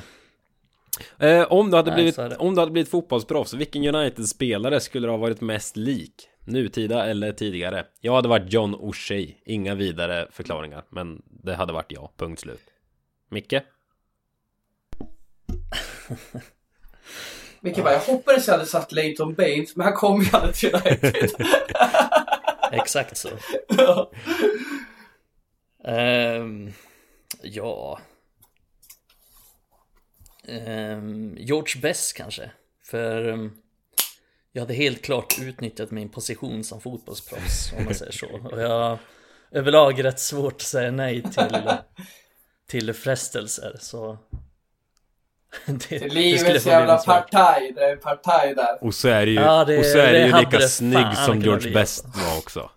Eh, 1.19 1.53
om, 1.53 1.71
du 1.71 1.77
hade 1.77 1.91
Nej, 1.91 1.97
blivit, 1.97 2.37
om 2.39 2.55
du 2.55 2.61
hade 2.61 2.73
blivit 2.73 2.91
fotbollsproffs, 2.91 3.55
vilken 3.55 3.95
United-spelare 3.95 4.81
skulle 4.81 5.07
du 5.07 5.11
ha 5.11 5.19
varit 5.19 5.41
mest 5.41 5.77
lik? 5.77 6.29
Nutida 6.45 7.07
eller 7.07 7.33
tidigare? 7.33 7.87
Jag 8.01 8.15
hade 8.15 8.29
varit 8.29 8.53
John 8.53 8.75
O'Shea, 8.75 9.35
inga 9.45 9.75
vidare 9.75 10.29
förklaringar, 10.31 10.85
men 10.89 11.23
det 11.27 11.55
hade 11.55 11.73
varit 11.73 11.93
jag, 11.93 12.11
punkt 12.17 12.41
slut. 12.41 12.61
Micke? 13.31 13.55
Micke 17.61 17.77
bara, 17.77 17.93
jag 17.93 18.01
hoppades 18.01 18.47
jag 18.47 18.55
hade 18.55 18.67
satt 18.67 18.93
Leighton 18.93 19.35
Baines, 19.35 19.77
men 19.77 19.85
han 19.85 19.95
kom 19.95 20.23
ju 20.23 20.29
aldrig 20.33 20.55
till 20.55 20.75
United. 20.75 21.31
Exakt 22.73 23.17
så. 23.17 23.29
Ja. 23.69 24.11
Ehm, 25.85 26.73
ja. 27.43 27.99
Ehm, 30.49 31.37
George 31.39 31.81
Best 31.83 32.17
kanske. 32.17 32.51
För 32.85 33.29
ehm, 33.29 33.53
jag 34.53 34.63
hade 34.63 34.75
helt 34.75 35.03
klart 35.05 35.37
utnyttjat 35.43 35.91
min 35.91 36.09
position 36.09 36.65
som 36.65 36.81
fotbollsproffs 36.81 37.73
om 37.79 37.85
man 37.85 37.95
säger 37.95 38.13
så. 38.13 38.27
Och 38.53 38.63
jag 38.63 38.69
har 38.69 38.99
överlag 39.51 40.05
rätt 40.05 40.21
svårt 40.21 40.53
att 40.55 40.61
säga 40.63 40.91
nej 40.91 41.23
till, 41.23 41.69
till 42.69 42.93
frestelser. 42.95 43.77
Så 43.81 44.19
det, 45.67 45.89
Det 45.99 46.09
livets 46.09 46.45
få 46.45 46.51
bli 46.51 46.71
jävla 46.73 46.99
partaj. 46.99 47.73
Det 47.75 47.85
är 47.85 47.97
partaj 47.97 48.55
där. 48.55 48.85
Och 48.85 48.95
så 48.95 49.09
är 49.09 49.27
det 49.27 49.33
ju, 49.33 49.41
Ja, 49.41 49.65
det- 49.65 49.79
och 49.79 49.85
så 49.85 49.99
är 49.99 50.13
det 50.13 50.19
det 50.19 50.27
ju 50.27 50.37
lika 50.39 50.59
det 50.59 50.69
snygg 50.69 51.17
som 51.27 51.41
George 51.41 51.73
Best 51.73 52.05
var 52.05 52.39
också. 52.39 52.71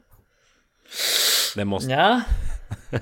Det 1.56 1.66
måste... 1.66 1.92
Ja, 1.92 2.22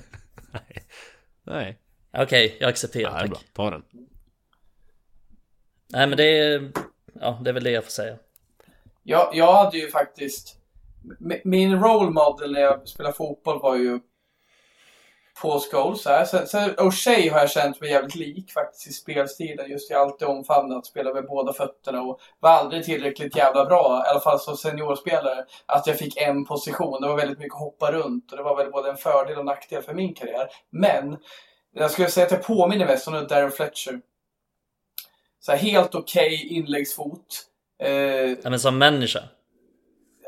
Nej. 1.46 1.78
okej, 2.18 2.58
jag 2.60 2.70
accepterar. 2.70 3.12
Ja, 3.12 3.18
det 3.18 3.24
är 3.24 3.28
bra. 3.28 3.38
tack. 3.38 3.46
Ta 3.54 3.70
den. 3.70 3.84
Nej 5.94 6.08
men 6.08 6.18
det 6.18 6.40
är, 6.40 6.72
ja, 7.22 7.40
det 7.42 7.50
är 7.50 7.54
väl 7.54 7.64
det 7.64 7.72
jag 7.72 7.84
får 7.84 7.92
säga. 7.92 8.18
Jag, 9.04 9.30
jag 9.34 9.54
hade 9.54 9.78
ju 9.78 9.92
faktiskt... 9.92 10.56
Min 11.44 11.84
role 11.84 12.10
model 12.10 12.52
när 12.52 12.62
jag 12.62 12.88
spelade 12.88 13.16
fotboll 13.16 13.62
var 13.62 13.76
ju 13.76 14.00
Paul 15.42 15.60
Scholes. 15.60 16.06
här. 16.06 16.26
Sen, 16.26 16.48
sen 16.48 16.70
O'Shea 16.70 17.32
har 17.32 17.40
jag 17.40 17.50
känt 17.50 17.82
mig 17.82 17.90
jävligt 17.90 18.16
lik 18.16 18.52
faktiskt 18.52 18.88
i 18.88 18.94
spelstilen. 18.94 19.72
Just 19.72 19.90
jag 19.90 20.02
alltid 20.02 20.28
omfamnat, 20.28 20.86
spela 20.86 21.14
med 21.14 21.26
båda 21.26 21.54
fötterna 21.54 22.02
och 22.02 22.20
var 22.40 22.50
aldrig 22.50 22.84
tillräckligt 22.84 23.36
jävla 23.36 23.66
bra, 23.66 24.04
i 24.06 24.10
alla 24.10 24.20
fall 24.20 24.40
som 24.40 24.58
seniorspelare, 24.58 25.46
att 25.66 25.88
jag 25.88 25.98
fick 25.98 26.18
en 26.18 26.46
position. 26.46 27.02
Det 27.02 27.08
var 27.08 27.18
väldigt 27.18 27.40
mycket 27.40 27.54
att 27.54 27.60
hoppa 27.60 27.92
runt 27.92 28.32
och 28.32 28.38
det 28.38 28.44
var 28.44 28.58
väl 28.58 28.72
både 28.72 28.90
en 28.90 28.98
fördel 28.98 29.38
och 29.38 29.46
nackdel 29.46 29.82
för 29.82 29.94
min 29.94 30.14
karriär. 30.14 30.48
Men 30.70 31.18
jag 31.76 31.92
skulle 31.92 32.08
säga 32.08 32.26
att 32.26 32.32
jag 32.32 32.44
påminner 32.44 32.86
mest 32.86 33.08
om 33.08 33.28
Darren 33.30 33.52
Fletcher. 33.52 34.00
Så 35.46 35.52
här, 35.52 35.60
helt 35.60 35.96
okej 35.96 36.48
inläggsfot. 36.50 37.26
Eh, 37.84 37.90
Ja, 38.44 38.50
men 38.50 38.60
som 38.60 38.78
människa. 38.78 39.20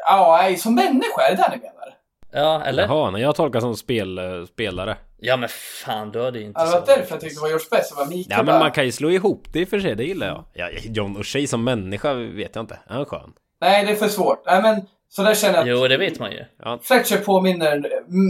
Ja, 0.07 0.38
nej, 0.41 0.57
som 0.57 0.76
människa, 0.76 1.22
är 1.22 1.36
det 1.36 1.38
där 1.38 1.49
ni 1.49 1.57
menar? 1.57 1.95
Ja, 2.32 2.63
eller? 2.66 2.84
Jaha, 2.84 3.11
när 3.11 3.20
jag 3.20 3.36
tolkar 3.36 3.59
som 3.59 3.76
spel, 3.76 4.18
eh, 4.18 4.45
spelare. 4.45 4.97
Ja 5.18 5.38
men 5.38 5.49
fan, 5.86 6.11
du 6.11 6.22
hade 6.24 6.39
ju 6.39 6.45
inte 6.45 6.59
Ja, 6.59 6.66
det 6.66 6.72
så 6.72 6.80
var 6.80 6.86
därför 6.86 7.13
jag 7.16 7.22
tyckte 7.22 7.36
det 7.36 7.41
var 7.41 7.47
George 7.47 7.66
Best. 7.72 7.91
Jag 7.91 7.97
var 7.97 8.05
Mikael 8.05 8.38
Ja 8.39 8.43
men 8.43 8.59
man 8.59 8.72
kan 8.72 8.86
ju 8.86 8.91
slå 8.91 9.11
ihop 9.11 9.47
det 9.53 9.59
i 9.59 9.63
och 9.66 9.70
för 9.70 9.80
sig, 9.80 9.95
det 9.95 10.03
gillar 10.03 10.28
jag. 10.28 10.43
Ja, 10.53 10.70
John 10.84 11.18
O'Shea 11.18 11.45
som 11.45 11.63
människa 11.63 12.13
vet 12.13 12.55
jag 12.55 12.63
inte. 12.63 12.80
Är 12.88 12.93
han 12.93 13.05
skön? 13.05 13.34
Nej, 13.61 13.86
det 13.86 13.91
är 13.91 13.95
för 13.95 14.07
svårt. 14.07 14.43
Nej, 14.45 14.61
men 14.61 14.82
så 15.09 15.24
där 15.24 15.36
känner 15.36 15.53
jag 15.53 15.61
att 15.61 15.68
Jo, 15.82 15.88
det 15.88 15.97
vet 15.97 16.20
man 16.20 16.32
ju. 16.32 16.45
Fletcher 16.84 17.18
påminner 17.18 17.84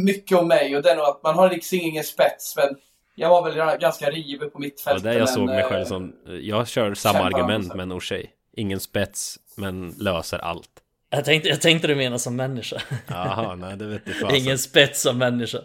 mycket 0.05 0.37
om 0.37 0.47
mig 0.47 0.75
och 0.77 0.83
det 0.83 0.91
är 0.91 0.95
nog 0.95 1.05
att 1.05 1.23
man 1.23 1.35
har 1.35 1.49
liksom 1.49 1.77
ingen 1.81 2.03
spets, 2.03 2.55
men 2.57 2.75
jag 3.15 3.29
var 3.29 3.49
väl 3.51 3.77
ganska 3.79 4.09
rivig 4.09 4.39
på 4.39 4.59
Det 4.59 4.59
mittfältet. 4.59 5.03
var 5.03 5.11
där 5.11 5.19
jag 5.19 5.25
men, 5.25 5.33
såg 5.33 5.45
mig 5.45 5.59
eh, 5.59 5.69
själv 5.69 5.85
som... 5.85 6.13
Jag 6.41 6.67
kör 6.67 6.93
samma 6.93 7.19
argument 7.19 7.67
med 7.75 7.79
en 7.83 7.93
O'Shea. 7.93 8.25
Ingen 8.57 8.79
spets, 8.79 9.39
men 9.55 9.89
löser 9.99 10.37
allt. 10.39 10.69
Jag 11.09 11.25
tänkte, 11.25 11.49
jag 11.49 11.61
tänkte 11.61 11.87
du 11.87 11.95
menar 11.95 12.17
som 12.17 12.35
människa. 12.35 12.81
Jaha, 13.07 13.55
nej 13.55 13.77
det 13.77 13.85
vet 13.85 14.01
jag 14.05 14.15
fasen. 14.21 14.35
Ingen 14.37 14.57
spets 14.57 15.01
som 15.01 15.17
människa. 15.17 15.57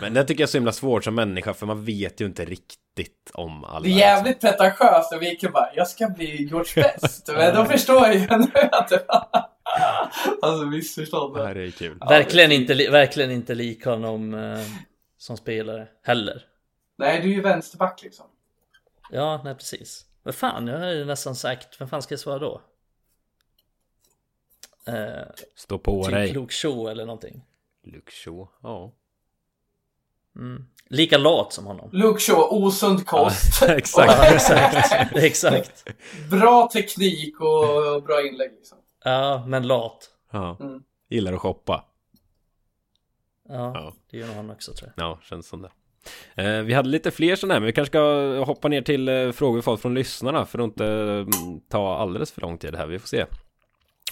Men 0.00 0.14
det 0.14 0.24
tycker 0.24 0.42
jag 0.42 0.46
är 0.46 0.50
så 0.50 0.56
himla 0.56 0.72
svårt 0.72 1.04
som 1.04 1.14
människa, 1.14 1.54
för 1.54 1.66
man 1.66 1.84
vet 1.84 2.20
ju 2.20 2.26
inte 2.26 2.44
riktigt 2.44 3.30
om 3.32 3.64
alla. 3.64 3.80
Det 3.80 3.88
är 3.88 3.96
jävligt 3.98 4.40
pretentiöst 4.40 5.12
och 5.12 5.20
Mikael 5.20 5.52
bara, 5.52 5.68
jag 5.74 5.88
ska 5.88 6.08
bli 6.08 6.42
George 6.44 6.82
Best. 6.82 7.28
men 7.34 7.54
då 7.54 7.64
förstår 7.64 7.96
jag 8.06 8.14
ju 8.14 8.20
nu 8.20 8.68
att 8.72 8.88
det 8.88 9.04
var... 9.08 9.26
Alltså 10.42 10.64
missförstånd. 10.66 11.36
Det 11.36 11.46
här 11.46 11.56
är 11.56 11.70
kul. 11.70 11.98
verkligen, 12.08 12.52
inte, 12.52 12.74
li- 12.74 12.88
verkligen 12.88 13.30
inte 13.30 13.54
lik 13.54 13.84
honom 13.84 14.34
eh, 14.34 14.58
som 15.18 15.36
spelare 15.36 15.86
heller. 16.04 16.42
Nej, 17.00 17.20
du 17.22 17.30
är 17.30 17.34
ju 17.34 17.40
vänsterback 17.40 18.02
liksom. 18.02 18.26
Ja, 19.10 19.40
nej 19.44 19.54
precis. 19.54 20.06
Men 20.22 20.32
fan, 20.32 20.66
jag 20.66 20.78
har 20.78 20.86
ju 20.86 21.04
nästan 21.04 21.34
sagt, 21.36 21.80
vem 21.80 21.88
fan 21.88 22.02
ska 22.02 22.12
jag 22.12 22.20
svara 22.20 22.38
då? 22.38 22.60
Eh, 24.86 25.26
Stå 25.54 25.78
på 25.78 26.02
typ 26.04 26.12
dig. 26.12 26.32
Luke 26.32 26.52
Shaw 26.54 26.90
eller 26.90 27.06
någonting. 27.06 27.44
Luke 27.84 28.12
Shaw, 28.12 28.46
ja. 28.62 28.92
Mm. 30.36 30.66
Lika 30.88 31.18
lat 31.18 31.52
som 31.52 31.66
honom. 31.66 31.90
Luke 31.92 32.20
Shaw, 32.20 32.42
osund 32.50 33.06
kost. 33.06 33.62
Exakt. 33.68 34.32
exakt, 34.34 35.16
exakt. 35.16 35.84
Bra 36.30 36.68
teknik 36.72 37.40
och 37.40 38.02
bra 38.02 38.26
inlägg 38.26 38.52
liksom. 38.52 38.78
Ja, 39.04 39.44
men 39.46 39.66
lat. 39.66 40.10
Ja. 40.30 40.56
Mm. 40.60 40.82
Gillar 41.08 41.32
att 41.32 41.40
shoppa. 41.40 41.84
Ja, 43.48 43.72
Ja. 43.74 43.94
det 44.10 44.16
gör 44.18 44.34
han 44.34 44.50
också 44.50 44.72
tror 44.74 44.92
jag. 44.96 45.04
Ja, 45.06 45.18
känns 45.22 45.46
som 45.48 45.62
det. 45.62 45.70
Eh, 46.34 46.60
vi 46.62 46.74
hade 46.74 46.88
lite 46.88 47.10
fler 47.10 47.36
sådana 47.36 47.54
här, 47.54 47.60
men 47.60 47.66
vi 47.66 47.72
kanske 47.72 47.90
ska 47.90 48.00
hoppa 48.46 48.68
ner 48.68 48.82
till 48.82 49.08
eh, 49.08 49.30
frågor 49.32 49.56
vi 49.56 49.62
fått 49.62 49.82
från 49.82 49.94
lyssnarna 49.94 50.46
för 50.46 50.58
att 50.58 50.64
inte 50.64 50.86
mm, 50.86 51.60
ta 51.70 51.96
alldeles 51.96 52.32
för 52.32 52.40
lång 52.40 52.58
tid 52.58 52.74
här. 52.76 52.86
Vi 52.86 52.98
får 52.98 53.08
se 53.08 53.24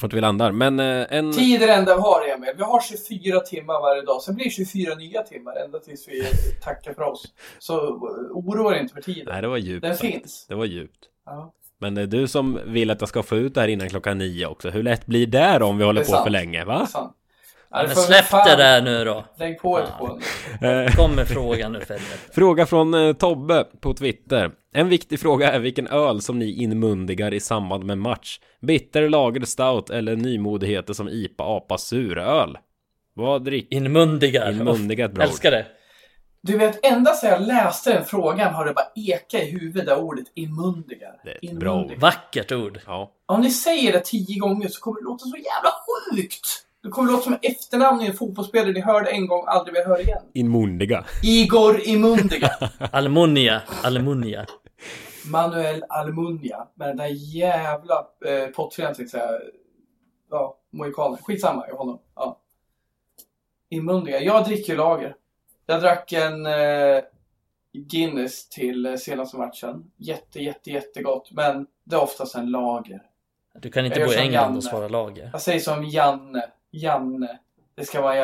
vart 0.03 0.13
vi 0.13 0.21
landar. 0.21 0.53
Men 0.53 0.81
eh, 0.81 1.07
en... 1.11 1.33
Tid 1.33 1.63
är 1.63 1.67
det 1.67 1.73
enda 1.75 1.95
vi 1.97 2.01
har 2.01 2.29
Emil. 2.35 2.51
Vi 2.57 2.63
har 2.63 2.81
24 2.81 3.41
timmar 3.41 3.81
varje 3.81 4.03
dag. 4.03 4.23
Sen 4.23 4.35
blir 4.35 4.45
det 4.45 4.51
24 4.51 4.95
nya 4.95 5.23
timmar 5.23 5.57
ända 5.65 5.79
tills 5.79 6.09
vi 6.09 6.23
tackar 6.63 6.93
för 6.95 7.03
oss. 7.03 7.25
Så 7.59 7.79
oroa 8.33 8.71
dig 8.71 8.81
inte 8.81 8.95
för 8.95 9.03
tiden. 9.03 9.27
Nej, 9.33 9.43
det 9.43 9.49
var 9.49 9.57
djupt. 9.57 9.83
Den 9.83 9.97
sagt. 9.97 10.13
finns. 10.13 10.47
Det 10.49 10.55
var 10.55 10.65
djupt. 10.65 10.99
Ja. 11.27 11.53
Men 11.81 11.95
det 11.95 12.03
är 12.03 12.07
du 12.07 12.29
som 12.29 12.61
vill 12.67 12.91
att 12.91 13.01
jag 13.01 13.09
ska 13.09 13.23
få 13.23 13.37
ut 13.37 13.55
det 13.55 13.61
här 13.61 13.69
innan 13.69 13.89
klockan 13.89 14.19
nio 14.19 14.47
också. 14.47 14.71
Hur 14.71 14.83
lätt 14.83 15.07
blir 15.07 15.27
det 15.27 15.59
då 15.59 15.67
om 15.67 15.79
vi 15.79 15.85
håller 15.85 16.01
Det 16.01 16.07
på 16.07 16.13
sant. 16.13 16.25
för 16.25 16.31
länge? 16.31 16.59
Det 16.59 16.63
är 16.63 16.67
Va? 16.67 16.87
sant. 16.87 17.17
Ja, 17.71 17.77
Ja, 17.77 17.83
det 17.83 17.89
men 17.89 17.97
släpp 17.97 18.31
det 18.31 18.57
där 18.57 18.83
nu 18.83 19.05
då. 19.05 19.25
Lägg 19.39 19.59
på 19.61 19.79
ett. 19.79 19.89
Eh, 20.63 20.97
Kom 20.97 21.15
med 21.15 21.29
frågan 21.29 21.73
nu 21.73 21.79
helvete. 21.79 22.19
Fråga 22.33 22.67
från 22.67 22.95
eh, 22.95 23.13
Tobbe 23.13 23.65
på 23.81 23.95
Twitter. 23.95 24.51
En 24.73 24.89
viktig 24.89 25.21
fråga 25.21 25.53
är 25.53 25.59
vilken 25.59 25.87
öl 25.87 26.21
som 26.21 26.39
ni 26.39 26.63
inmundigar 26.63 27.35
i 27.35 27.41
samband 27.41 27.85
med 27.85 27.99
match. 27.99 28.41
Bitter, 28.63 29.09
lager, 29.09 29.45
stout 29.45 29.91
eller 29.91 30.17
nymodigheter 30.17 30.93
som 30.95 31.09
IPA, 31.09 31.45
APA, 31.45 31.79
suröl. 31.79 32.59
Vad 33.15 33.45
dricker 33.45 33.77
Inmundigar. 33.77 34.51
Inmundigat, 34.51 35.13
bro. 35.13 35.23
Älskar 35.23 35.51
det. 35.51 35.67
Du 36.43 36.59
vet, 36.59 36.87
ända 36.87 37.15
sedan 37.15 37.31
jag 37.31 37.43
läste 37.43 37.93
den 37.93 38.05
frågan 38.05 38.55
har 38.55 38.65
det 38.67 38.73
bara 38.73 38.87
eka 38.95 39.43
i 39.43 39.51
huvudet 39.51 39.87
det 39.87 39.97
ordet 39.97 40.27
inmundigar. 40.35 41.21
Det 41.25 41.31
är 41.31 41.53
ett 41.53 41.59
bra 41.59 41.85
ord. 41.85 41.93
Vackert 41.99 42.53
ord. 42.53 42.81
Ja. 42.87 43.13
Om 43.27 43.41
ni 43.41 43.51
säger 43.51 43.93
det 43.93 44.05
tio 44.05 44.39
gånger 44.39 44.69
så 44.69 44.81
kommer 44.81 45.01
det 45.01 45.05
låta 45.05 45.25
så 45.25 45.37
jävla 45.37 45.71
sjukt. 46.17 46.65
Det 46.83 46.89
kommer 46.89 47.13
låta 47.13 47.23
som 47.25 47.39
efternamn 47.43 48.01
i 48.03 48.07
en 48.07 48.13
fotbollsspelare 48.15 48.73
ni 48.73 48.81
hörde 48.81 49.11
en 49.11 49.27
gång 49.27 49.45
aldrig 49.47 49.75
mer 49.75 49.85
hör 49.85 50.01
igen. 50.01 50.23
Inmundiga. 50.35 51.05
Igor 51.23 51.81
Imundiga. 51.81 52.51
Almunia. 52.93 53.63
Almunia. 53.83 54.47
Manuel 55.31 55.85
Almunia. 55.89 56.67
Med 56.75 56.89
den 56.89 56.97
där 56.97 57.35
jävla 57.35 58.07
eh, 58.27 58.47
pottfrän. 58.47 58.95
Ja, 60.31 60.59
mohikanen. 60.71 61.19
Skitsamma, 61.23 61.65
jag 61.69 61.77
honom. 61.77 61.99
Ja. 62.15 62.39
Imundiga. 63.71 64.21
Jag 64.21 64.45
dricker 64.45 64.73
ju 64.73 64.77
lager. 64.77 65.15
Jag 65.67 65.81
drack 65.81 66.13
en 66.13 66.47
eh, 66.47 67.01
Guinness 67.73 68.49
till 68.49 68.87
eh, 68.87 68.95
senaste 68.95 69.37
matchen. 69.37 69.91
Jätte, 69.97 70.43
jätte, 70.43 70.71
jättegott. 70.71 71.31
Men 71.33 71.67
det 71.85 71.97
är 71.97 72.03
oftast 72.03 72.35
en 72.35 72.51
lager. 72.51 73.03
Du 73.55 73.71
kan 73.71 73.87
inte 73.87 74.01
Jag 74.01 74.09
bo 74.09 74.15
i 74.15 74.17
England 74.17 74.33
Janne. 74.43 74.57
och 74.57 74.65
svara 74.65 74.89
lager. 74.89 75.31
Jag 75.33 75.43
säger 75.43 75.61
som 75.61 75.85
Janne. 75.85 76.51
Janne. 76.71 77.39
Det 77.77 77.85
ska 77.85 78.01
vara 78.01 78.17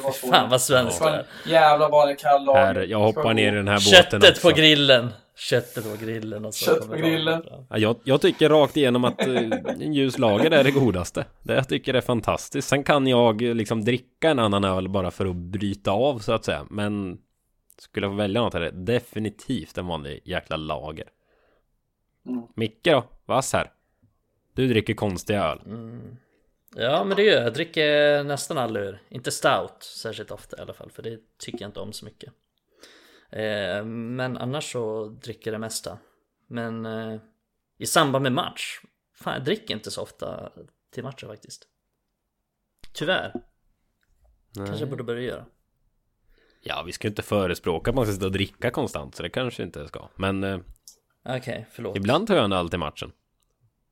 vara 0.00 0.12
så. 0.12 0.26
Fan 0.26 0.50
vad 0.50 0.60
svenskt 0.60 1.02
det 1.02 1.08
är. 1.08 1.26
jävla 1.46 1.88
vanlig 1.88 2.18
kall 2.18 2.44
lager. 2.44 2.60
Här, 2.60 2.86
jag 2.86 2.98
hoppar 2.98 3.34
ner 3.34 3.52
i 3.52 3.56
den 3.56 3.68
här 3.68 3.74
båten 3.74 4.20
Köttet 4.20 4.30
också. 4.30 4.48
på 4.48 4.56
grillen. 4.56 5.08
Köttet 5.36 5.90
på 5.90 6.04
grillen. 6.04 6.44
Och 6.44 6.54
så 6.54 6.64
Kött 6.64 6.88
på 6.88 6.96
grillen. 6.96 7.42
Ja, 7.68 7.78
jag, 7.78 7.96
jag 8.04 8.20
tycker 8.20 8.48
rakt 8.48 8.76
igenom 8.76 9.04
att 9.04 9.26
eh, 9.26 9.36
en 9.80 9.94
ljus 9.94 10.18
lager 10.18 10.50
är 10.50 10.64
det 10.64 10.70
godaste. 10.70 11.24
Det 11.42 11.54
jag 11.54 11.68
tycker 11.68 11.92
det 11.92 11.98
är 11.98 12.00
fantastiskt. 12.00 12.68
Sen 12.68 12.84
kan 12.84 13.06
jag 13.06 13.42
eh, 13.42 13.54
liksom 13.54 13.84
dricka 13.84 14.30
en 14.30 14.38
annan 14.38 14.64
öl 14.64 14.88
bara 14.88 15.10
för 15.10 15.26
att 15.26 15.36
bryta 15.36 15.90
av 15.90 16.18
så 16.18 16.32
att 16.32 16.44
säga. 16.44 16.66
Men 16.70 17.18
skulle 17.78 18.06
jag 18.06 18.12
få 18.12 18.16
välja 18.16 18.40
något 18.40 18.54
är 18.54 18.60
det 18.60 18.70
definitivt 18.70 19.78
en 19.78 19.86
vanlig 19.86 20.20
jäkla 20.24 20.56
lager. 20.56 21.06
Mm. 22.26 22.42
Micke 22.54 22.84
då? 22.84 23.04
Vass 23.26 23.52
här. 23.52 23.70
Du 24.54 24.68
dricker 24.68 24.94
konstig 24.94 25.34
öl. 25.34 25.60
Mm. 25.66 26.16
Ja 26.74 27.04
men 27.04 27.16
det 27.16 27.22
gör 27.22 27.34
jag. 27.34 27.44
Jag 27.46 27.54
dricker 27.54 28.24
nästan 28.24 28.58
all 28.58 28.76
öl. 28.76 28.98
Inte 29.08 29.30
stout 29.30 29.82
särskilt 29.82 30.30
ofta 30.30 30.58
i 30.58 30.60
alla 30.60 30.74
fall. 30.74 30.90
För 30.90 31.02
det 31.02 31.20
tycker 31.38 31.60
jag 31.60 31.68
inte 31.68 31.80
om 31.80 31.92
så 31.92 32.04
mycket. 32.04 32.32
Eh, 33.30 33.84
men 33.84 34.36
annars 34.36 34.72
så 34.72 35.08
dricker 35.08 35.50
jag 35.50 35.54
det 35.54 35.64
mesta. 35.64 35.98
Men 36.48 36.86
eh, 36.86 37.20
i 37.78 37.86
samband 37.86 38.22
med 38.22 38.32
match. 38.32 38.80
Fan 39.14 39.34
jag 39.34 39.44
dricker 39.44 39.74
inte 39.74 39.90
så 39.90 40.02
ofta 40.02 40.52
till 40.92 41.02
matcher 41.02 41.26
faktiskt. 41.26 41.68
Tyvärr. 42.92 43.32
Kanske 44.54 44.78
jag 44.78 44.90
borde 44.90 45.04
börja 45.04 45.22
göra. 45.22 45.46
Ja, 46.62 46.82
vi 46.86 46.92
ska 46.92 47.08
ju 47.08 47.10
inte 47.10 47.22
förespråka 47.22 47.90
att 47.90 47.94
man 47.94 48.04
ska 48.04 48.14
sitta 48.14 48.26
och 48.26 48.32
dricka 48.32 48.70
konstant, 48.70 49.14
så 49.14 49.22
det 49.22 49.30
kanske 49.30 49.62
inte 49.62 49.88
ska. 49.88 50.08
Men 50.16 50.44
eh, 50.44 50.58
Okej, 51.24 51.66
förlåt. 51.72 51.96
ibland 51.96 52.26
tar 52.26 52.34
jag 52.34 52.44
en 52.44 52.52
öl 52.52 52.68
till 52.70 52.78
matchen. 52.78 53.12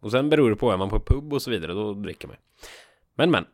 Och 0.01 0.11
sen 0.11 0.31
beror 0.31 0.51
det 0.51 0.57
på, 0.57 0.71
är 0.71 0.77
man 0.77 0.89
på 0.91 1.01
pub 1.01 1.33
och 1.33 1.43
så 1.43 1.51
vidare, 1.51 1.73
då 1.73 1.95
dricker 1.95 2.29
man. 2.29 2.37
Men 3.15 3.31
men. 3.31 3.45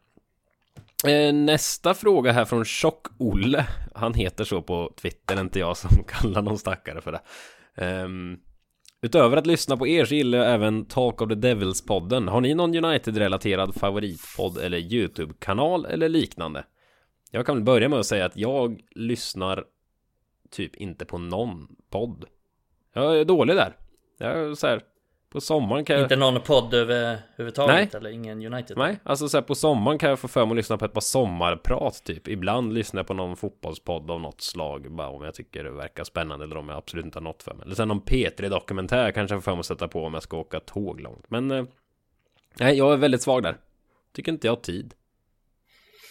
Eh, 1.07 1.35
nästa 1.35 1.95
fråga 1.95 2.33
här 2.33 2.45
från 2.45 2.65
Tjock-Olle. 2.65 3.67
Han 3.95 4.15
heter 4.15 4.45
så 4.45 4.63
på 4.63 4.93
Twitter, 4.97 5.41
inte 5.41 5.59
jag 5.59 5.77
som 5.77 6.05
kallar 6.09 6.43
någon 6.43 6.59
stackare 6.59 7.01
för 7.01 7.13
det. 7.13 7.21
Um, 8.05 8.41
utöver 9.03 9.37
att 9.37 9.47
lyssna 9.47 9.77
på 9.77 9.87
er 9.87 10.05
så 10.05 10.15
gillar 10.15 10.39
jag 10.39 10.55
även 10.55 10.85
Talk 10.85 11.23
of 11.23 11.29
the 11.29 11.35
Devils-podden. 11.35 12.29
Har 12.29 12.41
ni 12.41 12.55
någon 12.55 12.75
United-relaterad 12.75 13.75
favoritpodd 13.75 14.59
eller 14.59 14.79
YouTube-kanal 14.79 15.87
eller 15.87 16.09
liknande? 16.09 16.65
Jag 17.31 17.47
kan 17.47 17.57
väl 17.57 17.65
börja 17.65 17.89
med 17.89 17.99
att 17.99 18.07
säga 18.07 18.27
att 18.27 18.37
jag 18.37 18.81
lyssnar 18.91 19.65
typ 20.51 20.77
inte 20.77 21.05
på 21.05 21.19
någon 21.19 21.77
podd. 21.91 22.25
Jag 22.93 23.21
är 23.21 23.25
dålig 23.25 23.57
där. 23.57 23.77
Jag 24.19 24.31
är 24.31 24.55
så 24.55 24.67
här, 24.67 24.83
på 25.37 25.41
sommaren 25.41 25.85
kan 25.85 25.97
jag... 25.97 26.03
Inte 26.03 26.17
någon 26.17 26.41
podd 26.41 26.75
överhuvudtaget 26.75 27.95
eller 27.95 28.11
ingen 28.11 28.55
United? 28.55 28.77
Nej, 28.77 28.99
alltså 29.03 29.29
så 29.29 29.37
här, 29.37 29.43
på 29.43 29.55
sommaren 29.55 29.99
kan 29.99 30.11
jag 30.11 30.19
få 30.19 30.29
för 30.29 30.47
mig 30.47 30.53
att 30.53 30.57
lyssna 30.57 30.79
på 30.79 30.85
ett 30.85 30.93
par 30.93 31.01
sommarprat 31.01 32.05
typ. 32.05 32.29
Ibland 32.29 32.73
lyssnar 32.73 32.99
jag 32.99 33.07
på 33.07 33.15
någon 33.15 33.37
fotbollspodd 33.37 34.11
av 34.11 34.21
något 34.21 34.41
slag. 34.41 34.93
Bara 34.93 35.09
om 35.09 35.25
jag 35.25 35.35
tycker 35.35 35.65
det 35.65 35.71
verkar 35.71 36.05
spännande 36.05 36.45
eller 36.45 36.57
om 36.57 36.69
jag 36.69 36.79
absolut 36.79 37.05
inte 37.05 37.19
har 37.19 37.23
något 37.23 37.43
för 37.43 37.55
mig. 37.55 37.65
Eller 37.65 37.75
sen 37.75 37.89
någon 37.89 38.01
P3-dokumentär 38.01 39.13
kanske 39.13 39.35
jag 39.35 39.43
får 39.43 39.51
för 39.51 39.57
mig 39.57 39.61
att 39.61 39.67
sätta 39.67 39.89
på 39.89 40.05
om 40.05 40.15
jag 40.15 40.23
ska 40.23 40.37
åka 40.37 40.61
tåg 40.61 41.01
långt. 41.01 41.25
Men 41.29 41.51
eh, 41.51 41.65
nej, 42.55 42.79
jag 42.79 42.93
är 42.93 42.97
väldigt 42.97 43.23
svag 43.23 43.43
där. 43.43 43.57
Tycker 44.15 44.33
inte 44.33 44.47
jag 44.47 44.53
har 44.53 44.61
tid. 44.61 44.95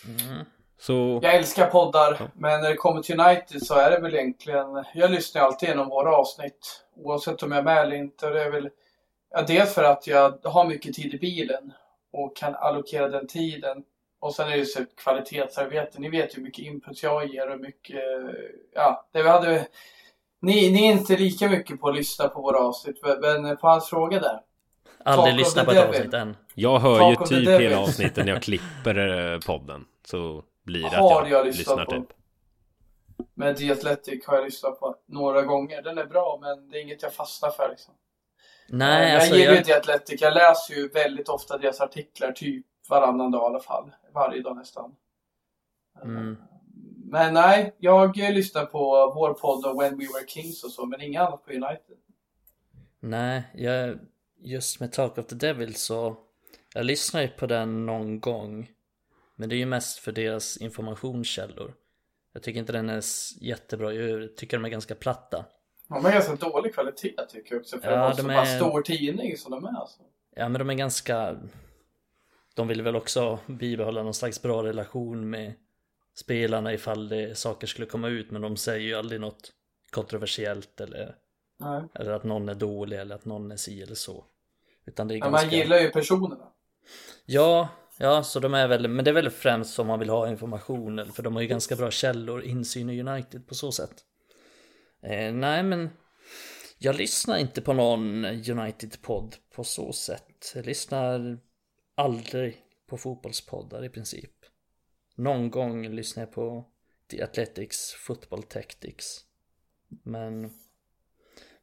Mm. 0.08 0.46
Så 0.80 1.20
Jag 1.24 1.36
älskar 1.36 1.68
poddar, 1.68 2.18
Ja. 2.20 2.28
men 2.34 2.62
när 2.62 2.70
det 2.70 2.76
kommer 2.76 3.02
till 3.02 3.20
United 3.20 3.62
så 3.64 3.76
är 3.76 3.92
det 3.92 4.00
väl 4.00 4.16
egentligen... 4.16 4.84
Jag 4.94 5.12
lyssnar 5.12 5.42
ju 5.42 5.46
alltid 5.48 5.70
igenom 5.70 5.90
våra 5.90 6.16
avsnitt, 6.16 6.86
oavsett 6.96 7.44
om 7.44 7.52
jag 7.52 7.60
är 7.60 7.64
med 7.64 7.78
eller 7.78 7.96
inte. 7.96 8.28
Och 8.28 8.34
det 8.34 8.44
är 8.44 8.52
väl... 8.52 8.70
Ja, 9.38 9.42
dels 9.42 9.74
för 9.74 9.84
att 9.84 10.08
jag 10.08 10.40
har 10.44 10.66
mycket 10.66 10.94
tid 10.94 11.14
i 11.14 11.18
bilen 11.18 11.74
och 12.14 12.36
kan 12.36 12.56
allokera 12.56 13.08
den 13.08 13.28
tiden. 13.28 13.84
Och 14.20 14.36
sen 14.36 14.48
är 14.48 14.52
det 14.52 14.58
ju 14.58 14.66
så 14.66 14.86
kvalitetsarbete. 14.98 16.02
Ni 16.02 16.10
vet 16.10 16.34
ju 16.34 16.36
hur 16.36 16.44
mycket 16.44 16.66
input 16.66 17.04
jag 17.04 17.28
ger 17.28 17.54
och 17.54 17.60
mycket... 17.60 18.02
Ja, 18.74 19.08
det 19.12 19.24
vi 19.24 19.30
hade... 19.30 19.68
Ni, 20.40 20.72
ni 20.72 20.88
är 20.88 20.92
inte 20.92 21.18
lika 21.18 21.50
mycket 21.50 21.82
på 21.82 21.90
att 21.90 21.96
lyssna 21.96 22.28
på 22.28 22.42
våra 22.42 22.60
avsnitt, 22.60 22.96
men 23.22 23.58
på 23.58 23.68
hans 23.68 23.90
fråga 23.90 24.20
där. 24.20 24.42
Aldrig 25.04 25.36
lyssnat 25.36 25.66
på 25.66 25.72
ett 25.72 25.90
avsnitt 25.90 26.14
än. 26.14 26.38
jag 26.54 26.80
hör 26.80 27.00
Talk 27.00 27.32
ju 27.32 27.38
typ 27.38 27.62
hela 27.62 27.80
avsnitten 27.80 28.26
när 28.26 28.34
jag 28.34 28.44
klipper 28.44 29.34
eh, 29.34 29.40
podden. 29.40 29.86
Så 30.06 30.44
blir 30.64 30.84
det 30.84 30.98
Har 30.98 31.22
att 31.22 31.30
jag, 31.30 31.40
jag 31.40 31.46
lyssnar 31.46 31.86
på. 31.86 31.92
typ. 31.92 32.08
Men 33.34 33.56
The 33.56 33.72
Athletic 33.72 34.28
har 34.28 34.36
jag 34.36 34.46
lyssnat 34.46 34.80
på 34.80 34.96
några 35.06 35.42
gånger. 35.42 35.82
Den 35.82 35.98
är 35.98 36.06
bra, 36.06 36.40
men 36.42 36.70
det 36.70 36.78
är 36.78 36.82
inget 36.82 37.04
jag 37.04 37.14
fastnar 37.14 37.50
för 37.50 37.70
liksom. 37.70 37.94
Nej, 38.68 39.10
jag 39.10 39.22
alltså 39.22 39.36
gillar 39.36 39.54
jag... 39.54 39.66
The 39.66 39.74
Athletic. 39.74 40.22
Jag 40.22 40.34
läser 40.34 40.74
ju 40.74 40.88
väldigt 40.88 41.30
ofta 41.30 41.58
deras 41.58 41.82
artiklar, 41.82 42.32
typ 42.32 42.66
varannan 42.90 43.32
dag 43.32 43.42
i 43.42 43.46
alla 43.46 43.60
fall. 43.60 43.92
Varje 44.14 44.42
dag 44.42 44.56
nästan. 44.56 44.96
Mm. 46.04 46.38
Men 47.06 47.34
nej, 47.34 47.76
jag 47.78 48.20
eh, 48.20 48.32
lyssnar 48.32 48.66
på 48.66 49.12
vår 49.16 49.34
podd 49.34 49.66
och 49.66 49.82
When 49.82 49.98
We 49.98 50.06
Were 50.06 50.28
Kings 50.28 50.64
och 50.64 50.72
så, 50.72 50.86
men 50.86 51.02
inga 51.02 51.22
annat 51.22 51.46
på 51.46 51.52
United. 51.52 51.98
Nej, 53.00 53.44
jag... 53.56 54.00
Just 54.38 54.80
med 54.80 54.92
Talk 54.92 55.18
of 55.18 55.26
the 55.26 55.36
Devil 55.36 55.76
så... 55.76 56.16
Jag 56.74 56.86
lyssnar 56.86 57.22
ju 57.22 57.28
på 57.28 57.48
den 57.48 57.86
någon 57.86 58.20
gång. 58.20 58.70
Men 59.36 59.50
det 59.50 59.56
är 59.56 59.58
ju 59.58 59.66
mest 59.66 60.00
för 60.00 60.12
deras 60.12 60.58
informationskällor. 60.58 61.74
Jag 62.34 62.44
tycker 62.44 62.60
inte 62.60 62.74
den 62.74 62.90
är 62.90 63.04
jättebra. 63.42 63.94
Jag 63.94 64.36
tycker 64.38 64.58
de 64.58 64.66
är 64.66 64.70
ganska 64.70 64.96
platta. 64.96 65.46
De 65.88 66.06
har 66.06 66.12
ganska 66.12 66.36
dålig 66.36 66.74
kvalitet 66.74 67.16
tycker 67.30 67.56
jag 67.56 67.62
också, 67.62 67.80
för 67.80 67.92
Ja, 67.92 67.98
att 68.00 68.18
de 68.18 68.24
så 68.24 68.30
är- 68.30 68.36
pass 68.36 68.56
stor 68.56 68.82
tidning 68.82 69.38
som 69.38 69.52
de 69.52 69.66
är. 69.66 69.80
Alltså. 69.80 70.02
Ja 70.36 70.50
men 70.50 70.60
de 70.60 70.70
är 70.70 70.74
ganska 70.74 71.36
De 72.56 72.68
vill 72.68 72.82
väl 72.82 72.96
också 72.96 73.40
bibehålla 73.48 74.04
någon 74.04 74.14
slags 74.14 74.42
bra 74.42 74.64
relation 74.64 75.30
med 75.30 75.54
Spelarna 76.16 76.74
ifall 76.74 77.10
det 77.10 77.38
saker 77.38 77.68
skulle 77.68 77.88
komma 77.88 78.08
ut 78.08 78.32
men 78.32 78.42
de 78.42 78.58
säger 78.58 78.88
ju 78.88 78.96
aldrig 78.96 79.22
något 79.22 79.52
Kontroversiellt 79.92 80.82
eller 80.82 81.16
Nej. 81.60 81.84
Eller 81.94 82.12
att 82.12 82.24
någon 82.24 82.50
är 82.50 82.56
dålig 82.56 83.00
eller 83.00 83.16
att 83.16 83.26
någon 83.26 83.52
är 83.52 83.56
si 83.56 83.82
eller 83.82 83.96
så 83.96 84.26
Utan 84.86 85.08
det 85.08 85.14
är 85.14 85.20
Men 85.20 85.32
ganska 85.32 85.48
man 85.48 85.56
gillar 85.56 85.78
ju 85.78 85.90
personerna. 85.90 86.48
Ja, 87.26 87.70
ja 87.98 88.24
så 88.24 88.40
de 88.40 88.54
är 88.54 88.68
väl 88.68 88.88
Men 88.88 89.06
det 89.06 89.12
är 89.12 89.16
väl 89.16 89.30
främst 89.30 89.80
om 89.80 89.88
man 89.88 90.00
vill 90.00 90.10
ha 90.10 90.30
information 90.30 91.06
För 91.14 91.24
de 91.24 91.36
har 91.36 91.42
ju 91.42 91.48
ganska 91.48 91.76
bra 91.76 91.92
källor 91.92 92.44
Insyn 92.44 92.90
i 92.90 93.02
United 93.04 93.48
på 93.48 93.56
så 93.56 93.72
sätt 93.72 93.94
eh, 95.06 95.34
Nej 95.34 95.64
men 95.64 95.90
Jag 96.78 96.96
lyssnar 96.96 97.38
inte 97.38 97.62
på 97.62 97.74
någon 97.74 98.26
United-podd 98.26 99.36
på 99.56 99.64
så 99.64 99.94
sätt 99.94 100.52
Jag 100.56 100.66
lyssnar 100.66 101.40
aldrig 101.96 102.58
på 102.88 102.98
fotbollspoddar 102.98 103.86
i 103.86 103.90
princip. 103.90 104.32
Någon 105.16 105.50
gång 105.50 105.90
lyssnar 105.90 106.24
jag 106.24 106.32
på 106.34 106.66
The 107.12 107.24
Athletics 107.24 107.92
Football 107.94 108.44
Tactics. 108.44 109.26
Men, 110.04 110.52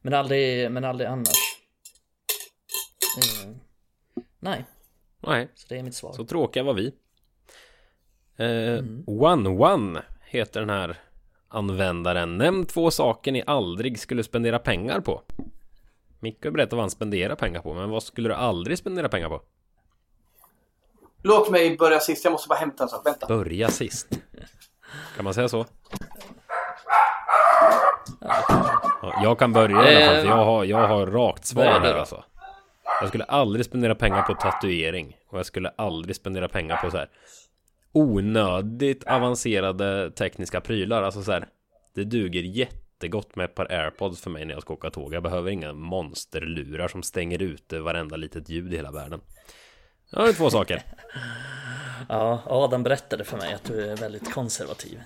men, 0.01 0.13
aldrig, 0.13 0.71
men 0.71 0.83
aldrig 0.83 1.09
annars. 1.09 1.59
Mm. 3.43 3.59
Nej, 4.39 4.65
Nej, 5.19 5.47
så 5.55 5.67
det 5.69 5.77
är 5.79 5.83
mitt 5.83 5.95
svar. 5.95 6.13
så 6.13 6.25
tråkiga 6.25 6.63
var 6.63 6.73
vi. 6.73 6.93
Eh, 8.35 8.83
One 9.07 9.49
One 9.49 10.03
heter 10.25 10.59
den 10.59 10.69
här 10.69 10.99
användaren. 11.53 12.37
Nämn 12.37 12.65
två 12.65 12.91
saker 12.91 13.31
ni 13.31 13.43
aldrig 13.47 13.99
skulle 13.99 14.23
spendera 14.23 14.59
pengar 14.59 14.99
på. 14.99 15.21
Micke 16.19 16.45
har 16.45 16.51
berättat 16.51 16.73
vad 16.73 16.81
han 16.81 16.89
spenderar 16.89 17.35
pengar 17.35 17.61
på, 17.61 17.73
men 17.73 17.89
vad 17.89 18.03
skulle 18.03 18.29
du 18.29 18.35
aldrig 18.35 18.77
spendera 18.77 19.09
pengar 19.09 19.29
på? 19.29 19.41
Låt 21.23 21.49
mig 21.49 21.77
börja 21.77 21.99
sist, 21.99 22.23
jag 22.23 22.31
måste 22.31 22.47
bara 22.47 22.59
hämta 22.59 22.83
en 22.83 22.89
sak. 22.89 23.05
Vänta. 23.05 23.27
Börja 23.27 23.69
sist. 23.69 24.07
Kan 25.15 25.23
man 25.25 25.33
säga 25.33 25.47
så? 25.49 25.65
Ja, 29.01 29.19
jag 29.23 29.39
kan 29.39 29.53
börja 29.53 29.91
i 29.91 30.03
alla 30.03 30.05
fall, 30.05 30.21
för 30.21 30.27
jag 30.27 30.45
har, 30.45 30.63
jag 30.63 30.87
har 30.87 31.05
rakt 31.05 31.45
svar 31.45 31.79
här 31.79 31.93
alltså. 31.93 32.23
Jag 32.99 33.09
skulle 33.09 33.23
aldrig 33.23 33.65
spendera 33.65 33.95
pengar 33.95 34.21
på 34.21 34.33
tatuering. 34.33 35.17
Och 35.29 35.39
jag 35.39 35.45
skulle 35.45 35.69
aldrig 35.69 36.15
spendera 36.15 36.47
pengar 36.47 36.77
på 36.77 36.91
så 36.91 36.97
här 36.97 37.09
onödigt 37.93 39.03
avancerade 39.03 40.11
tekniska 40.11 40.61
prylar. 40.61 41.03
Alltså 41.03 41.23
så 41.23 41.31
här, 41.31 41.47
det 41.95 42.03
duger 42.03 42.43
jättegott 42.43 43.35
med 43.35 43.45
ett 43.45 43.55
par 43.55 43.71
airpods 43.71 44.21
för 44.21 44.29
mig 44.29 44.45
när 44.45 44.53
jag 44.53 44.61
ska 44.61 44.73
åka 44.73 44.89
tåg. 44.89 45.13
Jag 45.13 45.23
behöver 45.23 45.51
inga 45.51 45.73
monsterlurar 45.73 46.87
som 46.87 47.03
stänger 47.03 47.41
ute 47.41 47.79
varenda 47.79 48.15
litet 48.15 48.49
ljud 48.49 48.73
i 48.73 48.75
hela 48.75 48.91
världen. 48.91 49.21
Jag 50.09 50.19
har 50.19 50.33
två 50.33 50.49
saker. 50.49 50.81
Ja, 52.09 52.43
Adam 52.45 52.83
berättade 52.83 53.23
för 53.23 53.37
mig 53.37 53.53
att 53.53 53.63
du 53.63 53.91
är 53.91 53.95
väldigt 53.95 54.33
konservativ. 54.33 54.99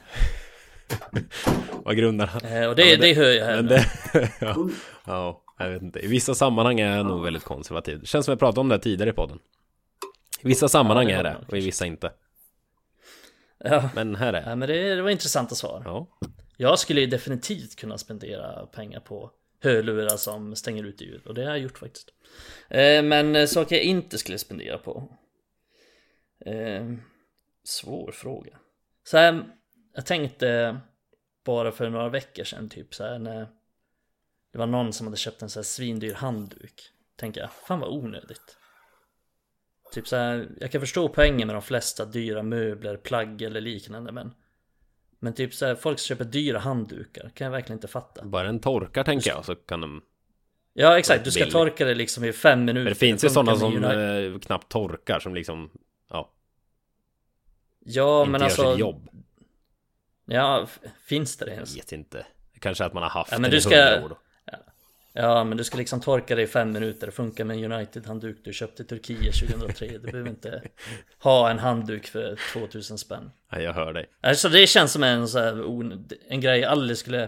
Vad 1.83 1.97
grundar 1.97 2.27
han? 2.27 2.41
Eh, 2.41 2.69
och 2.69 2.75
det, 2.75 2.95
det, 2.95 3.13
hör 3.13 3.31
jag 3.31 3.45
här 3.45 3.61
det, 3.61 3.85
ja, 4.41 4.69
ja, 5.05 5.43
jag 5.57 5.69
vet 5.69 5.81
inte. 5.81 5.99
I 5.99 6.07
vissa 6.07 6.35
sammanhang 6.35 6.79
är 6.79 6.97
jag 6.97 7.05
nog 7.05 7.23
väldigt 7.23 7.43
konservativ. 7.43 7.99
Det 7.99 8.05
känns 8.05 8.25
som 8.25 8.31
jag 8.31 8.39
pratade 8.39 8.59
om 8.59 8.69
det 8.69 8.79
tidigare 8.79 9.09
i 9.09 9.13
podden. 9.13 9.39
I 10.41 10.47
vissa 10.47 10.69
sammanhang 10.69 11.07
det 11.07 11.13
är 11.13 11.23
det 11.23 11.38
och 11.47 11.57
i 11.57 11.61
vissa 11.61 11.85
inte. 11.85 12.11
Ja, 13.59 13.89
Men 13.95 14.15
här 14.15 14.33
är 14.33 14.49
ja, 14.49 14.55
men 14.55 14.69
det, 14.69 14.95
det 14.95 15.01
var 15.01 15.09
intressanta 15.09 15.55
svar. 15.55 15.81
Ja, 15.85 16.07
Jag 16.57 16.79
skulle 16.79 17.01
ju 17.01 17.07
definitivt 17.07 17.75
kunna 17.75 17.97
spendera 17.97 18.65
pengar 18.65 18.99
på 18.99 19.31
hörlurar 19.63 20.17
som 20.17 20.55
stänger 20.55 20.83
ut 20.83 21.01
ljud 21.01 21.27
och 21.27 21.33
det 21.33 21.43
har 21.43 21.49
jag 21.49 21.59
gjort 21.59 21.77
faktiskt. 21.77 22.09
Eh, 22.69 23.03
men 23.03 23.47
saker 23.47 23.75
jag 23.75 23.85
inte 23.85 24.17
skulle 24.17 24.37
spendera 24.37 24.77
på. 24.77 25.17
Eh, 26.45 26.91
svår 27.63 28.11
fråga. 28.11 28.57
Så 29.03 29.17
här, 29.17 29.43
jag 29.93 30.05
tänkte 30.05 30.77
bara 31.45 31.71
för 31.71 31.89
några 31.89 32.09
veckor 32.09 32.43
sedan 32.43 32.69
typ 32.69 32.95
så 32.95 33.03
här 33.03 33.19
när 33.19 33.47
det 34.51 34.57
var 34.57 34.67
någon 34.67 34.93
som 34.93 35.07
hade 35.07 35.17
köpt 35.17 35.41
en 35.41 35.49
så 35.49 35.59
här 35.59 35.63
svindyr 35.63 36.13
handduk. 36.13 36.91
Tänker 37.15 37.41
jag, 37.41 37.51
fan 37.51 37.79
vad 37.79 37.89
onödigt. 37.89 38.57
Typ 39.91 40.07
så 40.07 40.15
här, 40.15 40.47
jag 40.59 40.71
kan 40.71 40.81
förstå 40.81 41.09
poängen 41.09 41.47
med 41.47 41.55
de 41.55 41.61
flesta 41.61 42.05
dyra 42.05 42.43
möbler, 42.43 42.97
plagg 42.97 43.41
eller 43.41 43.61
liknande 43.61 44.11
men 44.11 44.33
men 45.19 45.33
typ 45.33 45.53
så 45.53 45.65
här, 45.65 45.75
folk 45.75 45.99
köper 45.99 46.25
dyra 46.25 46.59
handdukar 46.59 47.31
kan 47.33 47.45
jag 47.45 47.51
verkligen 47.51 47.77
inte 47.77 47.88
fatta. 47.88 48.25
bara 48.25 48.43
den 48.43 48.59
torkar 48.59 49.03
tänker 49.03 49.29
jag 49.29 49.45
så 49.45 49.55
kan 49.55 49.81
de... 49.81 50.01
Ja 50.73 50.99
exakt, 50.99 51.23
du 51.23 51.31
ska 51.31 51.39
Billig. 51.39 51.53
torka 51.53 51.85
det 51.85 51.95
liksom 51.95 52.23
i 52.23 52.33
fem 52.33 52.59
minuter. 52.65 52.83
Men 52.83 52.91
det 52.91 52.95
finns 52.95 53.23
ju 53.23 53.29
sådana 53.29 53.55
som 53.55 53.83
eh, 53.83 54.39
knappt 54.39 54.69
torkar 54.71 55.19
som 55.19 55.35
liksom... 55.35 55.69
Ja, 56.09 56.33
Ja 57.79 58.19
inte 58.19 58.31
men 58.31 58.41
gör 58.41 58.45
alltså. 58.45 58.71
sitt 58.71 58.79
jobb. 58.79 59.09
Ja, 60.25 60.67
finns 61.05 61.38
det 61.38 61.45
det 61.45 61.51
ens? 61.51 61.75
Jag 61.75 61.83
vet 61.83 61.91
inte. 61.91 62.25
Kanske 62.59 62.85
att 62.85 62.93
man 62.93 63.03
har 63.03 63.09
haft 63.09 63.31
Ja, 63.31 63.39
men 63.39 63.51
du 63.51 63.57
i 63.57 63.61
ska- 63.61 64.03
år 64.05 64.09
då. 64.09 64.17
Ja 65.20 65.43
men 65.43 65.57
du 65.57 65.63
ska 65.63 65.78
liksom 65.78 66.01
torka 66.01 66.36
det 66.36 66.41
i 66.41 66.47
fem 66.47 66.72
minuter. 66.72 67.05
Det 67.05 67.11
funkar 67.11 67.45
med 67.45 67.57
en 67.57 67.72
United-handduk 67.72 68.38
du 68.43 68.53
köpte 68.53 68.84
i 68.84 68.86
Turkiet 68.86 69.36
2003. 69.36 69.88
Du 69.88 69.99
behöver 69.99 70.30
inte 70.30 70.61
ha 71.20 71.49
en 71.49 71.59
handduk 71.59 72.07
för 72.07 72.39
2000 72.53 72.97
spänn. 72.97 73.32
Nej, 73.51 73.63
jag 73.63 73.74
hör 73.74 73.93
dig. 73.93 74.09
Alltså 74.22 74.49
det 74.49 74.68
känns 74.68 74.91
som 74.91 75.03
en 75.03 75.28
så 75.28 75.39
här, 75.39 75.53
en 76.28 76.41
grej 76.41 76.59
jag 76.59 76.72
aldrig 76.72 76.97
skulle 76.97 77.24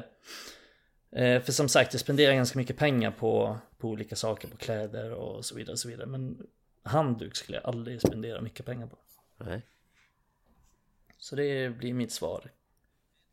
eh, 1.15 1.41
För 1.41 1.51
som 1.51 1.69
sagt 1.69 1.93
jag 1.93 1.99
spenderar 1.99 2.33
ganska 2.33 2.59
mycket 2.59 2.77
pengar 2.77 3.11
på, 3.11 3.57
på 3.77 3.87
olika 3.87 4.15
saker, 4.15 4.47
på 4.47 4.57
kläder 4.57 5.11
och 5.11 5.45
så 5.45 5.55
vidare 5.55 5.71
och 5.71 5.79
så 5.79 5.87
vidare 5.87 6.07
Men 6.07 6.37
handduk 6.83 7.35
skulle 7.35 7.57
jag 7.57 7.65
aldrig 7.65 8.01
spendera 8.01 8.41
mycket 8.41 8.65
pengar 8.65 8.87
på 8.87 8.97
Nej. 9.37 9.61
Så 11.17 11.35
det 11.35 11.69
blir 11.77 11.93
mitt 11.93 12.11
svar 12.11 12.51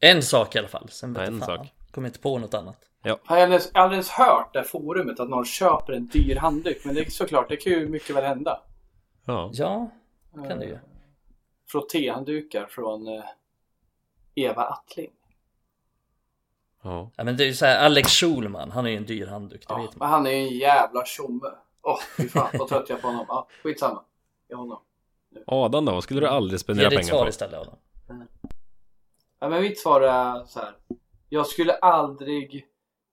En 0.01 0.23
sak 0.23 0.55
i 0.55 0.59
alla 0.59 0.69
fall, 0.69 0.89
sen 0.89 1.13
vet 1.13 1.29
en 1.29 1.39
fan 1.39 1.59
sak. 1.59 1.75
Kommer 1.91 2.09
inte 2.09 2.19
på 2.21 2.39
något 2.39 2.55
annat 2.55 2.86
Har 3.25 3.37
jag 3.37 3.43
aldrig, 3.43 3.61
aldrig 3.75 3.97
ens 3.97 4.11
hört 4.11 4.55
det 4.55 4.65
forumet 4.65 5.21
att 5.21 5.29
någon 5.29 5.45
köper 5.45 5.93
en 5.93 6.07
dyr 6.07 6.37
handduk. 6.37 6.85
Men 6.85 6.95
det 6.95 7.01
är 7.01 7.11
såklart, 7.11 7.49
det 7.49 7.57
kan 7.57 7.73
ju 7.73 7.89
mycket 7.89 8.17
väl 8.17 8.25
hända. 8.25 8.63
Ja. 9.25 9.51
Ja, 9.53 9.91
kan 10.49 10.59
det 10.59 10.67
ju 10.67 10.79
Frottéhanddukar 11.69 12.67
från 12.67 13.09
eh, 13.09 13.25
Eva 14.35 14.63
Attling. 14.63 15.11
Ja. 16.83 17.11
Ja 17.17 17.25
men 17.25 17.37
det 17.37 17.45
är 17.45 17.47
ju 17.47 17.55
såhär, 17.55 17.87
Alex 17.87 18.09
Schulman, 18.11 18.71
han 18.71 18.87
är 18.87 18.91
ju 18.91 18.97
en 18.97 19.07
dyr 19.07 19.27
handduk, 19.27 19.69
det 19.69 19.75
Ja, 19.75 19.83
vet 19.83 19.97
man 19.97 19.99
men 19.99 20.09
han 20.09 20.27
är 20.27 20.31
ju 20.31 20.37
en 20.37 20.59
jävla 20.59 21.05
tjomme. 21.05 21.51
Åh, 21.83 22.01
fy 22.17 22.29
fan 22.29 22.49
vad 22.59 22.69
trött 22.69 22.89
jag 22.89 22.99
är 22.99 23.03
på 23.03 23.09
honom. 23.09 23.27
Ja, 23.29 23.49
skitsamma. 23.63 24.03
Jag 24.49 24.57
honom. 24.57 24.79
Adam 25.47 25.85
då? 25.85 25.93
Vad 25.93 26.03
skulle 26.03 26.21
du 26.21 26.29
aldrig 26.29 26.55
Ge 26.55 26.59
spendera 26.59 26.91
ditt 26.91 26.99
pengar 26.99 27.11
svar 27.11 27.23
på? 27.23 27.29
istället 27.29 27.61
Adam 27.61 27.75
Ja, 29.39 29.49
men 29.49 29.63
mitt 29.63 29.79
svar 29.81 30.01
är 30.01 30.45
så 30.45 30.61
här. 30.61 30.77
Jag 31.29 31.47
skulle 31.47 31.73
aldrig 31.73 32.67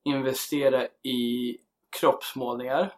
investera 0.04 0.86
i 1.04 1.58
kroppsmålningar. 2.00 2.94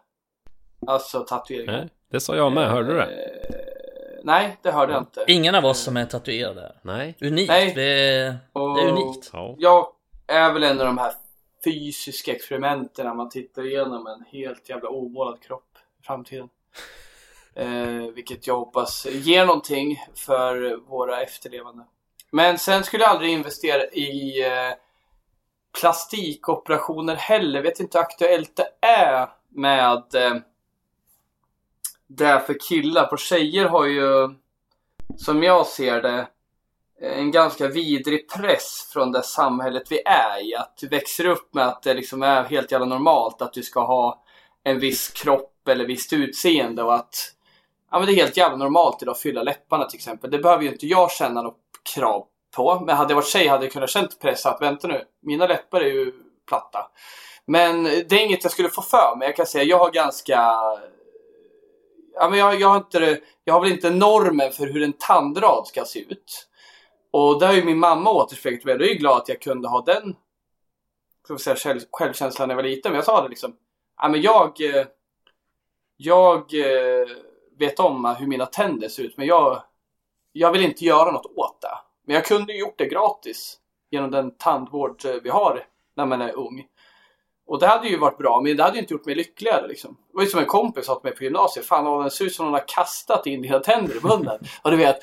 Alltså 0.86 1.20
tatueringar. 1.20 1.72
Nej, 1.72 1.88
det 2.10 2.20
sa 2.20 2.36
jag 2.36 2.52
med. 2.52 2.70
Hörde 2.70 2.88
du 2.88 2.94
det? 2.94 3.04
Eh, 3.04 4.20
nej, 4.24 4.56
det 4.62 4.70
hörde 4.70 4.92
jag 4.92 5.02
inte. 5.02 5.24
Ingen 5.28 5.54
av 5.54 5.64
oss 5.64 5.78
som 5.80 5.96
är 5.96 6.04
tatuerade 6.06 6.76
Nej. 6.82 7.16
Unikt, 7.20 7.48
Nej. 7.48 7.72
det 7.74 7.82
är, 7.82 8.36
Och 8.52 8.76
det 8.76 8.82
är 8.82 8.88
unikt 8.88 9.30
Ja. 9.32 9.54
Jag 9.58 9.88
är 10.26 10.52
väl 10.52 10.62
en 10.62 10.80
av 10.80 10.86
de 10.86 10.98
här 10.98 11.12
fysiska 11.64 12.32
experimenten 12.32 13.06
när 13.06 13.14
man 13.14 13.28
tittar 13.28 13.66
igenom 13.66 14.06
en 14.06 14.24
helt 14.32 14.68
jävla 14.68 14.88
omålad 14.88 15.40
kropp 15.40 15.78
i 16.00 16.06
framtiden. 16.06 16.48
Eh, 17.58 18.12
vilket 18.14 18.46
jag 18.46 18.56
hoppas 18.56 19.06
ger 19.10 19.46
någonting 19.46 20.04
för 20.14 20.76
våra 20.88 21.22
efterlevande. 21.22 21.84
Men 22.30 22.58
sen 22.58 22.84
skulle 22.84 23.02
jag 23.02 23.10
aldrig 23.10 23.30
investera 23.32 23.84
i 23.84 24.42
eh, 24.46 24.72
plastikoperationer 25.80 27.16
heller. 27.16 27.62
Vet 27.62 27.80
inte 27.80 27.98
hur 27.98 28.02
aktuellt 28.02 28.56
det 28.56 28.86
är 28.86 29.28
med 29.48 30.14
eh, 30.14 30.36
det 32.06 32.40
för 32.46 32.68
killar. 32.68 33.06
För 33.06 33.16
tjejer 33.16 33.64
har 33.64 33.84
ju, 33.86 34.34
som 35.16 35.42
jag 35.42 35.66
ser 35.66 36.02
det, 36.02 36.28
en 37.00 37.30
ganska 37.30 37.68
vidrig 37.68 38.28
press 38.28 38.88
från 38.92 39.12
det 39.12 39.22
samhället 39.22 39.92
vi 39.92 40.02
är 40.04 40.50
i. 40.50 40.54
Att 40.54 40.76
du 40.76 40.88
växer 40.88 41.26
upp 41.26 41.54
med 41.54 41.68
att 41.68 41.82
det 41.82 41.94
liksom 41.94 42.22
är 42.22 42.44
helt 42.44 42.72
jävla 42.72 42.86
normalt 42.86 43.42
att 43.42 43.52
du 43.52 43.62
ska 43.62 43.80
ha 43.86 44.22
en 44.64 44.78
viss 44.78 45.08
kropp 45.10 45.68
eller 45.68 45.86
visst 45.86 46.12
utseende 46.12 46.82
och 46.82 46.94
att 46.94 47.32
ja, 47.90 47.98
men 47.98 48.06
det 48.06 48.12
är 48.12 48.16
helt 48.16 48.36
jävla 48.36 48.56
normalt 48.56 49.02
idag 49.02 49.12
att 49.12 49.20
fylla 49.20 49.42
läpparna 49.42 49.84
till 49.84 49.96
exempel. 49.96 50.30
Det 50.30 50.38
behöver 50.38 50.62
ju 50.62 50.68
inte 50.72 50.86
jag 50.86 51.10
känna 51.10 51.42
något 51.42 51.60
krav 51.94 52.26
på. 52.56 52.82
Men 52.86 52.96
hade 52.96 53.10
jag 53.10 53.16
varit 53.16 53.28
tjej 53.28 53.46
hade 53.46 53.64
jag 53.64 53.72
kunnat 53.72 53.90
känt 53.90 54.20
press 54.20 54.46
att 54.46 54.62
vänta 54.62 54.88
nu, 54.88 55.04
mina 55.22 55.46
läppar 55.46 55.80
är 55.80 55.90
ju 55.90 56.12
platta. 56.48 56.90
Men 57.46 57.84
det 57.84 58.12
är 58.12 58.24
inget 58.24 58.42
jag 58.42 58.52
skulle 58.52 58.68
få 58.68 58.82
för 58.82 59.16
mig. 59.16 59.28
Jag 59.28 59.36
kan 59.36 59.46
säga 59.46 59.64
jag 59.64 59.78
har 59.78 59.90
ganska 59.90 60.52
Ja, 62.18 62.28
men 62.30 62.38
jag, 62.38 62.60
jag, 62.60 62.68
har 62.68 62.76
inte, 62.76 63.20
jag 63.44 63.54
har 63.54 63.60
väl 63.60 63.72
inte 63.72 63.90
normen 63.90 64.52
för 64.52 64.66
hur 64.66 64.82
en 64.82 64.92
tandrad 64.92 65.66
ska 65.66 65.84
se 65.84 66.00
ut. 66.00 66.48
Och 67.10 67.40
det 67.40 67.46
har 67.46 67.54
ju 67.54 67.64
min 67.64 67.78
mamma 67.78 68.10
återspeglat 68.10 68.64
mig. 68.64 68.74
Jag 68.74 68.82
är 68.82 68.92
ju 68.92 68.94
glad 68.94 69.16
att 69.16 69.28
jag 69.28 69.40
kunde 69.40 69.68
ha 69.68 69.80
den 69.80 70.16
ska 71.26 71.38
säga, 71.38 71.56
själv, 71.56 71.80
självkänslan 71.92 72.48
när 72.48 72.54
jag 72.54 72.62
var 72.62 72.68
liten. 72.68 72.92
Men 72.92 72.96
jag 72.96 73.04
sa 73.04 73.22
det 73.22 73.28
liksom. 73.28 73.56
Ja, 73.96 74.08
men 74.08 74.22
jag, 74.22 74.52
jag 75.96 76.54
eh, 76.54 77.08
vet 77.58 77.80
om 77.80 78.16
hur 78.18 78.26
mina 78.26 78.46
tänder 78.46 78.88
ser 78.88 79.02
ut. 79.02 79.16
Men 79.16 79.26
jag, 79.26 79.62
jag 80.32 80.52
vill 80.52 80.64
inte 80.64 80.84
göra 80.84 81.10
något 81.10 81.26
åt 81.36 81.60
det. 81.60 81.78
Men 82.06 82.14
jag 82.14 82.24
kunde 82.24 82.52
ju 82.52 82.58
gjort 82.58 82.78
det 82.78 82.86
gratis. 82.86 83.58
Genom 83.90 84.10
den 84.10 84.36
tandvård 84.36 85.04
eh, 85.04 85.14
vi 85.22 85.30
har 85.30 85.64
när 85.96 86.06
man 86.06 86.22
är 86.22 86.36
ung. 86.36 86.66
Och 87.46 87.60
det 87.60 87.66
hade 87.66 87.88
ju 87.88 87.98
varit 87.98 88.18
bra, 88.18 88.40
men 88.40 88.56
det 88.56 88.62
hade 88.62 88.74
ju 88.74 88.80
inte 88.80 88.94
gjort 88.94 89.06
mig 89.06 89.14
lyckligare 89.14 89.68
liksom. 89.68 89.96
Det 90.10 90.16
var 90.16 90.22
ju 90.22 90.28
som 90.28 90.40
en 90.40 90.46
kompis 90.46 90.86
sa 90.86 90.94
till 90.94 91.08
mig 91.08 91.16
på 91.16 91.24
gymnasiet. 91.24 91.66
Fan, 91.66 91.84
vad 91.84 92.02
den 92.02 92.10
ser 92.10 92.24
ut 92.24 92.34
som 92.34 92.44
någon 92.44 92.54
har 92.54 92.68
kastat 92.68 93.26
in 93.26 93.42
dina 93.42 93.58
tänder 93.58 93.96
i 93.96 94.00
munnen. 94.02 94.38
och 94.62 94.70
du 94.70 94.76
vet, 94.76 94.96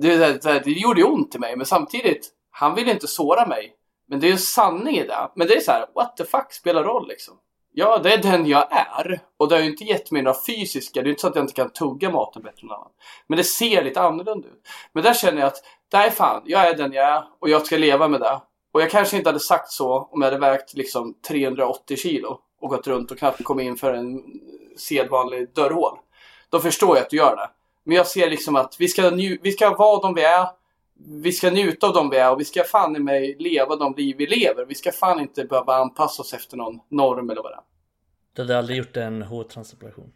det, 0.00 0.42
det, 0.42 0.60
det 0.64 0.70
gjorde 0.70 1.00
ju 1.00 1.06
ont 1.06 1.34
i 1.34 1.38
mig, 1.38 1.56
men 1.56 1.66
samtidigt, 1.66 2.30
han 2.50 2.74
ville 2.74 2.92
inte 2.92 3.06
såra 3.06 3.46
mig. 3.46 3.72
Men 4.08 4.20
det 4.20 4.26
är 4.26 4.28
ju 4.28 4.32
en 4.32 4.38
sanning 4.38 4.96
i 4.96 5.06
det. 5.06 5.30
Men 5.34 5.46
det 5.46 5.56
är 5.56 5.60
så 5.60 5.72
här, 5.72 5.86
what 5.94 6.16
the 6.16 6.24
fuck 6.24 6.52
spelar 6.52 6.84
roll 6.84 7.08
liksom. 7.08 7.38
Ja, 7.78 7.98
det 7.98 8.12
är 8.12 8.18
den 8.18 8.46
jag 8.46 8.72
är. 8.72 9.20
Och 9.36 9.48
det 9.48 9.54
har 9.54 9.62
ju 9.62 9.70
inte 9.70 9.84
gett 9.84 10.10
mig 10.10 10.22
några 10.22 10.38
fysiska, 10.46 11.00
det 11.00 11.04
är 11.04 11.06
ju 11.06 11.10
inte 11.10 11.20
så 11.20 11.28
att 11.28 11.36
jag 11.36 11.44
inte 11.44 11.54
kan 11.54 11.72
tugga 11.72 12.10
maten 12.10 12.42
bättre 12.42 12.60
än 12.62 12.68
någon 12.68 12.76
annan. 12.76 12.90
Men 13.26 13.36
det 13.36 13.44
ser 13.44 13.84
lite 13.84 14.00
annorlunda 14.00 14.48
ut. 14.48 14.68
Men 14.92 15.02
där 15.02 15.14
känner 15.14 15.40
jag 15.40 15.46
att, 15.46 15.62
nej 15.92 16.10
fan, 16.10 16.42
jag 16.44 16.66
är 16.68 16.76
den 16.76 16.92
jag 16.92 17.04
är 17.16 17.24
och 17.38 17.48
jag 17.48 17.66
ska 17.66 17.76
leva 17.76 18.08
med 18.08 18.20
det. 18.20 18.40
Och 18.72 18.82
jag 18.82 18.90
kanske 18.90 19.16
inte 19.16 19.28
hade 19.28 19.40
sagt 19.40 19.70
så 19.70 20.08
om 20.12 20.22
jag 20.22 20.30
hade 20.30 20.40
vägt 20.40 20.74
liksom 20.74 21.14
380 21.28 21.96
kilo 21.96 22.38
och 22.60 22.70
gått 22.70 22.86
runt 22.86 23.10
och 23.10 23.18
knappt 23.18 23.44
kommit 23.44 23.66
in 23.66 23.76
för 23.76 23.92
en 23.94 24.22
sedvanlig 24.76 25.54
dörrhål. 25.54 25.98
Då 26.50 26.60
förstår 26.60 26.96
jag 26.96 27.04
att 27.04 27.10
du 27.10 27.16
gör 27.16 27.36
det. 27.36 27.50
Men 27.84 27.96
jag 27.96 28.06
ser 28.06 28.30
liksom 28.30 28.56
att 28.56 28.80
vi 28.80 28.88
ska, 28.88 29.02
nju- 29.02 29.38
vi 29.42 29.52
ska 29.52 29.76
vara 29.76 30.00
de 30.00 30.14
vi 30.14 30.22
är. 30.24 30.46
Vi 31.22 31.32
ska 31.32 31.50
njuta 31.50 31.86
av 31.86 31.94
de 31.94 32.10
vi 32.10 32.16
är 32.16 32.32
och 32.32 32.40
vi 32.40 32.44
ska 32.44 32.64
fan 32.64 32.96
i 32.96 32.98
mig 32.98 33.36
leva 33.38 33.76
de 33.76 33.94
liv 33.94 34.16
vi 34.18 34.26
lever. 34.26 34.64
Vi 34.64 34.74
ska 34.74 34.92
fan 34.92 35.20
inte 35.20 35.44
behöva 35.44 35.74
anpassa 35.76 36.22
oss 36.22 36.34
efter 36.34 36.56
någon 36.56 36.80
norm 36.88 37.30
eller 37.30 37.42
vad 37.42 37.52
det 37.52 37.56
är. 37.56 37.62
Du 38.32 38.42
hade 38.42 38.58
aldrig 38.58 38.78
gjort 38.78 38.96
en 38.96 39.22
hårtransplantation? 39.22 40.12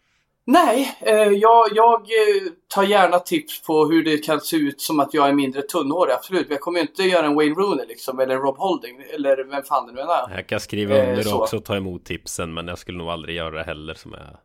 Nej, 0.47 0.99
eh, 1.01 1.15
jag, 1.17 1.67
jag 1.75 2.01
eh, 2.01 2.53
tar 2.75 2.83
gärna 2.83 3.19
tips 3.19 3.62
på 3.62 3.85
hur 3.87 4.05
det 4.05 4.19
kan 4.19 4.41
se 4.41 4.57
ut 4.57 4.81
som 4.81 5.01
att 5.01 5.15
jag 5.15 5.29
är 5.29 5.33
mindre 5.33 5.62
tunnhårig. 5.62 6.12
Absolut, 6.15 6.49
men 6.49 6.55
jag 6.55 6.61
kommer 6.61 6.79
ju 6.79 6.87
inte 6.87 7.03
göra 7.03 7.27
en 7.27 7.35
Wayne 7.35 7.55
Rooney 7.55 7.87
liksom, 7.87 8.21
eller 8.21 8.37
Rob 8.37 8.59
Holding, 8.59 9.03
eller 9.15 9.45
vem 9.45 9.62
fan 9.62 9.87
det 9.87 9.93
nu 9.93 10.01
är. 10.01 10.37
Jag 10.37 10.47
kan 10.47 10.61
skriva 10.61 10.97
Eh, 10.97 11.09
under 11.11 11.23
så. 11.23 11.41
också 11.43 11.57
och 11.57 11.65
ta 11.65 11.77
emot 11.77 12.05
tipsen 12.05 12.55
men 12.55 12.69
jag 12.69 12.79
skulle 12.79 12.99
nog 12.99 13.09
aldrig 13.11 13.37
göra 13.37 13.51
det 13.51 13.62
heller 13.65 13.95
som 13.95 14.12
jag... 14.12 14.37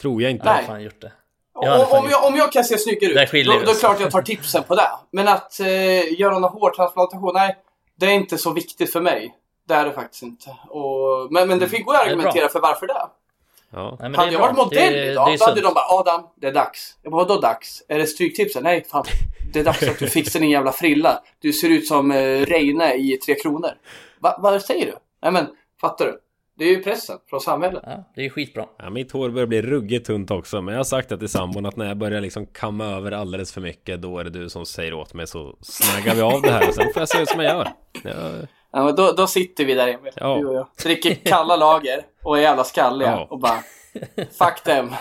Tror 0.00 0.22
jag 0.22 0.30
inte. 0.30 0.46
Jag 0.46 0.52
har 0.52 0.58
Nej. 0.58 0.66
fan 0.66 0.82
gjort 0.82 1.00
det. 1.00 1.12
Jag 1.60 1.80
Om, 1.92 1.98
om, 2.04 2.10
jag, 2.10 2.26
om 2.26 2.36
jag 2.36 2.52
kan 2.52 2.64
se 2.64 2.78
snyggare 2.78 3.12
ut, 3.24 3.46
då, 3.46 3.52
då 3.52 3.60
är 3.60 3.66
det 3.66 3.80
klart 3.80 4.00
jag 4.00 4.10
tar 4.10 4.22
tipsen 4.22 4.62
på 4.62 4.74
det. 4.74 4.88
Men 5.12 5.28
att 5.28 5.60
eh, 5.60 6.20
göra 6.20 6.38
någon 6.38 6.50
hårtransplantation, 6.52 7.30
nej. 7.34 7.56
Det 7.96 8.06
är 8.06 8.10
inte 8.10 8.38
så 8.38 8.52
viktigt 8.52 8.92
för 8.92 9.00
mig. 9.00 9.34
Det 9.68 9.74
är 9.74 9.84
det 9.84 9.92
faktiskt 9.92 10.22
inte. 10.22 10.50
Och, 10.68 11.28
men, 11.32 11.48
men 11.48 11.58
det 11.58 11.68
finns 11.68 11.84
går 11.84 11.94
att 11.94 12.06
Mm. 12.06 12.18
Bra. 12.18 12.28
argumentera 12.28 12.48
för 12.48 12.60
varför 12.60 12.86
det. 12.86 13.06
Ja. 13.74 13.96
Nej, 14.00 14.10
men 14.10 14.20
Hade 14.20 14.32
jag 14.32 14.40
varit 14.40 14.56
modell 14.56 14.92
det, 14.92 15.12
idag, 15.12 15.28
det 15.28 15.32
är 15.34 15.38
då 15.38 15.44
hade 15.44 15.60
de 15.60 15.74
bara 15.74 15.84
Adam, 15.88 16.26
det 16.36 16.46
är 16.46 16.52
dags. 16.52 16.96
Jag 17.02 17.12
bara, 17.12 17.24
vadå 17.24 17.40
dags? 17.40 17.82
Är 17.88 17.98
det 17.98 18.06
stryktipsen? 18.06 18.62
Nej, 18.62 18.84
fan. 18.90 19.04
Det 19.52 19.60
är 19.60 19.64
dags 19.64 19.82
att 19.82 19.98
du 19.98 20.08
fixar 20.08 20.40
din 20.40 20.50
jävla 20.50 20.72
frilla. 20.72 21.22
Du 21.38 21.52
ser 21.52 21.68
ut 21.68 21.86
som 21.86 22.10
eh, 22.10 22.40
Reine 22.46 22.94
i 22.94 23.16
Tre 23.16 23.34
Kronor. 23.34 23.70
Va, 24.20 24.38
vad 24.42 24.62
säger 24.62 24.86
du? 24.86 24.92
Nej 25.22 25.32
men, 25.32 25.46
fattar 25.80 26.04
du? 26.04 26.18
Det 26.58 26.64
är 26.64 26.68
ju 26.68 26.82
pressen 26.82 27.18
från 27.30 27.40
samhället. 27.40 27.82
Ja, 27.86 28.04
det 28.14 28.24
är 28.24 28.30
skitbra. 28.30 28.66
Ja, 28.78 28.90
mitt 28.90 29.12
hår 29.12 29.30
börjar 29.30 29.46
bli 29.46 29.62
ruggigt 29.62 30.06
tunt 30.06 30.30
också 30.30 30.62
Men 30.62 30.72
jag 30.72 30.78
har 30.78 30.84
sagt 30.84 31.08
det 31.08 31.18
till 31.18 31.28
sambon 31.28 31.66
att 31.66 31.76
när 31.76 31.88
jag 31.88 31.96
börjar 31.96 32.20
liksom 32.20 32.46
kamma 32.46 32.84
över 32.84 33.12
alldeles 33.12 33.52
för 33.52 33.60
mycket 33.60 34.02
Då 34.02 34.18
är 34.18 34.24
det 34.24 34.30
du 34.30 34.48
som 34.48 34.66
säger 34.66 34.94
åt 34.94 35.14
mig 35.14 35.26
så 35.26 35.56
snaggar 35.60 36.14
vi 36.14 36.20
av 36.20 36.42
det 36.42 36.50
här 36.50 36.68
och 36.68 36.74
sen 36.74 36.92
får 36.92 37.00
jag 37.00 37.08
se 37.08 37.22
ut 37.22 37.28
som 37.28 37.40
jag 37.40 37.54
gör 37.54 37.68
ja, 38.02 38.10
Ja, 38.74 38.84
men 38.84 38.94
då, 38.96 39.12
då 39.12 39.26
sitter 39.26 39.64
vi 39.64 39.74
där 39.74 39.88
Emil, 39.88 40.12
Ja. 40.16 40.36
du 40.40 40.46
och 40.46 40.54
jag. 40.54 40.66
Dricker 40.82 41.14
kalla 41.14 41.56
lager 41.56 42.02
och 42.22 42.38
är 42.38 42.42
jävla 42.42 42.64
skalliga 42.64 43.10
Ja. 43.10 43.26
och 43.30 43.38
bara 43.38 43.58
Fuck 44.38 44.62
them. 44.64 44.90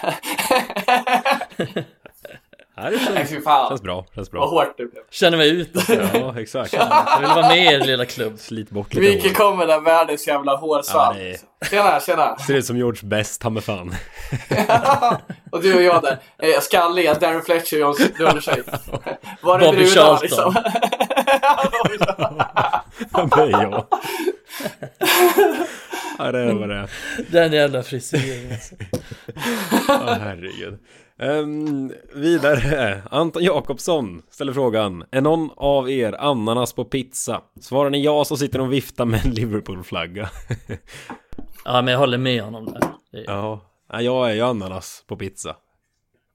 här 2.76 2.88
är 2.88 2.92
det 2.92 3.14
Nej 3.14 3.28
känns, 3.28 3.44
fan. 3.44 3.70
känns 3.70 3.82
bra, 3.82 4.06
känns 4.16 4.32
Vad 4.32 4.50
bra 4.50 4.50
hårt 4.50 4.78
det 4.78 4.86
blev. 4.86 5.04
Känner 5.12 5.38
mig 5.38 5.50
utanför. 5.50 6.10
Ja, 6.14 6.40
exakt 6.42 6.74
Jag 6.74 7.20
vill 7.20 7.30
vara 7.30 7.48
med 7.48 7.58
i 7.58 7.66
er 7.66 7.80
lilla 7.80 8.06
klubb. 8.06 8.40
Slit 8.40 8.70
bort 8.70 8.94
lite 8.94 9.10
Mikael 9.16 9.36
hår 9.36 9.50
kommer 9.50 9.68
där 9.68 9.80
världens 9.80 10.28
jävla 10.28 10.56
hårsvamp. 10.56 11.18
Ja, 11.20 11.24
det 11.24 11.70
Tjena, 11.70 12.00
tjena. 12.00 12.38
Ser 12.48 12.54
ut 12.54 12.66
som 12.66 12.78
George 12.78 13.08
Best, 13.08 13.42
ta 13.42 13.50
mig 13.50 13.64
fan 13.64 13.96
och 15.52 15.62
du 15.62 15.76
och 15.76 15.84
jag 15.84 16.02
där. 16.02 16.18
Eh, 16.38 16.60
skalliga, 16.62 17.14
Darren 17.14 17.42
Fletcher, 17.42 17.78
John 17.78 17.96
Lundsjö. 18.20 18.56
Var 19.42 19.60
det 19.60 19.66
Bobby 19.66 19.86
Charlton. 19.86 20.18
liksom? 20.22 20.54
Bobby 21.74 21.98
Charlton. 21.98 22.42
Ja, 23.12 23.30
det 23.36 23.84
Ja, 26.18 26.32
det 26.32 26.40
är 26.40 26.54
vad 26.54 26.70
det 26.70 26.76
är 26.76 26.90
Den 27.32 27.54
jävla 27.54 27.84
frisyren 27.84 28.54
alltså. 28.54 28.76
Ja, 29.88 30.18
herregud. 30.22 30.80
Ehm, 31.24 31.92
vidare, 32.14 33.02
Anton 33.12 33.44
Jakobsson 33.44 34.22
ställer 34.30 34.54
frågan 34.54 35.04
Är 35.12 35.22
någon 35.22 35.50
av 35.58 35.90
er 35.92 36.14
ananas 36.20 36.74
på 36.74 36.86
pizza? 36.86 37.42
Svarar 37.62 37.90
ni 37.90 38.04
ja 38.04 38.26
så 38.26 38.38
sitter 38.38 38.60
de 38.60 38.68
och 38.68 38.74
viftar 38.74 39.06
med 39.06 39.26
en 39.26 39.32
Liverpool-flagga 39.32 40.30
Ja 41.66 41.82
men 41.82 41.92
jag 41.92 42.00
håller 42.00 42.18
med 42.18 42.44
honom 42.44 42.66
där. 42.66 42.80
Det 43.12 43.18
är... 43.18 43.24
Ja, 43.28 43.62
Ja, 43.92 44.02
jag 44.02 44.30
är 44.32 44.36
ju 44.36 44.42
ananas 44.42 45.04
på 45.08 45.16
pizza 45.18 45.56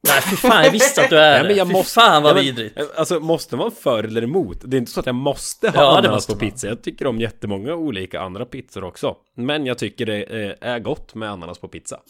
Nej 0.08 0.22
fy 0.22 0.36
fan 0.36 0.64
jag 0.64 0.70
visste 0.72 1.02
att 1.04 1.10
du 1.10 1.18
är 1.18 1.30
Nej, 1.32 1.42
men 1.42 1.48
det. 1.52 1.58
jag 1.58 1.72
måste- 1.72 2.00
fan 2.00 2.22
vad 2.22 2.36
Ja, 2.38 2.40
vidrigt. 2.42 2.78
Alltså 2.96 3.20
måste 3.20 3.56
man 3.56 3.70
för 3.72 4.04
eller 4.04 4.22
emot? 4.22 4.58
Det 4.64 4.76
är 4.76 4.78
inte 4.78 4.90
så 4.92 5.00
att 5.00 5.06
jag 5.06 5.14
måste 5.14 5.70
ha 5.70 5.82
Ja, 5.82 5.92
det 5.92 5.98
ananas 5.98 6.26
på 6.26 6.32
man. 6.32 6.40
pizza 6.40 6.66
Jag 6.66 6.82
tycker 6.82 7.06
om 7.06 7.20
jättemånga 7.20 7.74
olika 7.74 8.20
andra 8.20 8.44
pizzor 8.44 8.84
också 8.84 9.16
Men 9.36 9.66
jag 9.66 9.78
tycker 9.78 10.06
det 10.06 10.56
är 10.60 10.78
gott 10.78 11.14
med 11.14 11.30
ananas 11.30 11.58
på 11.58 11.68
pizza 11.68 12.00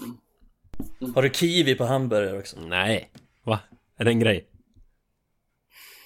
Har 1.15 1.23
du 1.23 1.31
kiwi 1.31 1.75
på 1.75 1.85
hamburgare 1.85 2.39
också? 2.39 2.57
Nej, 2.61 3.11
va? 3.45 3.59
Är 3.97 4.05
det 4.05 4.11
en 4.11 4.21
grej? 4.21 4.49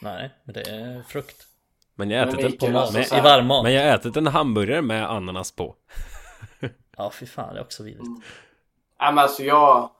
Nej, 0.03 0.31
men 0.44 0.55
det 0.55 0.61
är 0.61 1.03
frukt. 1.03 1.47
Men 1.94 2.11
jag 2.11 2.27
har 2.27 2.32
ätit 2.32 2.44
en, 2.44 2.59
På 2.59 2.69
mat. 2.69 3.12
I 3.12 3.20
varm 3.20 3.47
mat. 3.47 3.65
men 3.65 3.73
jag 3.73 3.86
har 3.86 3.99
ätit 3.99 4.16
en 4.16 4.27
hamburgare 4.27 4.82
med 4.82 5.11
ananas 5.11 5.53
på 5.53 5.77
Ja 6.97 7.11
fy 7.11 7.27
fan 7.27 7.55
det 7.55 7.61
är 7.61 7.65
också 7.65 7.82
vidrigt. 7.82 8.09
Nej 9.01 9.12
men 9.12 9.19
alltså 9.19 9.43
jag... 9.43 9.90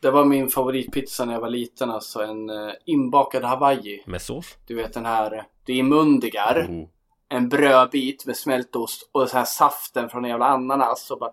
Det 0.00 0.10
var 0.10 0.24
min 0.24 0.48
favoritpizza 0.48 1.24
när 1.24 1.32
jag 1.32 1.40
var 1.40 1.50
liten 1.50 1.90
alltså. 1.90 2.22
En 2.22 2.50
eh, 2.50 2.72
inbakad 2.84 3.44
hawaii. 3.44 4.02
Med 4.06 4.22
sås? 4.22 4.56
Du 4.66 4.74
vet 4.74 4.92
den 4.92 5.06
här... 5.06 5.44
Du 5.64 5.72
inmundigar. 5.72 6.66
Oh. 6.70 6.88
En 7.28 7.48
brödbit 7.48 8.26
med 8.26 8.36
smältost 8.36 9.10
och 9.12 9.28
så 9.28 9.36
här 9.36 9.44
saften 9.44 10.08
från 10.08 10.24
en 10.24 10.30
jävla 10.30 10.46
ananas 10.46 11.10
och 11.10 11.18
bara 11.18 11.32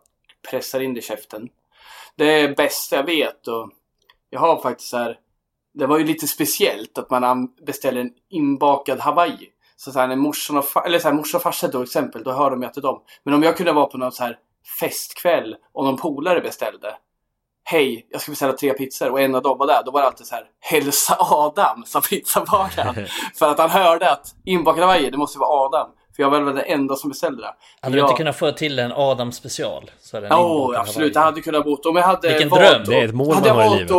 pressar 0.49 0.79
in 0.79 0.93
det 0.93 0.99
i 0.99 1.03
käften. 1.03 1.49
Det 2.17 2.41
är 2.41 2.55
bästa 2.55 2.95
jag 2.95 3.03
vet 3.03 3.47
och 3.47 3.69
jag 4.29 4.39
har 4.39 4.61
faktiskt 4.61 4.89
så 4.89 4.97
här. 4.97 5.17
Det 5.73 5.85
var 5.87 5.97
ju 5.97 6.03
lite 6.05 6.27
speciellt 6.27 6.97
att 6.97 7.09
man 7.09 7.23
an- 7.23 7.55
beställer 7.65 8.01
en 8.01 8.11
inbakad 8.29 8.99
hawaii. 8.99 9.49
Så, 9.75 9.91
så 9.91 9.99
här, 9.99 10.07
när 10.07 10.15
morsan 10.15 10.57
och, 10.57 10.85
eller 10.85 10.99
så 10.99 11.07
här, 11.07 11.15
morsan 11.15 11.37
och 11.37 11.43
farsa 11.43 11.67
till 11.67 11.83
exempel, 11.83 12.23
då 12.23 12.31
hör 12.31 12.51
de 12.51 12.61
ju 12.61 12.67
att 12.67 12.73
det 12.73 12.79
är 12.79 12.81
dem. 12.81 13.01
Men 13.23 13.33
om 13.33 13.43
jag 13.43 13.57
kunde 13.57 13.71
vara 13.71 13.85
på 13.85 13.97
någon 13.97 14.11
så 14.11 14.23
här 14.23 14.37
festkväll 14.79 15.55
och 15.73 15.85
någon 15.85 15.97
polare 15.97 16.41
beställde. 16.41 16.95
Hej, 17.63 18.07
jag 18.09 18.21
ska 18.21 18.31
beställa 18.31 18.53
tre 18.53 18.73
pizzor 18.73 19.09
och 19.09 19.21
en 19.21 19.35
av 19.35 19.41
dem 19.41 19.57
var 19.57 19.67
där. 19.67 19.83
Då 19.85 19.91
var 19.91 20.01
det 20.01 20.07
alltid 20.07 20.27
så 20.27 20.35
här, 20.35 20.45
hälsa 20.59 21.17
Adam, 21.19 21.83
sa 21.85 22.01
pizzabagaren. 22.09 23.07
För 23.35 23.51
att 23.51 23.59
han 23.59 23.69
hörde 23.69 24.11
att 24.11 24.27
inbakad 24.45 24.81
hawaii, 24.83 25.09
det 25.09 25.17
måste 25.17 25.39
vara 25.39 25.65
Adam. 25.65 25.89
För 26.15 26.23
jag 26.23 26.29
var 26.29 26.41
väl 26.41 26.55
den 26.55 26.63
enda 26.65 26.95
som 26.95 27.09
beställde 27.09 27.41
det. 27.41 27.53
Hade 27.81 27.95
du 27.95 27.99
Ja. 27.99 28.05
inte 28.05 28.17
kunnat 28.17 28.35
få 28.35 28.51
till 28.51 28.79
en 28.79 28.91
Adam 28.91 29.31
special? 29.31 29.91
Ja, 30.11 30.19
inbakad 30.19 30.81
absolut. 30.81 31.13
Det 31.13 31.19
hade 31.19 31.41
kunnat 31.41 31.63
bott. 31.65 31.85
Om 31.85 31.95
jag 31.95 32.03
hade 32.03 32.27
Vilken 32.29 32.49
valt 32.49 32.61
dröm. 32.61 32.81
att- 32.81 32.85
Det 32.87 32.95
är 32.99 33.05
ett 33.05 33.13
mål 33.15 33.35
Hade 33.35 33.47
jag 33.47 33.55
man 33.57 33.67
har 33.67 33.75
i 33.75 33.79
livet. 33.79 33.91
att 33.91 33.97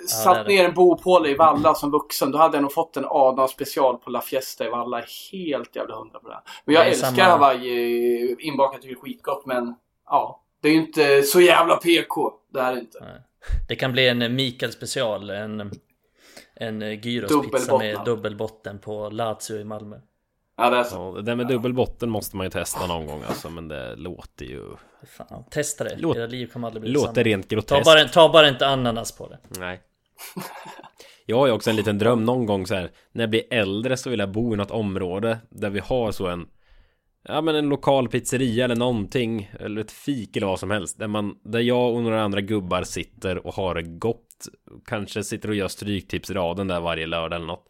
det 0.00 0.08
satt 0.08 0.46
ner 0.48 0.64
en 0.64 0.74
bopåle 0.74 1.28
i 1.28 1.34
Valla 1.34 1.74
som 1.74 1.90
vuxen, 1.90 2.30
då 2.30 2.38
hade 2.38 2.56
jag 2.56 2.62
nog 2.62 2.72
fått 2.72 2.96
en 2.96 3.04
Adam 3.08 3.48
special 3.48 3.96
på 3.96 4.10
La 4.10 4.20
Fiesta 4.20 4.66
i 4.66 4.68
Valla. 4.68 5.02
Helt 5.32 5.76
jävla 5.76 5.96
hundra 5.96 6.18
på 6.18 6.28
det. 6.28 6.38
Men 6.64 6.74
jag 6.74 6.86
Det 6.86 6.90
älskar 6.90 7.08
samma- 7.10 7.22
Hawaii 7.28 8.36
inbakat, 8.38 8.82
tycker 8.82 8.94
det 8.94 8.98
är 8.98 9.02
skitgott. 9.02 9.46
Men 9.46 9.74
ja, 10.06 10.42
det 10.62 10.68
är 10.68 10.72
ju 10.72 10.78
inte 10.78 11.22
så 11.22 11.40
jävla 11.40 11.76
PK. 11.76 12.32
Det 12.52 12.60
är 12.60 12.72
det 12.74 12.80
inte. 12.80 12.98
Nej. 13.00 13.20
Det 13.68 13.76
kan 13.76 13.92
bli 13.92 14.08
en 14.08 14.34
Mikael 14.34 14.72
special, 14.72 15.30
en, 15.30 15.70
en 16.54 16.80
gyrospizza 17.00 17.78
med 17.78 17.98
dubbelbotten 18.04 18.78
på 18.78 19.10
Lazio 19.10 19.56
i 19.60 19.64
Malmö. 19.64 19.96
Ja, 20.56 20.70
det 20.70 20.76
är 20.76 20.84
så. 20.84 20.96
Ja, 20.96 21.12
det 21.16 21.22
där 21.22 21.36
med 21.36 21.46
dubbelbotten 21.48 22.10
måste 22.10 22.36
man 22.36 22.46
ju 22.46 22.50
testa 22.50 22.86
någon 22.86 23.06
gång 23.06 23.22
alltså, 23.28 23.50
men 23.50 23.68
det 23.68 23.96
låter 23.96 24.44
ju... 24.44 24.62
Fan, 25.16 25.44
testa 25.50 25.84
det. 25.84 25.96
Låt- 25.98 26.16
Era 26.16 26.26
liv 26.26 26.46
kommer 26.46 26.66
aldrig 26.66 26.82
bli 26.82 26.90
Låter 26.92 27.08
detsamma. 27.08 27.24
rent 27.24 27.48
Ta 27.48 27.54
groteskt. 27.54 27.84
bara, 27.84 28.04
ta 28.08 28.32
bara 28.32 28.48
inte 28.48 28.66
ananas 28.66 29.12
på 29.12 29.28
det. 29.28 29.38
Nej. 29.60 29.80
Jag 31.26 31.36
har 31.36 31.46
ju 31.46 31.52
också 31.52 31.70
en 31.70 31.76
liten 31.76 31.98
dröm 31.98 32.24
någon 32.24 32.46
gång 32.46 32.66
så 32.66 32.74
här. 32.74 32.90
När 33.12 33.22
jag 33.22 33.30
blir 33.30 33.42
äldre 33.50 33.96
så 33.96 34.10
vill 34.10 34.18
jag 34.20 34.32
bo 34.32 34.54
i 34.54 34.56
något 34.56 34.70
område 34.70 35.38
där 35.50 35.70
vi 35.70 35.78
har 35.80 36.12
så 36.12 36.26
en 36.26 36.46
Ja 37.28 37.40
men 37.40 37.54
en 37.56 37.68
lokal 37.68 38.08
pizzeria 38.08 38.64
eller 38.64 38.76
någonting 38.76 39.50
Eller 39.60 39.80
ett 39.80 39.92
fik 39.92 40.36
eller 40.36 40.46
vad 40.46 40.60
som 40.60 40.70
helst 40.70 40.98
Där 40.98 41.06
man 41.06 41.34
Där 41.44 41.60
jag 41.60 41.94
och 41.94 42.02
några 42.02 42.22
andra 42.22 42.40
gubbar 42.40 42.82
sitter 42.82 43.46
och 43.46 43.54
har 43.54 43.74
det 43.74 43.82
gott 43.82 44.48
Kanske 44.86 45.24
sitter 45.24 45.48
och 45.48 45.54
gör 45.54 45.68
stryktipsraden 45.68 46.68
där 46.68 46.80
varje 46.80 47.06
lördag 47.06 47.36
eller 47.36 47.46
något 47.46 47.64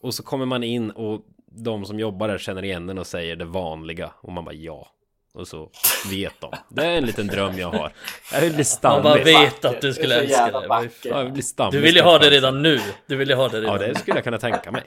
Och 0.00 0.14
så 0.14 0.22
kommer 0.22 0.46
man 0.46 0.64
in 0.64 0.90
och 0.90 1.20
De 1.56 1.84
som 1.84 1.98
jobbar 2.00 2.28
där 2.28 2.38
känner 2.38 2.64
igen 2.64 2.86
den 2.86 2.98
och 2.98 3.06
säger 3.06 3.36
det 3.36 3.44
vanliga 3.44 4.10
Och 4.20 4.32
man 4.32 4.44
bara 4.44 4.54
ja 4.54 4.88
Och 5.34 5.48
så 5.48 5.70
vet 6.10 6.40
de 6.40 6.52
Det 6.68 6.82
är 6.86 6.96
en 6.98 7.06
liten 7.06 7.26
dröm 7.26 7.58
jag 7.58 7.70
har 7.70 7.92
Jag 8.32 8.40
vill 8.40 8.50
bli 8.50 8.56
Man 8.58 8.64
stammis 8.64 9.02
bara 9.04 9.18
är 9.18 9.24
vet 9.24 9.64
att 9.64 9.80
du 9.80 9.92
skulle 9.94 10.20
älska 10.20 10.60
det. 10.60 10.68
vackert. 10.68 11.04
Ja, 11.04 11.16
jag 11.16 11.24
vill 11.24 11.32
bli 11.32 11.42
stammis 11.42 11.72
Du 11.72 11.80
vill 11.80 11.96
ju 11.96 12.02
ha 12.02 12.18
det 12.18 12.30
redan 12.30 12.62
nu. 12.62 12.80
Du 13.06 13.16
vill 13.16 13.28
ju 13.28 13.34
ha 13.34 13.48
det 13.48 13.60
redan 13.60 13.80
Ja, 13.80 13.86
det 13.88 13.94
skulle 13.98 14.16
jag 14.16 14.24
kunna 14.24 14.38
tänka 14.38 14.70
mig. 14.70 14.82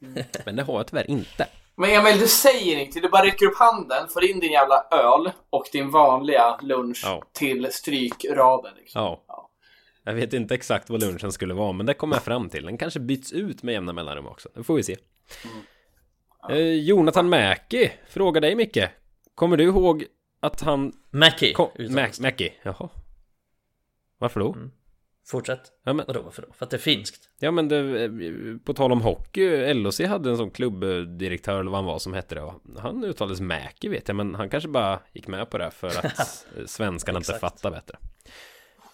Men 0.44 0.56
det 0.56 0.62
har 0.62 0.74
jag 0.76 0.86
tyvärr 0.86 1.10
inte. 1.10 1.46
Men 1.76 1.90
Emil, 1.90 2.18
du 2.18 2.26
säger 2.26 2.72
ingenting. 2.76 3.02
Du 3.02 3.08
bara 3.08 3.24
räcker 3.26 3.46
upp 3.46 3.56
handen, 3.58 4.08
får 4.08 4.24
in 4.24 4.40
din 4.40 4.52
jävla 4.52 4.84
öl 4.90 5.30
och 5.50 5.64
din 5.72 5.90
vanliga 5.90 6.58
lunch 6.62 7.00
Ja. 7.04 7.22
till 7.32 7.68
strykraden. 7.72 8.72
Liksom. 8.76 9.02
Ja. 9.02 9.46
Jag 10.04 10.14
vet 10.14 10.32
inte 10.32 10.54
exakt 10.54 10.90
vad 10.90 11.00
lunchen 11.00 11.32
skulle 11.32 11.54
vara, 11.54 11.72
men 11.72 11.86
det 11.86 11.94
kommer 11.94 12.16
jag 12.16 12.22
fram 12.22 12.48
till. 12.48 12.64
Den 12.64 12.78
kanske 12.78 13.00
byts 13.00 13.32
ut 13.32 13.62
med 13.62 13.72
jämna 13.72 13.92
mellanrum 13.92 14.26
också. 14.26 14.48
Det 14.54 14.64
får 14.64 14.74
vi 14.74 14.82
se. 14.82 14.96
Eh, 16.50 16.56
Jonathan 16.58 17.28
Mäki 17.28 17.90
frågar 18.08 18.40
dig 18.40 18.54
Micke. 18.54 18.88
Kommer 19.34 19.56
du 19.56 19.64
ihåg 19.64 20.04
att 20.40 20.60
han 20.60 20.92
kom... 20.92 21.00
Mac, 21.10 21.30
det. 21.76 22.20
Mackie, 22.20 22.52
jaha. 22.62 22.88
Varför 24.18 24.40
då? 24.40 24.56
Fortsätt. 25.26 25.60
Ja 25.84 25.92
men, 25.92 26.06
Vadå 26.06 26.22
varför 26.22 26.42
då? 26.42 26.48
För 26.52 26.64
att 26.64 26.70
det 26.70 26.76
är 26.76 26.78
finskt? 26.78 27.28
ja, 27.38 27.50
men 27.50 27.68
det, 27.68 28.04
eh, 28.04 28.10
på 28.64 28.74
tal 28.74 28.92
om 28.92 29.00
hockey, 29.00 29.74
LOC 29.74 30.00
hade 30.00 30.30
en 30.30 30.36
sån 30.36 30.50
klubbdirektör 30.50 31.60
eller 31.60 31.70
vad 31.70 31.78
han 31.78 31.84
var 31.84 31.98
som 31.98 32.14
hette 32.14 32.34
det. 32.34 32.52
Han 32.78 33.04
uttalades 33.04 33.40
Mackie 33.40 33.90
vet 33.90 34.08
jag, 34.08 34.16
men 34.16 34.34
han 34.34 34.50
kanske 34.50 34.68
bara 34.68 35.00
gick 35.12 35.26
med 35.26 35.50
på 35.50 35.58
det 35.58 35.70
för 35.70 35.88
att 35.88 36.46
svenskarna 36.66 37.18
inte 37.18 37.38
fattar 37.38 37.70
bättre. 37.70 37.96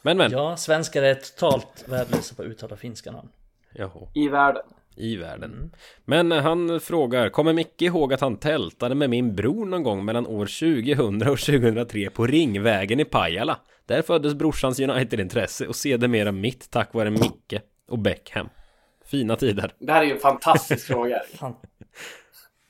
Men 0.03 0.17
men, 0.19 0.31
Ja, 0.33 0.57
svenskar 0.57 1.03
är 1.03 1.15
totalt 1.15 1.85
värdelösa 1.89 2.35
på 2.35 2.43
att 2.43 2.49
uttala 2.49 2.77
finska 2.77 3.13
namn. 3.13 3.29
jaha. 3.73 4.09
I 4.15 4.29
världen. 4.29 4.63
I 4.97 5.17
världen. 5.17 5.73
Men 6.05 6.33
han 6.33 6.81
frågar, 6.81 7.29
kommer 7.29 7.53
Micke 7.53 7.83
ihåg 7.83 8.13
att 8.13 8.21
han 8.21 8.37
tältade 8.37 8.95
med 8.95 9.11
min 9.11 9.35
bror 9.35 9.67
någon 9.67 9.83
gång 9.83 10.05
mellan 10.05 10.27
år 10.27 10.47
2000 10.47 11.29
och 11.29 11.39
2003 11.39 12.11
på 12.11 12.27
Ringvägen 12.27 13.01
i 13.01 13.05
Pajala? 13.05 13.59
Där 13.87 14.03
föddes 14.03 14.35
brorsans 14.35 14.81
United-intresse 14.81 15.67
och 15.67 15.77
sedermera 15.77 16.33
mitt 16.33 16.71
tack 16.71 16.95
vare 16.95 17.11
Micke 17.11 17.61
och 17.89 17.99
Beckham. 17.99 18.49
Fina 19.05 19.37
tider. 19.37 19.73
Det 19.79 19.93
här 19.93 20.03
är 20.03 20.07
ju 20.07 20.13
en 20.13 20.19
fantastisk 20.19 20.87
fråga. 20.93 21.23
Fan. 21.35 21.57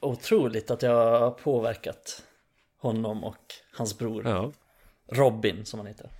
Otroligt 0.01 0.71
att 0.71 0.83
jag 0.83 1.21
har 1.21 1.31
påverkat 1.31 2.23
honom 2.79 3.25
och 3.25 3.45
hans 3.77 3.99
bror 3.99 4.23
Ja. 4.27 4.53
Robin 5.13 5.65
som 5.65 5.81
han 5.81 5.87
heter. 5.87 6.11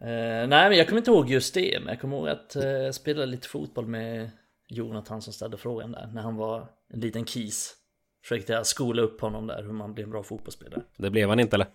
Eh, 0.00 0.48
nej 0.48 0.68
men 0.68 0.72
jag 0.72 0.88
kommer 0.88 0.98
inte 0.98 1.10
ihåg 1.10 1.30
just 1.30 1.54
det, 1.54 1.78
men 1.80 1.88
jag 1.88 2.00
kommer 2.00 2.16
ihåg 2.16 2.28
att 2.28 2.56
eh, 2.56 2.64
jag 2.64 2.94
spelade 2.94 3.26
lite 3.26 3.48
fotboll 3.48 3.86
med 3.86 4.30
Jonathan 4.68 5.22
som 5.22 5.32
ställde 5.32 5.56
frågan 5.56 5.92
där 5.92 6.06
när 6.06 6.22
han 6.22 6.36
var 6.36 6.68
en 6.88 7.00
liten 7.00 7.24
kis. 7.24 7.74
Försökte 8.22 8.52
jag 8.52 8.66
skola 8.66 9.02
upp 9.02 9.20
honom 9.20 9.46
där 9.46 9.62
hur 9.62 9.72
man 9.72 9.94
blir 9.94 10.04
en 10.04 10.10
bra 10.10 10.22
fotbollsspelare. 10.22 10.82
Det 10.96 11.10
blev 11.10 11.28
han 11.28 11.40
inte 11.40 11.56
eller? 11.56 11.66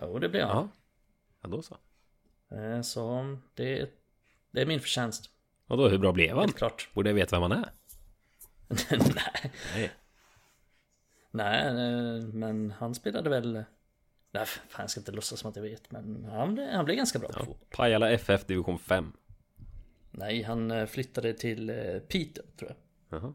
Jo 0.00 0.18
det 0.18 0.28
blev 0.28 0.46
han. 0.46 0.56
Ja. 0.56 0.68
Ja, 1.42 1.48
då 1.48 1.62
så. 1.62 1.76
Eh, 2.56 2.80
så 2.80 3.36
det, 3.54 3.90
det 4.50 4.60
är 4.62 4.66
min 4.66 4.80
förtjänst. 4.80 5.30
Och 5.68 5.76
då, 5.76 5.88
hur 5.88 5.98
bra 5.98 6.12
blev 6.12 6.30
han? 6.30 6.40
Helt 6.40 6.56
klart. 6.56 6.88
Borde 6.94 7.10
jag 7.10 7.14
veta 7.14 7.40
vem 7.40 7.50
han 7.50 7.64
är? 7.64 7.70
nej. 9.14 9.52
Nej. 9.74 9.90
Nej, 11.30 11.66
eh, 11.66 12.24
men 12.24 12.70
han 12.70 12.94
spelade 12.94 13.30
väl... 13.30 13.64
Nej, 14.30 14.46
fan 14.46 14.82
jag 14.82 14.90
ska 14.90 15.00
inte 15.00 15.12
låtsas 15.12 15.38
som 15.40 15.50
att 15.50 15.56
jag 15.56 15.62
vet, 15.62 15.90
men 15.90 16.24
han, 16.24 16.54
blev- 16.54 16.70
han 16.72 16.84
blev 16.84 16.96
ganska 16.96 17.18
bra 17.18 17.28
på 17.28 17.34
Ja. 17.38 17.44
fotboll. 17.44 17.68
Pajala 17.70 18.10
FF 18.10 18.46
division 18.46 18.78
5. 18.78 19.12
Nej, 20.16 20.42
han 20.42 20.70
eh, 20.70 20.86
flyttade 20.86 21.32
till 21.34 21.70
eh, 21.70 21.76
Piteå, 22.08 22.44
tror 22.58 22.70
jag. 22.70 22.76
Jaha. 23.20 23.34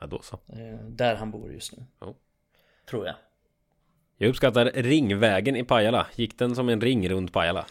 Ja, 0.00 0.06
då 0.06 0.22
så. 0.22 0.34
Eh, 0.34 0.86
Där 0.88 1.14
han 1.14 1.30
bor 1.30 1.52
just 1.52 1.76
nu. 1.76 1.84
Ja. 2.00 2.14
Tror 2.90 3.06
jag. 3.06 3.14
Jag 4.16 4.28
uppskattar 4.28 4.64
Ringvägen 4.64 5.56
i 5.56 5.64
Pajala. 5.64 6.06
Gick 6.14 6.38
den 6.38 6.54
som 6.56 6.68
en 6.68 6.80
ring 6.80 7.08
runt 7.08 7.32
Pajala? 7.32 7.66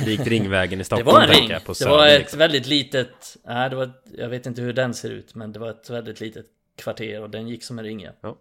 Likt 0.00 0.26
Ringvägen 0.26 0.72
i 0.72 0.76
Det 0.78 0.84
Stockholm 0.84 1.14
var 1.14 1.22
en 1.22 1.28
ring. 1.28 1.50
jag, 1.50 1.64
på 1.64 1.72
Det 1.72 1.88
var 1.88 2.06
ett 2.06 2.18
liksom. 2.18 2.38
väldigt 2.38 2.66
litet... 2.66 3.36
Nej, 3.44 3.70
det 3.70 3.76
var 3.76 3.90
Jag 4.18 4.28
vet 4.28 4.46
inte 4.46 4.62
hur 4.62 4.72
den 4.72 4.94
ser 4.94 5.10
ut, 5.10 5.34
men 5.34 5.52
det 5.52 5.58
var 5.58 5.70
ett 5.70 5.90
väldigt 5.90 6.20
litet 6.20 6.46
kvarter 6.76 7.22
och 7.22 7.30
den 7.30 7.48
gick 7.48 7.64
som 7.64 7.78
en 7.78 7.84
ring, 7.84 8.08
ja. 8.20 8.38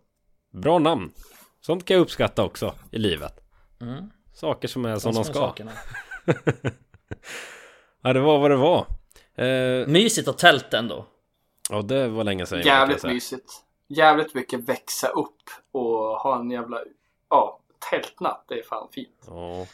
Bra 0.51 0.79
namn. 0.79 1.11
Sånt 1.61 1.85
kan 1.85 1.95
jag 1.97 2.01
uppskatta 2.01 2.43
också 2.43 2.73
i 2.91 2.97
livet. 2.97 3.39
Mm. 3.81 4.11
Saker 4.33 4.67
som 4.67 4.85
är 4.85 4.99
som 4.99 5.13
de 5.13 5.23
små 5.25 5.53
ska. 5.53 5.63
Ja, 8.01 8.13
det 8.13 8.19
var 8.19 8.39
vad 8.39 8.51
det 8.51 8.57
var. 8.57 8.85
Eh, 9.35 9.87
Mysigt 9.87 10.27
att 10.27 10.37
tält 10.37 10.73
ändå. 10.73 11.05
ja, 11.69 11.81
det 11.81 12.07
var 12.07 12.23
länge 12.23 12.45
sedan. 12.45 12.61
Jävligt 12.61 13.03
jag 13.03 13.13
mysigt. 13.13 13.63
Jävligt 13.87 14.33
mycket 14.33 14.69
växa 14.69 15.07
upp 15.07 15.41
och 15.71 15.89
ha 16.19 16.39
en 16.39 16.51
jävla... 16.51 16.79
Ja, 17.29 17.59
tältnatt. 17.91 18.45
Det 18.47 18.59
är 18.59 18.63
fan 18.63 18.87
fint. 18.91 19.23
Ja. 19.27 19.67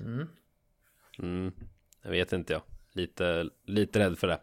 Mm. 0.00 0.28
Mm, 1.18 1.52
jag 2.02 2.10
vet 2.10 2.32
inte 2.32 2.52
jag. 2.52 2.62
Lite, 2.92 3.48
lite 3.64 3.98
rädd 3.98 4.18
för 4.18 4.26
det. 4.26 4.40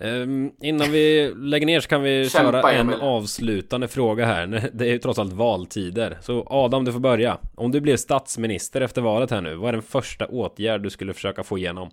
Ehm, 0.00 0.52
innan 0.60 0.90
vi 0.92 1.34
lägger 1.34 1.66
ner 1.66 1.80
så 1.80 1.88
kan 1.88 2.02
vi 2.02 2.28
Kämpa, 2.28 2.52
köra 2.52 2.72
en 2.72 2.80
Emil. 2.88 3.00
avslutande 3.00 3.88
fråga 3.88 4.26
här. 4.26 4.46
Det 4.72 4.84
är 4.84 4.88
ju 4.92 4.98
trots 4.98 5.18
allt 5.18 5.32
valtider. 5.32 6.18
Så 6.22 6.46
Adam, 6.50 6.84
du 6.84 6.92
får 6.92 7.00
börja. 7.00 7.38
Om 7.54 7.70
du 7.70 7.80
blir 7.80 7.96
statsminister 7.96 8.80
efter 8.80 9.02
valet 9.02 9.30
här 9.30 9.40
nu, 9.40 9.54
vad 9.54 9.68
är 9.68 9.72
den 9.72 9.82
första 9.82 10.26
åtgärd 10.26 10.82
du 10.82 10.90
skulle 10.90 11.14
försöka 11.14 11.44
få 11.44 11.58
igenom? 11.58 11.90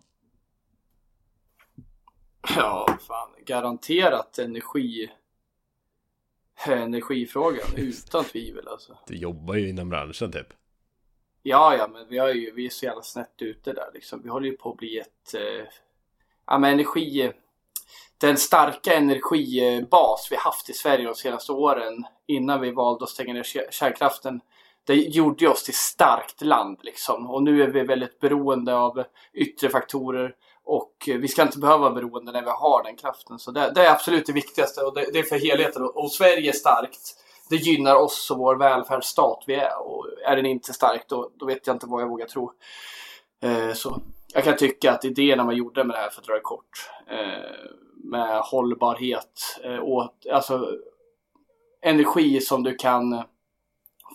Ja, 2.55 2.97
fan. 3.07 3.29
Garanterat 3.45 4.37
energi... 4.39 5.09
Energifrågan, 6.67 7.67
utan 7.75 8.23
tvivel 8.23 8.67
alltså. 8.67 8.97
Du 9.07 9.15
jobbar 9.15 9.55
ju 9.55 9.69
inom 9.69 9.89
branschen 9.89 10.31
typ. 10.31 10.47
Ja, 11.43 11.75
ja, 11.75 11.87
men 11.87 12.07
vi, 12.09 12.17
har 12.17 12.29
ju, 12.33 12.51
vi 12.51 12.65
är 12.65 12.69
så 12.69 12.85
jävla 12.85 13.01
snett 13.01 13.41
ute 13.41 13.73
där 13.73 13.89
liksom. 13.93 14.21
Vi 14.23 14.29
håller 14.29 14.49
ju 14.49 14.57
på 14.57 14.71
att 14.71 14.77
bli 14.77 14.99
ett... 14.99 15.33
Eh, 15.33 15.67
ja, 16.47 16.57
men 16.57 16.73
energi... 16.73 17.31
Den 18.17 18.37
starka 18.37 18.93
energibas 18.93 20.27
vi 20.31 20.35
haft 20.35 20.69
i 20.69 20.73
Sverige 20.73 21.05
de 21.05 21.15
senaste 21.15 21.51
åren 21.51 22.05
innan 22.27 22.61
vi 22.61 22.71
valde 22.71 23.03
att 23.03 23.09
stänga 23.09 23.33
ner 23.33 23.71
kärnkraften. 23.71 24.41
Det 24.83 24.95
gjorde 24.95 25.47
oss 25.47 25.63
till 25.63 25.73
starkt 25.73 26.41
land 26.41 26.79
liksom. 26.81 27.29
Och 27.29 27.43
nu 27.43 27.63
är 27.63 27.67
vi 27.67 27.83
väldigt 27.83 28.19
beroende 28.19 28.75
av 28.75 29.03
yttre 29.33 29.69
faktorer. 29.69 30.35
Och 30.63 30.93
vi 31.05 31.27
ska 31.27 31.41
inte 31.41 31.59
behöva 31.59 31.77
vara 31.77 31.93
beroende 31.93 32.31
när 32.31 32.41
vi 32.41 32.49
har 32.49 32.83
den 32.83 32.95
kraften. 32.95 33.39
Så 33.39 33.51
det, 33.51 33.71
det 33.75 33.85
är 33.85 33.91
absolut 33.91 34.25
det 34.25 34.33
viktigaste 34.33 34.81
och 34.81 34.93
det, 34.93 35.09
det 35.13 35.19
är 35.19 35.23
för 35.23 35.39
helheten. 35.39 35.83
Och 35.83 36.11
Sverige 36.11 36.49
är 36.49 36.53
starkt. 36.53 37.15
Det 37.49 37.55
gynnar 37.55 37.95
oss 37.95 38.31
och 38.31 38.37
vår 38.37 38.55
välfärdsstat 38.55 39.43
vi 39.47 39.55
är. 39.55 39.87
Och 39.87 40.05
är 40.25 40.35
den 40.35 40.45
inte 40.45 40.73
stark 40.73 41.05
då, 41.07 41.31
då 41.35 41.45
vet 41.45 41.67
jag 41.67 41.75
inte 41.75 41.85
vad 41.85 42.01
jag 42.01 42.09
vågar 42.09 42.25
tro. 42.25 42.51
Eh, 43.43 43.73
så 43.73 44.01
jag 44.33 44.43
kan 44.43 44.57
tycka 44.57 44.91
att 44.91 45.05
idéerna 45.05 45.43
man 45.43 45.55
gjorde 45.55 45.83
med 45.83 45.95
det 45.95 45.99
här, 45.99 46.09
för 46.09 46.21
att 46.21 46.27
dra 46.27 46.33
det 46.33 46.39
kort, 46.39 46.89
eh, 47.07 47.69
med 48.03 48.39
hållbarhet, 48.39 49.59
eh, 49.63 49.83
åt, 49.83 50.25
alltså 50.31 50.71
energi 51.81 52.41
som 52.41 52.63
du 52.63 52.75
kan 52.75 53.23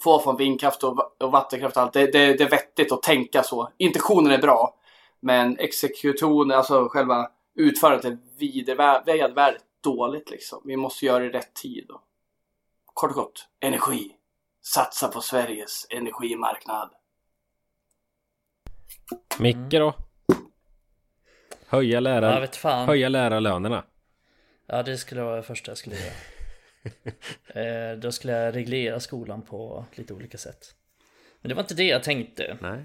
få 0.03 0.21
från 0.21 0.37
vindkraft 0.37 0.85
och, 0.85 1.23
och 1.23 1.33
vattenkraft 1.33 1.77
och 1.77 1.83
allt. 1.83 1.93
Det, 1.93 2.07
det, 2.07 2.35
det 2.35 2.45
är 2.45 2.51
vettigt 2.51 2.93
att 2.93 3.03
tänka 3.03 3.43
så. 3.43 3.71
Intentionen 3.77 4.33
är 4.33 4.39
bra, 4.39 4.75
men 5.21 5.59
exekutionen, 5.59 6.57
alltså 6.57 6.89
själva 6.89 7.31
utförandet 7.55 8.05
är 8.05 8.19
vedervärdigt 9.05 9.65
dåligt 9.83 10.31
liksom. 10.31 10.63
Vi 10.65 10.77
måste 10.77 11.07
göra 11.07 11.19
det 11.19 11.27
i 11.27 11.31
rätt 11.31 11.55
tid. 11.55 11.85
Då. 11.89 12.01
Kort 12.95 13.11
och 13.11 13.17
gott, 13.17 13.49
energi. 13.61 14.13
Satsa 14.63 15.09
på 15.09 15.21
Sveriges 15.21 15.87
energimarknad. 15.91 16.91
Micke 19.39 19.71
då? 19.71 19.95
Höja, 21.67 22.01
lärar, 22.01 22.41
vet 22.41 22.57
fan. 22.57 22.89
höja 22.89 23.09
lärarlönerna. 23.09 23.85
Ja, 24.67 24.83
det 24.83 24.99
skulle 24.99 25.23
vara 25.23 25.37
det 25.37 25.43
första 25.43 25.71
jag 25.71 25.79
skulle 25.79 25.97
göra. 25.97 26.13
eh, 27.93 27.99
då 27.99 28.13
skulle 28.13 28.33
jag 28.33 28.57
reglera 28.57 29.01
skolan 29.01 29.43
på 29.43 29.85
lite 29.95 30.15
olika 30.15 30.39
sätt. 30.39 30.75
Men 31.41 31.49
det 31.49 31.55
var 31.55 31.63
inte 31.63 31.75
det 31.75 31.85
jag 31.85 32.03
tänkte. 32.03 32.59
Nej. 32.61 32.85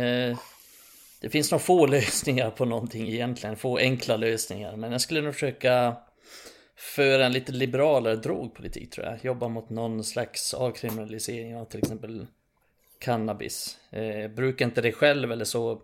Eh, 0.00 0.38
det 1.20 1.30
finns 1.30 1.52
nog 1.52 1.60
få 1.60 1.86
lösningar 1.96 2.50
på 2.50 2.64
någonting 2.64 3.08
egentligen, 3.08 3.56
få 3.56 3.78
enkla 3.78 4.16
lösningar. 4.16 4.76
Men 4.76 4.92
jag 4.92 5.00
skulle 5.00 5.20
nog 5.20 5.34
försöka 5.34 5.96
föra 6.76 7.26
en 7.26 7.32
lite 7.32 7.52
liberalare 7.52 8.16
drogpolitik 8.16 8.90
tror 8.90 9.06
jag. 9.06 9.24
Jobba 9.24 9.48
mot 9.48 9.70
någon 9.70 10.04
slags 10.04 10.54
avkriminalisering 10.54 11.56
av 11.56 11.64
till 11.64 11.78
exempel 11.78 12.26
cannabis. 12.98 13.78
Eh, 13.90 14.30
brukar 14.30 14.64
inte 14.64 14.80
det 14.80 14.92
själv 14.92 15.32
eller 15.32 15.44
så. 15.44 15.82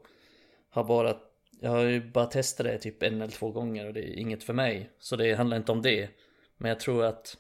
Har 0.71 0.85
bara, 0.85 1.17
jag 1.61 1.71
har 1.71 1.83
ju 1.83 2.11
bara 2.11 2.27
testat 2.27 2.67
det 2.67 2.79
typ 2.79 3.03
en 3.03 3.23
eller 3.23 3.33
två 3.33 3.51
gånger 3.51 3.87
och 3.87 3.95
det 3.95 4.01
är 4.01 4.19
inget 4.19 4.45
för 4.45 4.53
mig. 4.53 4.91
Så 4.99 5.17
det 5.17 5.35
handlar 5.35 5.57
inte 5.57 5.73
om 5.73 5.83
det. 5.83 6.09
Men 6.57 6.69
jag 6.69 6.81
tror 6.81 7.05
att 7.05 7.37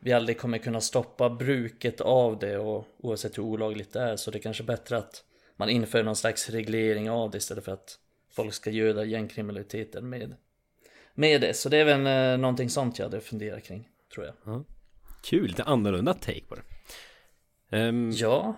vi 0.00 0.12
aldrig 0.12 0.38
kommer 0.38 0.58
kunna 0.58 0.80
stoppa 0.80 1.30
bruket 1.30 2.00
av 2.00 2.38
det 2.38 2.58
och 2.58 2.86
oavsett 2.98 3.38
hur 3.38 3.42
olagligt 3.42 3.92
det 3.92 4.00
är 4.00 4.16
så 4.16 4.30
det 4.30 4.38
är 4.38 4.42
kanske 4.42 4.62
bättre 4.62 4.96
att 4.96 5.24
man 5.56 5.68
inför 5.68 6.02
någon 6.02 6.16
slags 6.16 6.50
reglering 6.50 7.10
av 7.10 7.30
det 7.30 7.38
istället 7.38 7.64
för 7.64 7.72
att 7.72 7.98
folk 8.30 8.54
ska 8.54 8.70
göda 8.70 9.04
gängkriminaliteten 9.04 10.08
med, 10.08 10.34
med 11.14 11.40
det. 11.40 11.54
Så 11.54 11.68
det 11.68 11.76
är 11.76 11.84
väl 11.84 12.32
eh, 12.32 12.40
någonting 12.40 12.70
sånt 12.70 12.98
jag 12.98 13.06
hade 13.06 13.20
funderat 13.20 13.62
kring, 13.64 13.88
tror 14.14 14.26
jag. 14.26 14.34
Kul, 15.22 15.46
lite 15.46 15.62
annorlunda 15.62 16.14
take 16.14 16.44
på 16.48 16.54
det. 16.54 16.62
Ehm, 17.76 18.10
Ja, 18.10 18.56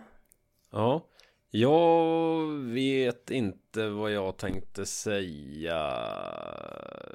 Ja, 0.77 1.07
jag 1.51 2.47
vet 2.53 3.31
inte 3.31 3.89
vad 3.89 4.13
jag 4.13 4.37
tänkte 4.37 4.87
säga. 4.87 5.99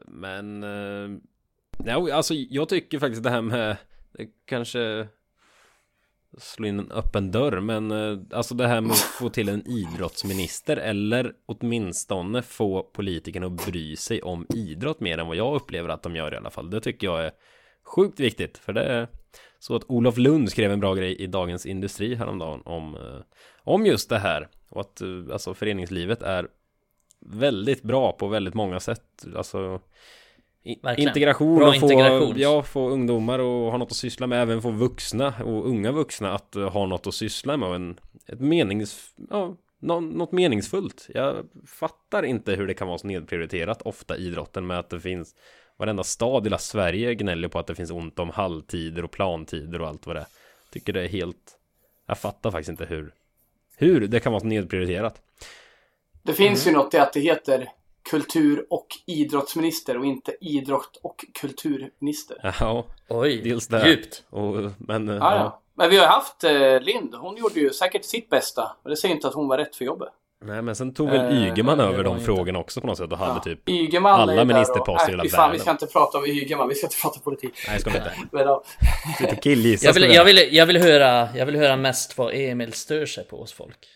Men... 0.06 0.64
Eh, 0.64 2.16
alltså 2.16 2.34
jag 2.34 2.70
tycker 2.70 3.00
faktiskt 3.00 3.24
det 3.24 3.30
här 3.30 3.42
med... 3.42 3.78
Det 4.12 4.28
kanske... 4.46 5.08
Slå 6.38 6.68
in 6.68 6.80
en 6.80 6.92
öppen 6.92 7.32
dörr, 7.32 7.60
men 7.60 7.92
eh, 7.92 8.20
alltså 8.32 8.56
det 8.56 8.68
här 8.68 8.82
med 8.82 8.92
att 8.92 8.98
få 8.98 9.30
till 9.30 9.50
en 9.50 9.68
idrottsminister 9.68 10.78
eller 10.78 11.34
åtminstone 11.46 12.42
få 12.42 12.84
politikerna 12.84 13.46
att 13.46 13.66
bry 13.66 13.96
sig 13.96 14.22
om 14.22 14.46
idrott 14.56 15.00
mer 15.00 15.18
än 15.18 15.28
vad 15.28 15.36
jag 15.36 15.56
upplever 15.56 15.90
att 15.90 16.04
de 16.04 16.16
gör 16.16 16.34
i 16.34 16.38
alla 16.38 16.50
fall. 16.50 16.70
Det 16.70 16.82
tycker 16.82 17.08
jag 17.08 17.26
är 17.26 17.32
sjukt 17.84 18.20
viktigt, 18.20 18.58
för 18.58 18.74
det 18.74 18.84
är 18.84 19.08
Så 19.60 19.76
att 19.76 19.84
Olof 19.88 20.18
Lund 20.18 20.50
skrev 20.50 20.72
en 20.72 20.80
bra 20.80 20.94
grej 20.94 21.16
i 21.16 21.28
Dagens 21.28 21.66
Industri 21.66 22.16
häromdagen 22.16 22.62
om, 22.66 22.96
eh, 22.96 23.22
om 23.64 23.86
just 23.86 24.10
det 24.10 24.20
här. 24.20 24.48
Och 24.70 24.82
att 24.82 25.02
eh, 25.02 25.08
alltså, 25.32 25.54
föreningslivet 25.54 26.22
är 26.22 26.48
väldigt 27.20 27.84
bra 27.84 28.12
på 28.12 28.28
väldigt 28.28 28.54
många 28.54 28.80
sätt. 28.80 29.26
Alltså 29.36 29.82
i, 30.64 30.80
integration 30.98 31.60
bra 31.60 31.70
och 31.70 31.76
få, 31.76 32.34
ja, 32.36 32.64
få 32.64 32.90
ungdomar 32.90 33.40
och 33.40 33.72
ha 33.72 33.78
något 33.78 33.92
att 33.92 33.98
syssla 33.98 34.28
med. 34.28 34.42
Även 34.42 34.62
få 34.62 34.72
vuxna 34.72 35.34
och 35.46 35.68
unga 35.68 35.92
vuxna 35.92 36.34
att 36.34 36.56
uh, 36.56 36.70
ha 36.70 36.86
något 36.86 37.08
att 37.08 37.14
syssla 37.14 37.58
med. 37.58 37.70
Och 37.70 37.76
en, 37.76 38.00
ett 38.28 38.40
menings, 38.40 39.14
ja, 39.30 39.56
nå, 39.80 40.00
något 40.00 40.32
meningsfullt. 40.32 41.08
Jag 41.14 41.36
fattar 41.68 42.24
inte 42.24 42.56
hur 42.56 42.68
det 42.68 42.74
kan 42.74 42.88
vara 42.88 42.98
så 42.98 43.08
nedprioriterat 43.08 43.82
ofta 43.82 44.18
idrotten 44.18 44.68
med 44.68 44.80
att 44.80 44.90
det 44.90 45.00
finns 45.00 45.36
Varenda 45.82 46.04
stad 46.04 46.44
i 46.44 46.46
hela 46.46 46.58
Sverige 46.58 47.16
gnäller 47.16 47.48
på 47.48 47.60
att 47.60 47.68
det 47.68 47.76
finns 47.76 47.92
ont 47.92 48.20
om 48.20 48.30
halvtider 48.30 49.04
och 49.04 49.12
plantider 49.12 49.82
och 49.82 49.88
allt 49.88 50.06
vad 50.06 50.16
det 50.16 50.20
är. 50.20 50.28
Tycker 50.72 50.94
det 50.94 51.02
är 51.02 51.08
helt 51.08 51.58
Jag 52.06 52.18
fattar 52.18 52.52
faktiskt 52.52 52.70
inte 52.70 52.86
hur 52.86 53.14
Hur 53.82 54.08
det 54.08 54.20
kan 54.20 54.32
vara 54.32 54.40
så 54.40 54.48
nedprioriterat 54.48 55.22
Det 56.24 56.34
finns 56.34 56.68
ju 56.68 56.72
något 56.72 56.94
i 56.94 56.98
att 56.98 57.14
det 57.14 57.20
heter 57.20 57.70
kultur 58.10 58.66
och 58.70 58.88
idrottsminister 59.06 59.98
och 59.98 60.06
inte 60.06 60.36
idrott 60.42 61.00
och 61.04 61.26
kulturminister. 61.42 62.54
Ja, 62.60 62.86
Oj, 63.10 63.42
dels 63.44 63.68
det 63.68 63.90
djupt. 63.90 64.24
och, 64.30 64.56
Men 64.78 65.08
Ja, 65.08 65.36
ja. 65.36 65.62
Men 65.74 65.90
vi 65.90 65.98
har 65.98 66.08
haft 66.08 66.44
eh, 66.44 66.80
Lind. 66.80 67.16
Hon 67.16 67.38
gjorde 67.38 67.60
ju 67.60 67.70
säkert 67.70 68.06
sitt 68.06 68.30
bästa. 68.30 68.76
Och 68.84 68.90
det 68.90 68.96
säger 68.96 69.16
inte 69.16 69.28
att 69.28 69.34
hon 69.34 69.48
var 69.48 69.58
rätt 69.58 69.76
för 69.76 69.86
jobbet. 69.86 70.10
Nej 70.44 70.62
men 70.62 70.76
sen 70.76 70.94
tog 70.94 71.10
väl 71.10 71.20
Eh, 71.32 71.48
Ygeman 71.48 71.78
det 71.78 71.84
över 71.84 72.04
de 72.04 72.14
inte. 72.14 72.26
frågorna 72.26 72.60
också 72.60 72.82
på 72.82 72.88
något 72.88 72.98
sätt 72.98 73.12
och 73.12 73.18
hade 73.18 73.32
Ja. 73.34 73.40
typ 73.44 73.70
Ygeman 73.70 74.14
alla 74.14 74.34
där 74.34 74.46
ministerposter 74.46 75.08
i 75.10 75.12
hela 75.12 75.24
fy 75.24 75.30
fan, 75.30 75.42
Vi 75.52 75.58
världen. 75.58 75.60
ska 75.62 75.72
inte 75.72 75.86
prata 75.88 76.18
om 76.18 76.26
Ygeman. 76.26 76.68
Vi 76.70 76.76
ska 76.76 76.86
inte 76.88 76.96
prata 77.02 77.20
politik. 77.20 77.54
Nej 77.68 77.80
ska 77.80 77.90
vi 77.90 77.98
inte 77.98 78.12
Men, 78.32 78.42
ja. 78.48 78.64
Lite 79.20 79.36
killgissa 79.36 79.86
Jag 79.86 79.94
vill, 79.94 80.04
jag, 80.14 80.26
vill, 80.26 80.48
jag, 80.52 80.66
vill 80.66 80.78
höra, 80.78 81.30
jag 81.36 81.46
vill 81.46 81.56
höra 81.56 81.76
mest 81.76 82.18
vad 82.18 82.34
Emil 82.34 82.74
stör 82.74 83.06
sig 83.06 83.24
på 83.24 83.38
hos 83.38 83.54
folk. 83.54 83.88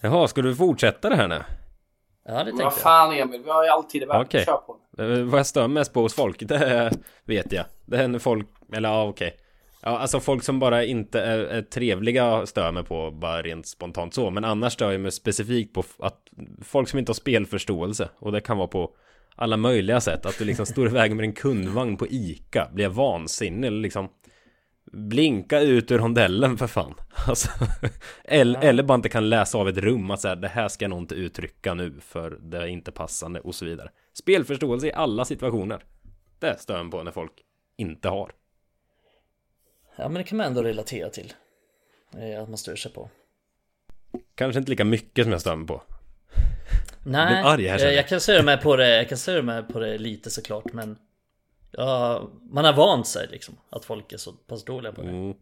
Jaha, 0.00 0.28
ska 0.28 0.42
du 0.42 0.54
fortsätta 0.56 1.08
det 1.08 1.16
här 1.16 1.28
nu? 1.28 1.42
Ja, 2.24 2.32
det 2.32 2.36
Men 2.36 2.44
tänkte 2.44 2.64
vad 2.64 2.72
jag. 2.72 2.78
fan 2.78 3.12
Emil, 3.12 3.42
vi 3.44 3.50
har 3.50 3.64
ju 3.64 3.70
alltid 3.70 4.02
i 4.02 4.06
världen. 4.06 4.22
Okej. 4.26 4.44
Kör 4.44 4.56
på. 4.56 4.76
Eh, 5.02 5.06
Vad 5.22 5.38
jag 5.38 5.46
stör 5.46 5.68
mest 5.68 5.92
på 5.92 6.00
hos 6.00 6.14
folk, 6.14 6.36
det 6.48 6.92
vet 7.24 7.52
jag. 7.52 7.64
Det 7.86 7.96
är 7.96 8.08
när 8.08 8.18
folk, 8.18 8.48
eller 8.72 8.88
ja 8.88 9.04
okej. 9.08 9.36
Ja, 9.84 9.98
alltså 9.98 10.20
folk 10.20 10.42
som 10.42 10.58
bara 10.58 10.84
inte 10.84 11.20
är, 11.20 11.38
är 11.38 11.62
trevliga 11.62 12.46
stör 12.46 12.72
mig 12.72 12.84
på, 12.84 13.10
bara 13.10 13.42
rent 13.42 13.66
spontant 13.66 14.14
så. 14.14 14.30
Men 14.30 14.44
annars 14.44 14.72
stör 14.72 14.92
jag 14.92 15.00
mig 15.00 15.12
specifikt 15.12 15.74
på 15.74 15.84
att 15.98 16.18
folk 16.60 16.88
som 16.88 16.98
inte 16.98 17.10
har 17.10 17.14
spelförståelse. 17.14 18.08
Och 18.18 18.32
det 18.32 18.40
kan 18.40 18.56
vara 18.56 18.68
på 18.68 18.90
alla 19.36 19.56
möjliga 19.56 20.00
sätt. 20.00 20.26
Att 20.26 20.38
du 20.38 20.44
liksom 20.44 20.66
står 20.66 20.86
i 20.86 20.90
vägen 20.90 21.16
med 21.16 21.24
en 21.24 21.32
kundvagn 21.32 21.96
på 21.96 22.06
ICA, 22.06 22.68
blir 22.72 22.88
vansinnig 22.88 23.66
eller 23.66 23.80
liksom 23.80 24.08
Blinka 24.92 25.60
ut 25.60 25.90
ur 25.90 25.98
rondellen 25.98 26.58
för 26.58 26.66
fan 26.66 26.94
alltså, 27.26 27.48
eller, 28.24 28.64
eller 28.64 28.82
bara 28.82 28.94
inte 28.94 29.08
kan 29.08 29.28
läsa 29.28 29.58
av 29.58 29.68
ett 29.68 29.78
rum 29.78 30.10
att 30.10 30.20
säga 30.20 30.34
det 30.34 30.48
här 30.48 30.68
ska 30.68 30.84
jag 30.84 30.90
nog 30.90 30.98
inte 30.98 31.14
uttrycka 31.14 31.74
nu 31.74 32.00
för 32.00 32.30
det 32.30 32.58
är 32.58 32.66
inte 32.66 32.92
passande 32.92 33.40
och 33.40 33.54
så 33.54 33.64
vidare 33.64 33.90
Spelförståelse 34.12 34.86
i 34.86 34.92
alla 34.92 35.24
situationer 35.24 35.82
Det 36.38 36.60
stör 36.60 36.84
på 36.90 37.02
när 37.02 37.12
folk 37.12 37.32
inte 37.76 38.08
har 38.08 38.32
Ja, 40.02 40.08
men 40.08 40.14
det 40.22 40.24
kan 40.24 40.38
man 40.38 40.46
ändå 40.46 40.62
relatera 40.62 41.10
till. 41.10 41.32
Eh, 42.18 42.42
Att 42.42 42.48
man 42.48 42.58
stör 42.58 42.76
sig 42.76 42.92
på. 42.92 43.10
Kanske 44.34 44.58
inte 44.58 44.70
lika 44.70 44.84
mycket 44.84 45.24
som 45.24 45.32
jag 45.32 45.40
stör 45.40 45.56
mig 45.56 45.66
på 45.66 45.82
Nej, 47.04 47.42
arg 47.44 47.66
här, 47.66 47.78
eh, 47.78 47.84
jag. 47.84 47.94
jag 47.94 48.08
kan 48.08 48.20
störa 48.20 48.42
mig 48.42 48.60
på 48.60 48.76
det, 48.76 48.96
jag 48.96 49.08
kan 49.08 49.18
störa 49.18 49.42
mig 49.42 49.62
på 49.62 49.78
det 49.78 49.98
lite 49.98 50.30
såklart, 50.30 50.72
men 50.72 50.98
ja, 51.70 52.28
man 52.42 52.64
har 52.64 52.72
vant 52.72 53.06
sig 53.06 53.28
liksom 53.30 53.56
att 53.70 53.84
folk 53.84 54.12
är 54.12 54.16
så 54.16 54.32
pass 54.32 54.64
dåliga 54.64 54.92
på 54.92 55.02
det. 55.02 55.08
mm. 55.08 55.34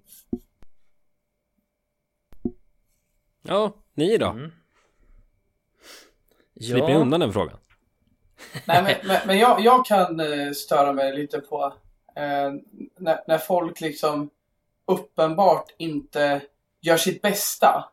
Ja, 3.42 3.72
ni 3.94 4.18
då? 4.18 4.26
Mm. 4.26 4.52
Slipper 6.60 6.88
ni 6.88 6.94
undan 6.94 7.20
den 7.20 7.32
frågan? 7.32 7.58
Nej, 8.64 8.82
men, 8.82 8.94
men, 9.08 9.20
men 9.26 9.38
jag, 9.38 9.60
jag 9.60 9.86
kan 9.86 10.20
eh, 10.20 10.52
störa 10.52 10.92
mig 10.92 11.16
lite 11.16 11.40
på 11.40 11.74
eh, 12.16 12.52
när, 12.98 13.20
när 13.28 13.38
folk 13.38 13.80
liksom 13.80 14.30
uppenbart 14.90 15.74
inte 15.78 16.42
gör 16.80 16.96
sitt 16.96 17.22
bästa 17.22 17.88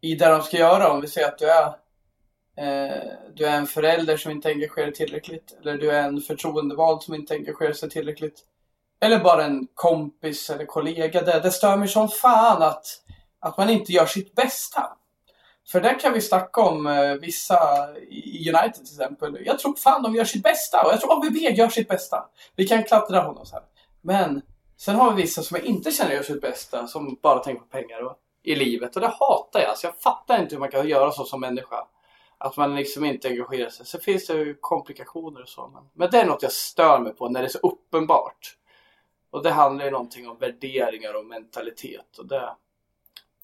i 0.00 0.14
det 0.14 0.28
de 0.28 0.42
ska 0.42 0.56
göra. 0.56 0.92
Om 0.92 1.00
vi 1.00 1.08
säger 1.08 1.28
att 1.28 1.38
du 1.38 1.50
är 1.50 1.66
eh, 2.56 3.02
du 3.34 3.46
är 3.46 3.56
en 3.56 3.66
förälder 3.66 4.16
som 4.16 4.30
inte 4.30 4.48
engagerar 4.48 4.90
tillräckligt. 4.90 5.58
Eller 5.60 5.78
du 5.78 5.90
är 5.90 6.02
en 6.02 6.20
förtroendevald 6.20 7.02
som 7.02 7.14
inte 7.14 7.34
engagerar 7.34 7.72
sig 7.72 7.90
tillräckligt. 7.90 8.44
Eller 9.00 9.18
bara 9.18 9.44
en 9.44 9.68
kompis 9.74 10.50
eller 10.50 10.64
kollega. 10.64 11.22
Det, 11.22 11.40
det 11.40 11.50
stör 11.50 11.76
mig 11.76 11.88
som 11.88 12.08
fan 12.08 12.62
att, 12.62 12.86
att 13.40 13.56
man 13.58 13.70
inte 13.70 13.92
gör 13.92 14.06
sitt 14.06 14.34
bästa. 14.34 14.96
För 15.68 15.80
där 15.80 15.98
kan 15.98 16.12
vi 16.12 16.20
snacka 16.20 16.60
om 16.60 16.86
eh, 16.86 17.14
vissa 17.14 17.58
i 18.10 18.50
United 18.50 18.74
till 18.74 18.82
exempel. 18.82 19.38
Jag 19.44 19.58
tror 19.58 19.74
fan 19.74 20.02
de 20.02 20.14
gör 20.14 20.24
sitt 20.24 20.42
bästa 20.42 20.82
och 20.82 20.92
jag 20.92 21.00
tror 21.00 21.12
ABB 21.12 21.36
gör 21.36 21.68
sitt 21.68 21.88
bästa. 21.88 22.24
Vi 22.56 22.66
kan 22.68 22.84
kladda 22.84 23.20
honom 23.20 23.46
så 23.46 23.54
här. 23.54 23.64
Men 24.02 24.42
sen 24.78 24.94
har 24.94 25.14
vi 25.14 25.22
vissa 25.22 25.42
som 25.42 25.56
jag 25.56 25.64
inte 25.64 25.90
känner 25.90 26.12
gör 26.12 26.22
sitt 26.22 26.40
bästa 26.40 26.80
eh, 26.80 26.86
som 26.86 27.18
bara 27.22 27.38
tänker 27.38 27.60
på 27.60 27.68
pengar 27.68 28.02
och, 28.02 28.18
i 28.42 28.54
livet 28.54 28.96
och 28.96 29.00
det 29.00 29.14
hatar 29.20 29.60
jag. 29.60 29.78
Så 29.78 29.86
jag 29.86 29.96
fattar 29.96 30.42
inte 30.42 30.54
hur 30.54 30.60
man 30.60 30.70
kan 30.70 30.88
göra 30.88 31.12
så 31.12 31.24
som 31.24 31.40
människa. 31.40 31.86
Att 32.38 32.56
man 32.56 32.76
liksom 32.76 33.04
inte 33.04 33.28
engagerar 33.28 33.70
sig. 33.70 33.86
Sen 33.86 34.00
finns 34.00 34.26
det 34.26 34.34
ju 34.34 34.54
komplikationer 34.60 35.42
och 35.42 35.48
så. 35.48 35.70
Men, 35.74 35.82
men 35.92 36.10
det 36.10 36.20
är 36.20 36.26
något 36.26 36.42
jag 36.42 36.52
stör 36.52 36.98
mig 36.98 37.12
på 37.12 37.28
när 37.28 37.40
det 37.40 37.46
är 37.46 37.50
så 37.50 37.58
uppenbart. 37.58 38.56
Och 39.30 39.42
det 39.42 39.50
handlar 39.50 39.84
ju 39.84 39.90
någonting 39.90 40.28
om 40.28 40.38
värderingar 40.38 41.14
och 41.14 41.26
mentalitet. 41.26 42.18
Och 42.18 42.26
det, 42.26 42.54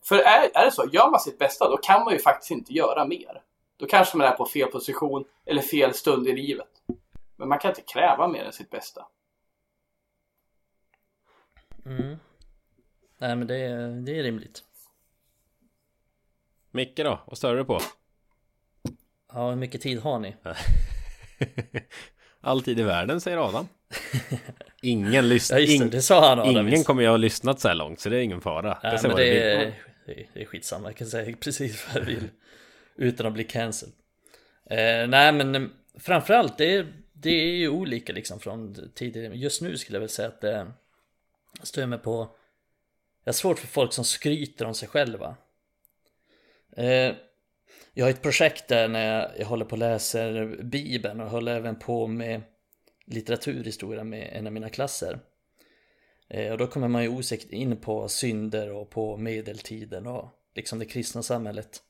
för 0.05 0.17
är, 0.17 0.51
är 0.55 0.65
det 0.65 0.73
så, 0.73 0.85
gör 0.93 1.11
man 1.11 1.21
sitt 1.21 1.39
bästa 1.39 1.69
då 1.69 1.77
kan 1.77 2.05
man 2.05 2.13
ju 2.13 2.19
faktiskt 2.19 2.51
inte 2.51 2.73
göra 2.73 3.05
mer. 3.05 3.43
Då 3.77 3.87
kanske 3.87 4.17
man 4.17 4.27
är 4.27 4.33
på 4.33 4.47
fel 4.47 4.71
position 4.71 5.25
eller 5.45 5.63
fel 5.63 5.95
stund 5.95 6.29
i 6.29 6.33
livet. 6.33 6.69
Men 7.37 7.49
man 7.49 7.59
kan 7.59 7.71
inte 7.71 7.83
kräva 7.83 8.29
mer 8.29 8.45
än 8.45 8.53
sitt 8.53 8.71
bästa. 8.71 9.07
Mm. 11.87 12.17
Nej 13.19 13.37
men 13.37 13.47
det 13.47 13.57
är, 13.57 13.89
det 13.89 14.19
är 14.19 14.23
rimligt. 14.23 14.63
Micke 16.71 16.97
då? 16.97 17.21
Vad 17.27 17.39
stör 17.39 17.57
du 17.57 17.65
på? 17.65 17.81
Ja, 19.33 19.49
hur 19.51 19.57
mycket 19.57 19.81
tid 19.81 19.99
har 19.99 20.19
ni? 20.19 20.37
Alltid 22.41 22.81
i 22.81 22.83
världen 22.83 23.21
säger 23.21 23.49
Adam 23.49 23.69
Ingen 24.83 25.29
lyssnar 25.29 25.59
Ja 25.59 25.79
det, 25.79 25.89
det 25.89 26.03
sa 26.03 26.29
han 26.29 26.39
Adam 26.39 26.51
Ingen 26.51 26.67
visst. 26.67 26.87
kommer 26.87 27.03
jag 27.03 27.11
ha 27.11 27.17
lyssnat 27.17 27.61
så 27.61 27.69
här 27.69 27.75
långt 27.75 28.01
så 28.01 28.09
det 28.09 28.17
är 28.17 28.21
ingen 28.21 28.41
fara 28.41 28.79
Nej, 28.83 28.99
ser 28.99 29.09
men 29.09 29.17
det 29.17 29.53
är, 29.53 29.75
det, 30.07 30.13
är, 30.13 30.27
det 30.35 30.47
skitsamma, 30.47 30.89
jag 30.89 30.97
kan 30.97 31.07
säga 31.07 31.37
precis 31.41 31.87
vad 31.87 32.03
jag 32.03 32.07
vill 32.07 32.29
Utan 32.97 33.27
att 33.27 33.33
bli 33.33 33.45
cancelled 33.45 33.95
eh, 34.71 35.09
Nej 35.09 35.33
men 35.33 35.55
eh, 35.55 35.63
framförallt 35.99 36.59
det 36.59 36.77
är, 36.77 36.93
det 37.13 37.31
är 37.31 37.55
ju 37.57 37.69
olika 37.69 38.13
liksom 38.13 38.41
från 38.41 38.91
tidigare 38.95 39.37
Just 39.37 39.63
nu 39.63 39.77
skulle 39.77 39.97
jag 39.97 40.01
väl 40.01 40.09
säga 40.09 40.29
att 40.29 40.41
det 40.41 40.73
Stör 41.63 41.87
mig 41.87 41.99
på 41.99 42.37
Jag 43.25 43.33
har 43.33 43.35
svårt 43.35 43.59
för 43.59 43.67
folk 43.67 43.93
som 43.93 44.05
skryter 44.05 44.65
om 44.65 44.75
sig 44.75 44.89
själva 44.89 45.37
eh, 46.77 47.15
Jag 47.95 48.05
har 48.05 48.11
ett 48.11 48.23
projekt 48.23 48.69
där 48.69 48.89
när 48.89 49.15
jag, 49.15 49.31
jag 49.39 49.47
håller 49.47 49.65
på 49.65 49.73
och 49.73 49.79
läser 49.79 50.47
Bibeln 50.63 51.21
och 51.21 51.31
håller 51.31 51.57
även 51.57 51.77
på 51.79 52.07
med 52.07 52.43
litteraturhistoria 53.07 54.05
med 54.05 54.31
en 54.33 54.47
av 54.47 54.53
mina 54.53 54.69
klasser 54.69 55.21
Eh, 56.29 56.53
Och 56.53 56.59
då 56.59 56.67
kommer 56.67 56.89
man 56.89 57.03
ju 57.03 57.09
osökt 57.09 57.53
in 57.53 57.77
på 57.77 58.09
synder 58.09 58.71
och 58.71 58.91
på 58.91 59.17
medeltiden 59.17 60.07
och 60.07 60.29
liksom 60.55 60.79
det 60.79 60.85
kristna 60.85 61.23
samhället. 61.23 61.83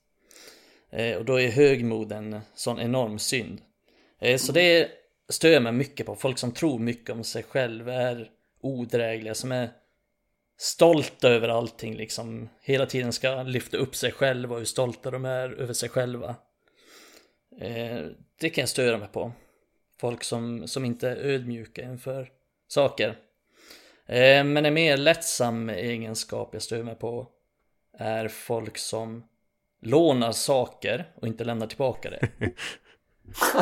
Eh, 0.91 1.17
Och 1.17 1.25
då 1.25 1.41
är 1.41 1.49
högmod 1.49 2.13
en 2.13 2.41
sån 2.55 2.81
enorm 2.81 3.19
synd. 3.19 3.61
Eh, 4.19 4.39
Så 4.39 4.53
det 4.53 4.91
stör 5.29 5.61
mig 5.61 5.73
mycket 5.73 6.07
på. 6.07 6.17
Folk 6.17 6.39
som 6.39 6.53
tror 6.53 6.79
mycket 6.79 7.11
om 7.11 7.25
sig 7.25 7.43
själva 7.43 7.95
är 7.95 8.31
odrägliga, 8.65 9.35
som 9.35 9.53
är 9.53 9.69
stolta 10.59 11.29
över 11.29 11.49
allting 11.49 11.95
liksom. 11.97 12.49
Hela 12.61 12.87
tiden 12.87 13.13
ska 13.13 13.43
lyfta 13.43 13.77
upp 13.77 13.97
sig 13.97 14.13
själva 14.13 14.53
och 14.55 14.59
hur 14.59 14.65
stolta 14.67 15.11
de 15.11 15.25
är 15.25 15.49
över 15.61 15.73
sig 15.73 15.89
själva. 15.89 16.37
Eh, 17.61 17.99
Det 18.41 18.51
kan 18.51 18.63
jag 18.63 18.69
störa 18.69 18.99
mig 18.99 19.09
på. 19.09 19.33
Folk 20.01 20.25
som, 20.25 20.69
som 20.69 20.85
inte 20.85 21.09
är 21.09 21.17
ödmjuka 21.17 21.83
inför 21.83 22.29
saker. 22.69 23.09
Eh, 24.07 24.45
Men 24.45 24.67
en 24.67 24.75
mer 24.75 24.97
lättsam 24.97 25.69
egenskap 25.71 26.51
jag 26.53 26.63
stör 26.63 26.83
mig 26.83 26.95
på 26.95 27.29
är 27.99 28.29
folk 28.29 28.79
som 28.79 29.25
lånar 29.83 30.33
saker 30.33 31.13
och 31.15 31.27
inte 31.27 31.45
lämnar 31.45 31.67
tillbaka 31.67 32.11
det. 32.11 32.29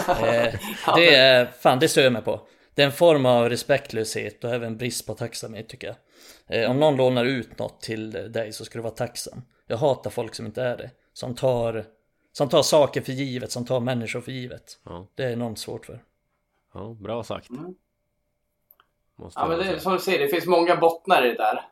Eh, 0.09 0.55
det 0.97 1.15
är, 1.15 1.47
fan 1.47 1.79
det 1.79 1.89
stör 1.89 2.03
jag 2.03 2.13
mig 2.13 2.23
på. 2.23 2.41
Det 2.75 2.83
är 2.83 2.87
en 2.87 2.93
form 2.93 3.27
av 3.27 3.49
respektlöshet 3.49 4.45
och 4.45 4.51
även 4.51 4.77
brist 4.77 5.07
på 5.07 5.15
tacksamhet 5.15 5.69
tycker 5.69 5.87
jag. 5.87 5.97
Eh, 6.63 6.71
Om 6.71 6.81
någon 6.81 6.97
lånar 6.97 7.25
ut 7.25 7.59
något 7.59 7.81
till 7.81 8.11
dig 8.33 8.53
så 8.53 8.65
ska 8.65 8.79
du 8.79 8.83
vara 8.83 8.95
tacksam. 8.95 9.43
Jag 9.67 9.77
hatar 9.77 10.11
folk 10.11 10.35
som 10.35 10.47
inte 10.47 10.63
är 10.63 10.77
det. 10.77 10.91
Som 11.13 11.35
tar, 11.35 11.85
som 12.33 12.49
tar 12.49 12.63
saker 12.63 13.01
för 13.01 13.13
givet, 13.13 13.53
som 13.53 13.67
tar 13.67 13.81
människor 13.81 14.21
för 14.21 14.33
givet. 14.33 14.79
Ja. 14.85 15.07
Det 15.15 15.25
är 15.25 15.31
enormt 15.31 15.59
svårt 15.59 15.87
för. 15.87 16.03
Ja, 16.75 16.97
bra 17.01 17.25
sagt 17.25 17.51
Måste 19.17 19.41
Ja, 19.41 19.49
men 19.49 19.59
det 19.59 19.65
är 19.65 19.79
som 19.79 19.93
du 19.93 19.99
säger, 19.99 20.19
det 20.19 20.29
finns 20.29 20.47
många 20.47 20.77
bottnar 20.77 21.27
i 21.27 21.29
det 21.29 21.35
där. 21.35 21.69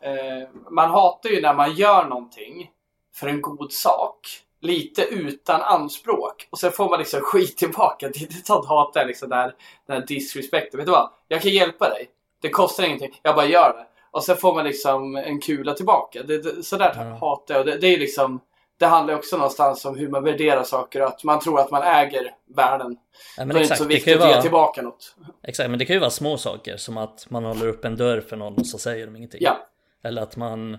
Eh, 0.00 0.48
man 0.70 0.90
hatar 0.90 1.30
ju 1.30 1.40
när 1.40 1.54
man 1.54 1.74
gör 1.74 2.04
någonting 2.04 2.70
för 3.14 3.26
en 3.26 3.40
god 3.40 3.72
sak. 3.72 4.20
Lite 4.60 5.02
utan 5.02 5.62
anspråk. 5.62 6.48
Och 6.50 6.58
sen 6.58 6.72
får 6.72 6.88
man 6.90 6.98
liksom 6.98 7.20
skit 7.24 7.56
tillbaka. 7.56 8.08
Det 8.08 8.20
är 8.22 8.44
sånt 8.44 8.68
hatar 8.68 9.00
jag 9.00 9.06
liksom 9.06 9.28
där, 9.28 9.54
den 9.86 9.96
här 10.00 10.06
disrespekten. 10.06 10.78
Vet 10.78 10.86
du 10.86 10.92
vad? 10.92 11.10
Jag 11.28 11.42
kan 11.42 11.50
hjälpa 11.52 11.88
dig. 11.88 12.08
Det 12.42 12.50
kostar 12.50 12.84
ingenting. 12.84 13.20
Jag 13.22 13.34
bara 13.34 13.46
gör 13.46 13.72
det. 13.72 13.86
Och 14.10 14.24
sen 14.24 14.36
får 14.36 14.54
man 14.54 14.64
liksom 14.64 15.16
en 15.16 15.40
kula 15.40 15.74
tillbaka. 15.74 16.22
Det, 16.22 16.38
det, 16.42 16.62
sådär 16.62 16.92
Ja. 16.94 17.02
hatar 17.02 17.54
jag. 17.54 17.60
Och 17.60 17.66
det, 17.66 17.78
det 17.78 17.86
är 17.86 17.98
liksom... 17.98 18.40
Det 18.78 18.86
handlar 18.86 19.14
också 19.14 19.36
någonstans 19.36 19.84
om 19.84 19.96
hur 19.98 20.08
man 20.08 20.24
värderar 20.24 20.62
saker. 20.62 21.00
Att 21.00 21.24
man 21.24 21.40
tror 21.40 21.60
att 21.60 21.70
man 21.70 21.82
äger 21.82 22.34
världen. 22.56 22.96
Ja, 23.36 23.42
Då 23.42 23.46
men 23.46 23.50
är 23.50 23.54
det 23.54 23.60
inte 23.60 23.60
exakt, 23.74 23.80
så 23.80 23.86
viktigt 23.86 24.08
ju 24.08 24.14
att 24.18 24.24
ge 24.26 24.30
vara, 24.32 24.42
tillbaka 24.42 24.82
något. 24.82 25.16
exakt, 25.42 25.70
men 25.70 25.78
det 25.78 25.84
kan 25.84 25.94
ju 25.94 26.00
vara 26.00 26.10
små 26.10 26.36
saker 26.38 26.76
som 26.76 26.96
att 26.96 27.26
man 27.30 27.44
håller 27.44 27.68
upp 27.68 27.84
en 27.84 27.96
dörr 27.96 28.20
för 28.20 28.36
någon 28.36 28.54
och 28.54 28.66
så 28.66 28.78
säger 28.78 29.06
de 29.06 29.16
ingenting. 29.16 29.40
Ja. 29.42 29.58
Eller 30.02 30.22
att 30.22 30.36
man 30.36 30.78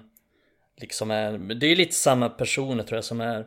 liksom 0.78 1.12
är, 1.12 1.32
det 1.32 1.66
är 1.66 1.70
ju 1.70 1.76
lite 1.76 1.96
samma 1.96 2.30
personer 2.30 2.84
tror 2.84 2.98
jag 2.98 3.04
som 3.06 3.22
är 3.22 3.46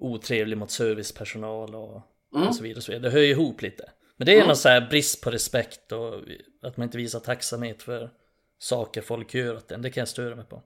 otrevlig 0.00 0.58
mot 0.58 0.70
servicepersonal 0.70 1.74
och, 1.74 2.02
Mm. 2.34 2.48
och 2.48 2.54
så 2.56 2.62
vidare. 2.62 2.76
och 2.76 2.82
så 2.82 2.92
vidare. 2.92 3.08
Det 3.08 3.14
hör 3.14 3.20
ju 3.24 3.30
ihop 3.30 3.62
lite. 3.62 3.84
Men 4.16 4.26
det 4.26 4.38
är 4.40 4.46
någon 4.46 4.56
så 4.56 4.68
här 4.68 4.80
brist 4.90 5.20
på 5.24 5.30
respekt 5.30 5.92
och 5.92 6.14
att 6.62 6.76
man 6.76 6.84
inte 6.84 6.98
visar 6.98 7.20
tacksamhet 7.20 7.82
för 7.82 8.10
saker 8.58 9.00
folk 9.00 9.34
gör 9.34 9.56
åt 9.56 9.70
en. 9.72 9.82
Det 9.82 9.90
kan 9.90 10.00
jag 10.00 10.08
störa 10.08 10.36
mig 10.36 10.44
på. 10.44 10.62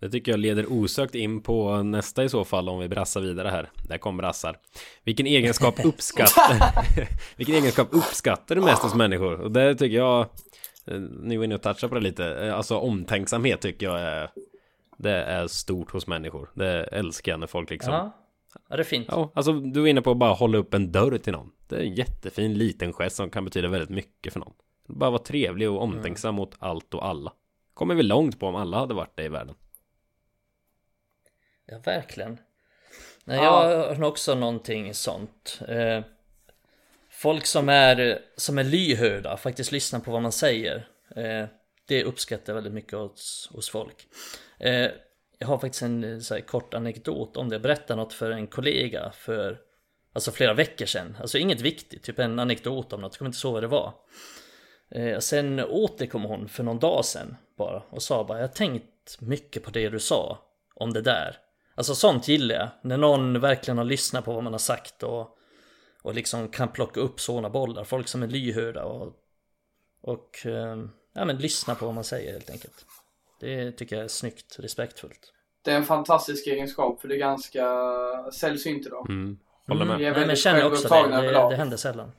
Det 0.00 0.10
tycker 0.10 0.32
jag 0.32 0.38
leder 0.40 0.72
osökt 0.72 1.14
in 1.14 1.42
på 1.42 1.82
nästa 1.82 2.24
i 2.24 2.28
så 2.28 2.44
fall 2.44 2.68
om 2.68 2.78
vi 2.80 2.88
brassar 2.88 3.20
vidare 3.20 3.48
här. 3.48 3.70
Där 3.88 3.98
kom 3.98 4.16
brassar. 4.16 4.58
Vilken 5.04 5.26
egenskap 5.26 5.74
uppskattar 5.84 6.56
Vilken 7.36 7.54
egenskap 7.54 7.88
uppskattar 7.90 8.54
du 8.54 8.60
mest 8.60 8.82
hos 8.82 8.94
människor? 8.94 9.40
Och 9.40 9.52
det 9.52 9.74
tycker 9.74 9.96
jag 9.96 10.20
eh, 10.86 11.00
Ni 11.00 11.36
var 11.36 11.44
inne 11.44 11.54
och 11.54 11.62
touchade 11.62 11.88
på 11.88 11.94
det 11.94 12.00
lite. 12.00 12.26
Eh, 12.26 12.56
Alltså 12.56 12.76
omtänksamhet 12.78 13.60
tycker 13.60 13.86
jag 13.86 14.00
är 14.00 14.30
Det 15.02 15.22
är 15.22 15.46
stort 15.46 15.90
hos 15.90 16.06
människor. 16.06 16.50
Det 16.54 16.82
älskar 16.82 17.32
jag 17.32 17.40
när 17.40 17.46
folk 17.46 17.70
liksom 17.70 17.92
Ja, 17.94 18.10
ja 18.68 18.76
det 18.76 18.82
är 18.82 18.84
fint. 18.84 19.08
Ja, 19.10 19.32
alltså 19.34 19.52
du 19.52 19.82
är 19.82 19.86
inne 19.86 20.02
på 20.02 20.10
att 20.10 20.16
bara 20.16 20.32
hålla 20.32 20.58
upp 20.58 20.74
en 20.74 20.92
dörr 20.92 21.18
till 21.18 21.32
någon. 21.32 21.52
Det 21.68 21.76
är 21.76 21.80
en 21.80 21.94
jättefin 21.94 22.54
liten 22.54 22.92
gest 22.92 23.16
som 23.16 23.30
kan 23.30 23.44
betyda 23.44 23.68
väldigt 23.68 23.90
mycket 23.90 24.32
för 24.32 24.40
någon. 24.40 24.52
Bara 24.88 25.10
vara 25.10 25.22
trevlig 25.22 25.70
och 25.70 25.82
omtänksam 25.82 26.34
mot 26.34 26.54
allt 26.58 26.94
och 26.94 27.06
alla. 27.06 27.32
Kommer 27.74 27.94
vi 27.94 28.02
långt 28.02 28.40
på 28.40 28.46
om 28.46 28.54
alla 28.56 28.78
hade 28.78 28.94
varit 28.94 29.16
det 29.16 29.24
i 29.24 29.28
världen. 29.28 29.54
Ja, 31.66 31.78
verkligen. 31.84 32.38
Nej, 33.24 33.36
Ja. 33.36 33.70
jag 33.70 33.94
har 33.94 34.04
också 34.04 34.34
någonting 34.34 34.94
sånt. 34.94 35.60
Eh, 35.68 36.04
folk 37.10 37.46
som 37.46 37.68
är, 37.68 38.18
som 38.36 38.58
är 38.58 38.64
lyhörda, 38.64 39.36
faktiskt 39.36 39.72
lyssnar 39.72 40.00
på 40.00 40.10
vad 40.10 40.22
man 40.22 40.32
säger. 40.32 40.88
Eh, 41.16 41.46
det 41.86 42.04
uppskattar 42.04 42.52
jag 42.52 42.54
väldigt 42.54 42.72
mycket 42.72 42.92
hos, 42.98 43.50
hos 43.52 43.70
folk. 43.70 44.06
Eh, 44.60 44.90
jag 45.38 45.46
har 45.48 45.58
faktiskt 45.58 45.82
en 45.82 46.04
eh, 46.04 46.18
så 46.18 46.34
här, 46.34 46.40
kort 46.40 46.74
anekdot 46.74 47.36
om 47.36 47.48
det. 47.48 47.54
Jag 47.54 47.62
berättade 47.62 48.00
något 48.00 48.12
för 48.12 48.30
en 48.30 48.46
kollega 48.46 49.12
för 49.14 49.58
Alltså 50.12 50.32
flera 50.32 50.54
veckor 50.54 50.86
sedan. 50.86 51.16
Alltså 51.20 51.38
inget 51.38 51.60
viktigt, 51.60 52.02
typ 52.02 52.18
en 52.18 52.38
anekdot 52.38 52.92
om 52.92 53.00
något. 53.00 53.12
Jag 53.12 53.18
kommer 53.18 53.28
inte 53.28 53.38
så 53.38 53.52
vad 53.52 53.62
det 53.62 53.66
var. 53.66 53.94
Eh, 54.90 55.18
sen 55.18 55.60
återkom 55.60 56.22
hon 56.22 56.48
för 56.48 56.62
någon 56.62 56.78
dag 56.78 57.04
sedan 57.04 57.36
bara 57.56 57.82
och 57.90 58.02
sa 58.02 58.24
bara 58.24 58.38
jag 58.38 58.48
har 58.48 58.54
tänkt 58.54 59.20
mycket 59.20 59.62
på 59.62 59.70
det 59.70 59.88
du 59.88 60.00
sa 60.00 60.38
om 60.74 60.92
det 60.92 61.02
där. 61.02 61.36
Alltså 61.74 61.94
sånt 61.94 62.28
gillar 62.28 62.54
jag. 62.54 62.68
När 62.82 62.96
någon 62.96 63.40
verkligen 63.40 63.78
har 63.78 63.84
lyssnat 63.84 64.24
på 64.24 64.32
vad 64.32 64.44
man 64.44 64.52
har 64.52 64.58
sagt 64.58 65.02
och, 65.02 65.38
och 66.02 66.14
liksom 66.14 66.48
kan 66.48 66.68
plocka 66.68 67.00
upp 67.00 67.20
sådana 67.20 67.50
bollar. 67.50 67.84
Folk 67.84 68.08
som 68.08 68.22
är 68.22 68.28
lyhörda 68.28 68.84
och, 68.84 69.12
och 70.02 70.46
eh, 70.46 70.76
ja, 71.14 71.24
men 71.24 71.36
lyssna 71.36 71.74
på 71.74 71.84
vad 71.84 71.94
man 71.94 72.04
säger 72.04 72.32
helt 72.32 72.50
enkelt. 72.50 72.86
Det 73.40 73.72
tycker 73.72 73.96
jag 73.96 74.04
är 74.04 74.08
snyggt, 74.08 74.56
respektfullt. 74.58 75.32
Det 75.62 75.70
är 75.70 75.76
en 75.76 75.84
fantastisk 75.84 76.46
egenskap 76.46 77.00
för 77.00 77.08
det 77.08 77.14
är 77.14 77.18
ganska 77.18 77.66
sällsynt 78.32 78.86
idag. 78.86 79.10
Mm. 79.10 79.38
Håller 79.68 79.84
med. 79.84 80.00
Är 80.00 80.12
Nej, 80.12 80.26
men 80.26 80.36
känner 80.36 80.66
också 80.66 80.88
det. 80.88 81.20
Det, 81.20 81.48
det 81.50 81.56
händer 81.56 81.76
sällan. 81.76 82.12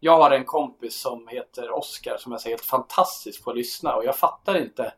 Jag 0.00 0.16
har 0.16 0.30
en 0.30 0.44
kompis 0.44 0.94
som 1.00 1.28
heter 1.28 1.70
Oskar 1.70 2.16
som 2.18 2.32
jag 2.32 2.40
säger 2.40 2.54
är 2.54 2.58
helt 2.58 2.70
fantastisk 2.70 3.44
på 3.44 3.50
att 3.50 3.56
lyssna 3.56 3.96
och 3.96 4.04
jag 4.04 4.16
fattar 4.16 4.56
inte 4.56 4.92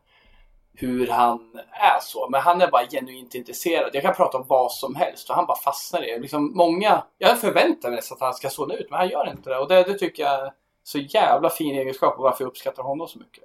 hur 0.73 1.07
han 1.07 1.59
är 1.71 1.99
så. 2.01 2.29
Men 2.29 2.41
han 2.41 2.61
är 2.61 2.71
bara 2.71 2.85
genuint 2.85 3.35
intresserad. 3.35 3.89
Jag 3.93 4.03
kan 4.03 4.15
prata 4.15 4.37
om 4.37 4.45
vad 4.47 4.71
som 4.71 4.95
helst 4.95 5.29
och 5.29 5.35
han 5.35 5.45
bara 5.45 5.57
fastnar 5.57 6.03
i 6.03 6.11
det. 6.11 6.19
Liksom 6.19 6.57
många, 6.57 7.03
jag 7.17 7.39
förväntar 7.39 7.89
mig 7.89 7.95
nästan 7.95 8.15
att 8.15 8.21
han 8.21 8.33
ska 8.33 8.49
zona 8.49 8.73
ut 8.73 8.87
men 8.89 8.99
han 8.99 9.09
gör 9.09 9.29
inte 9.29 9.49
det. 9.49 9.57
Och 9.57 9.67
det, 9.67 9.83
det 9.83 9.93
tycker 9.93 10.23
jag 10.23 10.45
är 10.45 10.51
så 10.83 10.97
jävla 10.97 11.49
fin 11.49 11.75
egenskap 11.75 12.17
och 12.17 12.23
varför 12.23 12.43
jag 12.43 12.49
uppskattar 12.49 12.83
honom 12.83 13.07
så 13.07 13.19
mycket. 13.19 13.43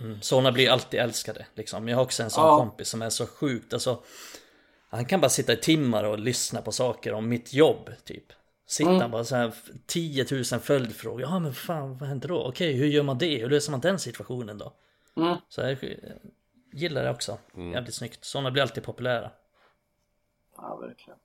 Mm. 0.00 0.20
Sådana 0.20 0.52
blir 0.52 0.70
alltid 0.70 1.00
älskade 1.00 1.46
liksom. 1.54 1.88
Jag 1.88 1.96
har 1.96 2.02
också 2.04 2.22
en 2.22 2.30
sån 2.30 2.44
Ja. 2.44 2.56
kompis 2.58 2.88
som 2.88 3.02
är 3.02 3.10
så 3.10 3.26
sjukt, 3.26 3.72
alltså 3.72 4.02
Han 4.88 5.04
kan 5.04 5.20
bara 5.20 5.28
sitta 5.28 5.52
i 5.52 5.56
timmar 5.56 6.04
och 6.04 6.18
lyssna 6.18 6.62
på 6.62 6.72
saker 6.72 7.12
om 7.12 7.28
mitt 7.28 7.52
jobb, 7.52 7.90
typ 8.04 8.24
Sitta 8.66 8.90
Mm. 8.94 9.10
bara 9.10 9.24
så 9.24 9.36
här 9.36 9.52
10 9.86 10.26
000 10.30 10.44
följdfrågor, 10.60 11.20
ja 11.20 11.38
men 11.38 11.54
fan 11.54 11.98
vad 11.98 12.08
händer 12.08 12.28
då? 12.28 12.42
Okej, 12.42 12.72
hur 12.72 12.86
gör 12.86 13.02
man 13.02 13.18
det? 13.18 13.36
Hur 13.36 13.50
löser 13.50 13.70
man 13.70 13.80
den 13.80 13.98
situationen 13.98 14.58
då? 14.58 14.72
Mm. 15.16 15.36
Så 15.48 15.60
jag 15.60 15.78
gillar 16.72 17.04
det 17.04 17.10
också, 17.10 17.38
jävligt 17.74 17.94
snyggt 17.94 18.24
Sådana 18.24 18.50
blir 18.50 18.62
alltid 18.62 18.82
populära 18.82 19.30
Ja, 20.56 20.76
verkligen. 20.76 21.18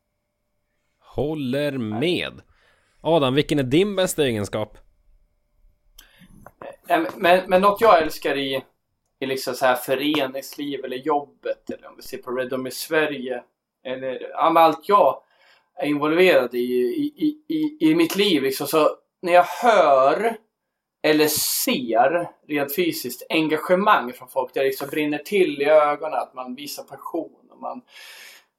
Håller 0.99 1.71
med. 1.77 2.41
Adam, 3.01 3.33
vilken 3.35 3.59
är 3.59 3.63
din 3.63 3.95
bästa 3.95 4.25
egenskap? 4.25 4.77
Men- 6.87 7.07
Men, 7.15 7.49
men 7.49 7.61
något 7.61 7.81
jag 7.81 8.01
älskar 8.01 8.37
i, 8.37 8.63
i 9.19 9.25
liksom 9.25 9.53
så 9.53 9.65
här 9.65 9.75
föreningsliv 9.75 10.85
eller 10.85 10.97
jobbet 10.97 11.69
eller 11.69 11.87
om 11.87 11.93
vi 11.95 12.01
ser 12.01 12.17
på 12.17 12.31
Redom 12.31 12.67
i 12.67 12.71
Sverige 12.71 13.43
eller 13.85 14.29
ja, 14.31 14.59
allt 14.59 14.89
jag 14.89 15.21
är 15.75 15.87
involverad 15.87 16.55
i, 16.55 16.57
i, 16.57 17.13
i, 17.17 17.55
i, 17.55 17.77
i 17.91 17.95
mitt 17.95 18.15
liv 18.15 18.43
liksom, 18.43 18.67
så 18.67 18.89
när 19.21 19.33
jag 19.33 19.43
hör 19.43 20.37
eller 21.03 21.27
ser 21.27 22.29
rent 22.47 22.75
fysiskt 22.75 23.23
engagemang 23.29 24.13
från 24.13 24.27
folk 24.27 24.53
där 24.53 24.61
det 24.61 24.67
liksom 24.67 24.89
brinner 24.89 25.17
till 25.17 25.61
i 25.61 25.65
ögonen, 25.65 26.19
att 26.19 26.33
man 26.33 26.55
visar 26.55 26.83
passion 26.83 27.49
och 27.51 27.59
man, 27.61 27.81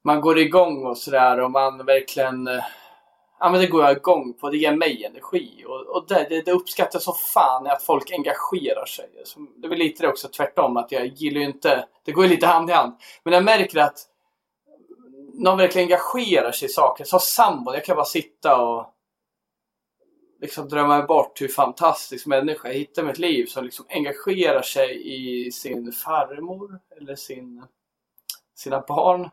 man 0.03 0.21
går 0.21 0.39
igång 0.39 0.85
och 0.85 0.97
sådär 0.97 1.39
och 1.39 1.51
man 1.51 1.85
verkligen 1.85 2.47
eh, 2.47 2.63
Ja 3.39 3.49
men 3.49 3.61
det 3.61 3.67
går 3.67 3.83
jag 3.83 3.97
igång 3.97 4.33
på, 4.33 4.49
det 4.49 4.57
ger 4.57 4.75
mig 4.75 5.05
energi 5.05 5.63
och, 5.67 5.81
och 5.81 6.05
det, 6.07 6.25
det, 6.29 6.41
det 6.41 6.51
uppskattar 6.51 6.99
så 6.99 7.13
fan 7.13 7.67
att 7.67 7.83
folk 7.83 8.11
engagerar 8.11 8.85
sig. 8.85 9.09
Så 9.23 9.39
Det 9.57 9.67
är 9.67 9.69
väl 9.69 9.79
lite 9.79 10.03
det 10.03 10.09
också 10.09 10.27
tvärtom 10.27 10.77
att 10.77 10.91
jag 10.91 11.05
gillar 11.05 11.39
ju 11.39 11.45
inte, 11.45 11.87
det 12.05 12.11
går 12.11 12.23
ju 12.23 12.29
lite 12.29 12.47
hand 12.47 12.69
i 12.69 12.73
hand. 12.73 12.93
Men 13.23 13.33
jag 13.33 13.43
märker 13.43 13.79
att 13.79 14.05
någon 15.33 15.57
verkligen 15.57 15.85
engagerar 15.85 16.51
sig 16.51 16.65
i 16.65 16.71
saker. 16.71 17.03
Så 17.03 17.19
sambon, 17.19 17.73
jag 17.73 17.85
kan 17.85 17.95
bara 17.95 18.05
sitta 18.05 18.61
och 18.61 18.85
liksom 20.41 20.69
drömma 20.69 21.01
bort 21.01 21.41
hur 21.41 21.47
fantastisk 21.47 22.25
människa 22.25 22.67
jag 22.67 22.75
hittar 22.75 23.01
i 23.01 23.05
mitt 23.05 23.19
liv 23.19 23.45
som 23.45 23.63
liksom 23.63 23.85
engagerar 23.89 24.61
sig 24.61 25.01
i 25.13 25.51
sin 25.51 25.91
farmor 25.91 26.79
eller 26.97 27.15
sin, 27.15 27.63
sina 28.55 28.83
barn 28.87 29.29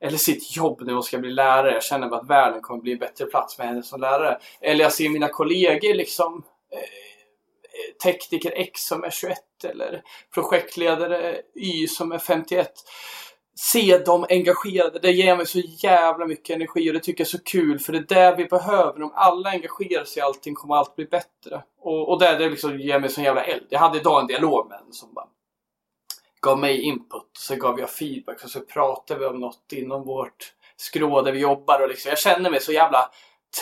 eller 0.00 0.18
sitt 0.18 0.56
jobb 0.56 0.82
när 0.82 0.92
hon 0.92 1.02
ska 1.02 1.18
bli 1.18 1.30
lärare. 1.30 1.72
Jag 1.72 1.82
känner 1.82 2.16
att 2.16 2.30
världen 2.30 2.60
kommer 2.60 2.82
bli 2.82 2.92
en 2.92 2.98
bättre 2.98 3.26
plats 3.26 3.58
med 3.58 3.66
henne 3.66 3.82
som 3.82 4.00
lärare. 4.00 4.38
Eller 4.60 4.84
jag 4.84 4.92
ser 4.92 5.08
mina 5.08 5.28
kollegor 5.28 5.94
liksom 5.94 6.44
eh, 6.72 6.78
eh 6.78 7.94
tekniker 8.04 8.52
X 8.56 8.80
som 8.86 9.04
är 9.04 9.10
21 9.10 9.38
eller 9.64 10.02
projektledare 10.34 11.40
Y 11.54 11.88
som 11.88 12.12
är 12.12 12.18
51. 12.18 12.72
Se 13.54 13.98
dem 13.98 14.26
engagerade, 14.28 14.98
det 14.98 15.10
ger 15.10 15.36
mig 15.36 15.46
så 15.46 15.58
jävla 15.58 16.26
mycket 16.26 16.56
energi 16.56 16.90
och 16.90 16.94
det 16.94 17.00
tycker 17.00 17.20
jag 17.20 17.26
är 17.26 17.38
så 17.38 17.44
kul 17.44 17.78
för 17.78 17.92
det 17.92 17.98
är 17.98 18.30
det 18.30 18.36
vi 18.36 18.44
behöver. 18.44 19.02
Om 19.02 19.12
alla 19.14 19.50
engagerar 19.50 20.04
sig 20.04 20.20
i 20.20 20.22
allting 20.22 20.54
kommer 20.54 20.74
allt 20.74 20.96
bli 20.96 21.04
bättre. 21.04 21.62
Och, 21.80 22.08
och 22.08 22.18
det, 22.18 22.38
det 22.38 22.48
liksom 22.48 22.80
ger 22.80 23.00
mig 23.00 23.10
sån 23.10 23.24
jävla 23.24 23.44
eld. 23.44 23.66
Jag 23.68 23.80
hade 23.80 23.98
idag 23.98 24.20
en 24.20 24.26
dialog 24.26 24.68
med 24.68 24.78
en 24.86 24.92
som 24.92 25.14
bara 25.14 25.26
gav 26.40 26.58
mig 26.58 26.80
input. 26.80 27.30
Så 27.32 27.56
gav 27.56 27.80
jag 27.80 27.90
feedback 27.90 28.44
och 28.44 28.50
så 28.50 28.60
pratade 28.60 29.20
vi 29.20 29.26
om 29.26 29.40
något 29.40 29.72
inom 29.72 30.04
vårt 30.04 30.52
skrå 30.76 31.22
där 31.22 31.32
vi 31.32 31.38
jobbar. 31.38 31.82
Och 31.82 31.88
liksom, 31.88 32.08
jag 32.08 32.18
kände 32.18 32.50
mig 32.50 32.60
så 32.60 32.72
jävla 32.72 33.10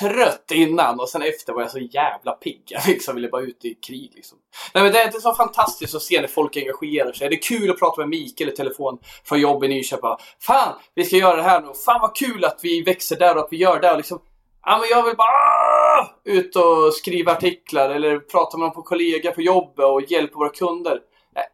trött 0.00 0.50
innan 0.54 1.00
och 1.00 1.08
sen 1.08 1.22
efter 1.22 1.52
var 1.52 1.62
jag 1.62 1.70
så 1.70 1.78
jävla 1.78 2.32
pigg. 2.32 2.62
Jag 2.66 2.86
liksom 2.86 3.14
ville 3.14 3.28
bara 3.28 3.42
ut 3.42 3.64
i 3.64 3.74
krig. 3.74 4.12
Liksom. 4.14 4.38
Nej, 4.74 4.82
men 4.84 4.92
det, 4.92 4.98
det 4.98 5.16
är 5.16 5.20
så 5.20 5.34
fantastiskt 5.34 5.94
att 5.94 6.02
se 6.02 6.20
när 6.20 6.28
folk 6.28 6.56
engagerar 6.56 7.12
sig. 7.12 7.28
Det 7.28 7.36
är 7.36 7.42
kul 7.42 7.70
att 7.70 7.78
prata 7.78 8.00
med 8.00 8.08
Mikael 8.08 8.50
i 8.50 8.52
telefon 8.52 8.98
från 9.24 9.40
jobb 9.40 9.64
i 9.64 9.68
Nyköping. 9.68 10.16
Fan, 10.40 10.74
vi 10.94 11.04
ska 11.04 11.16
göra 11.16 11.36
det 11.36 11.42
här 11.42 11.60
nu. 11.60 11.72
Fan 11.84 12.00
vad 12.00 12.16
kul 12.16 12.44
att 12.44 12.60
vi 12.62 12.82
växer 12.82 13.16
där 13.16 13.36
och 13.36 13.44
att 13.44 13.52
vi 13.52 13.56
gör 13.56 13.80
det. 13.80 13.90
Och 13.90 13.96
liksom, 13.96 14.20
ja, 14.64 14.78
men 14.78 14.88
jag 14.88 15.02
vill 15.02 15.16
bara 15.16 16.08
ut 16.24 16.56
och 16.56 16.94
skriva 16.94 17.32
artiklar 17.32 17.90
eller 17.90 18.18
prata 18.18 18.56
med 18.56 18.64
någon 18.64 18.74
på 18.74 18.82
kollega 18.82 19.30
på 19.30 19.42
jobbet 19.42 19.84
och 19.84 20.02
hjälpa 20.02 20.38
våra 20.38 20.48
kunder. 20.48 21.00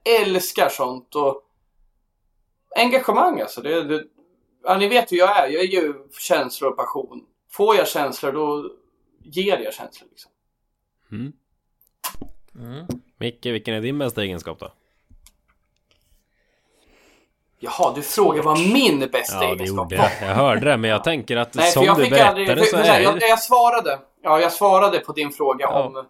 Jag 0.05 0.21
älskar 0.21 0.69
sånt 0.69 1.15
och 1.15 1.43
engagemang 2.77 3.41
alltså. 3.41 3.61
Det, 3.61 3.83
det, 3.85 4.05
ja, 4.65 4.79
ni 4.79 4.89
vet 4.89 5.13
hur 5.13 5.17
jag 5.17 5.39
är. 5.39 5.49
Jag 5.49 5.63
är 5.63 5.69
ju 5.69 5.95
känslor 6.19 6.71
och 6.71 6.77
passion. 6.77 7.25
Får 7.51 7.77
jag 7.77 7.89
känslor 7.89 8.33
då 8.33 8.71
ger 9.23 9.59
jag 9.59 9.75
känslor. 9.75 10.09
Liksom. 10.11 10.31
Mm. 11.13 11.33
Micke, 13.17 13.47
vilken 13.47 13.75
är 13.75 13.81
din 13.81 13.99
bästa 13.99 14.23
egenskap 14.23 14.59
då? 14.61 14.73
Jaha, 17.59 17.93
du 17.95 18.03
frågar 18.03 18.43
vad 18.43 18.59
min 18.73 19.01
bästa 19.13 19.35
Ja, 19.35 19.41
det 19.41 19.47
egenskap 19.47 19.93
var. 19.93 19.99
jag. 19.99 20.11
Jag 20.31 20.35
hörde 20.35 20.61
det, 20.71 20.77
men 20.77 20.91
jag 20.91 21.05
tänker 21.05 21.37
att 21.37 21.55
Nej, 21.55 21.71
som 21.73 21.85
jag 21.85 21.97
du 21.97 22.03
berättade 22.11 22.29
aldrig... 22.29 22.49
För, 22.49 22.65
så 22.65 22.77
är 22.77 23.01
jag, 23.01 23.23
jag 23.23 23.43
svarade. 23.43 23.99
Ja, 24.23 24.41
jag 24.41 24.53
svarade 24.53 24.99
på 24.99 25.13
din 25.13 25.31
fråga 25.33 25.65
Ja. 25.71 25.83
om... 25.83 26.07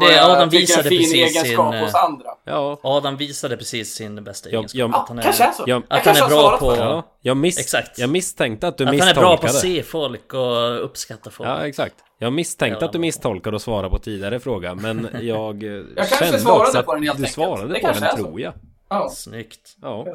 Det 0.00 0.24
Adam 0.24 0.48
visade 0.48 0.88
fin 0.88 0.98
precis 0.98 1.12
egenskap 1.14 1.72
sin, 1.74 1.82
hos 1.82 1.94
eh, 1.94 2.04
andra. 2.04 2.28
Ja, 2.44 2.78
Adam 2.82 3.16
visade 3.16 3.56
precis 3.56 3.94
sin 3.94 4.24
bästa 4.24 4.48
Jag- 4.50 4.58
egenskap. 4.58 4.78
jag- 4.78 4.90
Ja, 4.90 4.96
att 5.02 5.08
han 5.08 5.18
är, 5.18 5.22
kanske 5.22 5.44
är 5.44 5.52
så. 5.52 5.64
jag- 5.66 5.82
Jag 5.88 5.98
Att 5.98 6.06
han 6.06 6.16
är 6.16 6.28
bra 6.28 6.56
på 6.58 6.76
ja 6.76 7.02
jag, 7.20 7.36
miss, 7.36 7.58
Exakt. 7.58 7.98
jag 7.98 8.10
misstänkte 8.10 8.68
att 8.68 8.78
du 8.78 8.84
att 8.84 8.88
han 8.88 8.94
är 8.94 8.98
misstolkade. 8.98 9.26
bra 9.26 9.36
på 9.36 9.46
att 9.46 9.54
se 9.54 9.82
folk 9.82 10.34
och 10.34 10.84
uppskatta 10.84 11.30
folk. 11.30 11.48
Ja, 11.48 11.66
exakt. 11.66 11.94
Jag 12.18 12.32
misstänkte 12.32 12.78
Ja, 12.80 12.86
att 12.86 12.92
du 12.92 12.98
misstolkade 12.98 13.56
och 13.56 13.62
svarade 13.62 13.90
på 13.90 13.98
tidigare 13.98 14.40
fråga, 14.40 14.74
men 14.74 15.08
jag, 15.20 15.62
eh, 15.62 15.70
Jag 15.70 15.84
kanske 15.96 16.24
kände 16.24 16.40
svarade 16.40 16.60
också 16.62 16.82
på 16.82 16.94
den 16.94 17.02
att 17.02 17.06
helt 17.06 17.18
du 17.18 17.22
enkelt. 17.22 17.34
svarade 17.34 17.68
Det 17.68 17.74
på 17.80 17.86
kanske 17.86 18.04
den, 18.04 18.12
är 18.12 18.16
så. 18.16 18.22
tror 18.24 18.40
jag. 18.40 18.52
Ja, 18.88 19.10
Snyggt. 19.10 19.76
Ja. 19.82 20.06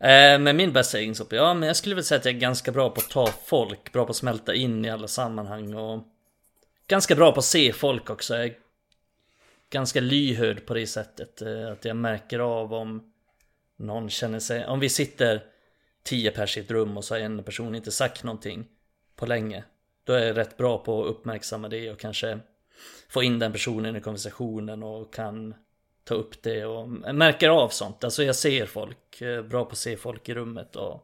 Eh, 0.00 0.38
men 0.38 0.56
min 0.56 0.72
bästa 0.72 0.98
egenskap? 0.98 1.28
Ja, 1.30 1.54
men 1.54 1.66
jag 1.66 1.76
skulle 1.76 1.94
väl 1.94 2.04
säga 2.04 2.18
att 2.18 2.24
jag 2.24 2.34
är 2.34 2.38
ganska 2.38 2.72
bra 2.72 2.90
på 2.90 3.00
att 3.00 3.10
ta 3.10 3.28
folk, 3.46 3.92
bra 3.92 4.04
på 4.04 4.10
att 4.10 4.16
smälta 4.16 4.54
in 4.54 4.84
i 4.84 4.90
alla 4.90 5.08
sammanhang 5.08 5.74
och 5.74 6.02
ganska 6.88 7.14
bra 7.14 7.32
på 7.32 7.38
att 7.38 7.44
se 7.44 7.72
folk 7.72 8.10
också. 8.10 8.36
Jag 8.36 8.52
ganska 9.74 10.00
lyhörd 10.00 10.66
på 10.66 10.74
det 10.74 10.86
sättet. 10.86 11.42
Eh, 11.42 11.72
att 11.72 11.84
jag 11.84 11.96
märker 11.96 12.38
av 12.38 12.74
om 12.74 13.12
någon 13.76 14.10
känner 14.10 14.38
sig... 14.38 14.66
Om 14.66 14.80
vi 14.80 14.88
sitter 14.88 15.42
tio 16.02 16.30
pers 16.30 16.56
i 16.56 16.60
ett 16.60 16.70
rum 16.70 16.96
och 16.96 17.04
så 17.04 17.14
har 17.14 17.20
en 17.20 17.42
person 17.42 17.74
inte 17.74 17.90
sagt 17.90 18.24
någonting 18.24 18.66
på 19.16 19.26
länge. 19.26 19.64
Då 20.04 20.12
är 20.12 20.26
jag 20.26 20.36
rätt 20.36 20.56
bra 20.56 20.78
på 20.78 21.02
att 21.02 21.10
uppmärksamma 21.10 21.68
det 21.68 21.90
och 21.90 21.98
kanske 21.98 22.38
få 23.08 23.22
in 23.22 23.38
den 23.38 23.52
personen 23.52 23.96
i 23.96 24.00
konversationen 24.00 24.82
och 24.82 25.14
kan 25.14 25.54
ta 26.04 26.14
upp 26.14 26.42
det 26.42 26.64
och 26.64 26.88
märker 27.14 27.48
av 27.48 27.68
sånt. 27.68 28.04
Alltså 28.04 28.22
jag 28.22 28.36
ser 28.36 28.66
folk, 28.66 29.20
eh, 29.20 29.42
bra 29.42 29.64
på 29.64 29.70
att 29.70 29.78
se 29.78 29.96
folk 29.96 30.28
i 30.28 30.34
rummet 30.34 30.76
och, 30.76 31.02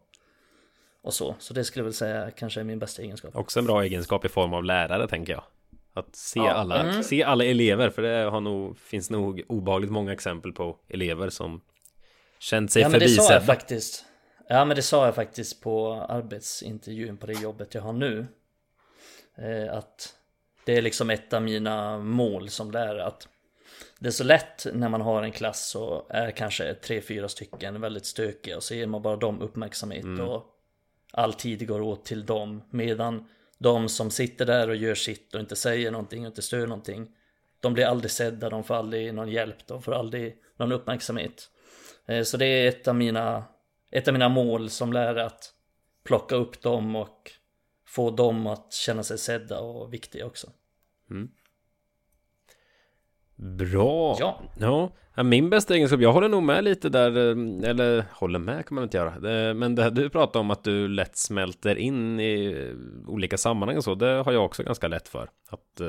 och 1.02 1.14
så. 1.14 1.34
Så 1.38 1.54
det 1.54 1.64
skulle 1.64 1.80
jag 1.80 1.84
väl 1.84 1.94
säga 1.94 2.30
kanske 2.30 2.60
är 2.60 2.64
min 2.64 2.78
bästa 2.78 3.02
egenskap. 3.02 3.36
Också 3.36 3.58
en 3.58 3.66
bra 3.66 3.84
egenskap 3.84 4.24
i 4.24 4.28
form 4.28 4.54
av 4.54 4.64
lärare, 4.64 5.08
tänker 5.08 5.32
jag. 5.32 5.42
Att 6.00 6.16
se, 6.16 6.40
Ja. 6.40 6.52
alla, 6.52 6.82
Mm. 6.82 7.02
se 7.02 7.22
alla 7.22 7.44
elever, 7.44 7.90
för 7.90 8.02
det 8.02 8.30
har 8.30 8.40
nog, 8.40 8.78
finns 8.78 9.10
nog 9.10 9.42
obehagligt 9.48 9.90
många 9.90 10.12
exempel 10.12 10.52
på 10.52 10.76
elever 10.88 11.30
som 11.30 11.60
känt 12.38 12.72
sig 12.72 12.82
Ja 12.82 12.88
men 12.88 13.00
det 13.00 13.08
sa 13.08 13.32
jag 13.32 13.46
faktiskt. 13.46 14.04
Ja 14.48 14.64
men 14.64 14.76
det 14.76 14.82
sa 14.82 15.04
jag 15.04 15.14
faktiskt 15.14 15.62
på 15.62 15.92
arbetsintervjun 16.08 17.16
på 17.16 17.26
det 17.26 17.32
jobbet 17.32 17.74
jag 17.74 17.82
har 17.82 17.92
nu. 17.92 18.26
Eh, 19.36 19.74
att 19.76 20.14
det 20.64 20.76
är 20.76 20.82
liksom 20.82 21.10
ett 21.10 21.32
av 21.32 21.42
mina 21.42 21.98
mål 21.98 22.48
som 22.48 22.70
lärare 22.70 23.04
att 23.06 23.28
det 23.98 24.06
är 24.08 24.10
så 24.12 24.24
lätt 24.24 24.66
när 24.74 24.88
man 24.88 25.00
har 25.00 25.22
en 25.22 25.32
klass 25.32 25.68
så 25.70 26.06
är 26.08 26.30
kanske 26.30 26.74
tre, 26.74 27.00
fyra 27.00 27.28
stycken 27.28 27.80
väldigt 27.80 28.06
stökiga 28.06 28.56
och 28.56 28.62
så 28.62 28.74
ger 28.74 28.86
man 28.86 29.02
bara 29.02 29.16
dem 29.16 29.40
uppmärksamhet 29.40 30.20
och 30.28 30.46
all 31.12 31.34
tid 31.34 31.68
går 31.68 31.80
åt 31.80 32.04
till 32.04 32.26
dem 32.26 32.62
medan 32.70 33.28
de 33.60 33.88
som 33.88 34.10
sitter 34.10 34.46
där 34.46 34.68
och 34.68 34.76
gör 34.76 34.94
sitt 34.94 35.34
och 35.34 35.40
inte 35.40 35.56
säger 35.56 35.90
någonting 35.90 36.20
och 36.20 36.26
inte 36.26 36.42
stör 36.42 36.66
någonting 36.66 37.08
de 37.60 37.74
blir 37.74 37.86
aldrig 37.86 38.10
sedda, 38.10 38.50
de 38.50 38.64
får 38.64 38.74
aldrig 38.74 39.14
någon 39.14 39.28
hjälp, 39.28 39.66
de 39.66 39.82
får 39.82 39.92
aldrig 39.92 40.36
någon 40.56 40.72
uppmärksamhet. 40.72 41.50
Eh, 42.06 42.22
så 42.22 42.36
det 42.36 42.46
är 42.46 42.68
ett 42.68 42.88
av 42.88 42.94
mina, 42.94 43.44
ett 43.90 44.08
av 44.08 44.14
mina 44.14 44.28
mål 44.28 44.70
som 44.70 44.92
lärare 44.92 45.24
att 45.24 45.54
plocka 46.04 46.34
upp 46.34 46.62
dem 46.62 46.96
och 46.96 47.32
få 47.86 48.10
dem 48.10 48.46
att 48.46 48.72
känna 48.72 49.02
sig 49.02 49.18
sedda 49.18 49.60
och 49.60 49.94
viktiga 49.94 50.26
också. 50.26 50.50
Mm. 51.10 51.30
Bra! 53.40 54.16
Ja. 54.18 54.40
ja. 54.58 54.90
Min 55.22 55.50
bästa 55.50 55.74
egenskap, 55.74 56.00
jag 56.00 56.12
håller 56.12 56.28
nog 56.28 56.42
med 56.42 56.64
lite 56.64 56.88
där, 56.88 57.16
eh, 57.16 57.70
eller 57.70 58.04
håller 58.12 58.38
med 58.38 58.66
kan 58.66 58.74
man 58.74 58.84
inte 58.84 58.96
göra. 58.96 59.48
Eh, 59.48 59.54
Men 59.54 59.74
det 59.74 59.90
du 59.90 60.10
pratar 60.10 60.40
om 60.40 60.50
att 60.50 60.64
du 60.64 60.88
lätt 60.88 61.16
smälter 61.16 61.76
in 61.76 62.20
i 62.20 62.44
eh, 62.46 63.10
olika 63.10 63.38
sammanhang 63.38 63.76
och 63.76 63.84
så, 63.84 63.94
det 63.94 64.06
har 64.06 64.32
jag 64.32 64.44
också 64.44 64.62
ganska 64.62 64.88
lätt 64.88 65.08
för. 65.08 65.30
Att 65.48 65.80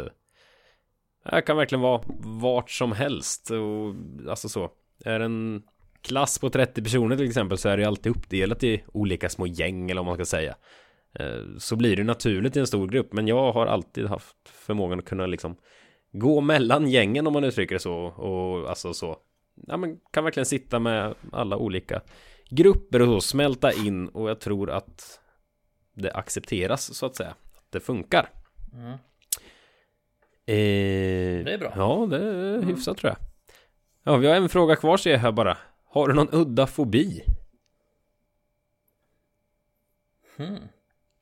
jag 1.31 1.45
kan 1.45 1.57
verkligen 1.57 1.81
vara 1.81 2.01
vart 2.41 2.71
som 2.71 2.91
helst 2.91 3.51
och 3.51 3.95
alltså 4.29 4.49
så. 4.49 4.71
Är 5.05 5.19
en 5.19 5.63
klass 6.01 6.39
på 6.39 6.49
30 6.49 6.83
personer 6.83 7.15
till 7.17 7.27
exempel 7.27 7.57
så 7.57 7.69
är 7.69 7.77
det 7.77 7.85
alltid 7.85 8.11
uppdelat 8.11 8.63
i 8.63 8.83
olika 8.93 9.29
små 9.29 9.47
gäng 9.47 9.91
eller 9.91 10.01
vad 10.01 10.05
man 10.05 10.15
ska 10.15 10.25
säga. 10.25 10.55
Så 11.57 11.75
blir 11.75 11.95
det 11.95 12.03
naturligt 12.03 12.57
i 12.57 12.59
en 12.59 12.67
stor 12.67 12.87
grupp, 12.87 13.13
men 13.13 13.27
jag 13.27 13.51
har 13.51 13.65
alltid 13.65 14.05
haft 14.05 14.35
förmågan 14.45 14.99
att 14.99 15.05
kunna 15.05 15.25
liksom 15.25 15.55
gå 16.11 16.41
mellan 16.41 16.87
gängen 16.87 17.27
om 17.27 17.33
man 17.33 17.43
uttrycker 17.43 17.75
det 17.75 17.79
så 17.79 17.95
och 18.05 18.69
alltså 18.69 18.93
så 18.93 19.17
ja 19.67 19.77
men 19.77 19.99
kan 20.11 20.23
verkligen 20.23 20.45
sitta 20.45 20.79
med 20.79 21.15
alla 21.31 21.57
olika 21.57 22.01
grupper 22.49 23.01
och 23.01 23.07
så 23.07 23.21
smälta 23.21 23.73
in 23.73 24.07
och 24.07 24.29
jag 24.29 24.39
tror 24.39 24.69
att 24.71 25.19
det 25.93 26.11
accepteras 26.13 26.93
så 26.97 27.05
att 27.05 27.15
säga 27.15 27.29
att 27.29 27.71
det 27.71 27.79
funkar 27.79 28.29
Mm. 28.73 28.91
eh, 28.91 28.97
Det 31.45 31.53
är 31.53 31.57
bra. 31.57 31.73
ja 31.75 32.07
det 32.09 32.17
är 32.25 32.61
hyfsat 32.61 32.97
tror 32.97 33.09
jag 33.09 33.17
ja 34.03 34.17
vi 34.17 34.27
har 34.27 34.35
en 34.35 34.49
fråga 34.49 34.75
kvar 34.75 34.97
ser 34.97 35.11
jag 35.11 35.19
här 35.19 35.31
bara 35.31 35.57
har 35.85 36.07
du 36.07 36.13
någon 36.13 36.29
udda 36.31 36.67
fobi 36.67 37.23
Hmm. 40.37 40.57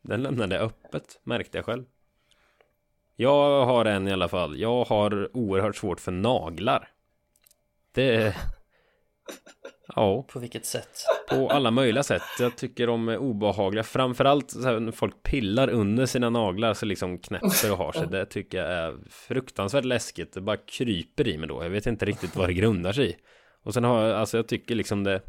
Den 0.02 0.24
lämnade 0.24 0.56
jag 0.56 0.64
öppet, 0.66 1.20
märkte 1.24 1.58
jag 1.58 1.66
själv. 1.66 1.86
Jag 3.22 3.66
har 3.66 3.86
en 3.86 4.08
i 4.08 4.12
alla 4.12 4.28
fall. 4.28 4.60
Jag 4.60 4.84
har 4.84 5.38
oerhört 5.38 5.76
svårt 5.76 6.00
för 6.00 6.12
naglar. 6.12 6.90
Det... 7.92 8.36
Ja, 9.96 10.24
På 10.24 10.40
vilket 10.40 10.66
sätt? 10.66 10.90
på 11.30 11.50
alla 11.50 11.72
möjliga 11.72 12.04
sätt. 12.04 12.22
Jag 12.40 12.58
tycker 12.58 12.88
de 12.88 13.10
är 13.10 13.18
obehagliga. 13.18 13.84
Framförallt 13.84 14.52
så 14.52 14.62
här, 14.62 14.80
när 14.80 14.92
folk 14.92 15.24
pillar 15.24 15.70
under 15.70 16.06
sina 16.06 16.30
naglar 16.30 16.74
så 16.74 16.86
liksom 16.86 17.20
knäpper 17.20 17.72
och 17.72 17.78
har 17.78 17.92
sig. 17.92 18.08
Det 18.08 18.26
tycker 18.26 18.58
jag 18.58 18.72
är 18.72 18.98
fruktansvärt 19.10 19.86
läskigt. 19.86 20.34
Det 20.34 20.42
bara 20.42 20.58
kryper 20.58 21.28
i 21.28 21.38
mig 21.38 21.50
då. 21.50 21.64
Jag 21.64 21.70
vet 21.70 21.88
inte 21.88 22.06
riktigt 22.06 22.36
vad 22.36 22.50
det 22.50 22.54
grundar 22.54 22.92
sig 22.92 23.10
i. 23.10 23.16
Och 23.64 23.74
sen 23.74 23.84
har 23.84 24.08
jag, 24.08 24.20
alltså 24.20 24.38
jag 24.38 24.48
tycker 24.48 24.76
liksom 24.76 25.04
det... 25.04 25.22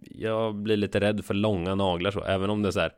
Jag 0.00 0.54
blir 0.54 0.76
lite 0.76 1.00
rädd 1.00 1.24
för 1.24 1.34
långa 1.34 1.74
naglar 1.74 2.10
så. 2.10 2.24
Även 2.24 2.50
om 2.50 2.62
det 2.62 2.68
är 2.68 2.72
så 2.72 2.80
här 2.80 2.92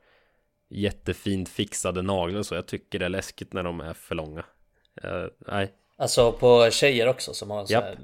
jättefint 0.69 1.49
fixade 1.49 2.03
naglar 2.03 2.43
så. 2.43 2.55
Jag 2.55 2.67
tycker 2.67 2.99
det 2.99 3.05
är 3.05 3.09
läskigt 3.09 3.53
när 3.53 3.63
de 3.63 3.81
är 3.81 3.93
för 3.95 4.15
långa. 4.15 4.45
Eh, 5.03 5.25
nej, 5.39 5.73
Alltså 5.97 6.33
på 6.33 6.71
tjejer 6.71 7.09
också 7.09 7.35
som 7.35 7.51
har 7.51 7.67
så 7.67 7.73
Japp. 7.73 7.85
här... 7.85 7.99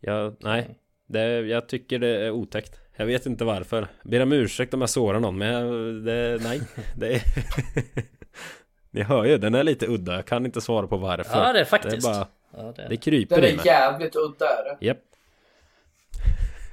jag, 0.00 0.36
nej. 0.40 0.78
Det, 1.06 1.40
jag 1.40 1.68
tycker 1.68 1.98
det 1.98 2.08
är 2.26 2.30
otäckt. 2.30 2.80
Jag 2.96 3.06
vet 3.06 3.26
inte 3.26 3.44
varför. 3.44 3.86
Ber 4.02 4.20
om 4.22 4.32
ursäkt 4.32 4.74
om 4.74 4.80
jag 4.80 4.90
sårar 4.90 5.20
någon, 5.20 5.38
men 5.38 5.48
jag, 5.48 5.94
det, 6.04 6.38
nej. 6.42 6.60
Det 6.96 7.14
är... 7.14 7.22
Ni 8.90 9.02
hör 9.02 9.24
ju, 9.24 9.38
den 9.38 9.54
är 9.54 9.62
lite 9.64 9.86
udda. 9.86 10.14
Jag 10.14 10.26
kan 10.26 10.44
inte 10.46 10.60
svara 10.60 10.86
på 10.86 10.96
varför. 10.96 11.38
Ja 11.38 11.52
det 11.52 11.60
är 11.60 11.64
faktiskt. 11.64 12.02
Det 12.02 12.08
är 12.10 12.14
bara, 12.14 12.28
ja, 12.56 12.72
det 12.76 12.82
är. 12.82 12.88
det 12.88 12.96
kryper 12.96 13.36
Den 13.36 13.44
i 13.44 13.48
är 13.52 13.56
mig. 13.56 13.66
jävligt 13.66 14.16
udda 14.16 14.46
är 14.48 14.64
det. 14.64 14.86
Japp. 14.86 14.98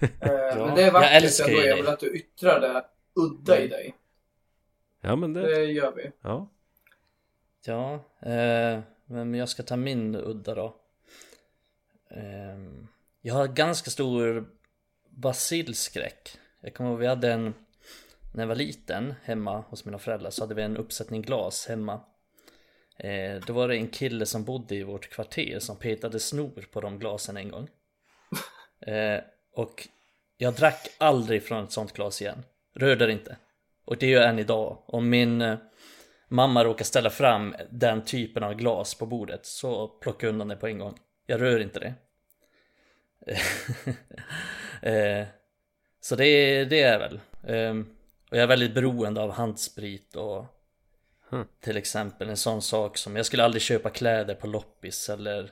Eh, 0.02 0.08
Men 0.66 0.76
det 0.76 0.82
är 0.82 0.86
jag 0.86 0.92
vackert 0.92 1.40
ändå. 1.48 1.60
Jag 1.60 1.66
dig. 1.66 1.76
vill 1.76 1.88
att 1.88 2.00
du 2.00 2.16
yttrar 2.16 2.60
det 2.60 2.84
udda 3.16 3.60
i 3.60 3.68
dig. 3.68 3.96
Ja, 5.02 5.16
men 5.16 5.34
det, 5.34 5.42
Det 5.42 5.66
gör 5.66 5.92
vi. 5.96 6.12
ja. 6.22 6.50
Ja, 7.66 7.94
eh, 8.20 8.80
men 9.06 9.34
jag 9.34 9.50
ska 9.50 9.64
ta 9.64 9.76
min 9.76 10.16
udda 10.16 10.56
då. 10.56 10.76
Eh, 12.10 12.58
jag 13.22 13.34
har 13.34 13.48
ganska 13.48 13.92
stor 13.92 14.50
basilskräck. 15.10 16.38
Jag 16.62 16.74
kommer 16.74 16.90
ihåg 16.90 17.00
vi 17.00 17.08
hade 17.08 17.34
en, 17.34 17.54
när 18.34 18.44
jag 18.44 18.48
var 18.48 18.56
liten 18.56 19.14
hemma 19.24 19.60
hos 19.60 19.86
mina 19.86 20.00
föräldrar 20.00 20.30
så 20.30 20.44
hade 20.44 20.56
vi 20.56 20.62
en 20.62 20.78
uppsättning 20.78 21.22
glas 21.22 21.68
hemma. 21.68 22.02
Eh, 22.98 23.42
då 23.48 23.54
var 23.54 23.68
det 23.68 23.76
en 23.76 23.88
kille 23.88 24.26
som 24.26 24.44
bodde 24.44 24.76
i 24.76 24.84
vårt 24.84 25.10
kvarter 25.10 25.60
som 25.60 25.78
petade 25.78 26.20
snor 26.20 26.66
på 26.72 26.82
de 26.82 27.00
glasen 27.00 27.38
en 27.38 27.50
gång. 27.50 27.68
Eh, 28.88 29.22
och 29.54 29.88
jag 30.38 30.54
drack 30.54 30.88
aldrig 30.98 31.44
från 31.44 31.64
ett 31.64 31.72
sånt 31.72 31.94
glas 31.94 32.22
igen. 32.22 32.44
Rörde 32.74 33.06
det 33.06 33.12
inte. 33.12 33.38
Och 33.92 33.98
det 33.98 34.08
gör 34.08 34.22
jag 34.22 34.30
än 34.30 34.40
idag. 34.40 34.84
Om 34.86 35.10
min 35.10 35.42
eh, 35.42 35.58
mamma 36.28 36.64
råkar 36.64 36.86
ställa 36.86 37.10
fram 37.10 37.56
den 37.70 38.06
typen 38.06 38.44
av 38.44 38.54
glas 38.54 38.96
på 38.96 39.06
bordet 39.06 39.46
så 39.46 39.88
plockar 39.88 40.28
jag 40.28 40.34
undan 40.34 40.48
det 40.48 40.56
på 40.56 40.68
en 40.68 40.78
gång. 40.78 40.98
Jag 41.26 41.42
rör 41.42 41.60
inte 41.60 41.80
det. 41.80 41.94
eh, 44.92 45.28
så 46.02 46.16
det, 46.16 46.66
det 46.66 46.82
är 46.82 47.00
väl. 47.00 47.20
Eh, 47.44 47.86
och 48.32 48.38
jag 48.38 48.44
är 48.44 48.48
väldigt 48.48 48.74
beroende 48.74 49.22
av 49.22 49.32
handsprit 49.32 50.16
och 50.16 50.46
Hmm. 51.30 51.48
till 51.60 51.78
exempel 51.78 52.30
en 52.30 52.38
sån 52.38 52.62
sak 52.62 52.98
som 52.98 53.16
jag 53.16 53.26
skulle 53.26 53.44
aldrig 53.44 53.62
köpa 53.62 53.90
kläder 53.90 54.36
på 54.36 54.48
loppis 54.48 55.10
eller 55.10 55.52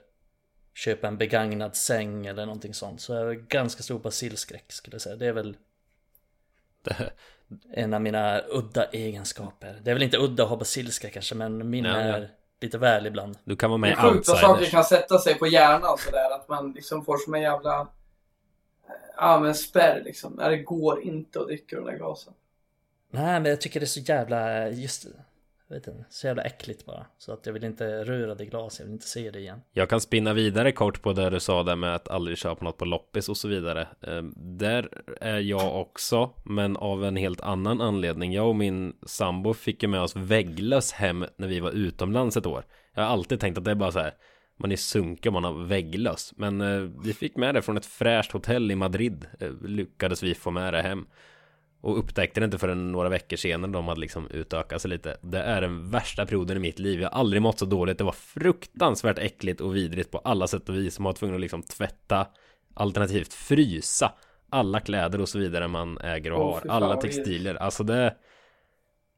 köpa 0.74 1.08
en 1.08 1.18
begagnad 1.18 1.76
säng 1.76 2.26
eller 2.26 2.46
någonting 2.46 2.74
sånt. 2.74 3.02
Så 3.02 3.14
jag 3.14 3.26
har 3.26 3.34
ganska 3.34 3.84
stor 3.84 4.00
basilskräck 4.00 4.72
skulle 4.72 4.94
jag 4.94 5.02
säga. 5.02 5.16
Det 5.16 5.26
är 5.26 5.34
väl 5.34 5.58
Det, 6.84 7.12
en 7.74 7.94
av 7.94 8.02
mina 8.02 8.42
udda 8.50 8.86
egenskaper. 8.86 9.80
Det 9.84 9.90
är 9.90 9.94
väl 9.96 10.04
inte 10.04 10.18
udda 10.18 10.44
att 10.44 10.50
ha 10.50 10.58
basilskräck 10.58 11.14
kanske 11.14 11.36
men 11.36 11.70
min 11.70 11.86
ja. 11.86 11.96
är 11.96 12.32
lite 12.62 12.78
väl 12.78 13.06
ibland. 13.08 13.38
du 13.44 13.56
kan 13.56 13.70
vara 13.70 13.78
Det 13.78 13.82
med 13.82 13.90
är 13.90 13.94
i 14.10 14.14
sjukt 14.14 14.28
vad 14.28 14.38
saker 14.38 14.50
Outsiders. 14.52 14.72
kan 14.72 14.84
sätta 14.84 15.20
sig 15.20 15.36
på 15.36 15.48
hjärnan 15.48 15.98
sådär. 15.98 16.26
Att 16.36 16.42
att 16.42 16.50
man 16.50 16.72
liksom 16.72 17.06
får 17.06 17.18
som 17.18 17.34
en 17.34 17.42
jävla... 17.42 17.80
eh, 17.82 17.86
Ja 19.18 19.40
men 19.40 19.56
spärr 19.56 20.02
liksom. 20.06 20.34
Nej, 20.34 20.50
det 20.50 20.64
går 20.64 21.02
inte 21.02 21.40
att 21.40 21.48
dricka 21.48 21.76
de 21.76 21.86
där 21.86 21.98
glasen. 21.98 22.34
Nej 23.12 23.40
men 23.40 23.46
jag 23.46 23.62
tycker 23.62 23.80
det 23.80 23.84
är 23.84 23.88
så 23.88 24.00
jävla, 24.00 24.70
just 24.70 25.06
jag 25.70 25.76
vet 25.76 25.88
inte, 25.88 26.06
så 26.10 26.28
jävla 26.28 26.44
äckligt 26.44 26.86
bara. 26.86 27.06
Så 27.18 27.34
att 27.34 27.46
jag 27.46 27.54
vill 27.54 27.64
inte 27.64 28.04
röra 28.04 28.36
det 28.36 28.46
glaset, 28.46 28.80
jag 28.80 28.86
vill 28.86 28.94
inte 28.94 29.08
se 29.08 29.32
det 29.32 29.40
igen. 29.40 29.62
Jag 29.74 29.90
kan 29.90 30.02
spinna 30.02 30.34
vidare 30.34 30.72
kort 30.72 31.02
på 31.02 31.14
det 31.14 31.30
du 31.30 31.40
sa 31.40 31.64
där 31.64 31.76
med 31.76 31.96
att 31.96 32.08
aldrig 32.08 32.38
köpa 32.38 32.66
något 32.66 32.78
på 32.78 32.86
loppis 32.86 33.30
och 33.30 33.38
så 33.38 33.48
vidare. 33.48 33.88
Ehm, 34.02 34.34
där 34.36 34.90
är 35.22 35.40
jag 35.40 35.82
också, 35.82 36.34
men 36.46 36.78
av 36.78 37.06
en 37.06 37.16
helt 37.16 37.42
annan 37.42 37.82
anledning. 37.82 38.34
Jag 38.34 38.48
och 38.48 38.56
min 38.56 38.94
sambo 39.06 39.54
fick 39.54 39.84
ju 39.84 39.90
med 39.90 40.02
oss 40.02 40.16
vägglöss 40.16 40.92
hem 40.92 41.26
när 41.38 41.48
vi 41.48 41.60
var 41.60 41.72
utomlands 41.72 42.38
ett 42.38 42.46
år. 42.46 42.66
Jag 42.94 43.04
har 43.04 43.10
alltid 43.10 43.40
tänkt 43.40 43.58
att 43.58 43.66
det 43.66 43.72
är 43.72 43.76
bara 43.76 43.92
så 43.92 44.00
här. 44.00 44.14
Man 44.58 44.72
är 44.72 44.76
sunkig 44.76 45.30
om 45.30 45.34
man 45.34 45.44
har 45.44 45.66
vägglöss. 45.66 46.34
Men 46.38 46.62
eh, 46.62 46.90
vi 47.04 47.14
fick 47.14 47.36
med 47.36 47.56
det 47.56 47.62
från 47.62 47.78
ett 47.78 47.86
fräscht 47.86 48.32
hotell 48.32 48.72
i 48.72 48.76
Madrid. 48.76 49.26
Eh, 49.40 49.52
lyckades 49.62 50.24
vi 50.24 50.36
få 50.36 50.52
med 50.52 50.74
det 50.74 50.82
hem. 50.82 51.06
Och 51.82 52.00
upptäckte 52.00 52.40
det 52.40 52.46
inte 52.46 52.58
förrän 52.58 52.92
några 52.92 53.10
veckor 53.10 53.38
senare 53.38 53.72
de 53.72 53.88
hade 53.88 54.02
liksom 54.02 54.28
utökat 54.28 54.82
sig 54.82 54.90
lite. 54.90 55.18
Det 55.22 55.40
är 55.40 55.62
den 55.62 55.90
värsta 55.90 56.26
perioden 56.26 56.58
i 56.58 56.60
mitt 56.60 56.80
liv. 56.80 57.02
Jag 57.02 57.10
har 57.10 57.20
aldrig 57.20 57.42
mått 57.42 57.60
så 57.60 57.66
dåligt. 57.66 57.98
Det 57.98 58.04
var 58.04 58.12
fruktansvärt 58.12 59.20
äckligt 59.20 59.62
och 59.62 59.76
vidrigt 59.76 60.12
på 60.12 60.18
alla 60.18 60.48
sätt 60.48 60.70
och 60.70 60.76
vis. 60.76 61.00
Man 61.00 61.06
var 61.06 61.14
tvungen 61.14 61.36
att 61.36 61.42
liksom 61.42 61.64
tvätta 61.64 62.28
Alternativt 62.74 63.34
frysa 63.34 64.14
Alla 64.50 64.80
kläder 64.80 65.22
och 65.22 65.30
så 65.30 65.40
vidare 65.40 65.68
man 65.68 65.98
äger 65.98 66.34
och 66.34 66.46
Åh, 66.46 66.54
har. 66.54 66.70
Alla 66.70 66.96
textilier. 66.96 67.56
Alltså 67.56 67.84
det 67.84 68.16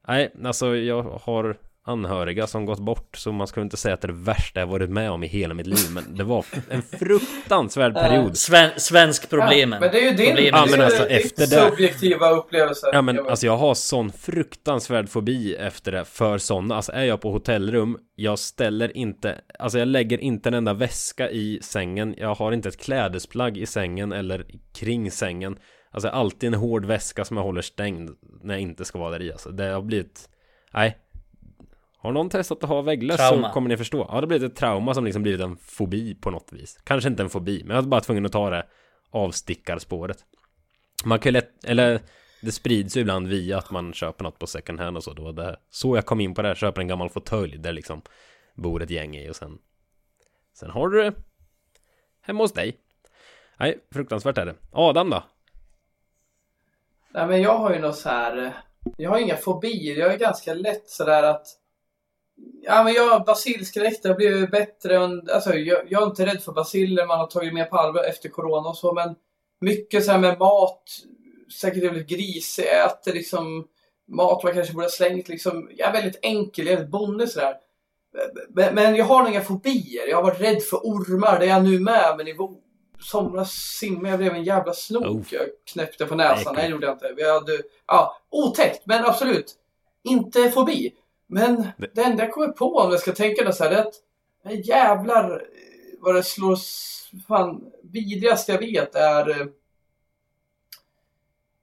Nej, 0.08 0.32
alltså 0.44 0.76
jag 0.76 1.02
har 1.02 1.56
anhöriga 1.84 2.46
som 2.46 2.64
gått 2.66 2.78
bort 2.78 3.16
Så 3.16 3.32
man 3.32 3.46
ska 3.46 3.60
inte 3.60 3.76
säga 3.76 3.94
att 3.94 4.00
det 4.00 4.06
är 4.06 4.12
det 4.12 4.18
värsta 4.18 4.60
jag 4.60 4.66
varit 4.66 4.90
med 4.90 5.10
om 5.10 5.24
i 5.24 5.26
hela 5.26 5.54
mitt 5.54 5.66
liv 5.66 5.86
Men 5.94 6.16
det 6.16 6.24
var 6.24 6.44
en 6.70 6.82
fruktansvärd 6.82 7.94
period. 8.06 8.36
Sven, 8.36 8.70
svensk 8.76 9.30
problemen. 9.30 9.72
Ja, 9.72 9.80
men 9.80 9.90
det 9.92 10.00
är 10.06 10.10
ju 10.10 10.16
din, 10.16 10.26
Problemen. 10.26 10.60
Ja, 10.60 10.64
det 10.64 10.70
men 10.70 10.80
alltså, 10.80 11.06
efter 11.08 11.40
det- 11.46 11.70
subjektiva 11.70 12.30
upplevelse. 12.30 12.86
Ja 12.92 13.02
men 13.02 13.16
Jag 13.16 13.28
alltså 13.28 13.46
jag 13.46 13.56
har 13.56 13.74
sån 13.74 14.12
fruktansvärd 14.12 15.08
fobi 15.08 15.54
efter 15.54 15.92
det 15.92 16.04
för 16.04 16.38
sådana 16.38 16.74
Alltså 16.76 16.92
är 16.92 17.04
jag 17.04 17.20
på 17.20 17.32
hotellrum 17.32 17.98
Jag 18.14 18.38
ställer 18.38 18.96
inte 18.96 19.40
Alltså 19.58 19.78
jag 19.78 19.88
lägger 19.88 20.18
inte 20.18 20.48
en 20.48 20.54
enda 20.54 20.74
väska 20.74 21.30
i 21.30 21.58
sängen. 21.62 22.14
Jag 22.18 22.34
har 22.34 22.52
inte 22.52 22.68
ett 22.68 22.80
klädesplagg 22.80 23.56
i 23.58 23.66
sängen 23.66 24.12
eller 24.12 24.44
kring 24.74 25.10
sängen. 25.10 25.56
Alltså 25.90 26.08
alltid 26.08 26.46
en 26.46 26.54
hård 26.60 26.84
väska 26.84 27.24
som 27.24 27.36
jag 27.36 27.44
håller 27.44 27.62
stängd 27.62 28.10
När 28.42 28.54
jag 28.54 28.60
inte 28.60 28.84
ska 28.84 28.98
vara 28.98 29.10
där 29.10 29.22
i 29.22 29.32
alltså. 29.32 29.50
Det 29.50 29.64
har 29.64 29.82
blivit 29.82 30.28
Nej 30.74 30.96
Har 32.02 32.12
någon 32.12 32.30
testat 32.30 32.62
att 32.64 32.68
ha 32.68 32.82
vägglöss 32.82 33.20
så 33.20 33.28
Trauma. 33.28 33.52
kommer 33.52 33.68
ni 33.68 33.76
förstå 33.76 34.06
Ja 34.12 34.20
det 34.20 34.26
blivit 34.26 34.50
ett 34.52 34.56
trauma 34.58 34.94
som 34.94 35.04
liksom 35.04 35.22
blivit 35.22 35.40
en 35.40 35.56
fobi 35.56 36.14
på 36.14 36.30
något 36.30 36.52
vis 36.52 36.80
Kanske 36.84 37.08
inte 37.08 37.22
en 37.22 37.30
fobi 37.30 37.62
men 37.64 37.74
jag 37.76 37.82
var 37.82 37.88
bara 37.88 38.00
tvungen 38.00 38.26
att 38.26 38.32
ta 38.32 38.50
det 38.50 38.66
Avstickarspåret 39.10 40.24
Man 41.04 41.18
kan 41.18 41.30
ju 41.30 41.32
lätt, 41.32 41.64
eller 41.64 42.00
det 42.42 42.52
sprids 42.52 42.96
ju 42.96 43.00
ibland 43.00 43.26
via 43.28 43.58
att 43.58 43.70
man 43.70 43.92
köper 43.92 44.24
något 44.24 44.38
på 44.38 44.46
second 44.46 44.80
hand 44.80 44.96
och 44.96 45.04
så. 45.04 45.12
Då 45.12 45.32
det 45.32 45.56
så 45.70 45.96
jag 45.96 46.06
kom 46.06 46.20
in 46.20 46.34
på 46.34 46.42
det 46.42 46.48
här, 46.48 46.54
köper 46.54 46.80
en 46.80 46.88
gammal 46.88 47.08
fåtölj 47.10 47.58
där 47.58 47.72
liksom 47.72 48.02
bor 48.54 48.82
ett 48.82 48.90
gäng 48.90 49.16
i 49.16 49.30
och 49.30 49.36
sen 49.36 49.58
Sen 50.54 50.70
har 50.70 50.88
du 50.88 51.02
det 51.02 51.12
hemma 52.22 52.44
hos 52.44 52.52
dig. 52.52 52.76
Nej, 53.56 53.78
fruktansvärt 53.92 54.38
är 54.38 54.46
det. 54.46 54.54
Adam 54.72 55.10
då? 55.10 55.22
Nej 57.14 57.26
men 57.26 57.42
jag 57.42 57.58
har 57.58 57.72
ju 57.74 57.78
något 57.80 57.96
så 57.96 58.08
här. 58.08 58.36
eh, 58.44 58.50
Jag 58.96 59.10
har 59.10 59.18
inga 59.18 59.36
fobier. 59.36 59.96
Jag 59.96 60.12
är 60.12 60.18
ganska 60.18 60.54
lätt 60.54 60.90
sådär 60.90 61.22
att. 61.22 61.46
Ja 62.62 62.82
men 62.84 62.92
jag 62.92 63.24
basilskräck. 63.24 64.02
Det 64.02 64.08
har 64.08 64.16
blivit 64.16 64.50
bättre. 64.50 64.96
än- 65.04 65.28
Alltså 65.32 65.54
jag, 65.54 65.82
jag 65.88 66.02
är 66.02 66.06
inte 66.06 66.26
rädd 66.26 66.42
för 66.42 66.52
basiller. 66.52 67.06
Man 67.06 67.18
har 67.18 67.26
tagit 67.26 67.54
mer 67.54 67.64
på 67.64 67.76
allvar 67.76 68.04
efter 68.04 68.28
corona 68.28 68.68
och 68.68 68.76
så. 68.76 68.92
Men 68.92 69.14
mycket 69.60 70.04
så 70.04 70.12
här 70.12 70.18
med 70.18 70.38
mat. 70.38 70.82
Säkert 71.60 71.82
jävligt 71.82 72.08
grisig. 72.08 72.64
Jag 72.64 72.86
äter 72.86 73.12
liksom 73.12 73.68
mat 74.08 74.42
man 74.42 74.54
kanske 74.54 74.74
borde 74.74 74.86
ha 74.86 74.90
slängt 74.90 75.28
liksom. 75.28 75.70
Jag 75.76 75.88
är 75.88 75.92
väldigt 75.92 76.18
enkel. 76.22 76.64
Jag 76.66 76.72
är 76.72 76.76
väldigt 76.76 76.92
bonde 76.92 77.26
sådär. 77.28 77.54
Men, 78.48 78.74
men 78.74 78.96
jag 78.96 79.04
har 79.04 79.28
inga 79.28 79.40
fobier. 79.40 80.08
Jag 80.08 80.16
har 80.16 80.22
varit 80.22 80.40
rädd 80.40 80.62
för 80.62 80.76
ormar. 80.76 81.38
Det 81.38 81.44
är 81.44 81.48
jag 81.48 81.64
nu 81.64 81.78
med. 81.80 82.14
Men 82.16 82.28
i 82.28 82.34
somras 83.00 83.52
simmade 83.52 84.08
jag 84.08 84.18
blev 84.18 84.32
en 84.34 84.44
jävla 84.44 84.72
snok. 84.72 85.04
Oh. 85.04 85.22
Jag 85.30 85.42
knäppte 85.72 86.06
på 86.06 86.14
näsan. 86.14 86.54
Nej, 86.54 86.64
det 86.64 86.70
gjorde 86.70 86.86
jag 86.86 86.94
inte. 86.94 87.12
Vi 87.16 87.30
hade, 87.30 87.62
ja, 87.86 88.16
otäckt, 88.30 88.86
men 88.86 89.04
absolut. 89.04 89.54
Inte 90.04 90.50
fobi. 90.50 90.92
Men 91.32 91.66
Det- 91.76 91.94
det 91.94 92.02
enda 92.02 92.22
jag 92.24 92.32
kommer 92.32 92.48
på 92.48 92.76
om 92.78 92.90
jag 92.90 93.00
ska 93.00 93.12
tänka 93.12 93.44
det 93.44 93.52
så 93.52 93.64
här, 93.64 93.70
det 93.70 93.76
är 93.76 93.80
att 93.82 93.94
nej, 94.44 94.60
jävlar 94.68 95.42
vad 96.00 96.14
det 96.14 96.22
slår 96.22 96.58
fan 97.28 97.64
vidrigaste 97.82 98.52
jag 98.52 98.58
vet 98.58 98.94
är 98.94 99.30
eh, 99.30 99.46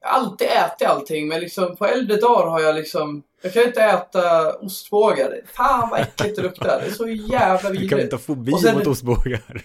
jag 0.01 0.09
har 0.09 0.19
alltid 0.19 0.47
ätit 0.47 0.87
allting 0.87 1.27
men 1.27 1.39
liksom 1.41 1.75
på 1.75 1.85
äldre 1.85 2.17
dagar 2.17 2.47
har 2.49 2.61
jag 2.61 2.75
liksom 2.75 3.23
jag 3.41 3.53
kan 3.53 3.63
inte 3.63 3.81
äta 3.83 4.53
ostbågar. 4.55 5.41
Fan 5.53 5.89
vad 5.89 5.99
äckligt 5.99 6.35
det 6.35 6.41
luktar. 6.41 6.79
Det 6.81 6.85
är 6.87 6.91
så 6.91 7.07
jävla 7.07 7.69
Du 7.69 7.75
kan 7.75 7.81
vidrigt. 7.81 8.03
inte 8.03 8.15
ha 8.15 8.21
fobi 8.21 8.51
sen- 8.51 8.75
mot 8.77 8.87
ostbågar. 8.87 9.63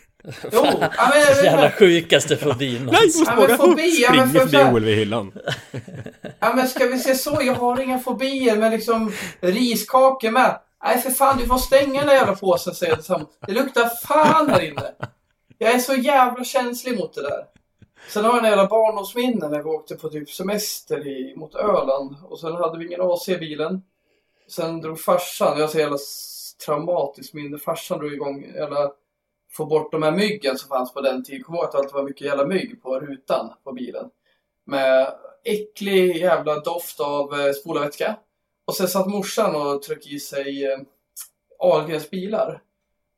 Jo, 0.52 0.64
ja, 0.80 1.12
men, 1.14 1.44
Jävla 1.44 1.70
sjukaste 1.70 2.36
fobin 2.36 2.72
Nej, 2.72 2.80
någonsin. 2.84 3.22
ostbågar! 3.22 3.51
Ja, 3.51 3.56
Springer 3.56 4.26
för 4.26 4.46
förbi. 4.46 4.74
Olvi 4.74 4.90
i 4.92 4.94
hyllan. 4.94 5.32
Ja 6.40 6.52
men 6.55 6.68
ska 6.68 6.86
vi 6.86 6.98
se 6.98 7.14
så, 7.14 7.38
jag 7.42 7.55
har 7.55 7.80
inga 7.80 7.98
fobier 7.98 8.56
men 8.56 8.72
liksom 8.72 9.12
riskakor 9.40 10.30
med. 10.30 10.59
Nej 10.84 10.98
för 10.98 11.10
fan 11.10 11.38
du 11.38 11.46
får 11.46 11.59
stänga 11.59 12.01
den 12.01 12.09
där 12.09 12.14
jävla 12.14 12.34
påsen 12.34 12.74
säger 12.74 12.98
jag. 13.09 13.26
Det 13.46 13.52
luktar 13.52 14.06
fan 14.06 14.51
här 14.51 14.60
inne. 14.62 14.92
Jag 15.59 15.72
är 15.74 15.78
så 15.78 15.94
jävla 15.94 16.44
känslig 16.44 16.98
mot 16.98 17.14
det 17.14 17.22
där. 17.22 17.44
Sen 18.09 18.24
har 18.24 18.32
jag 18.32 18.44
en 18.44 18.51
jävla 18.51 18.66
barndomsminne 18.66 19.48
när 19.48 19.59
vi 19.59 19.64
åkte 19.64 19.94
på 19.94 20.09
typ 20.09 20.30
semester 20.30 21.06
i, 21.06 21.34
mot 21.36 21.55
Öland. 21.55 22.16
Och 22.22 22.40
sen 22.40 22.52
hade 22.55 22.78
vi 22.78 22.86
ingen 22.86 23.01
AC 23.01 23.28
i 23.28 23.36
bilen. 23.36 23.82
Sen 24.51 24.80
drog 24.80 25.01
farsan, 25.01 25.59
jag 25.59 25.64
har 25.64 25.68
så 25.72 25.78
jävla 25.78 25.98
traumatiskt 26.66 27.34
minne. 27.34 27.59
Farsan 27.59 27.98
drog 27.98 28.12
igång 28.12 28.52
jävla 28.55 28.90
få 29.56 29.66
bort 29.66 29.93
de 29.93 30.02
här 30.02 30.12
myggen 30.12 30.59
som 30.59 30.68
fanns 30.68 30.93
på 30.93 31.01
den 31.01 31.24
tiden. 31.24 31.43
Kommer 31.43 31.59
ihåg 31.59 31.66
att 31.66 31.72
det 31.72 31.78
alltid 31.78 31.94
var 31.94 32.02
mycket 32.02 32.26
jävla 32.26 32.47
mygg 32.47 32.82
på 32.82 33.01
rutan 33.01 33.52
på 33.64 33.72
bilen. 33.72 34.10
Med 34.66 35.14
äcklig 35.44 36.16
jävla 36.16 36.60
doft 36.60 37.01
av 37.01 37.40
eh, 37.40 37.52
spolarvätska. 37.52 38.16
Och 38.64 38.76
sen 38.76 38.89
satt 38.89 39.06
morsan 39.06 39.56
och 39.56 39.82
tryckte 39.82 40.09
i 40.09 40.20
sig 40.20 40.64
eh, 40.64 40.78
Ahlgrens 41.59 42.10
bilar. 42.10 42.62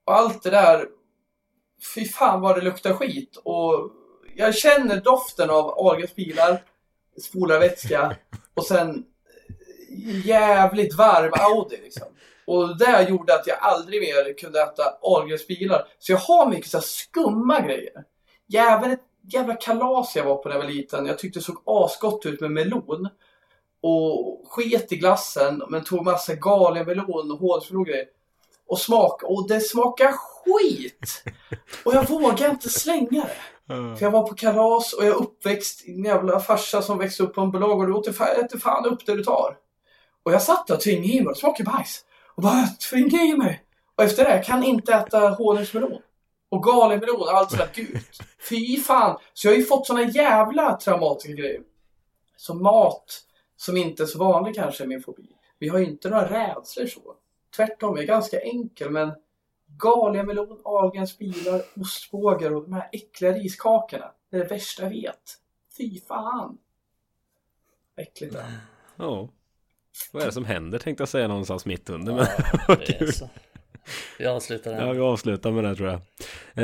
Och 0.04 0.14
allt 0.14 0.42
det 0.42 0.50
där, 0.50 0.88
fy 1.94 2.04
fan 2.04 2.40
vad 2.40 2.56
det 2.56 2.64
luktar 2.64 2.92
skit. 2.92 3.36
Och 3.44 3.90
jag 4.34 4.54
känner 4.54 5.00
doften 5.00 5.50
av 5.50 5.70
Ahlgrens 5.78 6.14
bilar, 6.14 6.62
spolarvätska 7.22 8.16
och 8.54 8.66
sen 8.66 9.04
eh, 9.88 10.26
jävligt 10.26 10.94
varm 10.94 11.32
Audi 11.32 11.76
liksom. 11.82 12.06
Och 12.46 12.78
det 12.78 13.08
gjorde 13.08 13.34
att 13.34 13.46
jag 13.46 13.58
aldrig 13.60 14.00
mer 14.00 14.38
kunde 14.38 14.62
äta 14.62 14.82
Ahlgrens 15.02 15.46
bilar. 15.46 15.86
Så 15.98 16.12
jag 16.12 16.18
har 16.18 16.50
mycket 16.50 16.70
så 16.70 16.80
skumma 16.80 17.60
grejer. 17.60 17.92
Jävlar 18.48 18.90
ett 18.90 19.04
jävla 19.32 19.54
kalas 19.54 20.16
jag 20.16 20.24
var 20.24 20.36
på 20.36 20.48
när 20.48 20.56
jag 20.56 20.62
var 20.62 20.70
liten. 20.70 21.06
Jag 21.06 21.18
tyckte 21.18 21.38
det 21.38 21.44
såg 21.44 21.62
asgott 21.66 22.26
ut 22.26 22.40
med 22.40 22.50
melon. 22.50 23.08
Och 23.82 24.42
sket 24.48 24.92
i 24.92 24.96
glassen 24.96 25.62
men 25.68 25.84
tog 25.84 26.04
massa 26.04 26.34
galenmelon 26.34 27.30
och 27.30 27.38
hårdflor 27.38 27.80
och 27.80 27.86
grejer. 27.86 28.06
Och 28.68 28.78
smak, 28.78 29.22
och 29.22 29.48
det 29.48 29.60
smakar 29.60 30.12
skit! 30.12 31.24
Och 31.84 31.94
jag 31.94 32.08
vågar 32.08 32.50
inte 32.50 32.68
slänga 32.68 33.24
det. 33.24 33.36
För 33.96 34.04
jag 34.04 34.10
var 34.10 34.28
på 34.28 34.34
kalas 34.34 34.92
och 34.92 35.04
jag 35.04 35.10
är 35.10 35.22
uppväxt 35.22 35.88
i 35.88 35.92
en 35.92 36.04
jävla 36.04 36.40
farsa 36.40 36.82
som 36.82 36.98
växte 36.98 37.22
upp 37.22 37.34
på 37.34 37.40
en 37.40 37.50
bolag 37.50 37.94
och 37.96 38.04
du 38.04 38.12
fan, 38.12 38.28
äter 38.28 38.58
fan 38.58 38.86
upp 38.86 39.06
det 39.06 39.14
du 39.14 39.24
tar. 39.24 39.56
Och 40.22 40.32
jag 40.32 40.42
satt 40.42 40.66
där 40.66 40.74
och 40.74 40.80
tvingade 40.80 41.08
i 41.08 41.20
mig, 41.20 41.34
det 41.34 41.40
smakar 41.40 41.64
bajs. 41.64 42.04
Och 42.36 42.42
bara 42.42 42.66
tvinga 42.90 43.22
i 43.22 43.36
mig. 43.36 43.62
Och 43.94 44.04
efter 44.04 44.24
det, 44.24 44.30
jag 44.30 44.44
kan 44.44 44.64
inte 44.64 44.94
äta 44.94 45.28
honungsmelon. 45.28 46.02
Och 46.48 46.62
galenmelon 46.62 47.20
och 47.20 47.30
allt 47.30 47.50
sådär 47.50 47.70
gult. 47.74 48.18
Fy 48.48 48.80
fan. 48.80 49.18
Så 49.34 49.46
jag 49.46 49.52
har 49.52 49.58
ju 49.58 49.64
fått 49.64 49.86
såna 49.86 50.02
jävla 50.02 50.76
traumatiska 50.76 51.32
grejer. 51.32 51.62
Så 52.36 52.54
mat, 52.54 53.22
som 53.56 53.76
inte 53.76 54.02
är 54.02 54.06
så 54.06 54.18
vanlig 54.18 54.54
kanske 54.54 54.84
är 54.84 54.88
min 54.88 55.02
fobi. 55.02 55.28
Vi 55.58 55.68
har 55.68 55.78
ju 55.78 55.86
inte 55.86 56.10
några 56.10 56.30
rädslor 56.30 56.86
så. 56.86 57.14
Tvärtom, 57.56 57.96
jag 57.96 58.02
är 58.02 58.06
ganska 58.06 58.40
enkel 58.40 58.90
men 58.90 59.12
galenmelon, 59.66 60.60
Ahlgrens 60.64 61.18
bilar, 61.18 61.62
ostbågar 61.80 62.54
och 62.54 62.62
de 62.62 62.72
här 62.72 62.88
äckliga 62.92 63.32
riskakorna. 63.32 64.12
Det 64.30 64.36
är 64.36 64.40
det 64.40 64.48
värsta 64.48 64.82
jag 64.82 64.90
vet. 64.90 65.38
Fy 65.78 66.00
fan. 66.00 66.58
Äckligt 67.96 68.32
det 68.32 68.40
är. 68.40 68.60
Ja. 68.96 69.28
Vad 70.12 70.22
är 70.22 70.26
det 70.26 70.32
som 70.32 70.44
händer 70.44 70.78
tänkte 70.78 71.02
jag 71.02 71.08
säga 71.08 71.28
någonstans 71.28 71.66
mitt 71.66 71.90
under. 71.90 72.14
Men 72.14 72.26
Ja, 72.68 72.76
det 72.86 73.00
är 73.00 73.12
så. 73.12 73.28
Vi 74.18 74.26
avslutar 74.26 74.70
den. 74.70 74.86
Ja, 74.86 74.92
vi 74.92 75.00
avslutar 75.00 75.50
med 75.50 75.64
det 75.64 75.74
tror 75.76 75.88
jag. 75.88 76.00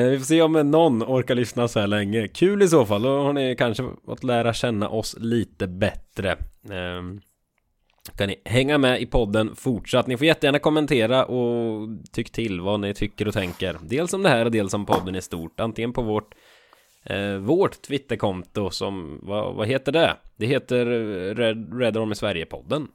Eh, 0.01 0.11
vi 0.11 0.19
får 0.19 0.25
se 0.25 0.43
om 0.43 0.53
någon 0.53 1.03
orkar 1.03 1.35
lyssna 1.35 1.69
så 1.69 1.81
här 1.81 1.87
länge. 1.87 2.29
Kul 2.29 2.63
i 2.63 2.69
så 2.69 2.87
fall, 2.87 3.03
då 3.03 3.23
har 3.23 3.33
ni 3.33 3.57
kanske 3.57 3.85
fått 4.07 4.25
lära 4.25 4.53
känna 4.53 4.89
oss 4.89 5.17
lite 5.19 5.67
bättre. 5.67 6.31
Eh, 6.71 7.03
kan 8.17 8.29
ni 8.29 8.43
hänga 8.45 8.79
med 8.79 9.03
i 9.03 9.07
podden 9.07 9.57
fortsatt. 9.57 10.07
Ni 10.07 10.17
får 10.17 10.27
jättegärna 10.27 10.59
kommentera 10.59 11.25
och 11.25 11.89
tyck 12.13 12.33
till 12.33 12.61
vad 12.61 12.81
ni 12.81 12.95
tycker 12.95 13.29
och 13.29 13.35
tänker. 13.35 13.79
Dels 13.83 14.15
om 14.15 14.23
det 14.23 14.29
här 14.29 14.45
och 14.45 14.51
dels 14.51 14.75
om 14.75 14.87
podden 14.87 15.15
i 15.15 15.23
stort. 15.23 15.61
Antingen 15.61 15.93
på 15.93 16.03
vårt 16.03 16.35
eh, 17.05 17.37
vårt 17.37 17.83
Twitterkonto 17.83 18.71
som, 18.71 19.21
vad, 19.23 19.55
vad 19.55 19.69
heter 19.69 19.93
det? 19.93 20.17
Det 20.37 20.47
heter 20.47 20.87
Red, 21.35 21.81
Red 21.81 21.97
Army 21.97 22.15
Sverige-podden. 22.15 22.89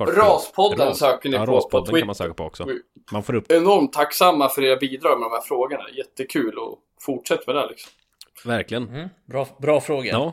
Raspodden 0.00 0.86
Ras. 0.86 0.98
söker 0.98 1.28
ni 1.28 1.36
ja, 1.36 1.46
på 1.46 1.52
Raspodden 1.52 1.84
på 1.84 1.86
Twitter. 1.86 2.00
kan 2.00 2.06
man 2.06 2.14
söka 2.14 2.34
på 2.34 2.44
också. 2.44 2.66
Man 3.12 3.22
får 3.22 3.34
upp. 3.34 3.52
Enormt 3.52 3.92
tacksamma 3.92 4.48
för 4.48 4.62
era 4.62 4.76
bidrag 4.76 5.20
med 5.20 5.26
de 5.26 5.32
här 5.32 5.40
frågorna. 5.40 5.84
Jättekul 5.96 6.58
och 6.58 6.78
fortsätt 7.00 7.46
med 7.46 7.56
det 7.56 7.68
liksom. 7.68 7.92
Verkligen. 8.44 8.88
Mm, 8.88 9.08
bra, 9.24 9.48
bra 9.58 9.80
fråga. 9.80 10.12
Ja. 10.12 10.32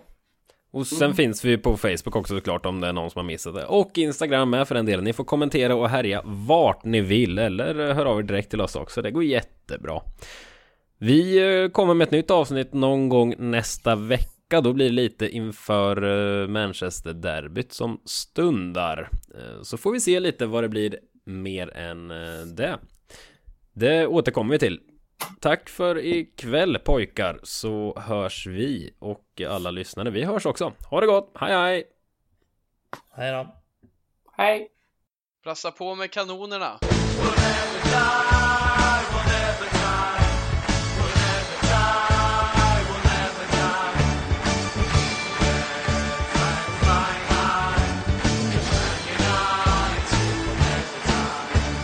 Och 0.73 0.87
sen 0.87 1.05
mm. 1.05 1.15
finns 1.15 1.45
vi 1.45 1.57
på 1.57 1.77
Facebook 1.77 2.15
också 2.15 2.35
såklart 2.35 2.65
om 2.65 2.81
det 2.81 2.87
är 2.87 2.93
någon 2.93 3.11
som 3.11 3.19
har 3.19 3.23
missat 3.23 3.55
det. 3.55 3.65
Och 3.65 3.97
Instagram 3.97 4.49
med 4.49 4.67
för 4.67 4.75
den 4.75 4.85
delen. 4.85 5.03
Ni 5.03 5.13
får 5.13 5.23
kommentera 5.23 5.75
och 5.75 5.89
härja 5.89 6.21
vart 6.25 6.83
ni 6.83 7.01
vill 7.01 7.39
eller 7.39 7.93
hör 7.93 8.05
av 8.05 8.19
er 8.19 8.23
direkt 8.23 8.49
till 8.49 8.61
oss 8.61 8.75
också. 8.75 9.01
Det 9.01 9.11
går 9.11 9.23
jättebra. 9.23 10.01
Vi 10.97 11.37
eh, 11.63 11.69
kommer 11.69 11.93
med 11.93 12.05
ett 12.05 12.11
nytt 12.11 12.31
avsnitt 12.31 12.73
någon 12.73 13.09
gång 13.09 13.35
nästa 13.37 13.95
vecka. 13.95 14.40
Då 14.59 14.73
blir 14.73 14.85
det 14.85 14.95
lite 14.95 15.29
inför 15.29 16.03
eh, 16.03 16.47
Manchester-derbyt 16.47 17.73
som 17.73 18.01
stundar. 18.05 19.09
Eh, 19.35 19.61
så 19.61 19.77
får 19.77 19.91
vi 19.91 19.99
se 19.99 20.19
lite 20.19 20.45
vad 20.45 20.63
det 20.63 20.69
blir 20.69 20.99
mer 21.25 21.77
än 21.77 22.07
det. 22.55 22.79
Det 23.73 24.07
återkommer 24.07 24.51
vi 24.51 24.59
till. 24.59 24.79
Tack 25.39 25.69
för 25.69 25.97
ikväll 26.05 26.79
pojkar 26.79 27.39
så 27.43 27.99
hörs 27.99 28.47
vi 28.47 28.95
och 28.99 29.41
alla 29.49 29.71
lyssnare. 29.71 30.09
Vi 30.09 30.23
hörs 30.23 30.45
också. 30.45 30.73
Ha 30.89 31.01
det 31.01 31.07
gott. 31.07 31.31
Hej 31.35 31.53
hej! 31.53 31.83
Hej 33.15 33.31
då. 33.31 33.55
Hej! 34.37 34.67
Prassa 35.43 35.71
på 35.71 35.95
med 35.95 36.11
kanonerna. 36.11 36.79